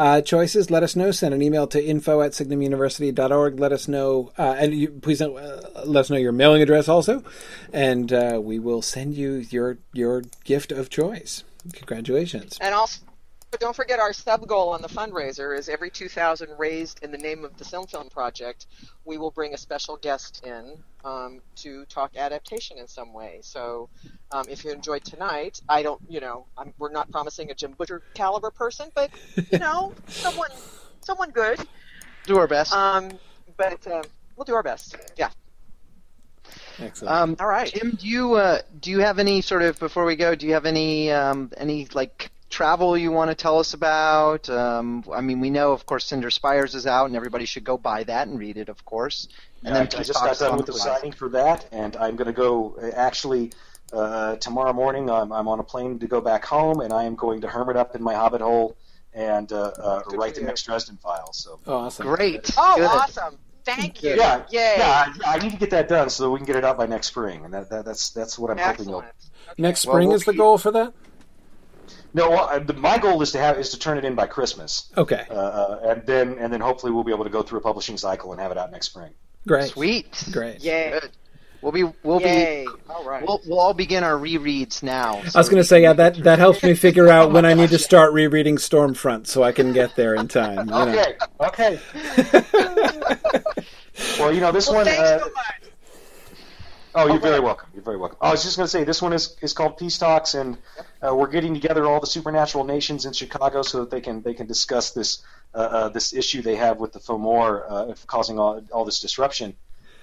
uh, 0.00 0.22
choices, 0.22 0.70
let 0.70 0.82
us 0.82 0.96
know. 0.96 1.10
Send 1.10 1.34
an 1.34 1.42
email 1.42 1.66
to 1.66 1.84
info 1.84 2.22
at 2.22 2.32
signumuniversity.org. 2.32 3.60
Let 3.60 3.70
us 3.70 3.86
know, 3.86 4.32
uh, 4.38 4.56
and 4.58 4.74
you, 4.74 4.88
please 4.88 5.20
uh, 5.20 5.82
let 5.84 6.00
us 6.00 6.10
know 6.10 6.16
your 6.16 6.32
mailing 6.32 6.62
address 6.62 6.88
also, 6.88 7.22
and 7.70 8.10
uh, 8.10 8.40
we 8.42 8.58
will 8.58 8.80
send 8.80 9.14
you 9.14 9.44
your 9.50 9.76
your 9.92 10.22
gift 10.44 10.72
of 10.72 10.88
choice. 10.88 11.44
Congratulations. 11.74 12.56
And 12.62 12.74
also, 12.74 13.02
don't 13.58 13.74
forget 13.74 13.98
our 13.98 14.12
sub 14.12 14.46
goal 14.46 14.68
on 14.68 14.80
the 14.80 14.88
fundraiser 14.88 15.58
is 15.58 15.68
every 15.68 15.90
2000 15.90 16.50
raised 16.58 17.02
in 17.02 17.10
the 17.10 17.18
name 17.18 17.44
of 17.44 17.56
the 17.56 17.64
Film 17.64 17.86
Film 17.86 18.08
Project, 18.08 18.66
we 19.04 19.18
will 19.18 19.30
bring 19.32 19.54
a 19.54 19.58
special 19.58 19.96
guest 19.96 20.44
in 20.46 20.78
um, 21.04 21.40
to 21.56 21.84
talk 21.86 22.16
adaptation 22.16 22.78
in 22.78 22.86
some 22.86 23.12
way. 23.12 23.40
So 23.42 23.88
um, 24.30 24.44
if 24.48 24.64
you 24.64 24.70
enjoyed 24.70 25.04
tonight, 25.04 25.60
I 25.68 25.82
don't, 25.82 26.00
you 26.08 26.20
know, 26.20 26.46
I'm, 26.56 26.72
we're 26.78 26.92
not 26.92 27.10
promising 27.10 27.50
a 27.50 27.54
Jim 27.54 27.72
Butcher 27.72 28.02
caliber 28.14 28.50
person, 28.50 28.90
but, 28.94 29.10
you 29.50 29.58
know, 29.58 29.94
someone, 30.06 30.50
someone 31.00 31.30
good. 31.30 31.58
Do 32.26 32.38
our 32.38 32.46
best. 32.46 32.72
Um, 32.72 33.10
but 33.56 33.84
uh, 33.86 34.02
we'll 34.36 34.44
do 34.44 34.54
our 34.54 34.62
best. 34.62 34.96
Yeah. 35.16 35.30
Excellent. 36.78 37.14
Um, 37.14 37.36
All 37.40 37.46
right. 37.46 37.72
Jim, 37.72 37.96
do 38.00 38.06
you 38.06 38.34
uh, 38.34 38.60
do 38.80 38.90
you 38.90 39.00
have 39.00 39.18
any 39.18 39.40
sort 39.42 39.62
of 39.62 39.78
before 39.78 40.04
we 40.04 40.16
go? 40.16 40.34
Do 40.34 40.46
you 40.46 40.54
have 40.54 40.66
any 40.66 41.10
um, 41.12 41.52
any 41.56 41.86
like 41.92 42.30
travel 42.50 42.98
you 42.98 43.10
want 43.12 43.30
to 43.30 43.34
tell 43.34 43.58
us 43.58 43.72
about? 43.74 44.50
Um, 44.50 45.04
I 45.12 45.20
mean, 45.22 45.40
we 45.40 45.48
know, 45.50 45.72
of 45.72 45.86
course, 45.86 46.04
Cinder 46.04 46.30
Spires 46.30 46.74
is 46.74 46.86
out, 46.86 47.06
and 47.06 47.16
everybody 47.16 47.46
should 47.46 47.64
go 47.64 47.78
buy 47.78 48.04
that 48.04 48.28
and 48.28 48.38
read 48.38 48.56
it, 48.58 48.68
of 48.68 48.84
course. 48.84 49.28
And 49.64 49.68
Yeah, 49.68 49.72
then 49.74 49.82
I 49.82 49.86
Peace 49.86 50.06
just 50.08 50.20
got 50.20 50.26
Talks 50.26 50.38
done 50.40 50.50
on 50.52 50.56
with 50.58 50.66
the 50.66 50.72
horizon. 50.72 50.92
signing 50.96 51.12
for 51.12 51.28
that, 51.30 51.66
and 51.72 51.96
I'm 51.96 52.16
going 52.16 52.26
to 52.26 52.32
go. 52.32 52.76
uh, 52.82 52.90
Actually, 52.94 53.52
uh, 53.92 54.36
tomorrow 54.36 54.72
morning, 54.72 55.08
I'm, 55.10 55.32
I'm 55.32 55.48
on 55.48 55.58
a 55.60 55.64
plane 55.64 55.98
to 56.00 56.06
go 56.06 56.20
back 56.20 56.44
home, 56.44 56.80
and 56.80 56.92
I 56.92 57.04
am 57.04 57.14
going 57.14 57.40
to 57.42 57.48
hermit 57.48 57.76
up 57.76 57.94
in 57.96 58.02
my 58.02 58.14
hobbit 58.14 58.40
hole 58.40 58.76
and 59.14 59.50
uh, 59.52 59.72
uh, 59.78 60.02
write 60.12 60.34
the 60.34 60.40
you. 60.42 60.46
next 60.46 60.62
Dresden 60.64 60.96
files. 60.96 61.36
So. 61.38 61.58
Oh, 61.66 61.76
awesome. 61.78 62.06
Great. 62.06 62.50
Oh, 62.56 62.76
Good. 62.76 62.84
awesome. 62.84 63.38
Thank 63.64 64.02
you. 64.02 64.14
Yeah, 64.16 64.44
Yay. 64.50 64.74
yeah. 64.78 65.12
I, 65.24 65.34
I 65.34 65.38
need 65.38 65.50
to 65.52 65.56
get 65.58 65.70
that 65.70 65.88
done 65.88 66.08
so 66.08 66.24
that 66.24 66.30
we 66.30 66.38
can 66.38 66.46
get 66.46 66.56
it 66.56 66.64
out 66.64 66.78
by 66.78 66.86
next 66.86 67.08
spring, 67.08 67.44
and 67.44 67.52
that, 67.52 67.68
that 67.70 67.84
that's 67.84 68.10
that's 68.10 68.38
what 68.38 68.50
I'm 68.50 68.56
hoping. 68.58 68.70
Excellent. 68.86 69.06
You'll... 69.06 69.54
Next 69.58 69.84
Well, 69.84 69.94
spring 69.96 70.08
we'll 70.08 70.16
is 70.16 70.24
the 70.24 70.32
goal 70.32 70.56
for 70.56 70.70
that. 70.72 70.94
No, 72.12 72.30
well, 72.30 72.48
uh, 72.48 72.58
the, 72.58 72.74
my 72.74 72.98
goal 72.98 73.22
is 73.22 73.32
to 73.32 73.38
have 73.38 73.58
is 73.58 73.70
to 73.70 73.78
turn 73.78 73.98
it 73.98 74.04
in 74.04 74.14
by 74.14 74.26
Christmas, 74.26 74.90
Okay, 74.96 75.24
uh, 75.30 75.34
uh, 75.34 75.80
and 75.84 76.06
then 76.06 76.38
and 76.38 76.52
then 76.52 76.60
hopefully 76.60 76.92
we'll 76.92 77.04
be 77.04 77.12
able 77.12 77.24
to 77.24 77.30
go 77.30 77.42
through 77.42 77.58
a 77.58 77.62
publishing 77.62 77.96
cycle 77.96 78.32
and 78.32 78.40
have 78.40 78.50
it 78.50 78.58
out 78.58 78.72
next 78.72 78.86
spring. 78.86 79.12
great, 79.46 79.70
Sweet. 79.70 80.24
great. 80.32 80.62
Yay. 80.62 80.98
Good. 81.00 81.10
We'll 81.62 81.72
be 81.72 81.84
we'll 82.02 82.22
Yay. 82.22 82.64
be 82.64 82.68
All 82.88 83.04
right. 83.04 83.22
we'll, 83.26 83.38
we'll 83.46 83.60
all 83.60 83.74
begin 83.74 84.02
our 84.02 84.14
rereads 84.14 84.82
now. 84.82 85.20
I 85.34 85.38
was 85.38 85.50
going 85.50 85.60
to 85.60 85.64
say, 85.64 85.82
yeah, 85.82 85.92
that 85.92 86.16
that 86.24 86.38
helps 86.38 86.62
me 86.62 86.74
figure 86.74 87.08
out 87.08 87.32
when 87.32 87.44
I 87.44 87.52
need 87.52 87.68
to 87.70 87.78
start 87.78 88.14
rereading 88.14 88.56
Storm 88.56 88.94
Front, 88.94 89.28
so 89.28 89.42
I 89.42 89.52
can 89.52 89.74
get 89.74 89.94
there 89.94 90.14
in 90.14 90.26
time. 90.26 90.58
You 90.58 90.64
know. 90.64 90.88
Okay, 90.88 91.16
okay. 91.40 91.78
well, 94.18 94.32
you 94.32 94.40
know 94.40 94.52
this 94.52 94.68
well, 94.68 94.76
one. 94.76 94.86
thanks 94.86 95.00
uh, 95.00 95.18
so 95.18 95.24
much. 95.26 95.59
Oh, 96.94 97.06
you're 97.06 97.20
very 97.20 97.38
welcome. 97.38 97.68
You're 97.72 97.84
very 97.84 97.96
welcome. 97.96 98.18
I 98.20 98.30
was 98.30 98.42
just 98.42 98.56
going 98.56 98.64
to 98.64 98.70
say 98.70 98.82
this 98.82 99.00
one 99.00 99.12
is, 99.12 99.36
is 99.42 99.52
called 99.52 99.76
Peace 99.76 99.96
Talks, 99.96 100.34
and 100.34 100.58
uh, 101.00 101.14
we're 101.14 101.28
getting 101.28 101.54
together 101.54 101.86
all 101.86 102.00
the 102.00 102.06
supernatural 102.06 102.64
nations 102.64 103.06
in 103.06 103.12
Chicago 103.12 103.62
so 103.62 103.80
that 103.80 103.90
they 103.90 104.00
can 104.00 104.22
they 104.22 104.34
can 104.34 104.46
discuss 104.46 104.90
this 104.90 105.22
uh, 105.54 105.58
uh, 105.58 105.88
this 105.90 106.12
issue 106.12 106.42
they 106.42 106.56
have 106.56 106.80
with 106.80 106.92
the 106.92 106.98
Fomor 106.98 107.64
uh, 107.68 107.94
causing 108.06 108.38
all, 108.40 108.64
all 108.72 108.84
this 108.84 109.00
disruption. 109.00 109.54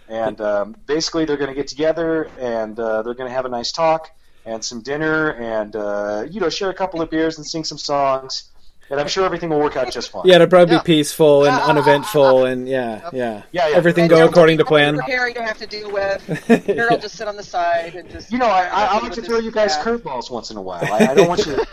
And 0.08 0.40
um, 0.40 0.76
basically, 0.86 1.26
they're 1.26 1.38
going 1.38 1.50
to 1.50 1.56
get 1.56 1.68
together 1.68 2.30
and 2.40 2.80
uh, 2.80 3.02
they're 3.02 3.16
going 3.16 3.30
to 3.30 3.36
have 3.36 3.46
a 3.46 3.50
nice 3.50 3.74
talk 3.74 4.12
and 4.46 4.64
some 4.64 4.82
dinner 4.82 5.32
and 5.32 5.76
uh, 5.76 6.26
you 6.30 6.40
know 6.40 6.50
share 6.50 6.70
a 6.70 6.74
couple 6.74 7.02
of 7.02 7.10
beers 7.10 7.38
and 7.38 7.46
sing 7.46 7.66
some 7.66 7.78
songs. 7.78 8.50
And 8.90 9.00
I'm 9.00 9.08
sure 9.08 9.26
everything 9.26 9.50
will 9.50 9.60
work 9.60 9.76
out 9.76 9.92
just 9.92 10.12
fine. 10.12 10.24
Yeah, 10.26 10.36
it'll 10.36 10.48
probably 10.48 10.76
Yeah. 10.76 10.82
be 10.82 10.86
peaceful 10.86 11.46
and 11.46 11.54
ah. 11.54 11.70
uneventful, 11.70 12.46
and 12.46 12.68
yeah, 12.68 13.10
yeah, 13.12 13.44
Yeah, 13.52 13.68
yeah. 13.70 13.76
everything 13.76 14.04
And 14.04 14.10
go 14.10 14.26
according 14.26 14.58
to 14.60 14.64
be 14.64 14.68
plan. 14.70 14.96
Preparing 14.96 15.34
to 15.36 15.44
have 15.44 15.58
to 15.58 15.68
deal 15.68 15.92
with. 15.92 16.22
Harold 16.48 16.68
Yeah. 16.92 16.98
just 16.98 17.16
sit 17.16 17.28
on 17.28 17.36
the 17.36 17.44
side 17.44 17.96
and 17.96 18.10
just. 18.10 18.32
You 18.32 18.38
know, 18.38 18.48
I, 18.48 18.64
I, 18.64 18.86
I 18.86 19.00
like 19.00 19.12
to 19.14 19.22
throw 19.22 19.40
you 19.40 19.52
guys 19.52 19.76
yeah. 19.78 19.84
curveballs 19.84 20.32
once 20.32 20.52
in 20.52 20.58
a 20.58 20.62
while. 20.62 20.86
I, 20.86 21.08
I 21.08 21.14
don't 21.16 21.28
want 21.28 21.46
you. 21.46 21.56
To, 21.56 21.68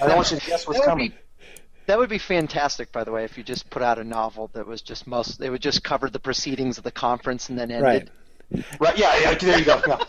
I 0.00 0.06
don't 0.06 0.16
want 0.16 0.30
you 0.30 0.38
to 0.38 0.46
guess 0.46 0.66
what's 0.66 0.78
That 0.80 0.86
coming. 0.86 1.08
be 1.10 1.14
that 1.86 1.98
would 1.98 2.10
be 2.10 2.18
fantastic, 2.18 2.92
by 2.92 3.02
the 3.02 3.10
way, 3.10 3.24
if 3.24 3.38
you 3.38 3.42
just 3.42 3.70
put 3.70 3.82
out 3.82 3.98
a 3.98 4.04
novel 4.04 4.50
that 4.52 4.66
was 4.66 4.82
just 4.82 5.06
most 5.06 5.40
they 5.40 5.48
would 5.50 5.62
just 5.62 5.82
cover 5.82 6.10
the 6.10 6.20
proceedings 6.20 6.76
of 6.78 6.84
the 6.84 6.92
conference 6.92 7.48
and 7.48 7.58
then 7.58 7.70
ended. 7.70 7.82
Right. 7.82 8.08
Right? 8.78 8.96
Yeah, 8.96 9.18
yeah. 9.20 9.34
There 9.34 9.58
you 9.58 9.64
go. 9.64 9.80
Yeah. 9.86 9.98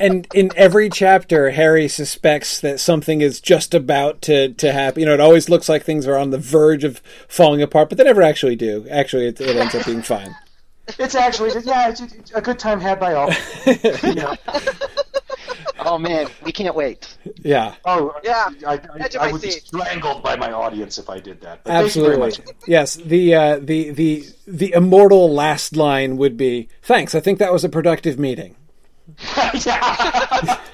And 0.00 0.28
in 0.32 0.52
every 0.54 0.90
chapter, 0.90 1.50
Harry 1.50 1.88
suspects 1.88 2.60
that 2.60 2.78
something 2.78 3.20
is 3.20 3.40
just 3.40 3.74
about 3.74 4.22
to, 4.22 4.50
to 4.54 4.72
happen. 4.72 5.00
You 5.00 5.06
know, 5.06 5.14
it 5.14 5.20
always 5.20 5.48
looks 5.48 5.68
like 5.68 5.82
things 5.82 6.06
are 6.06 6.16
on 6.16 6.30
the 6.30 6.38
verge 6.38 6.84
of 6.84 7.02
falling 7.26 7.62
apart, 7.62 7.88
but 7.88 7.98
they 7.98 8.04
never 8.04 8.22
actually 8.22 8.54
do. 8.54 8.86
Actually, 8.88 9.26
it, 9.26 9.40
it 9.40 9.56
ends 9.56 9.74
up 9.74 9.84
being 9.84 10.02
fine. 10.02 10.36
It's 10.98 11.16
actually 11.16 11.50
yeah, 11.64 11.88
it's 11.90 12.00
a 12.32 12.40
good 12.40 12.60
time 12.60 12.80
had 12.80 13.00
by 13.00 13.14
all. 13.14 13.32
You 13.66 14.14
know. 14.14 14.36
Oh 15.80 15.98
man, 15.98 16.28
we 16.44 16.52
can't 16.52 16.74
wait. 16.74 17.16
Yeah, 17.42 17.74
Oh 17.84 18.14
Yeah, 18.22 18.50
I, 18.66 18.74
I, 18.74 18.80
edge 19.00 19.14
of 19.14 19.22
I 19.22 19.26
my 19.26 19.32
would 19.32 19.42
be 19.42 19.50
strangled 19.50 20.22
by 20.22 20.36
my 20.36 20.52
audience 20.52 20.98
if 20.98 21.08
I 21.08 21.20
did 21.20 21.40
that. 21.42 21.64
But 21.64 21.70
thank 21.70 21.96
you 21.96 22.02
very 22.02 22.22
absolutely. 22.22 22.52
much. 22.52 22.64
Yes, 22.66 22.94
the 22.96 23.34
uh, 23.34 23.58
the 23.60 23.90
the 23.90 24.24
the 24.46 24.72
immortal 24.72 25.32
last 25.32 25.76
line 25.76 26.16
would 26.16 26.36
be, 26.36 26.68
"Thanks. 26.82 27.14
I 27.14 27.20
think 27.20 27.38
that 27.38 27.52
was 27.52 27.64
a 27.64 27.68
productive 27.68 28.18
meeting." 28.18 28.56
Yeah. 29.64 30.60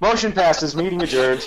Motion 0.00 0.32
passes. 0.32 0.74
Meeting 0.74 1.02
adjourned. 1.02 1.42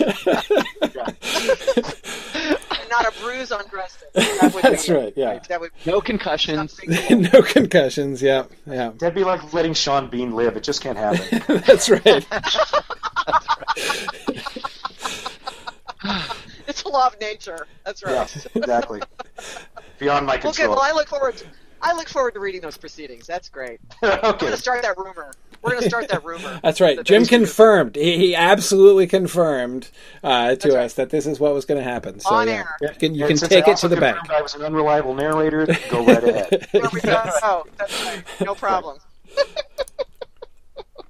Yeah. 2.94 2.98
And 2.98 3.06
not 3.06 3.15
a 3.15 3.24
bruise 3.24 3.52
on 3.52 3.68
Dresden. 3.68 4.07
That 4.14 4.61
That's 4.61 4.88
be, 4.88 4.94
right, 4.94 5.14
yeah. 5.15 5.40
That 5.48 5.61
would 5.61 5.72
No 5.86 6.02
concussions. 6.02 6.80
no 7.10 7.41
concussions. 7.41 8.22
Yeah, 8.22 8.45
yeah. 8.65 8.91
That'd 8.98 9.15
be 9.15 9.24
like 9.24 9.53
letting 9.53 9.74
Sean 9.74 10.10
Bean 10.10 10.36
live. 10.36 10.57
It 10.57 10.64
just 10.64 10.82
can't 10.82 10.98
happen. 10.98 11.41
That's 11.65 11.90
right. 11.90 12.26
It's 16.68 16.84
a 16.84 16.90
law 16.90 17.07
of 17.07 17.20
nature. 17.20 17.68
That's 17.86 18.03
right. 18.03 18.14
yeah, 18.14 18.61
exactly. 18.61 19.02
Beyond 19.99 20.26
my 20.26 20.38
control. 20.38 20.52
Okay, 20.52 20.68
well, 20.68 20.82
I 20.82 20.91
look 20.91 21.07
forward 21.07 21.38
to. 21.38 21.45
I 21.82 21.94
look 21.94 22.07
forward 22.10 22.34
to 22.36 22.40
reading 22.40 22.61
those 22.61 22.78
proceedings. 22.78 23.28
That's 23.28 23.49
great. 23.49 23.80
We're 24.02 24.14
okay. 24.14 24.32
going 24.38 24.52
to 24.53 24.57
start 24.57 24.82
that 24.84 24.98
rumor. 24.98 25.34
We're 25.64 25.72
going 25.72 25.84
to 25.84 25.90
start 25.90 26.10
that 26.10 26.26
rumor. 26.26 26.60
That's 26.64 26.81
right. 26.81 26.98
That 26.98 27.06
Jim 27.06 27.26
confirmed. 27.26 27.95
He, 27.95 28.18
he 28.18 28.35
absolutely 28.35 29.07
confirmed 29.07 29.90
uh, 30.23 30.56
to 30.56 30.69
right. 30.69 30.85
us 30.85 30.95
that 30.95 31.10
this 31.10 31.26
is 31.26 31.40
what 31.40 31.53
was 31.53 31.65
going 31.65 31.77
to 31.77 31.84
happen. 31.84 32.19
So 32.19 32.31
On 32.31 32.48
yeah, 32.48 32.53
air. 32.53 32.77
you 32.81 32.90
can, 32.99 33.15
you 33.15 33.27
can 33.27 33.38
take 33.38 33.68
it 33.68 33.77
to 33.77 33.88
the 33.88 33.95
bank. 33.95 34.30
I 34.30 34.41
was 34.41 34.56
an 34.56 34.61
unreliable 34.61 35.15
narrator. 35.15 35.65
Go 35.90 36.06
right 36.06 36.23
ahead. 36.23 36.68
There 36.73 36.81
we. 36.91 37.02
Oh, 37.06 37.64
right. 37.80 38.23
No 38.41 38.56
problem. 38.64 38.98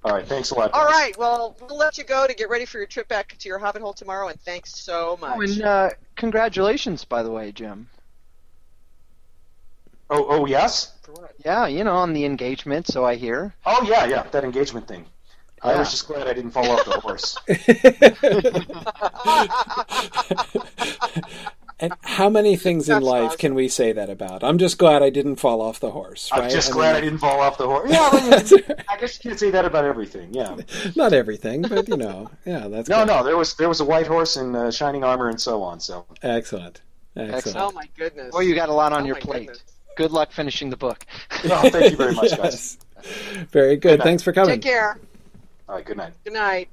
All 0.03 0.13
right. 0.13 0.25
Thanks 0.25 0.51
a 0.51 0.55
lot. 0.55 0.71
All 0.73 0.85
guys. 0.85 0.93
right. 0.93 1.17
Well, 1.17 1.55
we'll 1.61 1.77
let 1.77 1.97
you 1.97 2.03
go 2.03 2.27
to 2.27 2.33
get 2.33 2.49
ready 2.49 2.65
for 2.65 2.77
your 2.77 2.87
trip 2.87 3.07
back 3.07 3.35
to 3.37 3.49
your 3.49 3.59
Hobbit 3.59 3.81
hole 3.81 3.93
tomorrow. 3.93 4.27
And 4.27 4.39
thanks 4.41 4.75
so 4.75 5.17
much. 5.21 5.35
Oh, 5.37 5.41
and 5.41 5.61
uh, 5.61 5.89
congratulations, 6.15 7.05
by 7.05 7.23
the 7.23 7.31
way, 7.31 7.51
Jim. 7.51 7.87
Oh, 10.15 10.25
oh 10.29 10.45
yes. 10.45 10.93
For 11.01 11.11
what? 11.13 11.31
Yeah, 11.43 11.65
you 11.67 11.83
know, 11.83 11.95
on 11.95 12.13
the 12.13 12.23
engagement, 12.23 12.85
so 12.87 13.03
I 13.03 13.15
hear. 13.15 13.55
Oh 13.65 13.81
yeah, 13.83 14.05
yeah. 14.05 14.23
That 14.31 14.43
engagement 14.43 14.87
thing. 14.87 15.05
I 15.63 15.75
was 15.77 15.89
just 15.91 16.07
glad 16.07 16.27
I 16.27 16.33
didn't 16.33 16.51
fall 16.51 16.69
off 16.69 16.85
the 16.85 16.99
horse. 16.99 17.35
and 21.79 21.93
how 22.01 22.29
many 22.29 22.55
things 22.57 22.89
in 22.89 23.01
life 23.01 23.25
awesome. 23.27 23.37
can 23.37 23.55
we 23.55 23.67
say 23.69 23.91
that 23.93 24.09
about? 24.09 24.43
I'm 24.43 24.57
just 24.57 24.77
glad 24.77 25.01
I 25.01 25.09
didn't 25.09 25.37
fall 25.37 25.61
off 25.61 25.79
the 25.79 25.91
horse. 25.91 26.29
Right? 26.31 26.43
I'm 26.43 26.49
just 26.49 26.69
I 26.71 26.73
glad 26.73 26.95
I 26.95 27.01
didn't 27.01 27.19
fall 27.19 27.39
off 27.39 27.57
the 27.57 27.65
horse. 27.67 27.89
Yeah, 27.91 28.09
well, 28.11 28.29
That's 28.29 28.53
I 28.89 28.97
guess 28.99 29.17
you 29.23 29.29
can't 29.29 29.39
say 29.39 29.49
that 29.51 29.65
about 29.65 29.85
everything. 29.85 30.33
Yeah. 30.33 30.57
Not 30.95 31.13
everything, 31.13 31.61
but 31.63 31.87
you 31.87 31.97
know, 31.97 32.29
yeah, 32.45 32.67
that's 32.67 32.89
No, 32.89 32.99
good. 32.99 33.07
no. 33.07 33.23
There 33.23 33.37
was 33.37 33.55
there 33.55 33.69
was 33.69 33.79
a 33.79 33.85
white 33.85 34.07
horse 34.07 34.35
in 34.37 34.55
uh, 34.55 34.69
shining 34.69 35.03
armor 35.03 35.29
and 35.29 35.39
so 35.39 35.63
on. 35.63 35.79
So 35.79 36.05
Excellent. 36.21 36.81
Excellent. 37.15 37.35
Excellent. 37.37 37.57
Oh 37.57 37.71
my 37.71 37.87
goodness. 37.97 38.33
Well, 38.33 38.43
you 38.43 38.53
got 38.55 38.69
a 38.69 38.73
lot 38.73 38.91
on 38.93 39.03
Oh, 39.03 39.05
your 39.05 39.15
plate. 39.15 39.47
goodness. 39.47 39.63
Good 39.95 40.11
luck 40.11 40.31
finishing 40.31 40.69
the 40.69 40.77
book. 40.77 41.05
no, 41.45 41.55
oh, 41.63 41.69
thank 41.69 41.91
you 41.91 41.97
very 41.97 42.13
much, 42.13 42.35
guys. 42.37 42.77
Very 43.51 43.75
good. 43.75 43.99
night. 43.99 44.05
Thanks 44.05 44.23
for 44.23 44.31
coming. 44.31 44.55
Take 44.55 44.61
care. 44.61 44.97
All 45.67 45.75
right. 45.75 45.85
Good 45.85 45.97
night. 45.97 46.13
Good 46.23 46.33
night. 46.33 46.69